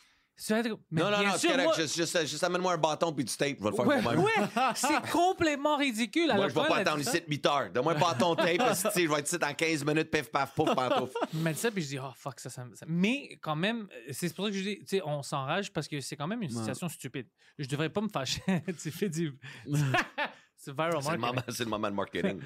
Mais 0.51 0.63
non, 0.91 1.11
non, 1.11 1.23
non, 1.23 1.33
c'est 1.39 1.47
correct. 1.49 1.63
moi- 1.65 1.75
Juste, 1.77 1.95
juste, 1.97 2.27
juste 2.27 2.43
amène-moi 2.43 2.73
un 2.73 2.79
bâton 2.79 3.13
puis 3.13 3.25
du 3.25 3.37
tape, 3.37 3.57
je 3.57 3.63
vais 3.63 3.71
le 3.71 3.77
faire 3.77 3.87
Ouais, 3.87 4.03
moi-même. 4.03 4.25
ouais, 4.25 4.33
c'est 4.75 5.11
complètement 5.13 5.77
ridicule. 5.77 6.25
Moi, 6.27 6.35
Alors, 6.35 6.49
je 6.49 6.55
vais 6.55 6.67
pas 6.67 6.77
attendre 6.79 6.99
ici 7.01 7.11
ça. 7.13 7.21
de 7.21 7.25
8 7.29 7.47
heures. 7.47 7.71
Donne-moi 7.71 7.95
un 7.95 8.01
bâton 8.01 8.35
tape, 8.35 8.49
je 8.97 9.09
vais 9.09 9.19
être 9.21 9.27
ici 9.29 9.39
dans 9.39 9.55
15 9.55 9.85
minutes, 9.85 10.11
pif, 10.11 10.31
paf, 10.33 10.53
pouf, 10.55 10.75
pantouf. 10.75 11.11
Il 11.33 11.39
m'a 11.41 11.53
dit 11.53 11.59
ça, 11.61 11.71
puis 11.71 11.83
je 11.83 11.87
dis, 11.89 11.99
oh 12.01 12.11
fuck, 12.17 12.41
ça, 12.41 12.51
ça, 12.51 12.65
me- 12.65 12.75
ça- 12.75 12.85
Mais 12.89 13.39
quand 13.41 13.55
même, 13.55 13.87
c'est 14.11 14.35
pour 14.35 14.47
ça 14.47 14.51
que 14.51 14.57
je 14.57 14.63
dis, 14.65 14.79
tu 14.81 14.87
sais, 14.97 15.03
on 15.05 15.23
s'enrage 15.23 15.73
parce 15.73 15.87
que 15.87 16.01
c'est 16.01 16.17
quand 16.17 16.27
même 16.27 16.43
une 16.43 16.51
Ouais. 16.53 16.59
situation 16.59 16.89
stupide. 16.89 17.29
Je 17.59 17.69
devrais 17.69 17.91
pas 17.91 18.01
me 18.01 18.09
fâcher. 18.09 18.43
tu 18.83 18.91
fais 18.91 19.09
du. 19.09 19.39
c'est 20.57 20.73
viral 20.73 21.01
C'est 21.01 21.13
le, 21.13 21.19
marketing. 21.19 21.21
moment, 21.21 21.43
c'est 21.49 21.65
le 21.65 21.71
moment 21.71 21.91
de 21.91 21.95
marketing. 21.95 22.41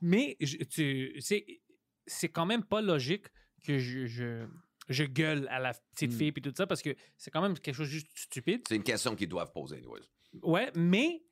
Mais 0.00 0.36
je- 0.40 0.56
tu 0.64 1.20
sais, 1.20 1.44
c'est 2.06 2.28
quand 2.28 2.46
même 2.46 2.64
pas 2.64 2.80
logique 2.80 3.26
que 3.66 3.78
je, 3.78 4.06
je, 4.06 4.46
je 4.88 5.04
gueule 5.04 5.46
à 5.50 5.58
la 5.58 5.72
petite 5.94 6.12
Mm. 6.12 6.16
fille 6.18 6.32
puis 6.32 6.42
tout 6.42 6.52
ça 6.56 6.66
parce 6.66 6.82
que 6.82 6.94
c'est 7.16 7.30
quand 7.30 7.42
même 7.42 7.58
quelque 7.58 7.74
chose 7.74 7.88
de 7.88 7.92
juste 7.92 8.08
stupide. 8.14 8.62
c'est 8.68 8.76
une 8.76 8.82
question 8.82 9.14
qu'ils 9.14 9.28
doivent 9.28 9.52
poser, 9.52 9.76
anyways. 9.76 10.00
Ouais, 10.42 10.70
mais 10.74 11.22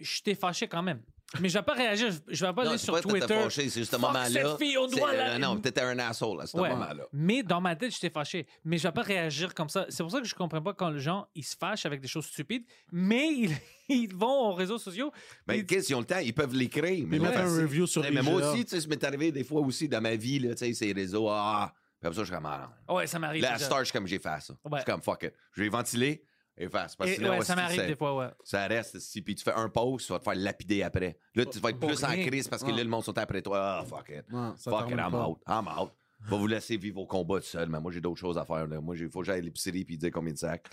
je 0.00 0.20
t'ai 0.22 0.34
fâché 0.34 0.66
quand 0.68 0.82
même. 0.82 1.00
Mais 1.40 1.48
je 1.48 1.56
vais 1.56 1.62
pas 1.64 1.72
réagir, 1.72 2.10
je- 2.28 2.44
vais 2.44 2.52
pas 2.52 2.68
aller 2.68 2.76
sur 2.76 3.00
Twitter. 3.00 3.26
fâché, 3.26 3.70
c'est 3.70 3.80
juste 3.80 3.92
ce 3.92 3.96
moment-là. 3.96 4.28
cette 4.28 4.58
fille, 4.58 4.76
on 4.76 4.86
doit 4.86 5.10
c'est- 5.12 5.16
la- 5.16 5.34
euh, 5.34 5.38
Non, 5.38 5.56
t'étais 5.58 5.80
un 5.80 5.98
asshole 5.98 6.42
à 6.42 6.46
ce 6.46 6.54
Ouais. 6.58 6.68
moment-là. 6.68 7.06
Mais 7.10 7.42
dans 7.42 7.58
ma 7.62 7.74
tête, 7.74 7.90
j'étais 7.94 8.10
fâché. 8.10 8.46
Mais 8.64 8.76
je 8.76 8.82
vais 8.82 8.92
pas 8.92 9.00
réagir 9.00 9.54
comme 9.54 9.70
ça. 9.70 9.86
C'est 9.88 10.02
pour 10.02 10.12
ça 10.12 10.20
que 10.20 10.26
je 10.26 10.34
comprends 10.34 10.60
pas 10.60 10.74
quand 10.74 10.90
les 10.90 11.00
gens 11.00 11.26
ils 11.34 11.42
se 11.44 11.56
fâchent 11.56 11.86
avec 11.86 12.02
des 12.02 12.08
choses 12.08 12.26
stupides, 12.26 12.64
mais 12.92 13.28
ils, 13.32 13.50
ils 13.88 14.14
vont 14.14 14.50
aux 14.50 14.52
réseaux 14.52 14.76
sociaux. 14.76 15.10
Ben, 15.46 15.54
puis- 15.54 15.66
qu'est-ce 15.66 15.86
qu'ils 15.86 15.96
ont 15.96 16.00
le 16.00 16.04
temps? 16.06 16.18
Ils 16.18 16.34
peuvent 16.34 16.54
l'écrire. 16.54 16.90
Ils 16.92 17.06
mettent 17.06 17.22
un 17.24 17.48
c'est- 17.48 17.62
review 17.62 17.86
sur 17.86 18.02
Mais 18.02 18.20
moi 18.20 18.34
aussi, 18.52 18.64
tu 18.66 18.70
sais, 18.72 18.80
ça 18.82 18.88
m'est 18.88 19.02
arrivé 19.02 19.32
des 19.32 19.44
fois 19.44 19.62
aussi 19.62 19.88
dans 19.88 20.02
ma 20.02 20.14
vie, 20.16 20.38
là, 20.38 20.50
tu 20.50 20.58
sais, 20.66 20.74
ces 20.74 20.92
réseaux. 20.92 21.28
Ah, 21.30 21.72
puis 22.02 22.08
après 22.08 22.14
ça, 22.16 22.20
je 22.22 22.24
suis 22.26 22.34
comme, 22.34 22.46
ah, 22.46 22.68
non. 22.88 22.94
Ouais, 22.96 23.06
ça 23.06 23.18
m'arrive. 23.20 23.42
Là, 23.42 23.50
à 23.50 23.54
déjà. 23.54 23.66
Star, 23.66 23.78
je 23.78 23.84
suis 23.84 23.92
comme, 23.92 24.06
j'ai 24.08 24.18
fait 24.18 24.40
ça. 24.40 24.52
Ouais. 24.64 24.70
Je 24.72 24.76
suis 24.78 24.84
comme, 24.84 25.02
fuck 25.02 25.22
it. 25.22 25.32
Je 25.52 25.62
vais 25.62 25.68
ventiler, 25.68 26.24
efface. 26.56 26.96
Parce 26.96 27.10
que 27.10 27.14
Et- 27.14 27.16
sinon, 27.18 27.30
ouais, 27.30 27.38
hostie, 27.38 27.46
ça 27.46 27.54
m'arrive 27.56 27.86
des 27.86 27.94
fois, 27.96 28.16
ouais. 28.16 28.28
Ça 28.42 28.66
reste, 28.66 28.98
si, 28.98 29.22
puis 29.22 29.36
tu 29.36 29.44
fais 29.44 29.52
un 29.52 29.68
post, 29.68 30.06
tu 30.06 30.12
vas 30.12 30.18
te 30.18 30.24
faire 30.24 30.34
lapider 30.34 30.82
après. 30.82 31.16
Là, 31.36 31.46
tu 31.46 31.60
vas 31.60 31.70
être 31.70 31.78
Pour 31.78 31.90
plus 31.90 32.02
en 32.04 32.08
crise 32.08 32.48
parce 32.48 32.62
que 32.64 32.70
Ouais. 32.70 32.76
là, 32.78 32.82
le 32.82 32.90
monde 32.90 33.04
sont 33.04 33.16
après 33.16 33.40
toi. 33.40 33.78
Ah, 33.80 33.84
fuck 33.84 34.08
it. 34.08 34.24
Ouais, 34.32 34.48
ça 34.56 34.70
fuck 34.72 34.80
it, 34.90 34.96
termine 34.96 34.98
I'm 35.06 35.10
pas. 35.12 35.28
out. 35.28 35.38
I'm 35.46 35.68
out. 35.68 35.92
Va 36.28 36.36
vous 36.36 36.46
laisser 36.48 36.76
vivre 36.76 36.96
vos 36.96 37.06
combats 37.06 37.38
tout 37.40 37.46
seul, 37.46 37.68
mais 37.68 37.78
moi, 37.80 37.90
j'ai 37.92 38.00
d'autres 38.00 38.20
choses 38.20 38.36
à 38.38 38.44
faire. 38.44 38.66
Là. 38.66 38.80
Moi, 38.80 38.96
il 38.96 39.08
faut 39.10 39.20
que 39.20 39.26
j'aille 39.26 39.38
à 39.40 39.42
l'épicerie 39.42 39.84
puis 39.84 39.96
dire 39.96 40.10
combien 40.12 40.32
de 40.32 40.38
sacs. 40.38 40.68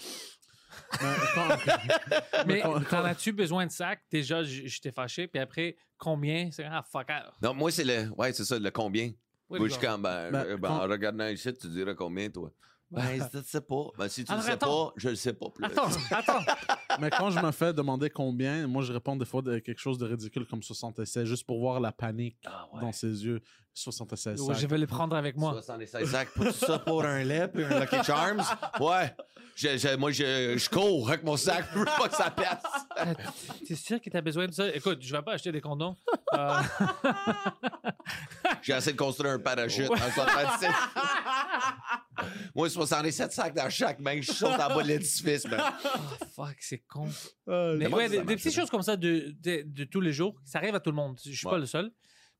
Mais 2.45 2.61
t'en 2.61 3.03
as-tu 3.03 3.31
besoin 3.31 3.65
de 3.65 3.71
sac? 3.71 4.01
Déjà, 4.11 4.43
j- 4.43 4.67
j'étais 4.67 4.91
fâché. 4.91 5.27
Puis 5.27 5.39
après, 5.41 5.75
combien? 5.97 6.49
C'est 6.51 6.65
ah, 6.65 6.83
fuck 6.83 7.09
out. 7.09 7.33
Non, 7.41 7.53
moi, 7.53 7.71
c'est 7.71 7.83
le. 7.83 8.09
Ouais, 8.17 8.33
c'est 8.33 8.45
ça, 8.45 8.57
le 8.59 8.71
combien? 8.71 9.11
Oui, 9.49 9.59
moi, 9.59 9.67
je 9.67 9.73
suis 9.73 9.81
comme, 9.85 10.01
ben, 10.03 10.31
Ben, 10.31 10.45
euh, 10.45 10.57
ben, 10.57 10.67
quand- 10.67 10.77
en 10.85 10.87
regardant 10.87 11.27
ici, 11.27 11.51
tu 11.53 11.67
dirais 11.69 11.95
combien, 11.95 12.29
toi? 12.29 12.51
Ben, 12.91 13.03
je 13.31 13.37
ne 13.37 13.43
sais 13.43 13.61
pas. 13.61 13.85
Ben, 13.99 14.07
si 14.07 14.23
tu 14.25 14.31
ne 14.33 14.41
sais 14.41 14.51
attends. 14.51 14.87
pas, 14.87 14.93
je 14.97 15.09
ne 15.09 15.15
sais 15.15 15.33
pas 15.33 15.49
plus. 15.51 15.63
Attends, 15.63 15.89
attends. 16.09 16.39
mais 16.99 17.11
quand 17.11 17.29
je 17.29 17.39
me 17.39 17.51
fais 17.51 17.71
demander 17.71 18.09
combien, 18.09 18.65
moi 18.65 18.81
je 18.81 18.91
réponds 18.91 19.15
des 19.15 19.25
fois 19.25 19.43
de 19.43 19.59
quelque 19.59 19.77
chose 19.77 19.99
de 19.99 20.07
ridicule 20.07 20.47
comme 20.47 20.63
76, 20.63 21.25
juste 21.27 21.45
pour 21.45 21.59
voir 21.59 21.79
la 21.79 21.91
panique 21.91 22.37
Ah 22.47 22.67
ouais. 22.73 22.81
dans 22.81 22.91
ses 22.91 23.23
yeux. 23.25 23.41
76 23.73 24.41
Ouais, 24.41 24.53
sacs. 24.53 24.61
je 24.61 24.67
vais 24.67 24.77
le 24.77 24.87
prendre 24.87 25.15
avec 25.15 25.37
moi. 25.37 25.53
76 25.53 26.09
sacs, 26.09 26.29
pour 26.33 26.51
ça 26.51 26.79
pour 26.79 27.03
un 27.05 27.23
lait 27.23 27.47
puis 27.47 27.63
un 27.63 27.79
Lucky 27.79 28.03
Charms? 28.03 28.43
Ouais. 28.79 29.15
Je- 29.55 29.77
je- 29.77 29.95
moi, 29.97 30.11
je, 30.11 30.57
je 30.57 30.69
cours 30.69 31.09
avec 31.09 31.23
mon 31.23 31.35
sac, 31.35 31.65
je 31.73 31.79
veux 31.79 31.85
pas 31.85 32.07
que 32.07 32.15
ça 32.15 32.31
pète. 32.31 32.47
Euh, 32.99 33.13
T'es 33.67 33.75
sûr 33.75 33.99
que 34.01 34.09
t'as 34.09 34.21
besoin 34.21 34.47
de 34.47 34.53
ça? 34.53 34.69
Écoute, 34.73 34.99
je 35.01 35.13
vais 35.15 35.21
pas 35.21 35.33
acheter 35.33 35.51
des 35.51 35.59
condoms. 35.61 35.95
Euh, 36.33 36.61
J'ai 38.61 38.73
essayé 38.73 38.93
de 38.93 38.97
construire 38.97 39.33
un 39.33 39.39
parachute 39.39 39.89
en 39.89 39.95
77. 39.97 40.69
Moi, 42.55 42.69
67 42.69 43.31
sacs 43.31 43.53
dans 43.55 43.69
chaque 43.69 43.99
main, 43.99 44.19
je 44.21 44.31
saute 44.31 44.49
en 44.59 44.67
bas 44.75 44.83
de 44.83 44.87
l'édifice. 44.87 45.45
Ben. 45.45 45.61
oh, 45.61 46.25
fuck, 46.35 46.55
c'est 46.59 46.79
con. 46.87 47.07
Euh, 47.47 47.75
Mais 47.77 47.87
ouais, 47.87 48.09
des, 48.09 48.21
petites 48.23 48.53
choses 48.53 48.69
comme 48.69 48.81
ça 48.81 48.95
de, 48.97 49.33
de, 49.41 49.63
de 49.65 49.83
tous 49.85 50.01
les 50.01 50.11
jours, 50.13 50.35
ça 50.45 50.59
arrive 50.59 50.75
à 50.75 50.79
tout 50.79 50.89
le 50.89 50.95
monde. 50.95 51.19
Je 51.25 51.31
suis 51.31 51.47
Ouais. 51.47 51.51
pas 51.53 51.57
le 51.59 51.65
seul. 51.65 51.91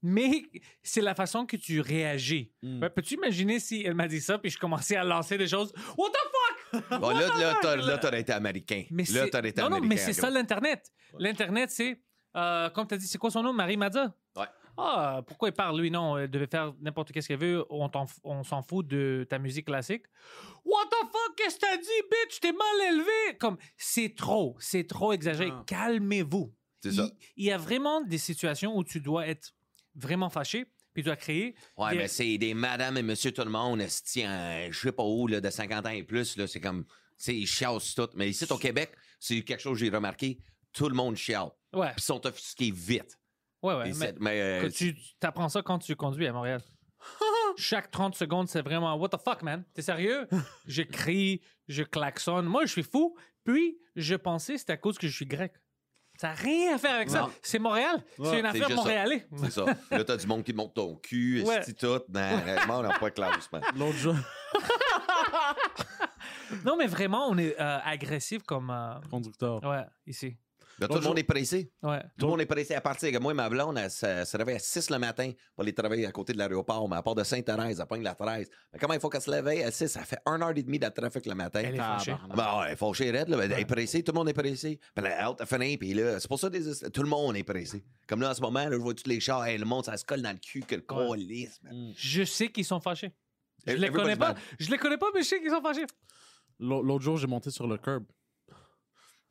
Mais 0.01 0.43
c'est 0.83 1.01
la 1.01 1.15
façon 1.15 1.45
que 1.45 1.57
tu 1.57 1.81
réagis. 1.81 2.51
Mm. 2.61 2.81
Ouais, 2.81 2.89
Peux-tu 2.89 3.15
imaginer 3.15 3.59
si 3.59 3.83
elle 3.83 3.95
m'a 3.95 4.07
dit 4.07 4.21
ça, 4.21 4.37
puis 4.37 4.49
je 4.49 4.57
commençais 4.57 4.95
à 4.95 5.03
lancer 5.03 5.37
des 5.37 5.47
choses? 5.47 5.73
What 5.97 6.09
the 6.09 6.81
fuck? 6.81 6.99
Bon, 6.99 7.09
là, 7.09 7.55
là, 7.77 7.97
t'aurais 8.01 8.21
été 8.21 8.31
américain. 8.31 8.85
Mais 8.91 9.03
là, 9.11 9.27
t'aurais 9.27 9.49
été 9.49 9.61
non, 9.61 9.69
non, 9.69 9.77
américain. 9.77 9.87
mais 10.05 10.13
c'est 10.13 10.19
ça 10.19 10.29
l'Internet. 10.29 10.91
L'Internet, 11.17 11.71
c'est, 11.71 12.01
euh, 12.35 12.69
comme 12.69 12.87
tu 12.87 12.93
as 12.93 12.97
dit, 12.97 13.07
c'est 13.07 13.17
quoi 13.17 13.31
son 13.31 13.41
nom? 13.43 13.53
Marie 13.53 13.77
Mazza? 13.77 14.13
Ouais. 14.35 14.45
Ah, 14.77 15.21
pourquoi 15.27 15.49
il 15.49 15.53
parle, 15.53 15.81
lui? 15.81 15.91
Non, 15.91 16.17
elle 16.17 16.29
devait 16.31 16.47
faire 16.47 16.73
n'importe 16.79 17.11
qu'est-ce 17.11 17.27
qu'elle 17.27 17.39
veut. 17.39 17.65
On, 17.69 17.89
on 18.23 18.43
s'en 18.43 18.61
fout 18.61 18.87
de 18.87 19.27
ta 19.29 19.37
musique 19.37 19.65
classique. 19.65 20.03
What 20.63 20.85
the 20.85 21.05
fuck? 21.11 21.35
Qu'est-ce 21.35 21.55
que 21.55 21.61
t'as 21.61 21.75
dit, 21.75 22.01
bitch? 22.09 22.39
T'es 22.39 22.53
mal 22.53 22.93
élevé. 22.93 23.37
Comme, 23.39 23.57
c'est 23.75 24.15
trop. 24.15 24.55
C'est 24.59 24.87
trop 24.87 25.11
exagéré. 25.11 25.51
Ah. 25.53 25.63
Calmez-vous. 25.67 26.53
C'est 26.81 26.93
ça. 26.93 27.09
Il 27.35 27.45
y 27.45 27.51
a 27.51 27.57
vraiment 27.57 28.01
des 28.01 28.17
situations 28.17 28.77
où 28.77 28.85
tu 28.85 29.01
dois 29.01 29.27
être 29.27 29.53
vraiment 29.95 30.29
fâché, 30.29 30.65
puis 30.93 31.03
tu 31.03 31.03
dois 31.03 31.15
créer. 31.15 31.55
Ouais, 31.77 31.91
des- 31.91 31.97
mais 31.97 32.07
c'est 32.07 32.37
des 32.37 32.53
madame 32.53 32.97
et 32.97 33.03
monsieur 33.03 33.31
tout 33.31 33.43
le 33.43 33.49
monde, 33.49 33.81
je 33.81 34.69
sais 34.71 34.91
pas 34.91 35.03
où, 35.03 35.27
là, 35.27 35.41
de 35.41 35.49
50 35.49 35.85
ans 35.85 35.89
et 35.91 36.03
plus, 36.03 36.37
là, 36.37 36.47
c'est 36.47 36.59
comme, 36.61 36.85
c'est 37.17 37.35
ils 37.35 37.47
chialent 37.47 37.79
tout. 37.95 38.09
Mais 38.15 38.29
ici, 38.29 38.45
au 38.49 38.57
Québec, 38.57 38.91
c'est 39.19 39.41
quelque 39.43 39.61
chose 39.61 39.77
que 39.79 39.85
j'ai 39.85 39.91
remarqué, 39.91 40.39
tout 40.73 40.87
le 40.89 40.95
monde 40.95 41.15
chiale. 41.15 41.49
Ouais, 41.73 41.87
Puis 41.87 41.95
ils 41.99 42.03
sont 42.03 42.25
offusqués 42.25 42.71
vite. 42.71 43.17
ouais, 43.61 43.75
ouais. 43.75 43.89
Et 43.89 43.93
mais- 44.19 44.41
euh, 44.41 44.69
tu 44.69 44.95
apprends 45.21 45.49
ça 45.49 45.61
quand 45.61 45.79
tu 45.79 45.95
conduis 45.95 46.27
à 46.27 46.33
Montréal. 46.33 46.61
Chaque 47.57 47.91
30 47.91 48.15
secondes, 48.15 48.47
c'est 48.47 48.61
vraiment 48.61 48.95
What 48.95 49.09
the 49.09 49.17
fuck, 49.23 49.41
man? 49.43 49.63
T'es 49.73 49.81
sérieux? 49.81 50.27
je 50.65 50.81
crie, 50.83 51.41
je 51.67 51.83
klaxonne. 51.83 52.45
Moi, 52.45 52.65
je 52.65 52.71
suis 52.71 52.83
fou. 52.83 53.15
Puis, 53.43 53.77
je 53.95 54.15
pensais 54.15 54.53
que 54.53 54.59
c'est 54.59 54.69
à 54.71 54.77
cause 54.77 54.97
que 54.97 55.07
je 55.07 55.15
suis 55.15 55.25
grec. 55.25 55.53
Ça 56.19 56.27
n'a 56.27 56.33
rien 56.33 56.75
à 56.75 56.77
faire 56.77 56.95
avec 56.95 57.09
ça. 57.09 57.29
C'est 57.41 57.59
Montréal. 57.59 58.03
Ouais, 58.17 58.29
c'est 58.29 58.39
une 58.41 58.45
affaire 58.45 58.69
montréalais. 58.71 59.25
c'est 59.37 59.51
ça. 59.51 59.65
Là, 59.89 60.03
t'as 60.03 60.17
du 60.17 60.27
monde 60.27 60.43
qui 60.43 60.51
te 60.51 60.57
monte 60.57 60.73
ton 60.73 60.95
cul, 60.97 61.43
Ouais. 61.43 61.59
esti, 61.59 61.73
tout. 61.73 61.87
Non, 61.87 62.01
vraiment, 62.37 62.79
on 62.79 62.83
n'a 62.83 62.99
pas 62.99 63.09
de 63.09 63.15
classe, 63.15 63.49
man. 63.53 63.61
L'autre 63.77 63.97
jour, 63.97 64.15
Non, 66.65 66.75
mais 66.77 66.87
vraiment, 66.87 67.27
on 67.29 67.37
est 67.37 67.55
euh, 67.59 67.77
agressif 67.85 68.43
comme. 68.43 68.69
euh, 68.69 68.95
conducteur. 69.09 69.63
Ouais, 69.63 69.85
ici. 70.07 70.35
Là, 70.79 70.87
tout 70.87 70.95
le 70.95 71.01
monde 71.01 71.19
est 71.19 71.23
pressé. 71.23 71.71
Ouais. 71.83 72.01
Tout 72.17 72.25
le 72.25 72.31
monde 72.31 72.41
est 72.41 72.45
pressé 72.45 72.73
à 72.75 72.81
partir. 72.81 73.11
Que 73.11 73.17
moi, 73.17 73.33
ma 73.33 73.49
blonde, 73.49 73.77
elle 73.77 73.91
se, 73.91 74.23
se 74.25 74.37
réveille 74.37 74.55
à 74.55 74.59
6 74.59 74.89
le 74.89 74.97
matin 74.99 75.31
pour 75.55 75.63
aller 75.63 75.73
travailler 75.73 76.05
à 76.05 76.11
côté 76.11 76.33
de 76.33 76.37
l'aéroport, 76.37 76.87
mais 76.89 76.95
à 76.95 77.01
part 77.03 77.15
de 77.15 77.23
Sainte-Thérèse, 77.23 77.79
elle 77.79 77.85
pogne 77.87 78.03
la 78.03 78.15
13. 78.15 78.49
Mais 78.73 78.79
comment 78.79 78.93
il 78.93 78.99
faut 78.99 79.09
qu'elle 79.09 79.21
se 79.21 79.29
réveille 79.31 79.63
à 79.63 79.71
6? 79.71 79.87
Ça 79.87 80.03
fait 80.03 80.19
1 80.25 80.41
heure 80.41 80.51
et 80.55 80.63
demie 80.63 80.79
de 80.79 80.87
trafic 80.87 81.25
le 81.25 81.35
matin. 81.35 81.61
Elle 81.63 81.75
est 81.75 81.77
fâchée. 81.77 82.11
Tabarnak. 82.11 82.37
Ben 82.37 82.57
ouais, 82.59 82.65
elle 82.67 82.73
est 82.73 82.75
fâchée 82.75 83.11
raide, 83.11 83.29
là. 83.29 83.37
Elle 83.43 83.51
est 83.53 83.65
pressée, 83.65 84.03
tout 84.03 84.11
le 84.11 84.17
monde 84.19 84.29
est 84.29 84.33
pressé. 84.33 84.77
Puis 84.77 85.05
elle 85.05 85.07
a 85.07 85.21
hâte 85.29 85.41
à 85.41 85.45
finir, 85.45 85.77
puis 85.79 85.93
là, 85.93 86.19
c'est 86.19 86.27
pour 86.27 86.39
ça 86.39 86.49
des... 86.49 86.61
tout 86.91 87.03
le 87.03 87.09
monde 87.09 87.35
est 87.35 87.43
pressé. 87.43 87.83
Comme 88.07 88.21
là, 88.21 88.31
en 88.31 88.33
ce 88.33 88.41
moment, 88.41 88.63
là, 88.63 88.71
je 88.71 88.75
vois 88.77 88.93
tous 88.93 89.07
les 89.09 89.19
chars, 89.19 89.45
hey, 89.45 89.57
le 89.57 89.65
monde, 89.65 89.85
ça 89.85 89.97
se 89.97 90.05
colle 90.05 90.21
dans 90.21 90.31
le 90.31 90.37
cul 90.39 90.61
que 90.61 90.75
le 90.75 91.15
lisse, 91.15 91.59
man. 91.63 91.93
Je 91.95 92.23
sais 92.23 92.49
qu'ils 92.49 92.65
sont 92.65 92.79
fâchés. 92.79 93.11
Je 93.67 93.73
les 93.73 93.89
connais 93.89 94.15
pas. 94.15 94.29
mad. 94.29 94.37
Je 94.59 94.71
les 94.71 94.77
connais 94.77 94.97
pas, 94.97 95.07
mais 95.13 95.21
je 95.21 95.27
sais 95.27 95.39
qu'ils 95.41 95.49
sont 95.51 95.61
fâchés. 95.61 95.85
L'au- 96.59 96.81
L'autre 96.81 97.03
jour, 97.03 97.17
j'ai 97.17 97.27
monté 97.27 97.51
sur 97.51 97.67
le 97.67 97.77
curb 97.77 98.05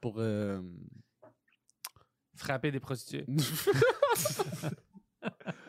pour. 0.00 0.16
euh, 0.18 0.60
Frapper 2.38 2.70
des 2.70 2.80
prostituées. 2.80 3.26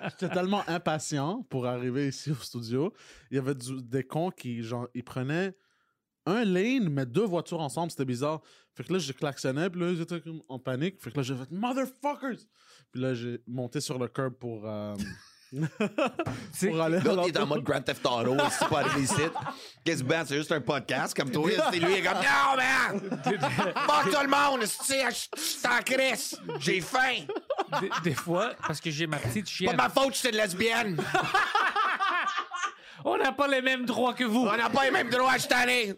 J'étais 0.09 0.29
tellement 0.29 0.63
impatient 0.67 1.43
pour 1.49 1.65
arriver 1.65 2.07
ici 2.07 2.31
au 2.31 2.35
studio. 2.35 2.93
Il 3.31 3.35
y 3.35 3.39
avait 3.39 3.55
du- 3.55 3.81
des 3.81 4.03
cons 4.03 4.29
qui, 4.31 4.61
genre, 4.63 4.87
ils 4.93 5.03
prenaient 5.03 5.53
un 6.25 6.43
lane, 6.45 6.89
mais 6.89 7.05
deux 7.05 7.25
voitures 7.25 7.59
ensemble. 7.59 7.91
C'était 7.91 8.05
bizarre. 8.05 8.41
Fait 8.75 8.83
que 8.83 8.93
là, 8.93 8.99
j'ai 8.99 9.13
klaxonné, 9.13 9.69
puis 9.69 9.81
là, 9.81 9.91
ils 9.91 9.99
étaient 10.01 10.21
comme 10.21 10.41
en 10.47 10.59
panique. 10.59 11.01
Fait 11.01 11.11
que 11.11 11.17
là, 11.17 11.23
j'ai 11.23 11.35
fait 11.35 11.51
Motherfuckers! 11.51 12.45
Puis 12.91 13.01
là, 13.01 13.13
j'ai 13.13 13.41
monté 13.47 13.81
sur 13.81 13.97
le 13.99 14.07
curb 14.07 14.33
pour. 14.35 14.67
euh, 14.67 14.95
pour 15.51 16.81
aller 16.81 16.99
L'autre, 16.99 17.23
il 17.27 17.35
est 17.35 17.39
en 17.39 17.47
mode 17.47 17.63
Grand 17.63 17.81
Theft 17.81 18.05
Auto, 18.05 18.37
c'est 18.51 18.67
pas 18.67 18.81
arrivé 18.81 19.01
ici. 19.01 19.15
Qu'est-ce 19.83 20.03
que 20.03 20.07
ben, 20.07 20.23
c'est 20.25 20.37
juste 20.37 20.51
un 20.51 20.61
podcast 20.61 21.15
comme 21.15 21.31
toi. 21.31 21.49
C'est 21.71 21.79
lui, 21.79 21.91
il 21.93 21.97
est 21.97 22.03
comme 22.03 22.17
Non, 22.17 22.55
man! 22.55 23.01
Fuck 23.87 24.11
tout 24.13 24.21
le 24.21 24.27
monde! 24.29 24.63
c'est- 24.65 25.09
Je 25.11 25.61
t'en 25.61 25.81
crisse! 25.83 26.37
J'ai 26.59 26.81
faim! 26.81 27.25
des, 27.81 27.89
des 28.03 28.13
fois, 28.15 28.53
parce 28.67 28.79
que 28.79 28.91
j'ai 28.91 29.07
ma 29.07 29.17
petite 29.17 29.45
Pas 29.45 29.51
chienne. 29.51 29.71
de 29.71 29.77
ma 29.77 29.89
faute, 29.89 30.13
je 30.13 30.19
suis 30.19 30.29
une 30.29 30.35
lesbienne! 30.35 31.01
On 33.05 33.17
n'a 33.17 33.31
pas 33.31 33.47
les 33.47 33.61
mêmes 33.61 33.85
droits 33.85 34.13
que 34.13 34.25
vous. 34.25 34.41
On 34.45 34.57
n'a 34.57 34.69
pas 34.69 34.83
les 34.83 34.91
mêmes 34.91 35.09
droits, 35.09 35.37
je 35.37 35.47
tanné. 35.47 35.93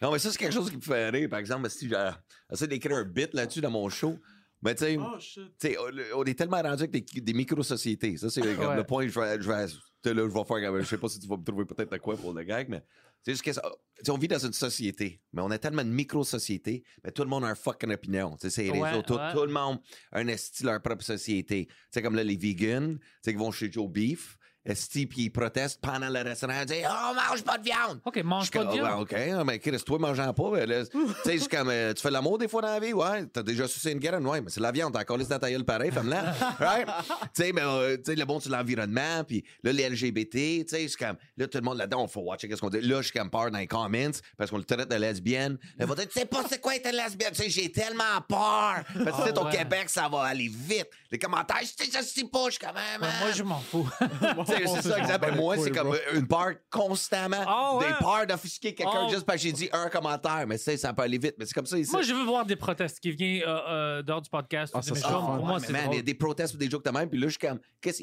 Non, 0.00 0.12
mais 0.12 0.18
ça, 0.18 0.30
c'est 0.30 0.38
quelque 0.38 0.54
chose 0.54 0.70
qui 0.70 0.76
me 0.76 0.80
fait 0.82 1.10
rire. 1.10 1.28
Par 1.28 1.38
exemple, 1.38 1.68
si 1.68 1.86
j'essaie 1.88 2.66
d'écrire 2.66 2.96
un 2.96 3.04
bit 3.04 3.34
là-dessus 3.34 3.60
dans 3.60 3.70
mon 3.70 3.88
show, 3.90 4.18
mais 4.62 4.74
tu 4.74 4.84
sais, 4.84 4.96
Oh 4.98 5.18
sais, 5.58 5.76
on 5.78 6.20
on 6.20 6.24
est 6.24 6.34
tellement 6.38 6.60
rendu 6.62 6.84
avec 6.84 6.90
des, 6.90 7.20
des 7.20 7.32
micro-sociétés. 7.32 8.16
Ça, 8.16 8.30
c'est 8.30 8.42
Ouais. 8.42 8.76
le 8.76 8.84
point 8.84 9.06
je 9.08 9.18
vais, 9.18 9.40
je 9.40 9.48
vais, 9.48 9.66
là, 9.66 9.66
je 10.04 10.12
vais 10.12 10.44
faire. 10.44 10.80
Je 10.80 10.84
sais 10.86 10.98
pas 10.98 11.08
si 11.08 11.18
tu 11.20 11.26
vas 11.26 11.36
me 11.36 11.44
trouver 11.44 11.64
peut-être 11.64 11.90
de 11.92 11.98
quoi 11.98 12.16
pour 12.16 12.32
le 12.32 12.42
gag, 12.44 12.68
mais 12.68 12.82
c'est 13.22 13.32
juste 13.32 13.42
que 13.44 13.52
ça- 13.52 13.62
on 14.08 14.16
vit 14.18 14.28
dans 14.28 14.38
une 14.38 14.52
société, 14.52 15.20
mais 15.32 15.42
on 15.42 15.50
a 15.50 15.58
tellement 15.58 15.84
de 15.84 15.90
micro-sociétés, 15.90 16.84
mais 17.04 17.10
tout 17.12 17.22
le 17.22 17.28
monde 17.28 17.44
a 17.44 17.48
un 17.48 17.54
fucking 17.54 17.92
opinion. 17.92 18.32
Tu 18.36 18.42
sais, 18.42 18.50
c'est 18.50 18.62
les 18.72 18.78
Ouais, 18.78 18.90
réseaux, 18.90 19.02
tout, 19.02 19.14
ouais. 19.14 19.32
tout 19.32 19.42
le 19.44 19.52
monde 19.52 19.80
a 20.12 20.20
un 20.20 20.36
style, 20.36 20.66
leur 20.66 20.80
propre 20.82 21.04
société. 21.04 21.66
Tu 21.66 21.74
sais, 21.90 22.02
comme 22.02 22.14
là, 22.16 22.24
les 22.24 22.36
vegans, 22.36 22.94
tu 22.96 23.00
sais, 23.22 23.32
qui 23.32 23.38
vont 23.38 23.50
chez 23.50 23.70
Joe 23.72 23.88
Beef, 23.90 24.38
esti, 24.68 25.06
puis 25.06 25.22
ils 25.22 25.30
protestent 25.30 25.80
pendant 25.80 26.08
le 26.08 26.20
restaurant, 26.22 26.54
ils 26.60 26.66
disent 26.66 26.84
Oh, 26.88 27.14
mange 27.14 27.42
pas 27.42 27.58
de 27.58 27.64
viande! 27.64 28.00
OK, 28.04 28.22
mange 28.22 28.46
Je 28.46 28.50
pas 28.50 28.64
de 28.64 28.72
viande. 28.72 28.88
Ah, 28.90 29.00
OK, 29.00 29.14
mais 29.46 29.58
Chris, 29.58 29.78
toi, 29.84 29.98
mangeant 29.98 30.32
pas. 30.32 30.50
ben, 30.50 30.86
tu 30.90 30.98
sais, 31.24 31.38
c'est 31.38 31.48
comme, 31.48 31.68
euh, 31.70 31.92
tu 31.94 32.02
fais 32.02 32.10
l'amour 32.10 32.38
des 32.38 32.48
fois 32.48 32.62
dans 32.62 32.68
la 32.68 32.80
vie, 32.80 32.92
ouais. 32.92 33.26
T'as 33.26 33.42
déjà 33.42 33.66
sucé 33.68 33.92
une 33.92 33.98
graine, 33.98 34.26
ouais, 34.26 34.40
mais 34.40 34.50
c'est 34.50 34.60
la 34.60 34.72
viande, 34.72 34.92
t'as 34.92 35.00
encore 35.00 35.16
laissé 35.16 35.30
dans 35.30 35.38
ta 35.38 35.50
gueule 35.50 35.64
pareil, 35.64 35.90
femme-là. 35.90 36.34
right? 36.58 36.86
Tu 37.34 37.42
sais, 37.44 37.52
mais, 37.52 37.62
euh, 37.62 37.96
tu 37.96 38.02
sais, 38.06 38.14
le 38.14 38.24
bon 38.24 38.40
sur 38.40 38.50
l'environnement, 38.50 39.24
puis 39.26 39.44
là, 39.62 39.72
les 39.72 39.88
LGBT, 39.88 40.30
tu 40.32 40.64
sais, 40.68 40.88
c'est 40.88 40.96
comme, 40.98 41.16
là, 41.36 41.46
tout 41.46 41.58
le 41.58 41.64
monde 41.64 41.78
là-dedans, 41.78 42.02
on 42.02 42.08
faut 42.08 42.20
watcher 42.20 42.48
qu'est-ce 42.48 42.60
qu'on 42.60 42.70
dit. 42.70 42.80
Là, 42.80 42.98
je 43.02 43.08
suis 43.08 43.18
comme 43.18 43.30
peur 43.30 43.50
dans 43.50 43.58
les 43.58 43.66
comments, 43.66 44.10
parce 44.36 44.50
qu'on 44.50 44.58
le 44.58 44.64
traite 44.64 44.88
de 44.90 44.96
lesbienne. 44.96 45.58
Là, 45.78 45.86
vont 45.86 45.94
dire, 45.94 46.08
tu 46.08 46.18
sais 46.18 46.26
pas 46.26 46.42
c'est 46.48 46.60
quoi 46.60 46.76
être 46.76 46.90
lesbienne, 46.90 47.32
tu 47.32 47.42
sais, 47.42 47.50
j'ai 47.50 47.70
tellement 47.72 48.20
peur. 48.28 48.82
Parce 49.04 49.16
que, 49.16 49.22
tu 49.22 49.28
sais, 49.28 49.34
Ah, 49.36 49.40
au 49.40 49.44
ouais. 49.46 49.56
Québec, 49.56 49.84
ça 49.88 50.08
va 50.08 50.22
aller 50.24 50.48
vite. 50.48 50.88
Les 51.10 51.18
commentaires, 51.18 51.58
je 51.62 51.84
sais, 51.84 51.90
je 51.90 52.04
sais 52.04 52.24
pas, 52.30 52.44
je 52.46 52.50
suis 52.52 52.60
quand 52.60 52.72
même. 52.74 53.00
Ouais, 53.00 53.08
Moi, 53.20 53.32
je 53.32 53.42
m'en 53.42 53.60
fous. 53.60 53.88
C'est 54.66 54.82
ça, 54.88 54.98
exactement. 54.98 55.36
Moi, 55.36 55.56
c'est 55.58 55.70
comme 55.70 55.94
une 56.14 56.26
peur 56.26 56.54
constamment. 56.70 57.44
Ah 57.46 57.76
ouais. 57.76 57.88
Des 57.88 57.94
peurs 57.94 58.26
d'offusquer 58.26 58.74
quelqu'un 58.74 59.06
Oh. 59.06 59.10
juste 59.10 59.24
parce 59.24 59.36
que 59.38 59.42
j'ai 59.44 59.52
dit 59.52 59.68
un 59.72 59.88
commentaire. 59.88 60.44
Mais 60.46 60.58
sais, 60.58 60.76
ça 60.76 60.92
peut 60.92 61.02
aller 61.02 61.18
vite. 61.18 61.34
Mais 61.38 61.46
c'est 61.46 61.54
comme 61.54 61.66
ça 61.66 61.78
ici. 61.78 61.90
Moi, 61.92 62.02
je 62.02 62.12
veux 62.12 62.24
voir 62.24 62.44
des 62.44 62.56
protestes 62.56 63.00
qui 63.00 63.12
viennent 63.12 63.42
euh, 63.46 63.58
euh, 63.68 64.02
dehors 64.02 64.22
du 64.22 64.30
podcast. 64.30 64.72
Ah, 64.76 64.82
ça 64.82 64.94
fun. 64.94 65.08
Pour 65.10 65.22
moi, 65.44 65.54
Ouais, 65.54 65.60
c'est 65.60 65.72
mais 65.72 65.82
man, 65.82 65.92
il 65.92 65.96
y 65.96 66.00
a 66.00 66.02
des 66.02 66.14
protestes 66.14 66.54
ou 66.54 66.58
des 66.58 66.68
jokes 66.70 66.84
de 66.84 66.90
même. 66.90 67.08
Puis 67.08 67.18
là, 67.18 67.28
je 67.28 67.36
suis 67.38 67.38
comme. 67.38 67.60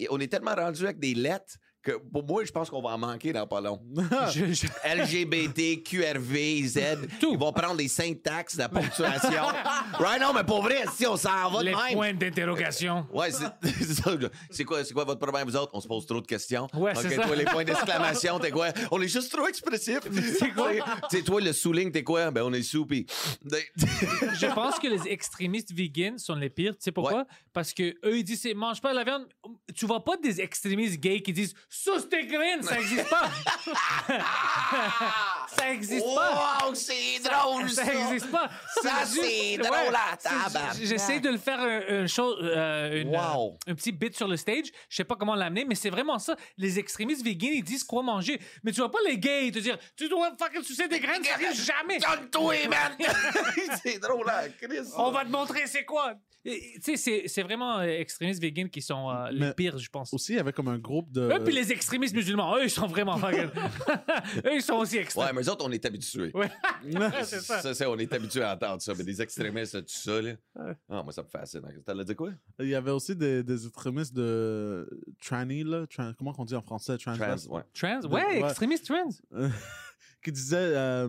on 0.10 0.20
est 0.20 0.28
tellement 0.28 0.56
rendu 0.56 0.84
avec 0.84 1.00
des 1.00 1.14
lettres 1.14 1.56
que 1.86 1.98
pour 2.12 2.24
moi, 2.26 2.44
je 2.44 2.52
pense 2.52 2.70
qu'on 2.70 2.82
va 2.82 2.90
en 2.90 2.98
manquer 2.98 3.32
dans 3.32 3.46
pas 3.46 3.62
long. 3.62 3.80
Je- 4.34 4.52
je- 4.54 4.68
LGBT, 4.84 5.84
QRV, 5.84 6.66
Z. 6.68 6.80
Tout. 7.20 7.30
Ils 7.34 7.38
vont 7.38 7.54
prendre 7.54 7.76
des 7.78 7.88
syntaxes 7.88 8.58
la 8.58 8.68
ponctuation. 8.70 9.44
right? 10.00 10.20
Non, 10.20 10.34
mais 10.34 10.44
pour 10.44 10.64
vrai, 10.64 10.84
si 10.96 11.06
on 11.06 11.16
s'en 11.16 11.50
va 11.52 11.60
de 11.60 11.66
les 11.66 11.76
même. 11.76 11.94
points 11.94 12.14
d'interrogation. 12.14 13.06
Ouais, 13.14 13.32
c'est 13.32 13.46
c'est 13.78 13.94
ça. 13.94 14.12
C'est 14.50 14.64
quoi, 14.64 14.84
quoi 14.84 15.04
votre 15.04 15.20
problème, 15.20 15.48
vous 15.48 15.56
autres? 15.56 15.72
On 15.74 15.80
se 15.82 15.88
pose 15.88 16.06
trop 16.06 16.22
de 16.22 16.28
questions. 16.28 16.68
Ouais, 16.74 16.94
c'est 16.96 17.16
ça. 17.16 17.22
toi, 17.24 17.36
les 17.36 17.46
points 17.46 17.64
d'exclamation, 17.64 18.40
t'es 18.40 18.52
quoi? 18.52 18.70
On 18.92 19.02
est 19.02 19.08
juste 19.08 19.32
trop 19.32 19.48
expressifs. 19.48 20.00
C'est 20.40 20.50
quoi? 20.52 20.72
Tu 21.10 21.18
sais, 21.18 21.24
toi, 21.24 21.40
le 21.40 21.54
souligne, 21.54 21.92
t'es 21.92 22.04
quoi? 22.04 22.32
Ben, 22.32 22.42
on 22.44 22.54
est 22.54 22.64
sous, 22.64 22.86
pis... 22.86 23.06
Je 23.46 24.54
pense 24.54 24.80
que 24.80 24.88
les 24.88 25.08
extrémistes 25.12 25.72
vegans 25.72 26.18
sont 26.18 26.36
les 26.36 26.50
pires. 26.50 26.74
Tu 26.74 26.84
sais 26.84 26.92
pourquoi? 26.92 27.26
Parce 27.54 27.74
que 27.74 27.96
eux, 28.06 28.18
ils 28.18 28.24
disent 28.24 28.46
mange 28.56 28.82
pas 28.82 28.92
de 28.92 28.96
la 28.98 29.04
viande. 29.04 29.28
Tu 29.76 29.86
vois 29.86 30.04
pas 30.04 30.18
des 30.18 30.42
extrémistes 30.42 31.00
gays 31.00 31.22
qui 31.22 31.34
disent 31.34 31.54
suce 31.84 32.10
tes 32.10 32.26
graines, 32.26 32.64
ça 32.64 32.80
existe 32.80 33.10
pas. 33.10 33.30
ça 35.58 35.72
existe 35.72 36.06
pas. 36.16 36.60
Wow, 36.66 36.74
c'est 36.76 37.20
drôle, 37.24 37.70
ça! 37.70 37.86
Ça 37.86 37.94
existe 37.94 38.32
pas. 38.32 38.50
Ça, 38.82 39.06
c'est 39.06 39.58
drôle 39.58 39.96
à 39.96 40.18
c'est- 40.18 40.30
tabarnak. 40.30 40.78
J'essaie 40.82 41.20
de 41.20 41.30
le 41.30 41.38
faire 41.38 41.60
un, 41.60 42.04
un 42.04 42.08
show, 42.08 42.36
euh, 42.42 43.02
une, 43.02 43.10
Wow. 43.10 43.58
euh, 43.68 43.72
un 43.72 43.76
petit 43.76 43.92
bit 43.92 44.16
sur 44.16 44.28
le 44.28 44.38
stage. 44.38 44.66
Je 44.90 44.96
sais 44.96 45.04
pas 45.04 45.16
comment 45.16 45.36
l'amener, 45.36 45.66
mais 45.66 45.76
c'est 45.76 45.90
vraiment 45.90 46.20
ça. 46.20 46.36
Les 46.58 46.80
extrémistes 46.80 47.24
vegans, 47.26 47.50
ils 47.54 47.64
disent 47.64 47.84
quoi 47.84 48.04
manger. 48.04 48.40
Mais 48.64 48.72
tu 48.72 48.80
vois 48.82 48.92
pas 48.92 49.00
les 49.08 49.18
gays 49.18 49.52
te 49.52 49.60
dire 49.60 49.78
tu 49.96 50.08
dois 50.10 50.32
fucking 50.38 50.64
sucer 50.64 50.88
des 50.88 51.00
graines, 51.00 51.24
ça 51.24 51.34
arrive 51.36 51.54
jamais. 51.54 52.00
Donne-toi, 52.00 52.56
man! 52.70 52.98
c'est 53.84 54.00
drôle, 54.00 54.26
là, 54.26 54.44
Chris. 54.62 54.80
On 54.98 55.12
va 55.12 55.24
te 55.26 55.30
montrer 55.30 55.68
c'est 55.68 55.86
quoi. 55.86 56.14
Tu 56.44 56.52
sais, 56.80 56.96
c'est- 56.96 57.24
c'est 57.28 57.42
vraiment 57.42 57.80
euh, 57.80 57.84
extrémistes 57.88 58.40
vegans 58.42 58.70
qui 58.70 58.82
sont 58.82 59.10
euh, 59.10 59.32
les 59.32 59.40
Mais- 59.48 59.54
pires, 59.56 59.80
je 59.80 59.90
pense. 59.90 60.14
Aussi, 60.14 60.34
il 60.34 60.36
y 60.36 60.40
avait 60.40 60.54
comme 60.54 60.68
un 60.68 60.78
groupe 60.78 61.12
de. 61.12 61.22
Eux, 61.22 61.44
puis 61.44 61.54
les 61.54 61.65
extrémistes 61.72 62.16
musulmans, 62.16 62.56
eux, 62.58 62.64
ils 62.64 62.70
sont 62.70 62.88
vraiment 62.88 63.18
fucking. 63.18 63.46
eux, 64.46 64.56
ils 64.56 64.62
sont 64.62 64.76
aussi 64.76 64.96
Ouais, 64.96 65.02
extrêmes. 65.04 65.36
mais 65.36 65.42
eux 65.42 65.50
autres, 65.50 65.66
on 65.66 65.72
est 65.72 65.86
habitués. 65.86 66.32
Ouais. 66.34 66.50
c'est 67.24 67.42
ça. 67.42 67.62
Ça, 67.62 67.74
c'est- 67.74 67.86
on 67.86 67.98
est 67.98 68.12
habitués 68.14 68.44
à 68.44 68.54
entendre 68.54 68.82
ça. 68.82 68.94
Mais 68.98 69.04
des 69.04 69.22
extrémistes, 69.22 69.74
tout 69.80 69.94
ça, 69.94 70.22
là. 70.22 70.34
Ah, 70.90 71.04
moi, 71.04 71.12
ça 71.12 71.24
me 71.24 71.28
fascine. 71.28 71.62
T'as 71.86 72.04
dit 72.04 72.16
quoi? 72.16 72.32
Il 72.60 72.68
y 72.68 72.76
avait 72.76 72.92
aussi 72.92 73.16
des, 73.16 73.44
des 73.44 73.66
extrémistes 73.66 74.14
de 74.14 74.88
tranny, 75.22 75.64
là. 75.64 75.86
tran- 75.88 76.14
comment 76.18 76.34
on 76.38 76.46
dit 76.46 76.56
en 76.56 76.62
français? 76.62 76.98
Trans. 76.98 77.16
Trans, 77.18 77.36
ouais. 77.50 77.62
Trans? 77.74 78.02
Ouais, 78.10 78.26
ouais. 78.26 78.40
extrémistes 78.42 78.86
trans. 78.88 79.10
qui 80.24 80.32
disaient 80.32 80.58
euh, 80.58 81.08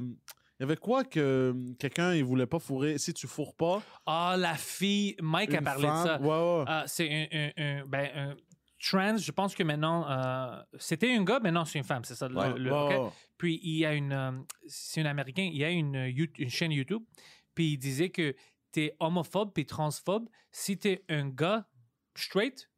Il 0.59 0.63
y 0.63 0.65
avait 0.65 0.77
quoi 0.77 1.05
que 1.05 1.51
hum, 1.55 1.75
quelqu'un, 1.79 2.15
il 2.15 2.25
voulait 2.25 2.47
pas 2.47 2.59
fourrer. 2.59 2.99
Si 2.99 3.13
tu 3.15 3.27
fourres 3.27 3.55
pas. 3.55 3.83
Ah, 4.07 4.37
la 4.39 4.55
fille, 4.55 5.17
Mike 5.23 5.55
a 5.55 5.63
parlé 5.63 5.83
de 5.83 5.89
ça. 5.89 6.21
Ouais, 6.21 6.29
ouais. 6.29 6.65
Ah, 6.67 6.85
c'est 6.87 7.09
un, 7.11 7.27
un- 7.39 7.51
un- 7.81 7.87
ben, 7.87 8.09
un 8.15 8.35
trans, 8.91 9.17
je 9.17 9.33
pense 9.33 9.55
que 9.55 9.63
maintenant, 9.63 10.09
euh, 10.11 10.63
c'était 10.79 11.15
un 11.15 11.23
gars, 11.25 11.41
maintenant 11.41 11.65
c'est 11.65 11.79
une 11.79 11.85
femme, 11.85 12.05
c'est 12.05 12.15
ça. 12.15 12.29
le- 12.29 12.37
Ouais. 12.37 12.55
le-. 12.57 13.11
Puis 13.39 13.61
il 13.63 13.79
y 13.79 13.87
a 13.87 13.93
une, 13.95 14.13
euh, 14.13 14.33
c'est 14.67 15.01
un 15.03 15.07
Américain, 15.07 15.43
il 15.43 15.57
y 15.57 15.65
a 15.65 15.71
une, 15.71 15.97
euh, 15.97 16.27
une 16.39 16.51
chaîne 16.51 16.73
YouTube, 16.73 17.03
puis 17.55 17.73
il 17.73 17.79
disait 17.79 18.11
que 18.11 18.35
t'es 18.73 18.95
homophobe 19.01 19.53
puis 19.55 19.65
transphobe 19.67 20.29
si 20.51 20.77
t'es 20.79 21.05
un 21.09 21.29
gars 21.29 21.67
straight, 22.17 22.71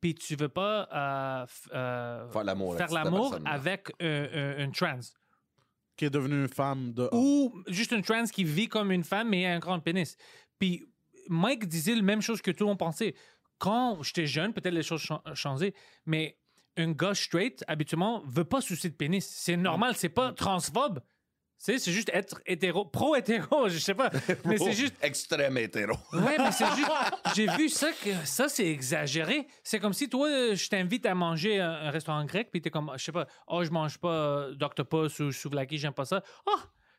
puis 0.00 0.14
tu 0.14 0.34
veux 0.36 0.48
pas 0.48 0.88
euh, 0.92 1.46
euh, 1.74 2.28
Faire 2.30 2.44
l'amour. 2.44 2.76
faire 2.76 2.86
avec 2.86 2.90
cette 2.96 3.04
l'amour 3.04 3.30
personne-là. 3.30 3.50
avec 3.50 3.92
un, 4.00 4.28
un- 4.32 4.64
un 4.64 4.70
trans. 4.70 5.00
Qui 5.96 6.06
est 6.06 6.10
devenue 6.10 6.40
une 6.42 6.48
femme 6.48 6.92
de. 6.94 7.08
Ou 7.12 7.54
juste 7.68 7.92
une 7.92 8.02
trans 8.02 8.24
qui 8.24 8.44
vit 8.44 8.66
comme 8.66 8.90
une 8.90 9.04
femme 9.04 9.28
mais 9.28 9.46
a 9.46 9.52
un 9.54 9.58
grand 9.58 9.78
pénis. 9.78 10.16
Puis 10.58 10.84
Mike 11.28 11.66
disait 11.68 11.94
la 11.94 12.02
même 12.02 12.22
chose 12.22 12.40
que 12.42 12.50
tout 12.50 12.64
le 12.64 12.68
monde 12.68 12.78
pensait. 12.78 13.14
Quand 13.62 14.02
j'étais 14.02 14.26
jeune, 14.26 14.52
peut-être 14.52 14.74
les 14.74 14.82
choses 14.82 15.08
ont 15.08 15.34
changé, 15.36 15.72
mais 16.04 16.36
un 16.76 16.90
gars 16.90 17.14
straight, 17.14 17.62
habituellement, 17.68 18.20
veut 18.26 18.42
pas 18.42 18.60
sucer 18.60 18.88
de 18.88 18.94
pénis. 18.96 19.24
C'est 19.24 19.56
normal, 19.56 19.94
c'est 19.94 20.08
pas 20.08 20.32
transphobe. 20.32 20.98
C'est 21.58 21.78
juste 21.92 22.10
être 22.12 22.42
hétéro, 22.44 22.84
pro-hétéro, 22.84 23.68
je 23.68 23.78
sais 23.78 23.94
pas. 23.94 24.10
Mais 24.44 24.58
c'est 24.58 24.72
juste 24.72 24.96
Extrême 25.00 25.58
hétéro. 25.58 25.94
Ouais, 26.12 26.36
mais 26.38 26.50
c'est 26.50 26.66
juste. 26.74 26.90
J'ai 27.36 27.46
vu 27.56 27.68
ça, 27.68 27.92
que 27.92 28.10
ça, 28.24 28.48
c'est 28.48 28.66
exagéré. 28.66 29.46
C'est 29.62 29.78
comme 29.78 29.92
si 29.92 30.08
toi, 30.08 30.28
je 30.56 30.68
t'invite 30.68 31.06
à 31.06 31.14
manger 31.14 31.60
un, 31.60 31.70
un 31.70 31.90
restaurant 31.90 32.24
grec, 32.24 32.48
puis 32.50 32.60
t'es 32.60 32.70
comme, 32.70 32.90
je 32.96 33.04
sais 33.04 33.12
pas, 33.12 33.28
oh, 33.46 33.62
je 33.62 33.70
mange 33.70 33.96
pas 33.98 34.08
euh, 34.08 34.54
d'octopus 34.56 35.20
ou 35.20 35.30
souvlaki, 35.30 35.78
j'aime 35.78 35.92
pas 35.92 36.04
ça. 36.04 36.20
Oh, 36.46 36.58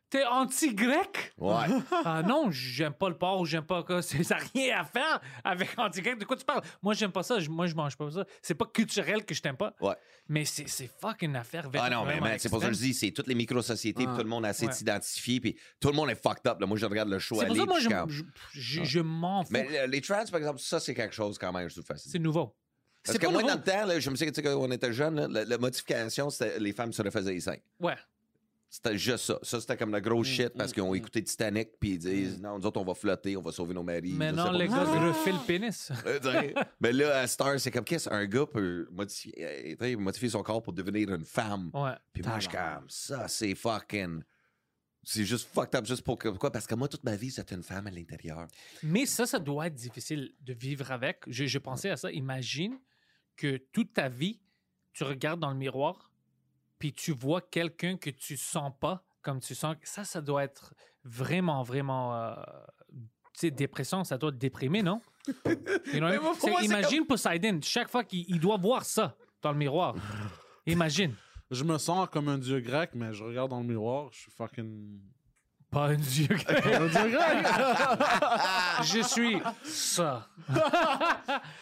t'es 0.09 0.23
anti-grec? 0.25 1.33
Ouais. 1.37 1.53
Ah 2.05 2.21
non, 2.21 2.51
j'aime 2.51 2.93
pas 2.93 3.09
le 3.09 3.17
porc 3.17 3.41
ou 3.41 3.45
j'aime 3.45 3.63
pas. 3.65 3.83
C'est- 4.01 4.23
Ça 4.23 4.35
n'a 4.37 4.41
rien 4.53 4.79
à 4.79 4.83
faire 4.83 5.21
avec 5.43 5.69
anti-grec. 5.77 6.17
De 6.19 6.25
quoi 6.25 6.35
tu 6.37 6.45
parles? 6.45 6.61
Moi, 6.81 6.93
j'aime 6.93 7.11
pas 7.11 7.23
ça. 7.23 7.37
Moi, 7.49 7.67
je 7.67 7.75
mange 7.75 7.95
pas 7.97 8.09
ça. 8.11 8.25
C'est 8.41 8.55
pas 8.55 8.65
culturel 8.65 9.25
que 9.25 9.33
je 9.33 9.41
t'aime 9.41 9.57
pas. 9.57 9.73
Ouais. 9.81 9.95
Mais 10.27 10.45
c'est 10.45 10.67
c'est 10.67 10.87
fucking 11.01 11.35
affaire. 11.35 11.69
Ah 11.75 11.89
non, 11.89 12.05
mais 12.05 12.19
man, 12.19 12.37
c'est 12.39 12.49
pour 12.49 12.61
ça 12.61 12.67
que 12.69 12.73
je 12.73 12.79
dis, 12.79 12.93
c'est 12.93 13.11
toutes 13.11 13.27
les 13.27 13.35
micro-sociétés, 13.35 14.05
Ah. 14.07 14.13
tout 14.15 14.23
le 14.23 14.29
monde 14.29 14.45
essaie 14.45 14.67
de 14.67 14.71
s'identifier, 14.73 15.39
puis 15.39 15.57
tout 15.79 15.89
le 15.89 15.95
monde 15.95 16.09
est 16.09 16.21
fucked 16.21 16.45
up. 16.47 16.59
Là. 16.59 16.65
Moi, 16.67 16.77
je 16.77 16.85
regarde 16.85 17.09
le 17.09 17.19
show 17.19 17.35
C'est 17.39 17.45
pour 17.45 17.51
aller, 17.51 17.59
ça 17.59 17.65
que 17.65 17.69
moi, 17.69 17.79
je, 17.79 17.89
je 18.59 18.75
comme- 18.75 18.85
je, 18.85 18.99
m'en 18.99 19.43
fous. 19.43 19.49
Mais 19.51 19.67
euh, 19.79 19.87
les 19.87 20.01
trans, 20.01 20.23
par 20.31 20.39
exemple, 20.39 20.59
ça, 20.59 20.79
c'est 20.79 20.93
quelque 20.93 21.15
chose 21.15 21.37
quand 21.37 21.51
même, 21.51 21.67
je 21.69 21.73
trouve 21.75 21.85
facile. 21.85 22.11
C'est 22.11 22.19
nouveau. 22.19 22.55
Parce 23.03 23.17
C'est 23.17 23.19
que 23.19 23.27
moi, 23.27 23.41
nouveau. 23.41 23.53
dans 23.53 23.59
le 23.59 23.63
temps, 23.63 23.85
là, 23.85 23.99
je 23.99 24.09
me 24.09 24.15
souviens 24.15 24.31
que 24.31 24.35
tu 24.35 24.41
sais, 24.41 24.47
quand 24.47 24.57
on 24.57 24.71
était 24.71 24.89
la, 24.91 25.43
la 25.45 25.57
modification, 25.57 26.29
c'était 26.29 26.57
les 26.59 26.71
femmes 26.71 26.93
se 26.93 27.01
refaisaient 27.01 27.33
les 27.33 27.41
seins. 27.41 27.57
Ouais. 27.79 27.95
C'était 28.75 28.97
juste 28.97 29.25
ça. 29.25 29.37
Ça, 29.43 29.61
c'était 29.61 29.77
comme 29.77 29.91
la 29.91 29.99
Mm, 29.99 30.03
grosse 30.03 30.25
shit 30.27 30.49
parce 30.49 30.73
qu'ils 30.73 30.81
ont 30.81 30.95
écouté 30.95 31.23
Titanic, 31.23 31.79
puis 31.79 31.91
ils 31.91 31.97
disent 31.99 32.41
non, 32.41 32.57
nous 32.57 32.65
autres, 32.65 32.81
on 32.81 32.83
va 32.83 32.95
flotter, 32.95 33.37
on 33.37 33.41
va 33.41 33.51
sauver 33.51 33.75
nos 33.75 33.83
maris. 33.83 34.13
sais 34.13 34.49
pas. 34.49 34.51
les 34.57 34.67
gars 34.67 34.83
refait 35.09 35.31
le 35.31 35.45
pénis. 35.45 35.91
Mais 36.81 36.91
là, 36.91 37.19
à 37.19 37.27
Star, 37.27 37.59
c'est 37.59 37.69
comme 37.69 37.83
qu'est-ce 37.83 38.09
un 38.09 38.25
gars 38.25 38.47
peut 38.47 38.87
modifier, 38.91 39.75
euh, 39.79 39.97
modifier 39.97 40.29
son 40.29 40.41
corps 40.41 40.63
pour 40.63 40.73
devenir 40.73 41.13
une 41.13 41.23
femme. 41.23 41.69
Ouais. 41.73 41.91
Puis 42.11 42.23
moi, 42.23 42.39
je 42.39 42.47
suis 42.49 42.57
comme 42.57 42.89
ça, 42.89 43.27
c'est 43.27 43.53
fucking. 43.53 44.23
C'est 45.03 45.25
juste 45.25 45.49
fucked 45.53 45.75
up, 45.75 45.85
juste 45.85 46.01
pour 46.01 46.17
que- 46.17 46.29
pourquoi? 46.29 46.49
Parce 46.51 46.65
que 46.65 46.73
moi, 46.75 46.87
toute 46.87 47.03
ma 47.03 47.15
vie, 47.15 47.29
c'était 47.29 47.53
une 47.55 47.61
femme 47.61 47.85
à 47.87 47.91
l'intérieur. 47.91 48.47
Mais 48.81 49.05
ça, 49.05 49.25
ça 49.27 49.37
doit 49.37 49.67
être 49.67 49.75
difficile 49.75 50.33
de 50.41 50.53
vivre 50.53 50.91
avec. 50.91 51.19
Je, 51.27 51.45
je 51.45 51.59
pensais 51.59 51.89
à 51.91 51.97
ça. 51.97 52.09
Imagine 52.11 52.79
que 53.35 53.57
toute 53.71 53.93
ta 53.93 54.07
vie, 54.09 54.39
tu 54.93 55.03
regardes 55.03 55.41
dans 55.41 55.51
le 55.51 55.57
miroir, 55.57 56.09
puis 56.83 56.91
tu 56.91 57.13
vois 57.13 57.39
quelqu'un 57.39 57.95
que 57.95 58.09
tu 58.09 58.35
sens 58.35 58.69
pas 58.77 59.05
comme 59.21 59.39
tu 59.39 59.55
sens. 59.55 59.77
Ça, 59.83 60.03
ça 60.03 60.19
doit 60.19 60.43
être 60.43 60.73
vraiment, 61.05 61.63
vraiment. 61.63 62.13
euh, 62.13 62.33
tu 62.89 62.99
sais, 63.35 63.51
dépression, 63.51 64.03
ça 64.03 64.17
doit 64.17 64.33
te 64.33 64.35
déprimer, 64.35 64.83
non? 64.83 65.01
You 65.47 66.01
know 66.01 66.21
moi, 66.21 66.35
pour 66.37 66.49
moi, 66.49 66.61
imagine 66.61 67.05
Poseidon, 67.05 67.61
chaque 67.63 67.87
fois 67.87 68.03
qu'il 68.03 68.25
il 68.27 68.37
doit 68.37 68.57
voir 68.57 68.83
ça 68.83 69.15
dans 69.41 69.53
le 69.53 69.57
miroir. 69.57 69.95
Imagine. 70.65 71.15
Je 71.49 71.63
me 71.63 71.77
sens 71.77 72.09
comme 72.11 72.27
un 72.27 72.37
dieu 72.37 72.59
grec, 72.59 72.89
mais 72.95 73.13
je 73.13 73.23
regarde 73.23 73.51
dans 73.51 73.61
le 73.61 73.65
miroir, 73.65 74.09
je 74.11 74.19
suis 74.19 74.31
fucking. 74.31 74.99
Pas 75.73 75.85
un 75.87 75.95
dieu. 75.95 76.27
Un 76.47 76.87
dieu 76.87 77.17
grec! 77.17 77.45
je 78.83 79.01
suis 79.01 79.37
ça. 79.63 80.27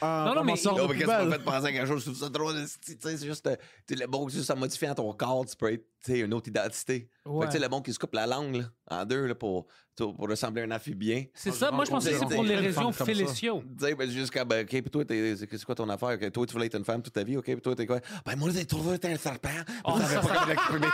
Ah, 0.04 0.26
Non, 0.28 0.36
non, 0.36 0.44
mais- 0.44 0.54
Non, 0.66 0.88
mais 0.88 0.96
qu'est-ce 0.96 1.06
poubelle. 1.06 1.32
fait 1.32 1.40
penser 1.44 1.68
à 1.68 1.72
quelque 1.72 1.88
chose? 1.88 2.00
Je 2.00 2.06
trouve 2.06 2.18
ça 2.20 2.30
drôle. 2.30 2.56
Tu 2.84 2.94
sais, 3.00 3.18
c'est 3.18 3.26
juste. 3.28 3.46
euh, 3.48 3.56
tu 3.88 3.94
sais, 3.96 4.02
le 4.02 4.08
bon, 4.08 4.28
juste 4.28 4.50
en 4.50 4.56
modifiant 4.58 4.96
ton 4.96 5.14
corps, 5.14 5.46
tu 5.46 5.56
peux 5.56 5.72
être 5.72 5.86
tu 6.04 6.12
sais, 6.14 6.20
une 6.20 6.34
autre 6.34 6.48
identité. 6.50 7.08
Fait 7.24 7.30
Ouais. 7.30 7.46
que, 7.46 7.52
tu 7.52 7.58
sais, 7.58 7.64
le 7.64 7.70
bon 7.70 7.82
qui 7.82 7.94
se 7.94 8.00
coupe 8.00 8.16
la 8.16 8.26
langue 8.26 8.56
là, 8.56 8.64
en 8.90 9.06
deux 9.06 9.28
là, 9.28 9.36
pour, 9.36 9.68
pour 9.96 10.16
ressembler 10.18 10.64
à 10.64 10.66
un 10.66 10.72
amphibien. 10.72 11.26
C'est 11.36 11.52
ça, 11.52 11.70
moi 11.72 11.86
je 11.86 11.92
pensais 11.92 12.12
que 12.14 12.18
c'est 12.20 12.34
pour 12.36 12.44
les 12.44 12.56
raisons 12.56 12.92
ça. 12.92 13.06
féliciaux. 13.06 13.64
Tu 13.80 13.86
sais, 13.86 13.94
ben, 13.96 14.10
juste 14.10 14.34
comme, 14.34 14.48
ben, 14.48 14.64
OK, 14.64 14.70
puis 14.70 14.90
toi, 14.90 15.06
t'es- 15.06 15.36
c'est 15.38 15.64
quoi 15.64 15.76
ton 15.76 15.88
affaire? 15.90 16.10
OK, 16.20 16.32
toi, 16.32 16.46
tu 16.48 16.54
voulais 16.54 16.66
être 16.66 16.78
une 16.78 16.86
femme 16.86 17.04
toute 17.04 17.14
ta 17.14 17.24
vie, 17.24 17.38
OK, 17.38 17.46
puis 17.46 17.62
toi, 17.62 17.76
t'es 17.76 17.86
quoi? 17.86 18.00
Ben, 18.26 18.36
moi, 18.36 18.50
j'ai 18.52 18.66
trouvé 18.66 18.98
t'es 18.98 19.14
un 19.14 19.18
serpent. 19.18 19.50
Oh, 19.86 20.00
ça, 20.00 20.22
ça- 20.24 20.46
l'exprimer. 20.48 20.88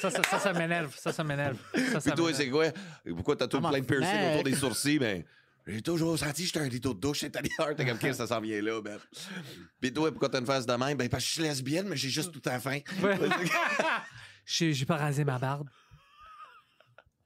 Ça, 0.00 0.10
ça, 0.10 0.22
ça, 0.22 0.38
ça 0.38 0.52
m'énerve. 0.52 0.94
Ça, 0.96 1.12
ça 1.12 1.22
m'énerve. 1.24 1.56
Puis 1.72 2.12
toi, 2.16 2.32
c'est 2.34 2.48
quoi? 2.48 2.66
Pourquoi 3.14 3.36
t'as 3.36 3.46
tout 3.46 3.60
Ah, 3.62 3.68
plein 3.68 3.80
de 3.80 3.84
piercing 3.84 4.14
mec. 4.14 4.30
autour 4.32 4.44
des 4.44 4.54
sourcils? 4.54 4.98
Ben, 4.98 5.24
j'ai 5.66 5.82
toujours 5.82 6.18
senti 6.18 6.42
que 6.42 6.46
j'étais 6.46 6.60
un 6.60 6.68
rideau 6.68 6.94
de 6.94 7.00
douche 7.00 7.24
intérieur. 7.24 7.76
T'es 7.76 7.86
comme, 7.86 8.12
ça 8.12 8.26
s'en 8.26 8.40
vient 8.40 8.60
là, 8.62 8.80
ben? 8.80 8.98
Puis 9.80 9.92
toi, 9.92 10.10
pourquoi 10.10 10.28
t'as 10.28 10.40
une 10.40 10.46
face 10.46 10.66
de 10.66 10.72
même? 10.72 10.96
Ben, 10.96 11.08
parce 11.08 11.22
que 11.24 11.28
je 11.28 11.34
suis 11.34 11.42
lesbienne, 11.42 11.88
mais 11.88 11.96
j'ai 11.96 12.08
juste 12.08 12.32
tout 12.32 12.42
à. 12.48 12.58
Ouais. 12.58 12.84
J'ai 14.46 14.84
pas 14.84 14.96
rasé 14.96 15.24
ma 15.24 15.38
barbe. 15.38 15.68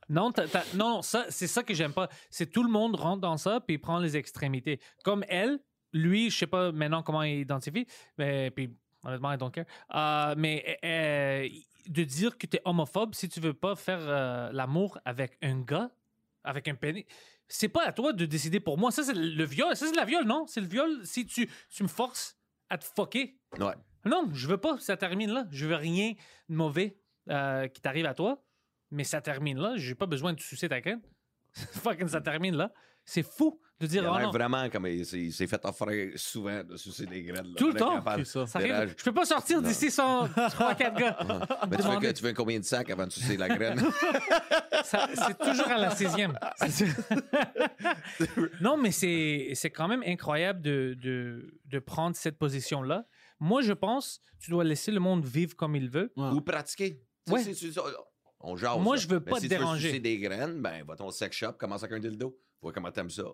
Non, 0.09 0.31
non, 0.75 1.01
ça, 1.01 1.25
c'est 1.31 1.47
ça 1.47 1.63
que 1.63 1.73
j'aime 1.73 1.95
pas. 1.95 2.09
C'est 2.29 2.51
tout 2.51 2.63
le 2.63 2.71
monde 2.71 2.97
rentre 2.97 3.23
dans 3.23 3.39
ça 3.39 3.61
puis 3.67 3.79
prend 3.79 3.99
les 3.99 4.17
extrémités. 4.17 4.79
Comme 5.03 5.25
elle, 5.29 5.59
lui, 5.95 6.29
je 6.29 6.37
sais 6.37 6.47
pas 6.47 6.73
maintenant 6.73 7.03
comment 7.03 7.23
il 7.23 7.39
identifie, 7.41 7.87
mais 8.19 8.51
puis 8.51 8.77
honnêtement, 9.03 9.33
I 9.33 9.39
don't 9.39 9.51
care. 9.51 9.65
Euh, 9.95 10.35
mais 10.37 10.79
euh, 10.85 11.49
de 11.87 12.05
dire 12.05 12.39
que 12.39 12.47
tu 12.47 12.57
es 12.57 12.63
homophobe 12.65 13.15
si 13.15 13.29
tu 13.29 13.41
veux 13.41 13.55
pas 13.55 13.77
faire 13.77 14.01
euh, 14.01 14.51
l'amour 14.53 14.99
avec 15.05 15.39
un 15.43 15.61
gars, 15.61 15.91
avec 16.43 16.69
un 16.69 16.75
pénis, 16.75 17.05
c'est 17.49 17.69
pas 17.69 17.85
à 17.85 17.93
toi 17.93 18.13
de 18.13 18.27
décider 18.27 18.61
pour 18.61 18.79
moi. 18.79 18.91
Ça, 18.91 19.03
c'est 19.03 19.15
le 19.15 19.45
viol. 19.45 19.75
Ça, 19.77 19.87
c'est 19.87 19.97
la 19.97 20.05
viol, 20.05 20.25
non? 20.25 20.47
C'est 20.47 20.61
le 20.61 20.67
viol 20.67 21.01
si 21.05 21.27
tu, 21.27 21.49
tu 21.71 21.83
me 21.83 21.89
forces 21.89 22.37
à 22.71 22.79
te 22.79 22.85
fucker. 22.85 23.39
Ouais. 23.59 23.75
Non, 24.05 24.29
je 24.33 24.49
veux 24.49 24.59
pas. 24.59 24.79
Ça 24.79 24.97
termine 24.97 25.31
là. 25.31 25.47
Je 25.51 25.67
veux 25.67 25.77
rien 25.77 26.15
de 26.49 26.55
mauvais 26.55 26.99
euh, 27.31 27.69
qui 27.69 27.81
t'arrive 27.81 28.07
à 28.07 28.15
toi. 28.15 28.45
Mais 28.91 29.05
ça 29.05 29.21
termine 29.21 29.59
là. 29.59 29.75
J'ai 29.77 29.95
pas 29.95 30.07
besoin 30.07 30.33
de 30.33 30.41
sucer 30.41 30.69
ta 30.69 30.81
graine. 30.81 31.03
Fucking 31.55 32.09
ça 32.09 32.21
termine 32.21 32.57
là. 32.57 32.73
C'est 33.05 33.23
fou 33.23 33.61
de 33.81 33.87
Il 33.87 33.89
dire 33.89 34.07
a 34.09 34.13
oh 34.15 34.19
l'air 34.19 34.27
non. 34.27 34.33
vraiment 34.33 34.69
comme 34.71 34.87
il 34.87 35.05
s'est 35.05 35.19
il 35.19 35.33
s'est 35.33 35.47
fait 35.49 35.65
offrir 35.65 36.13
souvent 36.17 36.63
de 36.63 36.77
sucer 36.77 37.07
des 37.07 37.23
graines. 37.23 37.49
là. 37.49 37.55
Tout 37.57 37.69
le 37.73 37.75
temps. 37.75 38.03
ça. 38.25 38.47
Ça 38.47 38.59
arrive. 38.61 38.95
Je 38.97 39.03
peux 39.05 39.13
pas 39.13 39.25
sortir 39.25 39.61
d'ici 39.63 39.91
sans 39.91 40.27
3-4 40.29 40.97
gars. 40.99 41.19
Mais 41.71 41.77
tu 41.79 41.83
veux, 42.07 42.13
tu 42.13 42.23
veux 42.23 42.33
combien 42.33 42.59
de 42.61 42.65
sacs 42.65 42.91
avant 42.91 43.07
de 43.07 43.13
sucer 43.13 43.37
la 43.37 43.49
graine? 43.49 43.81
C'est 44.85 45.39
toujours 45.39 45.69
à 45.69 45.79
la 45.79 45.91
16e. 45.95 46.35
non, 48.61 48.77
mais 48.77 48.91
c'est 48.91 49.51
c'est 49.55 49.71
quand 49.71 49.89
même 49.89 50.03
incroyable 50.07 50.61
de, 50.61 50.97
de, 51.01 51.55
de 51.67 51.79
prendre 51.79 52.15
cette 52.17 52.39
position-là. 52.39 53.07
Moi, 53.41 53.63
je 53.63 53.73
pense 53.73 54.21
tu 54.39 54.51
dois 54.51 54.65
laisser 54.65 54.93
le 54.93 55.01
monde 55.01 55.25
vivre 55.25 55.57
comme 55.57 55.75
il 55.77 55.89
veut. 55.89 56.13
Ouais. 56.17 56.29
Ou 56.31 56.41
pratiquer. 56.41 57.01
Ouais. 57.31 57.43
on 58.41 58.57
jase. 58.57 58.79
Moi, 58.79 58.97
je 58.97 59.09
veux 59.09 59.21
Mais 59.25 59.31
pas 59.31 59.37
si 59.41 59.49
te 59.49 59.55
tu 59.55 59.55
veux 59.55 59.59
déranger. 59.61 59.89
sucer 59.89 60.01
des 60.01 60.19
graines, 60.19 60.61
ben, 60.61 60.85
va 60.85 60.97
ton 60.97 61.11
sex 61.11 61.35
shop, 61.37 61.53
commence 61.55 61.83
avec 61.83 61.97
un 61.97 62.01
dildo. 62.01 62.39
Vois 62.61 62.73
comment 62.73 62.91
t'aimes 62.91 63.11
ça. 63.11 63.25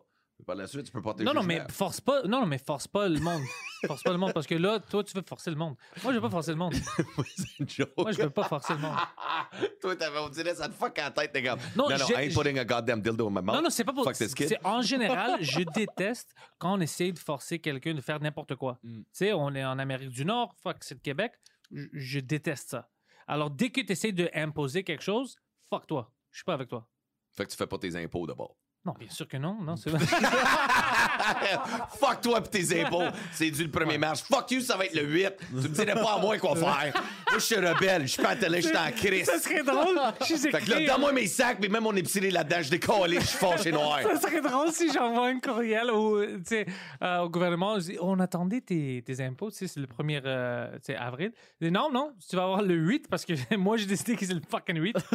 Par 0.46 0.56
la 0.56 0.66
suite, 0.66 0.86
tu 0.86 0.92
peux 0.92 1.02
porter 1.02 1.24
Non, 1.24 1.34
non, 1.34 1.42
mais 1.42 1.62
force 1.70 2.00
pas. 2.00 2.22
Non, 2.22 2.46
mais 2.46 2.58
force 2.58 2.86
pas 2.86 3.08
le 3.08 3.20
monde. 3.20 3.42
force 3.86 4.02
pas 4.02 4.12
le 4.12 4.18
monde 4.18 4.32
parce 4.32 4.46
que 4.46 4.54
là, 4.54 4.78
toi, 4.78 5.02
tu 5.04 5.14
veux 5.14 5.22
forcer 5.26 5.50
le 5.50 5.56
monde. 5.56 5.76
Moi, 6.02 6.12
je 6.12 6.18
veux 6.18 6.22
pas 6.22 6.30
forcer 6.30 6.50
le 6.52 6.56
monde. 6.56 6.74
c'est 7.36 7.58
une 7.58 7.68
joke. 7.68 7.92
Moi, 7.96 8.12
je 8.12 8.22
veux 8.22 8.30
pas 8.30 8.44
forcer 8.44 8.74
le 8.74 8.80
monde. 8.80 8.96
Toi, 9.80 9.96
t'avais, 9.96 10.18
on 10.18 10.28
dirait, 10.28 10.54
ça 10.54 10.68
te 10.68 10.74
fuck 10.74 10.98
en 10.98 11.10
tête, 11.10 11.32
t'es 11.32 11.42
comme. 11.42 11.58
Non, 11.76 11.88
Non, 11.88 11.98
non, 11.98 12.04
j'ai- 12.06 12.14
I 12.14 12.26
ain't 12.26 12.34
putting 12.34 12.58
a 12.58 12.64
goddamn 12.64 13.00
dildo 13.00 13.26
in 13.28 13.30
my 13.30 13.36
mouth. 13.42 13.54
Non, 13.56 13.62
non, 13.62 13.70
c'est 13.70 13.84
pas 13.84 13.92
pour. 13.92 14.04
Fuck 14.04 14.16
this 14.16 14.34
kid. 14.34 14.48
C'est 14.48 14.64
en 14.66 14.82
général, 14.82 15.38
je 15.42 15.60
déteste 15.60 16.34
quand 16.58 16.74
on 16.74 16.80
essaye 16.80 17.12
de 17.12 17.18
forcer 17.18 17.58
quelqu'un 17.58 17.94
de 17.94 18.00
faire 18.00 18.20
n'importe 18.20 18.54
quoi. 18.56 18.78
Mm. 18.82 18.98
Tu 18.98 19.04
sais, 19.12 19.32
on 19.32 19.54
est 19.54 19.64
en 19.64 19.78
Amérique 19.78 20.10
du 20.10 20.24
Nord, 20.24 20.54
fuck, 20.62 20.76
c'est 20.80 20.94
le 20.94 21.00
Québec. 21.00 21.32
Je, 21.70 21.86
je 21.92 22.20
déteste 22.20 22.70
ça. 22.70 22.88
Alors, 23.26 23.50
dès 23.50 23.70
que 23.70 23.80
tu 23.80 23.92
essaies 23.92 24.12
d'imposer 24.12 24.82
quelque 24.84 25.02
chose, 25.02 25.36
fuck 25.68 25.86
toi. 25.86 26.12
Je 26.30 26.38
suis 26.38 26.44
pas 26.44 26.54
avec 26.54 26.68
toi. 26.68 26.86
Fait 27.32 27.44
que 27.46 27.50
tu 27.50 27.56
fais 27.56 27.66
pas 27.66 27.78
tes 27.78 27.94
impôts 27.96 28.26
d'abord. 28.26 28.56
Non, 28.82 28.94
bien 28.98 29.10
sûr 29.10 29.28
que 29.28 29.36
non. 29.36 29.58
non 29.60 29.76
c'est... 29.76 29.90
Fuck 32.00 32.22
toi 32.22 32.40
pis 32.40 32.48
tes 32.48 32.82
impôts. 32.82 33.02
C'est 33.32 33.50
dû 33.50 33.64
le 33.64 33.70
1er 33.70 33.98
mars. 33.98 34.22
Fuck 34.22 34.52
you, 34.52 34.62
ça 34.62 34.78
va 34.78 34.86
être 34.86 34.94
le 34.94 35.02
8. 35.02 35.32
Tu 35.38 35.54
me 35.54 35.68
dirais 35.68 35.92
pas 35.92 36.14
à 36.14 36.18
moi 36.18 36.38
quoi 36.38 36.56
faire. 36.56 36.94
Moi, 36.94 37.34
je 37.34 37.38
suis 37.40 37.56
rebelle. 37.56 38.02
Je 38.02 38.12
suis 38.12 38.22
pas 38.22 38.30
à 38.30 38.36
télé, 38.36 38.62
je 38.62 38.68
suis 38.68 38.76
en 38.76 38.90
crise. 38.90 39.26
ça 39.26 39.38
serait 39.38 39.62
drôle. 39.62 40.00
Je 40.20 40.24
suis 40.24 40.38
Fait 40.50 40.62
que 40.62 40.70
là, 40.70 40.86
donne-moi 40.86 41.12
mes 41.12 41.26
sacs, 41.26 41.58
mais 41.60 41.68
même 41.68 41.82
mon 41.82 41.94
épicerie 41.94 42.30
là-dedans, 42.30 42.62
je 42.62 42.70
décolle, 42.70 43.12
je 43.14 43.20
suis 43.20 43.36
fâché 43.36 43.70
noir. 43.70 44.00
Ça 44.02 44.18
serait 44.18 44.40
drôle 44.40 44.72
si 44.72 44.90
j'envoie 44.90 45.28
un 45.28 45.40
courriel 45.40 45.90
au, 45.90 46.16
euh, 46.18 46.38
au 47.18 47.28
gouvernement. 47.28 47.78
Je 47.80 47.84
dis, 47.84 47.98
on 48.00 48.18
attendait 48.18 48.62
tes, 48.62 49.02
tes 49.02 49.22
impôts, 49.22 49.50
tu 49.50 49.58
sais, 49.58 49.68
c'est 49.68 49.80
le 49.80 49.88
1er 49.88 50.22
euh, 50.24 50.78
avril. 50.98 51.32
Je 51.60 51.66
dis, 51.66 51.72
non, 51.72 51.90
non, 51.92 52.14
tu 52.28 52.34
vas 52.34 52.44
avoir 52.44 52.62
le 52.62 52.74
8 52.74 53.08
parce 53.08 53.26
que 53.26 53.34
moi, 53.56 53.76
j'ai 53.76 53.86
décidé 53.86 54.16
que 54.16 54.24
c'est 54.24 54.32
le 54.32 54.40
fucking 54.48 54.78
8. 54.78 54.96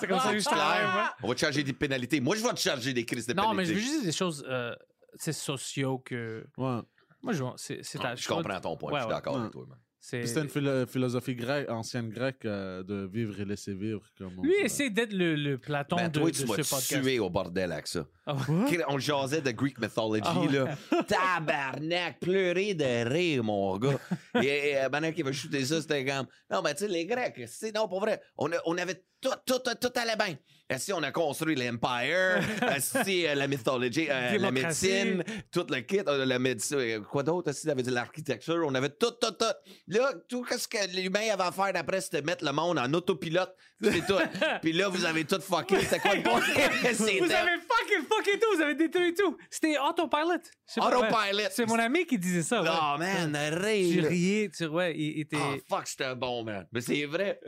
c'est 0.00 0.06
comme 0.06 0.20
ça 0.20 0.32
que 0.32 0.38
je 0.38 0.44
travaille. 0.44 0.84
On 1.22 1.28
va 1.28 1.34
te 1.34 1.40
charger 1.40 1.62
des 1.62 1.72
pénalités. 1.72 2.20
Moi, 2.20 2.36
je 2.36 2.42
vais 2.42 2.50
te 2.50 2.60
charger 2.60 2.92
des 2.92 3.05
crises 3.06 3.26
de 3.26 3.32
Non, 3.34 3.54
mais 3.54 3.64
je 3.64 3.72
veux 3.72 3.78
juste 3.80 4.04
des 4.04 4.12
choses 4.12 4.44
euh, 4.48 4.74
c'est 5.14 5.32
sociaux 5.32 5.98
que. 5.98 6.44
Ouais. 6.58 6.80
Moi, 7.22 7.32
je 7.32 7.42
c'est 7.56 7.82
c'est 7.82 7.98
ta- 7.98 8.14
Je 8.14 8.28
comprends 8.28 8.60
ton 8.60 8.76
point. 8.76 8.92
Ouais, 8.92 8.98
je 8.98 9.04
suis 9.04 9.08
ouais. 9.08 9.14
d'accord 9.14 9.34
Ouais. 9.34 9.40
avec 9.40 9.52
toi. 9.52 9.64
man. 9.68 9.78
C'est- 9.98 10.24
C'était 10.24 10.42
une 10.42 10.48
philo- 10.48 10.86
philosophie 10.86 11.34
grecque, 11.34 11.68
ancienne 11.68 12.10
grecque 12.10 12.44
euh, 12.44 12.84
de 12.84 13.08
vivre 13.12 13.40
et 13.40 13.44
laisser 13.44 13.74
vivre. 13.74 14.02
Comme 14.16 14.38
on 14.38 14.42
Lui, 14.42 14.52
dit. 14.60 14.64
essaie 14.66 14.88
d'être 14.88 15.12
le, 15.12 15.34
le 15.34 15.58
Platon 15.58 15.96
Ben, 15.96 16.08
de, 16.08 16.20
toi, 16.20 16.28
de 16.30 16.34
tu 16.36 16.42
ce 16.42 16.46
m'as 16.46 16.54
podcast. 16.54 16.86
tué 17.02 17.18
au 17.18 17.28
bordel 17.28 17.72
avec 17.72 17.88
ça. 17.88 18.06
Ah 18.24 18.34
ouais? 18.48 18.84
On 18.86 18.98
jasait 19.00 19.40
de 19.40 19.50
Greek 19.50 19.80
mythology, 19.80 20.22
Ah 20.24 20.38
ouais. 20.38 20.46
là. 20.52 20.76
Tabarnak, 21.40 22.20
pleurer 22.20 22.74
de 22.74 23.08
rire, 23.08 23.42
mon 23.42 23.76
gars. 23.78 23.98
Et, 24.42 24.46
et 24.46 24.76
euh, 24.78 24.88
maintenant 24.88 25.10
qu'il 25.10 25.24
va 25.24 25.32
shooter 25.32 25.64
ça, 25.64 25.80
c'était 25.80 26.04
comme. 26.04 26.26
Non, 26.50 26.62
mais 26.62 26.74
tu 26.74 26.80
sais, 26.84 26.88
les 26.88 27.04
Grecs, 27.06 27.42
c'est 27.48 27.74
non, 27.74 27.88
pour 27.88 27.98
vrai. 28.00 28.20
On, 28.38 28.52
a- 28.52 28.60
on 28.66 28.76
avait 28.78 29.02
tout, 29.20 29.30
tout, 29.44 29.58
tout, 29.58 29.74
tout 29.80 29.98
allait 29.98 30.14
bien. 30.16 30.36
Si 30.78 30.92
on 30.92 31.00
a 31.04 31.12
construit 31.12 31.54
l'Empire, 31.54 32.40
si 33.04 33.22
la 33.22 33.46
mythologie, 33.46 34.08
euh, 34.10 34.36
la 34.36 34.50
médecine, 34.50 35.22
tout 35.52 35.64
le 35.70 35.80
kit, 35.82 36.00
euh, 36.08 36.26
la 36.26 36.40
médecine, 36.40 36.78
euh, 36.78 37.00
quoi 37.02 37.22
d'autre? 37.22 37.52
Si 37.52 37.70
avait 37.70 37.84
dit 37.84 37.90
l'architecture, 37.90 38.64
on 38.66 38.74
avait 38.74 38.88
tout, 38.88 39.12
tout, 39.12 39.30
tout. 39.30 39.44
Là, 39.86 40.12
tout 40.28 40.44
ce 40.50 40.66
que 40.66 40.96
l'humain 40.96 41.30
avait 41.32 41.44
à 41.44 41.52
faire 41.52 41.72
d'après, 41.72 42.00
c'était 42.00 42.20
mettre 42.20 42.44
le 42.44 42.50
monde 42.50 42.80
en 42.80 42.92
autopilote. 42.92 43.54
C'est 43.80 44.04
tout. 44.06 44.18
Puis 44.62 44.72
là, 44.72 44.88
vous 44.88 45.04
avez 45.04 45.24
tout 45.24 45.40
fucké. 45.40 45.78
C'était 45.82 46.00
quoi 46.00 46.16
le 46.16 46.22
point? 46.24 46.40
Vous 46.40 47.04
avez 47.04 47.58
fucking 47.60 48.06
fucké 48.10 48.38
tout, 48.38 48.56
vous 48.56 48.62
avez 48.62 48.74
détruit 48.74 49.14
tout. 49.14 49.36
C'était 49.50 49.78
autopilot. 49.78 50.40
Autopilot. 50.78 51.48
C'est 51.50 51.66
mon 51.66 51.78
ami 51.78 52.06
qui 52.06 52.18
disait 52.18 52.42
ça. 52.42 52.62
Oh 52.62 52.98
man, 52.98 53.32
Tu 53.32 53.56
rire. 53.60 54.08
riais, 54.08 54.50
tu 54.56 54.66
ouais, 54.66 54.96
il 54.96 55.20
était. 55.20 55.36
Oh 55.38 55.56
fuck, 55.68 55.86
c'était 55.86 56.14
bon, 56.14 56.42
man. 56.42 56.66
Mais 56.72 56.80
c'est 56.80 57.04
vrai. 57.04 57.38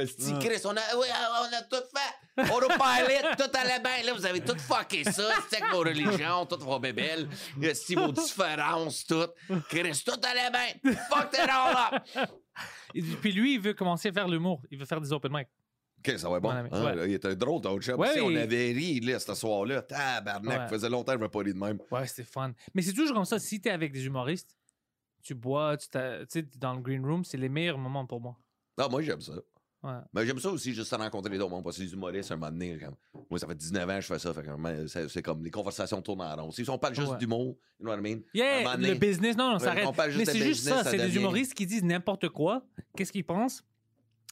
Chris, 0.41 0.61
on 0.65 0.77
a, 0.77 0.81
on 0.95 1.57
a 1.57 1.63
tout 1.63 1.77
fait. 1.77 2.18
Autopilot, 2.39 3.35
tout 3.37 3.51
allait 3.59 3.81
bien. 3.81 4.03
Là, 4.05 4.15
vous 4.15 4.25
avez 4.27 4.41
tout 4.41 4.57
fucké 4.59 5.05
ça. 5.05 5.31
C'est 5.51 5.61
que 5.61 5.71
vos 5.73 5.81
religions, 5.81 6.47
toutes 6.47 6.63
vos 6.63 6.79
bébelles. 6.79 7.29
Si 7.75 7.95
vos 7.95 8.13
différences, 8.13 9.05
toutes. 9.07 9.35
Chris, 9.69 10.03
tout 10.05 10.21
allait 10.23 10.51
bien. 10.51 10.93
Fuck 11.11 11.33
it 11.35 11.49
all 11.51 11.77
up. 11.95 12.31
Et 12.95 13.03
puis 13.03 13.33
lui, 13.33 13.55
il 13.55 13.61
veut 13.61 13.75
commencer 13.75 14.09
à 14.09 14.13
faire 14.13 14.29
l'humour. 14.29 14.63
Il 14.71 14.79
veut 14.79 14.87
faire 14.87 15.01
des 15.01 15.13
open 15.13 15.33
mic. 15.33 15.49
OK, 15.99 16.17
ça 16.19 16.29
va 16.31 16.37
être 16.37 16.43
bon. 16.43 16.51
Hein, 16.51 16.69
ouais. 16.71 16.95
là, 16.95 17.07
il 17.07 17.15
était 17.15 17.35
drôle, 17.35 17.61
ton 17.61 17.79
chum. 17.81 17.99
Ouais, 17.99 18.13
si 18.15 18.21
on 18.21 18.35
avait 18.37 18.73
ri, 18.73 19.01
là, 19.01 19.19
ce 19.19 19.35
soir-là, 19.35 19.83
tabarnak, 19.83 20.61
Ouais. 20.61 20.69
faisait 20.69 20.89
longtemps 20.89 21.13
que 21.13 21.19
je 21.19 21.25
me 21.25 21.29
pas 21.29 21.41
ri 21.41 21.53
de 21.53 21.59
même. 21.59 21.79
Ouais, 21.91 22.07
c'était 22.07 22.23
fun. 22.23 22.53
Mais 22.73 22.83
c'est 22.83 22.93
toujours 22.93 23.15
comme 23.17 23.25
ça. 23.25 23.39
Si 23.41 23.61
t'es 23.61 23.71
avec 23.71 23.93
des 23.93 24.07
humoristes, 24.07 24.57
tu 25.25 25.35
bois, 25.35 25.77
tu 25.77 25.89
t'as- 25.89 26.21
tu 26.21 26.27
sais, 26.41 26.47
dans 26.57 26.75
le 26.75 26.81
green 26.81 27.05
room, 27.05 27.25
c'est 27.25 27.37
les 27.37 27.49
meilleurs 27.49 27.79
moments 27.79 28.07
pour 28.07 28.21
moi. 28.21 28.37
Ah, 28.79 28.87
moi, 28.89 29.03
j'aime 29.03 29.21
ça. 29.21 29.33
Ouais. 29.83 29.93
Mais 30.13 30.27
j'aime 30.27 30.41
ça 30.41 30.51
aussi, 30.51 30.75
juste 30.75 30.93
à 30.93 30.97
rencontrer 30.97 31.31
les 31.33 31.39
autres 31.39 31.51
mondes, 31.51 31.63
parce 31.63 31.77
que 31.77 31.83
les 31.83 31.93
humoristes, 31.93 32.33
un 32.33 32.37
moment 32.37 32.51
donné, 32.51 32.79
comme- 32.79 32.97
moi, 33.31 33.39
ça 33.39 33.47
fait 33.47 33.55
19 33.55 33.89
ans 33.89 33.95
que 33.97 34.01
je 34.01 34.07
fais 34.09 34.19
ça, 34.19 34.35
fait 34.35 34.43
que, 34.43 34.51
man, 34.51 34.89
c'est 34.89 35.23
comme 35.23 35.45
les 35.45 35.51
conversations 35.53 36.03
tournent 36.03 36.23
en 36.23 36.35
rond. 36.35 36.51
Si 36.51 36.69
on 36.69 36.79
parle 36.79 36.95
juste 36.97 37.13
Ouais. 37.13 37.19
d'humour, 37.19 37.57
you 37.79 37.87
know 37.87 37.91
what 37.93 37.99
I 37.99 38.01
mean? 38.01 38.21
Yeah, 38.35 38.63
moment 38.65 38.75
le 38.77 38.87
donné- 38.89 38.99
business, 38.99 39.37
non, 39.37 39.53
non, 39.53 39.59
ça 39.61 39.67
Ouais, 39.67 39.83
arrête. 39.83 39.87
on 39.87 40.05
juste 40.11 40.17
Mais 40.19 40.25
c'est 40.25 40.39
juste 40.47 40.65
ça, 40.65 40.83
ça 40.83 40.91
c'est 40.91 40.97
des 40.97 41.05
devient- 41.05 41.19
humoristes 41.19 41.55
qui 41.55 41.65
disent 41.67 41.85
n'importe 41.85 42.29
quoi. 42.29 42.67
Qu'est-ce 42.97 43.13
qu'ils 43.13 43.25
pensent? 43.25 43.63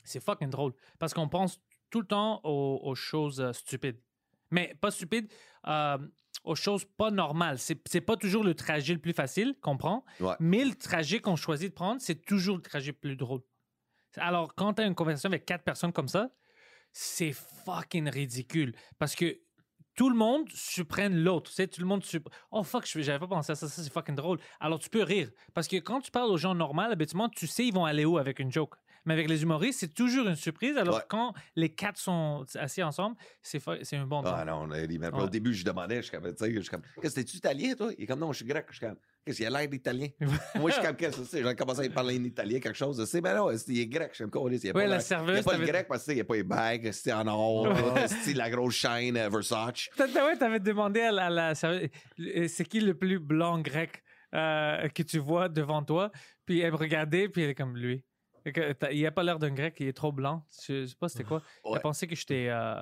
C'est 0.04 0.20
fucking 0.22 0.50
drôle. 0.50 0.72
Parce 0.98 1.14
qu'on 1.14 1.28
pense 1.28 1.60
tout 1.90 2.00
le 2.00 2.06
temps 2.06 2.40
aux, 2.42 2.80
aux 2.82 2.94
choses 2.96 3.40
euh, 3.40 3.52
stupides. 3.52 3.98
Mais 4.50 4.76
pas 4.80 4.90
stupides, 4.90 5.32
euh, 5.68 5.98
aux 6.44 6.54
choses 6.54 6.84
pas 6.96 7.10
normales. 7.10 7.58
C'est 7.58 7.80
c'est 7.88 8.00
pas 8.00 8.16
toujours 8.16 8.44
le 8.44 8.54
trajet 8.54 8.94
le 8.94 9.00
plus 9.00 9.12
facile 9.12 9.54
qu'on 9.60 9.76
prend, 9.76 10.04
Ouais. 10.20 10.34
mais 10.40 10.64
le 10.64 10.74
trajet 10.74 11.20
qu'on 11.20 11.34
choisit 11.36 11.70
de 11.70 11.74
prendre, 11.74 12.00
c'est 12.00 12.24
toujours 12.24 12.56
le 12.56 12.62
trajet 12.62 12.92
le 12.92 12.96
plus 12.98 13.16
drôle. 13.16 13.40
Alors, 14.16 14.54
quand 14.54 14.74
tu 14.74 14.82
as 14.82 14.86
une 14.86 14.94
conversation 14.94 15.28
avec 15.28 15.44
quatre 15.46 15.64
personnes 15.64 15.92
comme 15.92 16.08
ça, 16.08 16.30
c'est 16.92 17.32
fucking 17.32 18.08
ridicule. 18.08 18.74
Parce 18.98 19.14
que 19.14 19.38
tout 19.94 20.10
le 20.10 20.16
monde 20.16 20.48
supprenne 20.52 21.16
l'autre. 21.16 21.50
Tu 21.50 21.56
sais, 21.56 21.68
tout 21.68 21.80
le 21.80 21.86
monde 21.86 22.04
sup- 22.04 22.28
Oh 22.50 22.62
fuck, 22.62 22.86
j'avais 22.86 23.18
pas 23.18 23.26
pensé 23.28 23.52
à 23.52 23.54
ça, 23.54 23.68
ça 23.68 23.82
c'est 23.82 23.92
fucking 23.92 24.14
drôle. 24.14 24.38
Alors 24.60 24.78
tu 24.78 24.90
peux 24.90 25.02
rire. 25.02 25.30
Parce 25.54 25.68
que 25.68 25.76
quand 25.76 26.00
tu 26.00 26.10
parles 26.10 26.30
aux 26.30 26.36
gens 26.36 26.54
normaux, 26.54 26.82
habituellement, 26.82 27.28
tu 27.28 27.46
sais 27.46 27.66
ils 27.66 27.74
vont 27.74 27.84
aller 27.86 28.04
où 28.04 28.18
avec 28.18 28.38
une 28.38 28.52
joke? 28.52 28.74
Mais 29.06 29.14
avec 29.14 29.28
les 29.28 29.42
humoristes, 29.42 29.80
c'est 29.80 29.94
toujours 29.94 30.26
une 30.28 30.36
surprise. 30.36 30.76
Alors 30.76 30.96
Ouais. 30.96 31.02
quand 31.08 31.32
les 31.54 31.68
quatre 31.72 31.96
sont 31.98 32.44
assis 32.56 32.82
ensemble, 32.82 33.16
c'est 33.40 33.62
c'est 33.82 33.96
un 33.96 34.06
bon 34.06 34.22
temps. 34.22 34.34
Ah 34.36 34.44
non. 34.44 34.68
Puis 34.68 34.98
Ouais. 34.98 35.10
Au 35.12 35.28
début, 35.28 35.54
je 35.54 35.64
demandais, 35.64 35.96
je 35.96 36.08
suis 36.08 36.10
comme, 36.16 36.24
tu 36.34 36.44
sais, 36.44 36.52
qu'est-ce 36.52 37.14
que 37.14 37.20
t'es-tu 37.20 37.36
italien, 37.36 37.74
toi? 37.74 37.90
Il 37.96 38.04
est 38.04 38.06
comme, 38.06 38.18
non, 38.20 38.32
je 38.32 38.38
suis 38.38 38.46
grec. 38.46 38.66
Je 38.70 38.76
suis 38.76 38.86
comme, 38.86 38.96
qu'est-ce 39.24 39.36
qu'il 39.38 39.46
a 39.46 39.50
l'air 39.50 39.68
d'italien? 39.68 40.08
Moi, 40.56 40.70
je 40.70 40.74
suis 40.76 40.84
comme, 40.84 40.96
qu'est-ce 40.96 41.18
que 41.20 41.24
c'est? 41.24 41.42
J'ai 41.44 41.54
commencé 41.54 41.86
à 41.86 41.90
parler 41.90 42.18
en 42.18 42.24
italien, 42.24 42.58
quelque 42.58 42.76
chose. 42.76 43.04
C'est, 43.08 43.20
ben 43.20 43.36
non, 43.36 43.56
c'est- 43.56 43.72
il 43.72 43.80
est 43.80 43.86
grec? 43.86 44.08
Je 44.10 44.16
suis 44.16 44.24
comme, 44.24 44.42
quoi, 44.42 44.50
il 44.52 44.68
a 44.68 44.72
pas 44.72 44.86
la 44.86 45.00
serveuse, 45.00 45.30
Il 45.30 45.34
n'y 45.34 45.40
a 45.40 45.44
pas 45.44 45.56
le 45.58 45.66
grec 45.66 45.86
parce 45.88 46.04
qu'il 46.04 46.14
n'y 46.14 46.20
a 46.20 46.24
pas 46.24 46.34
les 46.34 46.42
bagues, 46.42 46.90
c'était 46.92 47.12
en 47.12 47.26
or, 47.28 47.68
c'était 48.08 48.34
la 48.36 48.50
grosse 48.50 48.74
chaîne 48.74 49.16
euh, 49.16 49.28
Versace? 49.28 49.88
Ouais, 49.98 50.36
t'avais 50.36 50.60
demandé 50.60 51.00
à 51.02 51.12
la, 51.12 51.26
à 51.26 51.30
la 51.30 51.54
serveuse, 51.54 51.88
euh, 52.20 52.48
c'est 52.48 52.64
qui 52.64 52.80
le 52.80 52.94
plus 52.94 53.18
blanc 53.20 53.60
grec 53.60 54.02
euh, 54.34 54.88
que 54.88 55.02
tu 55.02 55.18
vois 55.18 55.48
devant 55.48 55.82
toi, 55.82 56.10
puis 56.44 56.60
elle 56.60 56.72
me 56.72 56.76
regardait, 56.76 57.28
puis 57.28 57.42
elle 57.42 57.50
est 57.50 57.54
comme 57.54 57.76
lui. 57.76 58.04
Il 58.92 59.06
a 59.06 59.10
pas 59.10 59.22
l'air 59.22 59.38
d'un 59.38 59.50
grec, 59.52 59.76
il 59.80 59.88
est 59.88 59.92
trop 59.92 60.12
blanc. 60.12 60.46
Je 60.66 60.86
sais 60.86 60.94
pas 60.94 61.08
c'était 61.08 61.24
quoi. 61.24 61.42
Ouais. 61.64 61.72
Elle 61.74 61.80
pensait 61.80 62.06
que 62.06 62.14
j'étais 62.14 62.46
euh, 62.48 62.76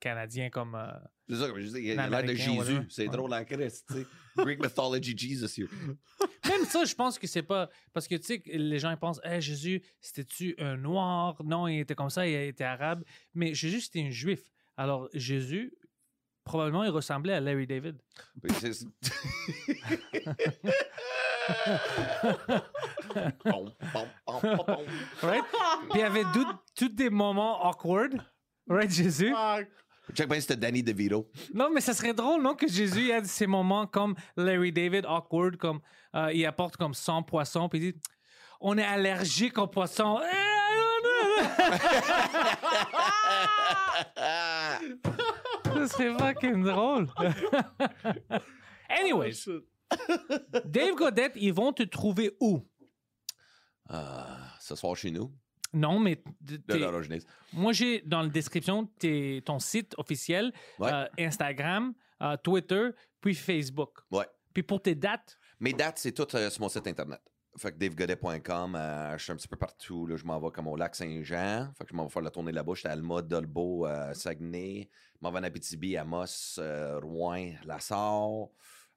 canadien 0.00 0.50
comme. 0.50 0.74
euh, 0.74 0.90
C'est 1.28 1.36
ça, 1.36 1.48
comme 1.48 1.60
je 1.60 1.66
dis, 1.68 1.80
il 1.82 1.98
a 2.00 2.08
l'air 2.08 2.24
de 2.24 2.34
Jésus. 2.34 2.78
C'est 2.88 3.08
Ouais. 3.08 3.16
drôle 3.16 3.32
en 3.32 3.44
Christ, 3.44 3.84
tu 3.88 3.94
sais. 4.02 4.06
Greek 4.36 4.60
mythology 4.62 5.16
Jesus 5.16 5.58
here. 5.60 5.68
Même 6.48 6.64
ça, 6.64 6.84
je 6.84 6.94
pense 6.94 7.18
que 7.18 7.26
c'est 7.26 7.42
pas. 7.42 7.68
Parce 7.92 8.08
que 8.08 8.14
tu 8.16 8.22
sais, 8.24 8.42
les 8.46 8.78
gens 8.78 8.90
ils 8.90 8.96
pensent, 8.96 9.20
hey, 9.24 9.40
Jésus, 9.40 9.82
c'était-tu 10.00 10.54
un 10.58 10.76
noir? 10.76 11.40
Non, 11.44 11.68
il 11.68 11.80
était 11.80 11.94
comme 11.94 12.10
ça, 12.10 12.26
il 12.26 12.34
était 12.34 12.64
arabe. 12.64 13.04
Mais 13.34 13.54
Jésus, 13.54 13.82
c'était 13.82 14.02
un 14.02 14.10
juif. 14.10 14.40
Alors, 14.76 15.08
Jésus, 15.14 15.72
probablement, 16.44 16.84
il 16.84 16.90
ressemblait 16.90 17.32
à 17.32 17.40
Larry 17.40 17.66
David. 17.66 17.96
Right? 25.22 25.44
Puis 25.90 25.94
il 25.94 26.00
y 26.00 26.02
avait 26.02 26.24
tous 26.74 26.88
des 26.88 27.10
moments 27.10 27.64
awkward. 27.66 28.20
Right, 28.68 28.90
Jésus? 28.90 29.32
Check 30.14 30.28
bien, 30.28 30.40
c'était 30.40 30.56
Danny 30.56 30.82
DeVito. 30.82 31.30
Non, 31.52 31.68
mais 31.72 31.80
ça 31.80 31.94
serait 31.94 32.14
drôle, 32.14 32.42
non, 32.42 32.54
que 32.54 32.68
Jésus 32.68 33.10
ait 33.10 33.24
ces 33.24 33.46
moments 33.46 33.86
comme 33.86 34.14
Larry 34.36 34.72
David, 34.72 35.04
awkward, 35.06 35.56
comme 35.56 35.80
euh, 36.14 36.32
il 36.32 36.44
apporte 36.46 36.76
comme 36.76 36.94
100 36.94 37.24
poissons, 37.24 37.68
puis 37.68 37.78
il 37.80 37.92
dit 37.92 38.00
On 38.60 38.78
est 38.78 38.84
allergique 38.84 39.58
aux 39.58 39.66
poissons. 39.66 40.20
Eh! 40.22 40.46
Ça 45.64 45.88
serait 45.88 46.14
fucking 46.18 46.64
drôle. 46.64 47.08
Anyways, 48.88 49.46
Dave 50.64 50.94
Godette, 50.96 51.32
ils 51.36 51.52
vont 51.52 51.72
te 51.72 51.82
trouver 51.84 52.36
où? 52.40 52.60
Ah, 53.88 54.54
ce 54.60 54.74
soir 54.74 54.96
chez 54.96 55.10
nous, 55.10 55.32
Non, 55.72 55.98
mais 56.00 56.22
de 56.40 56.60
moi, 57.52 57.72
j'ai 57.72 58.00
dans 58.00 58.22
la 58.22 58.28
description 58.28 58.86
tes- 58.98 59.42
ton 59.44 59.58
site 59.58 59.94
officiel, 59.98 60.52
Ouais. 60.78 60.90
euh, 60.92 61.06
Instagram, 61.18 61.92
euh, 62.22 62.36
Twitter, 62.38 62.88
puis 63.20 63.34
Facebook. 63.34 63.98
Ouais. 64.10 64.26
Puis 64.54 64.62
pour 64.62 64.80
tes 64.82 64.94
dates, 64.94 65.38
Mes 65.60 65.72
dates, 65.72 65.98
c'est 65.98 66.12
tout 66.12 66.26
euh, 66.34 66.50
sur 66.50 66.60
mon 66.62 66.68
site 66.68 66.86
internet. 66.86 67.20
Fait 67.58 67.72
que 67.72 67.78
davegodet.com, 67.78 68.74
euh, 68.76 69.16
je 69.16 69.22
suis 69.24 69.32
un 69.32 69.36
petit 69.36 69.48
peu 69.48 69.56
partout. 69.56 70.06
Là, 70.06 70.16
je 70.16 70.24
m'en 70.24 70.38
vais 70.40 70.50
comme 70.50 70.66
au 70.68 70.76
lac 70.76 70.94
Saint-Jean. 70.94 71.70
Fait 71.78 71.84
que 71.84 71.90
je 71.90 71.96
m'en 71.96 72.04
vais 72.04 72.10
faire 72.10 72.20
la 72.22 72.30
tournée 72.30 72.52
là-bas. 72.52 72.74
J'étais 72.74 72.88
à 72.88 72.92
Alma, 72.92 73.22
Dolbeau, 73.22 73.86
euh, 73.86 74.12
Saguenay. 74.12 74.90
Je 75.14 75.18
m'en 75.22 75.30
vais 75.30 75.38
en 75.38 75.42
Abitibi, 75.44 75.96
Amos, 75.96 76.58
euh, 76.58 76.98
Rouen, 77.00 77.52
Lassar. 77.64 78.48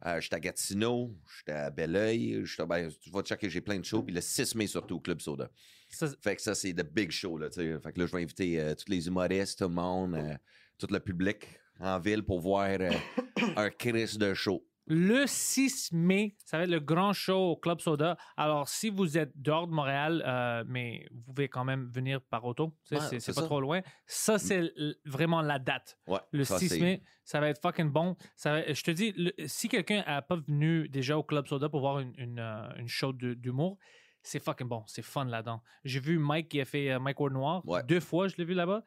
Euh, 0.05 0.21
j'étais 0.21 0.35
à 0.35 0.39
Gatineau. 0.39 1.15
J'étais 1.37 1.57
à 1.57 1.69
Belleuil. 1.69 2.41
J'étais, 2.45 2.65
ben, 2.65 2.89
tu 3.01 3.09
vas 3.09 3.21
checker, 3.21 3.49
j'ai 3.49 3.61
plein 3.61 3.79
de 3.79 3.85
shows. 3.85 4.03
Puis 4.03 4.13
le 4.13 4.21
6 4.21 4.55
mai, 4.55 4.67
surtout, 4.67 4.95
au 4.95 4.99
Club 4.99 5.19
Soda. 5.19 5.49
ça, 5.89 6.07
Fait 6.21 6.35
que 6.35 6.41
ça, 6.41 6.55
c'est 6.55 6.73
the 6.73 6.83
big 6.83 7.11
show. 7.11 7.37
Là, 7.37 7.49
tu 7.49 7.61
sais. 7.61 7.79
fait 7.79 7.93
que 7.93 7.99
là, 7.99 8.05
je 8.05 8.11
vais 8.15 8.21
inviter 8.23 8.59
euh, 8.59 8.75
tous 8.75 8.89
les 8.89 9.07
humoristes, 9.07 9.59
tout 9.59 9.67
le 9.67 9.73
monde, 9.75 10.15
euh, 10.15 10.35
tout 10.77 10.87
le 10.89 10.99
public 10.99 11.45
en 11.79 11.99
ville 11.99 12.23
pour 12.23 12.39
voir 12.39 12.69
euh, 12.79 12.91
un 13.55 13.69
Chris 13.69 14.17
de 14.17 14.33
show. 14.33 14.65
Le 14.91 15.25
6 15.27 15.91
mai, 15.93 16.35
ça 16.45 16.57
va 16.57 16.63
être 16.63 16.69
le 16.71 16.79
grand 16.79 17.13
show 17.13 17.51
au 17.51 17.55
Club 17.55 17.79
Soda. 17.79 18.17
Alors, 18.37 18.67
si 18.67 18.89
vous 18.89 19.19
êtes 19.19 19.31
dehors 19.35 19.67
de 19.67 19.71
Montréal, 19.71 20.23
euh, 20.25 20.63
mais 20.67 21.05
vous 21.11 21.21
pouvez 21.33 21.47
quand 21.47 21.63
même 21.63 21.87
venir 21.91 22.19
par 22.21 22.43
auto, 22.43 22.75
tu 22.83 22.89
sais, 22.89 22.95
Ouais, 22.95 23.01
c'est 23.01 23.09
c'est 23.19 23.31
c'est 23.31 23.35
pas 23.35 23.41
ça. 23.41 23.45
trop 23.47 23.61
loin. 23.61 23.81
Ça, 24.07 24.39
c'est 24.39 24.57
l- 24.57 24.95
vraiment 25.05 25.41
la 25.43 25.59
date. 25.59 25.99
Ouais, 26.07 26.19
Le 26.31 26.43
ça, 26.43 26.57
6 26.57 26.69
c'est- 26.69 26.79
mai, 26.79 27.03
ça 27.23 27.39
va 27.39 27.49
être 27.49 27.61
fucking 27.61 27.89
bon. 27.91 28.15
Ça 28.35 28.51
va- 28.53 28.73
je 28.73 28.81
te 28.83 28.89
dis, 28.89 29.13
le- 29.15 29.31
si 29.45 29.69
quelqu'un 29.69 30.03
n'a 30.07 30.23
pas 30.23 30.37
venu 30.37 30.89
déjà 30.89 31.17
au 31.19 31.23
Club 31.23 31.45
Soda 31.47 31.69
pour 31.69 31.81
voir 31.81 31.99
une, 31.99 32.13
une, 32.17 32.39
euh, 32.39 32.67
une 32.77 32.87
show 32.87 33.13
d'humour, 33.13 33.77
c'est 34.23 34.43
fucking 34.43 34.67
bon. 34.67 34.83
C'est 34.87 35.03
fun 35.03 35.25
là-dedans. 35.25 35.61
J'ai 35.83 35.99
vu 35.99 36.17
Mike 36.17 36.49
qui 36.49 36.59
a 36.61 36.65
fait 36.65 36.89
euh, 36.91 36.99
Mike 36.99 37.19
Ward 37.19 37.33
Noir. 37.33 37.61
Ouais. 37.67 37.83
Deux 37.83 37.99
fois, 37.99 38.27
je 38.27 38.35
l'ai 38.37 38.43
vu 38.43 38.55
là-bas. 38.55 38.83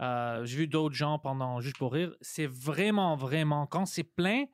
Euh, 0.00 0.44
J'ai 0.44 0.56
vu 0.56 0.66
d'autres 0.66 0.96
gens 0.96 1.20
pendant 1.20 1.60
Juste 1.60 1.78
pour 1.78 1.92
rire. 1.92 2.12
C'est 2.20 2.48
vraiment, 2.48 3.14
vraiment, 3.14 3.66
quand 3.68 3.86
c'est 3.86 4.02
plein, 4.02 4.44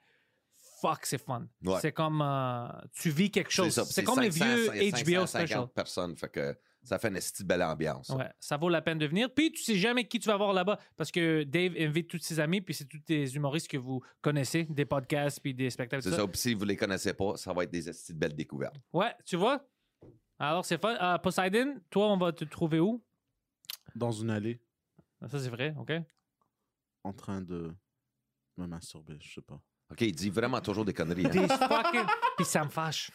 fuck, 0.81 1.05
c'est 1.07 1.19
fun. 1.19 1.47
Ouais. 1.65 1.78
C'est 1.81 1.93
comme, 1.93 2.20
euh, 2.23 2.69
tu 2.93 3.11
vis 3.11 3.31
quelque 3.31 3.51
chose. 3.51 3.73
ça, 3.74 3.85
C'est 3.85 4.05
comme 4.05 4.20
les 4.20 4.31
500, 4.31 4.44
vieux 4.55 4.70
il 4.77 4.82
y 4.82 4.86
a 4.89 5.20
HBO 5.20 5.27
550 5.27 5.28
special. 5.28 5.69
personnes, 5.74 6.16
fait 6.16 6.28
que 6.28 6.59
ça 6.82 6.98
fait 6.98 7.09
une 7.09 7.15
petite 7.15 7.43
belle 7.47 7.62
ambiance. 7.62 8.09
Ouais, 8.09 8.31
ça 8.40 8.57
vaut 8.57 8.69
la 8.70 8.81
peine 8.81 8.98
de 8.98 9.07
venir. 9.07 9.28
Puis 9.35 9.52
tu 9.52 9.62
sais 9.62 9.77
jamais 9.77 10.09
qui 10.09 10.19
tu 10.19 10.28
vas 10.28 10.36
voir 10.36 10.52
là-bas 10.52 10.78
parce 10.97 11.11
que 11.11 11.43
Dave 11.44 11.74
invite 11.78 12.09
tous 12.09 12.19
ses 12.20 12.40
amis, 12.40 12.61
puis 12.61 12.73
c'est 12.74 12.86
tous 12.86 12.98
des 13.07 13.36
humoristes 13.36 13.69
que 13.69 13.77
vous 13.77 14.02
connaissez, 14.23 14.65
des 14.65 14.86
podcasts, 14.86 15.40
puis 15.40 15.52
des 15.55 15.69
spectacles. 15.70 16.02
C'est 16.02 16.11
ça. 16.16 16.27
Puis 16.27 16.39
si 16.39 16.55
vous 16.55 16.65
les 16.65 16.77
connaissez 16.77 17.12
pas, 17.12 17.36
ça 17.36 17.52
va 17.52 17.65
être 17.65 17.70
des 17.70 17.82
petites 17.82 18.16
belles 18.19 18.35
découvertes. 18.35 18.77
Ouais, 18.93 19.15
tu 19.27 19.36
vois? 19.36 19.62
Alors 20.39 20.65
c'est 20.65 20.81
fun. 20.81 20.97
Euh, 21.01 21.19
Poseidon, 21.19 21.77
toi, 21.90 22.11
on 22.12 22.16
va 22.16 22.32
te 22.32 22.44
trouver 22.44 22.81
où? 22.81 23.05
Dans 23.94 24.12
une 24.12 24.31
allée, 24.31 24.61
Ça, 25.28 25.39
c'est 25.39 25.51
vrai, 25.51 25.74
OK? 25.78 25.93
en 27.02 27.12
train 27.15 27.40
de 27.40 27.74
me 28.59 28.66
masturber, 28.66 29.16
je 29.20 29.35
sais 29.35 29.40
pas. 29.43 29.61
OK, 29.91 30.01
il 30.03 30.12
dit 30.15 30.31
vraiment 30.31 30.61
toujours 30.61 30.85
des 30.85 30.93
conneries. 30.95 31.27
hein. 31.27 31.31
Des 31.31 31.49
fucking... 31.49 32.05
Puis 32.37 32.47
ça 32.47 32.65
me 32.65 32.71
fâche. 32.71 33.11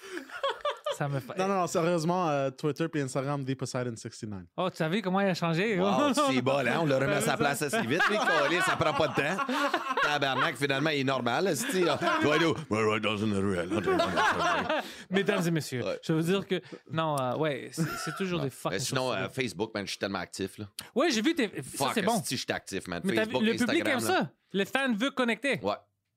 Ça 0.97 1.07
me 1.09 1.19
fâche. 1.19 1.37
Non, 1.37 1.47
non, 1.47 1.55
non, 1.61 1.67
sérieusement, 1.67 2.29
euh, 2.29 2.49
Twitter 2.51 2.85
et 2.93 3.01
Instagram, 3.01 3.43
DPoseidon69. 3.43 4.43
Oh, 4.57 4.69
tu 4.69 4.81
as 4.83 4.87
vu 4.89 5.01
comment 5.01 5.19
il 5.19 5.27
a 5.27 5.33
changé? 5.33 5.77
Wow, 5.79 6.13
c'est 6.31 6.41
bol, 6.41 6.67
hein? 6.67 6.79
On 6.81 6.85
l'a 6.85 6.99
remis 6.99 7.13
à 7.13 7.21
sa 7.21 7.35
place 7.35 7.61
assez 7.61 7.81
vite, 7.81 8.01
lui, 8.09 8.17
collé, 8.17 8.59
ça 8.61 8.75
prend 8.77 8.93
pas 8.93 9.07
de 9.09 9.13
temps. 9.15 9.43
Tabarnak, 10.03 10.55
finalement, 10.55 10.89
il 10.91 10.99
est 11.01 11.03
normal, 11.03 11.43
là, 11.45 11.55
c'est-tu? 11.55 11.83
Ouais, 12.27 12.39
nous, 12.39 12.53
ouais, 12.69 12.83
ouais, 12.85 12.99
dans 13.01 13.17
une 13.17 13.35
ruelle. 13.37 13.69
Mesdames 15.09 15.45
et 15.47 15.51
messieurs, 15.51 15.83
Ouais. 15.83 15.99
je 16.01 16.13
veux 16.13 16.23
dire 16.23 16.47
que... 16.47 16.61
Non, 16.91 17.17
euh, 17.19 17.35
ouais, 17.37 17.71
c'est 17.73 18.15
toujours 18.15 18.39
des 18.41 18.49
fucking 18.49 18.77
Mais 18.77 18.83
sinon, 18.83 19.11
euh, 19.13 19.27
Facebook, 19.29 19.71
man, 19.73 19.85
je 19.85 19.91
suis 19.91 19.99
tellement 19.99 20.19
actif, 20.19 20.57
là. 20.57 20.65
Ouais, 20.95 21.09
j'ai 21.11 21.21
vu 21.21 21.35
tes... 21.35 21.47
Ça, 21.47 21.85
Fuck, 21.85 21.91
c'est 21.93 22.01
bon. 22.03 22.21
si 22.23 22.35
je 22.37 22.43
suis 22.43 22.51
actif, 22.53 22.87
man. 22.87 23.01
Mais 23.03 23.15
Facebook, 23.15 23.41
le 23.43 23.51
public 23.53 23.61
Instagram, 23.87 23.99
aime 23.99 24.07
là. 24.07 24.19
ça. 24.21 24.31
Le 24.53 24.65
fan 24.65 24.95
veut 24.95 25.11
connecter. 25.11 25.59
Ouais, 25.61 25.75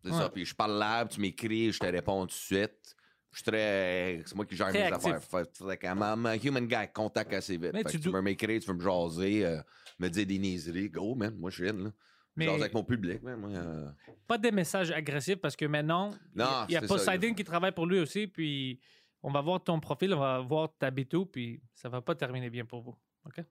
c'est 0.08 0.14
Ouais. 0.16 0.22
ça. 0.22 0.30
Puis 0.30 0.44
je 0.44 0.54
parle 0.54 0.78
là, 0.78 1.04
tu 1.06 1.20
m'écris, 1.20 1.72
je 1.72 1.78
te 1.78 1.86
réponds 1.86 2.20
tout 2.22 2.26
de 2.28 2.32
suite. 2.32 2.96
Je 3.30 3.36
suis 3.38 3.44
très. 3.44 4.22
C'est 4.24 4.34
moi 4.34 4.46
qui 4.46 4.56
gère 4.56 4.68
Très 4.68 4.88
mes 4.88 4.92
actif. 4.94 5.12
affaires. 5.12 5.44
Fait, 5.44 5.64
fait 5.64 5.76
que 5.76 5.86
I'm 5.86 5.98
I'm 6.02 6.26
a 6.26 6.36
human 6.36 6.66
guy, 6.66 6.88
contact 6.92 7.32
assez 7.34 7.56
vite. 7.58 7.72
Mais 7.74 7.82
Fait 7.82 7.90
tu 7.90 7.98
que 7.98 8.02
tu 8.04 8.10
veux 8.10 8.22
m'écrire, 8.22 8.60
tu 8.60 8.66
veux 8.68 8.74
me 8.76 8.80
jaser, 8.82 9.44
euh, 9.44 9.60
me 9.98 10.08
dire 10.08 10.26
des 10.26 10.38
niaiseries. 10.38 10.88
Go, 10.88 11.14
man. 11.14 11.34
Moi, 11.38 11.50
je 11.50 11.56
suis 11.56 11.68
in, 11.68 11.84
là. 11.84 11.90
Mais- 12.36 12.48
avec 12.48 12.72
mon 12.72 12.84
public, 12.84 13.22
man. 13.22 13.38
Moi, 13.38 13.50
euh, 13.50 13.90
Pas 14.26 14.38
des 14.38 14.50
messages 14.52 14.90
agressifs 14.92 15.36
parce 15.36 15.56
que 15.56 15.66
maintenant, 15.66 16.10
il 16.34 16.40
y 16.72 16.76
a- 16.76 16.78
a. 16.78 16.86
Poseidon 16.86 17.34
qui 17.34 17.44
travaille 17.44 17.72
pour 17.72 17.84
lui 17.86 17.98
aussi, 18.00 18.26
puis 18.28 18.80
on 19.22 19.30
va 19.30 19.40
voir 19.42 19.62
ton 19.62 19.78
profil, 19.80 20.14
on 20.14 20.20
va 20.20 20.38
voir 20.40 20.70
ta 20.78 20.90
bitou, 20.90 21.26
puis 21.26 21.60
ça 21.74 21.88
va 21.88 22.00
pas 22.00 22.14
terminer 22.14 22.48
bien 22.48 22.64
pour 22.64 22.80
vous. 22.80 22.96
OK? 23.26 23.44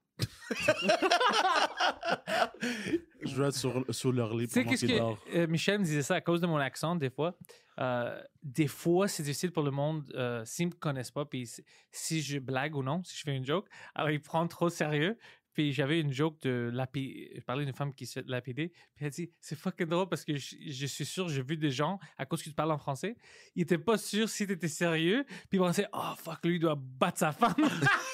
Je 3.22 3.36
dois 3.36 3.48
être 3.48 3.56
sur, 3.56 3.84
sur 3.90 4.12
leur 4.12 4.36
lit 4.36 4.48
pendant 4.48 4.70
qu'est-ce 4.70 4.86
que 4.86 5.36
euh, 5.36 5.48
Michel 5.48 5.80
me 5.80 5.84
disait 5.86 6.02
ça 6.04 6.16
à 6.16 6.22
cause 6.22 6.42
de 6.42 6.48
mon 6.48 6.58
accent, 6.58 6.96
des 6.96 7.10
fois. 7.10 7.38
Euh, 7.80 8.20
des 8.44 8.68
fois, 8.68 9.08
c'est 9.08 9.24
difficile 9.24 9.52
pour 9.52 9.64
le 9.64 9.72
monde 9.72 10.12
euh, 10.16 10.44
s'ils 10.46 10.68
me 10.68 10.72
connaissent 10.74 11.12
pas, 11.12 11.26
puis 11.26 11.48
si- 11.92 12.22
je 12.22 12.40
blague 12.40 12.76
ou 12.76 12.82
non, 12.84 13.04
si 13.04 13.16
je 13.18 13.22
fais 13.24 13.36
une 13.36 13.46
joke, 13.46 13.68
alors 13.94 14.10
ils 14.10 14.22
prennent 14.22 14.48
trop 14.48 14.70
sérieux. 14.70 15.18
Puis 15.54 15.74
j'avais 15.74 16.00
une 16.02 16.14
joke 16.14 16.40
de 16.44 16.70
lapider. 16.72 17.32
Je 17.36 17.42
parlais 17.42 17.66
d'une 17.66 17.74
femme 17.74 17.92
qui 17.92 18.06
se 18.06 18.20
fait 18.20 18.26
lapider. 18.28 18.72
Puis 18.96 19.06
elle 19.06 19.10
dit 19.12 19.32
C'est 19.42 19.58
fucking 19.58 19.88
drôle 19.88 20.08
parce 20.08 20.24
que 20.24 20.36
je, 20.36 20.56
je 20.68 20.86
suis 20.86 21.04
sûr, 21.06 21.30
j'ai 21.30 21.42
vu 21.42 21.58
des 21.58 21.72
gens, 21.72 21.98
à 22.20 22.28
cause 22.28 22.44
que 22.44 22.50
tu 22.50 22.54
parles 22.54 22.72
en 22.72 22.78
français, 22.78 23.16
ils 23.56 23.64
étaient 23.64 23.80
pas 23.80 23.98
sûrs 23.98 24.30
si 24.30 24.46
tu 24.46 24.54
étais 24.54 24.68
sérieux. 24.68 25.26
Puis 25.50 25.58
ils 25.58 25.60
pensaient 25.60 25.88
Oh 25.94 26.14
fuck, 26.16 26.46
lui, 26.46 26.58
il 26.58 26.60
doit 26.60 26.76
battre 26.80 27.18
sa 27.18 27.32
femme. 27.32 27.56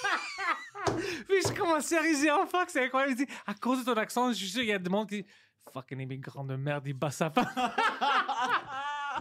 je 1.56 1.60
commençais 1.60 1.98
à 1.98 2.02
riser 2.02 2.32
en 2.32 2.46
fuck, 2.46 2.70
c'est 2.70 2.86
incroyable. 2.86 3.14
Il 3.18 3.26
dit 3.26 3.32
À 3.46 3.54
cause 3.54 3.86
de 3.86 3.92
ton 3.94 3.98
accent, 4.00 4.30
je 4.32 4.38
suis 4.38 4.48
sûr 4.48 4.62
qu'il 4.62 4.70
y 4.70 4.74
a 4.74 4.80
des 4.80 4.90
monde 4.90 5.10
qui. 5.10 5.26
Fucking 5.74 6.00
immigrant 6.02 6.44
de 6.44 6.56
merde, 6.58 6.84
il 6.86 6.94
bat 6.94 7.10
sa 7.12 7.30
femme. 7.30 7.46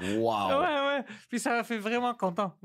Wow. 0.01 0.49
Ouais, 0.49 0.57
ouais. 0.87 1.05
Puis 1.29 1.39
ça 1.39 1.51
m'a 1.51 1.65
fait 1.65 1.77
vraiment 1.77 2.15
content. 2.15 2.57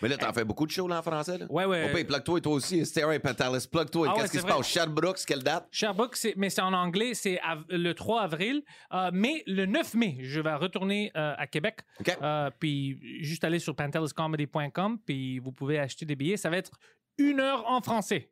Mais 0.00 0.08
là, 0.08 0.16
t'en 0.16 0.32
fais 0.32 0.44
beaucoup 0.44 0.66
de 0.66 0.70
shows, 0.70 0.86
là, 0.86 0.98
en 0.98 1.02
français, 1.02 1.36
là? 1.36 1.46
ouais, 1.50 1.64
ouais. 1.64 1.90
Peut, 1.92 2.04
plug-toi, 2.04 2.40
toi 2.40 2.52
aussi. 2.52 2.86
Stereo 2.86 3.18
Pentalis, 3.18 3.66
plug-toi. 3.70 4.06
Ah 4.08 4.14
ouais, 4.14 4.20
Qu'est-ce 4.20 4.32
qui 4.32 4.38
se 4.38 4.46
passe? 4.46 4.66
Sherbrooke, 4.68 5.18
quelle 5.26 5.42
date? 5.42 5.66
Sherbrooke, 5.72 6.14
c'est- 6.14 6.34
mais 6.36 6.50
c'est 6.50 6.60
en 6.62 6.72
anglais, 6.72 7.14
c'est 7.14 7.40
av- 7.40 7.64
le 7.68 7.92
3 7.92 8.22
avril. 8.22 8.62
Euh, 8.92 9.10
mais 9.12 9.42
le 9.48 9.66
9 9.66 9.94
mai, 9.94 10.18
je 10.20 10.40
vais 10.40 10.54
retourner 10.54 11.10
euh, 11.16 11.34
à 11.36 11.48
Québec. 11.48 11.80
OK. 11.98 12.16
Euh, 12.22 12.50
puis 12.58 13.00
juste 13.24 13.42
aller 13.42 13.58
sur 13.58 13.74
panteliscomedy.com, 13.74 14.98
puis 15.04 15.40
vous 15.40 15.50
pouvez 15.50 15.80
acheter 15.80 16.06
des 16.06 16.14
billets. 16.14 16.36
Ça 16.36 16.50
va 16.50 16.58
être 16.58 16.70
une 17.18 17.40
heure 17.40 17.68
en 17.68 17.80
français. 17.80 18.30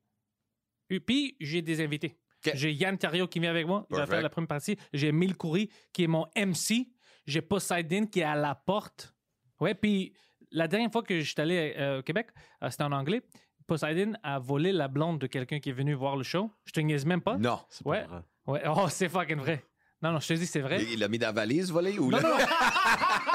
Et 0.92 1.00
puis, 1.00 1.36
j'ai 1.40 1.62
des 1.62 1.82
invités. 1.82 2.16
J'ai 2.54 2.72
Yann 2.72 2.98
Terrio 2.98 3.28
qui 3.28 3.38
vient 3.40 3.50
avec 3.50 3.66
moi. 3.66 3.86
Il 3.90 3.96
va 3.96 4.06
faire 4.06 4.20
la 4.22 4.28
première 4.28 4.48
partie. 4.48 4.76
J'ai 4.92 5.08
Emile 5.08 5.36
Coury 5.36 5.68
qui 5.92 6.04
est 6.04 6.08
mon 6.08 6.26
MC. 6.36 6.88
J'ai 7.26 7.40
Poseidon 7.40 8.06
qui 8.06 8.20
est 8.20 8.24
à 8.24 8.34
la 8.34 8.54
porte. 8.54 9.14
Ouais, 9.60 9.74
puis 9.74 10.12
la 10.50 10.66
dernière 10.66 10.90
fois 10.90 11.02
que 11.04 11.20
j'étais 11.20 11.42
allé 11.42 11.74
euh, 11.78 12.00
au 12.00 12.02
Québec, 12.02 12.28
euh, 12.62 12.68
c'était 12.70 12.82
en 12.82 12.90
anglais. 12.92 13.22
Poseidon 13.66 14.14
a 14.24 14.40
volé 14.40 14.72
la 14.72 14.88
blonde 14.88 15.20
de 15.20 15.28
quelqu'un 15.28 15.60
qui 15.60 15.68
est 15.70 15.72
venu 15.72 15.94
voir 15.94 16.16
le 16.16 16.24
show. 16.24 16.50
Je 16.64 16.72
te 16.72 16.80
niaise 16.80 17.06
même 17.06 17.20
pas. 17.22 17.38
Non. 17.38 17.60
C'est 17.70 17.84
pas 17.84 17.90
Ouais. 17.90 18.04
vrai. 18.04 18.20
Ouais. 18.46 18.62
Oh, 18.66 18.88
c'est 18.88 19.08
fucking 19.08 19.36
vrai. 19.38 19.64
Non, 20.02 20.10
non, 20.10 20.18
je 20.18 20.26
te 20.26 20.32
dis, 20.34 20.46
c'est 20.46 20.60
vrai. 20.60 20.82
Il 20.90 20.98
l'a 20.98 21.06
mis 21.06 21.16
dans 21.18 21.28
la 21.28 21.32
valise, 21.32 21.70
volé, 21.70 21.96
ou 21.96 22.10
Non, 22.10 22.18
là? 22.18 22.22
non. 22.22 22.36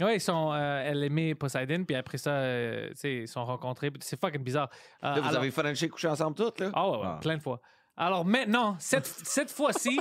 Ouais, 0.00 0.16
ils 0.16 0.20
sont, 0.20 0.52
euh, 0.52 0.82
elle 0.84 1.02
aimait 1.02 1.34
Poseidon, 1.34 1.84
puis 1.84 1.96
après 1.96 2.18
ça, 2.18 2.30
euh, 2.30 2.88
tu 2.90 2.96
sais, 2.96 3.14
ils 3.22 3.28
sont 3.28 3.44
rencontrés. 3.44 3.90
C'est 4.00 4.18
fucking 4.20 4.42
bizarre. 4.42 4.68
Euh, 5.02 5.08
Là, 5.14 5.20
vous 5.20 5.28
alors- 5.28 5.40
avez 5.42 5.50
Frenché 5.50 5.88
couché 5.88 6.08
ensemble 6.08 6.36
toutes, 6.36 6.60
là? 6.60 6.70
Ah 6.72 6.88
ouais, 6.88 6.96
ouais, 6.98 7.02
Ah. 7.06 7.18
plein 7.20 7.36
de 7.36 7.42
fois. 7.42 7.60
Alors 7.96 8.24
maintenant, 8.24 8.76
cette, 8.78 9.06
cette 9.24 9.50
fois-ci, 9.50 9.98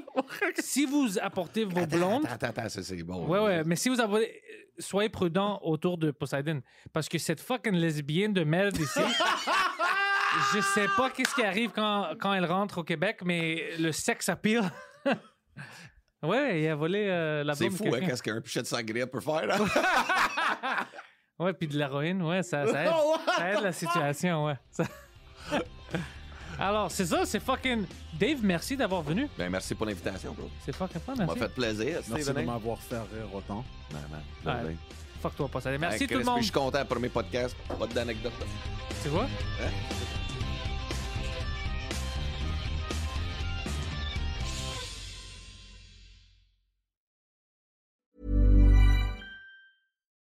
si 0.59 0.85
vous 0.85 1.17
apportez 1.19 1.63
vos 1.65 1.87
blondes, 1.87 2.25
Attends, 2.25 2.47
attends, 2.47 2.61
attends, 2.61 2.69
ça, 2.69 2.83
c'est 2.83 3.01
bon. 3.01 3.25
ouais, 3.27 3.39
ouais, 3.39 3.63
mais 3.63 3.75
si 3.75 3.89
vous 3.89 3.99
avez, 3.99 4.39
soyez 4.77 5.09
prudents 5.09 5.59
autour 5.63 5.97
de 5.97 6.11
Poseidon, 6.11 6.61
parce 6.93 7.09
que 7.09 7.17
cette 7.17 7.41
fucking 7.41 7.73
lesbienne 7.73 8.33
de 8.33 8.43
merde 8.43 8.77
ici, 8.77 8.99
je 10.53 10.61
sais 10.61 10.85
pas 10.95 11.09
qu'est-ce 11.09 11.33
qui 11.33 11.41
arrive 11.43 11.71
quand, 11.71 12.11
quand 12.21 12.33
elle 12.35 12.45
rentre 12.45 12.77
au 12.77 12.83
Québec, 12.83 13.21
mais 13.25 13.75
le 13.79 13.91
sexe 13.91 14.29
appeal. 14.29 14.61
ouais, 16.23 16.61
il 16.61 16.67
a 16.67 16.75
volé 16.75 17.05
euh, 17.07 17.43
la 17.43 17.53
C'est 17.55 17.69
blonde 17.69 17.79
de 17.79 17.89
fou, 17.89 17.95
hein, 17.95 17.99
qu'est-ce 18.05 18.23
qu'un 18.23 18.41
pichet 18.41 18.61
de 18.61 18.67
sangria 18.67 19.07
peut 19.07 19.19
faire, 19.21 19.45
là? 19.45 19.57
Ouais, 21.39 21.53
puis 21.53 21.67
de 21.67 21.77
l'héroïne, 21.77 22.19
ouais, 22.23 22.41
ça, 22.41 22.65
ça, 22.65 22.83
aide, 22.85 22.91
ça 23.37 23.51
aide 23.53 23.61
la 23.61 23.71
situation, 23.71 24.45
ouais. 24.45 24.55
Ça- 24.71 24.85
Alors, 26.59 26.89
c'est 26.89 27.05
ça, 27.05 27.23
c'est 27.25 27.39
fucking. 27.39 27.85
Dave, 28.19 28.39
merci 28.41 28.75
d'avoir 28.75 29.03
venu. 29.03 29.27
ben, 29.37 29.47
merci 29.51 29.75
pour 29.75 29.85
l'invitation, 29.85 30.33
bro. 30.33 30.49
C'est 30.65 30.75
fucking 30.75 30.99
fun, 30.99 31.13
Ça 31.15 31.21
m'a 31.21 31.25
merci. 31.27 31.39
fait 31.41 31.49
plaisir, 31.53 31.99
Merci 32.09 32.11
de 32.11 32.19
Steven. 32.21 32.45
m'avoir 32.47 32.79
fait 32.81 32.95
rire 32.95 33.31
autant. 33.31 33.63
Ben, 33.91 33.99
ben, 34.43 34.51
Ouais. 34.55 34.63
ben. 34.69 34.77
Fuck 35.21 35.35
toi, 35.35 35.47
pas 35.47 35.61
ça. 35.61 35.77
Merci 35.77 36.07
tout 36.07 36.17
le 36.17 36.23
monde. 36.23 36.39
Je 36.39 36.43
suis 36.45 36.51
content, 36.51 36.83
premier 36.85 37.09
podcast, 37.09 37.55
pas 37.67 37.85
d'anecdote. 37.85 38.33
là. 38.39 38.45
Tu 39.03 39.09
vois? 39.09 39.25
Hein? 39.25 39.69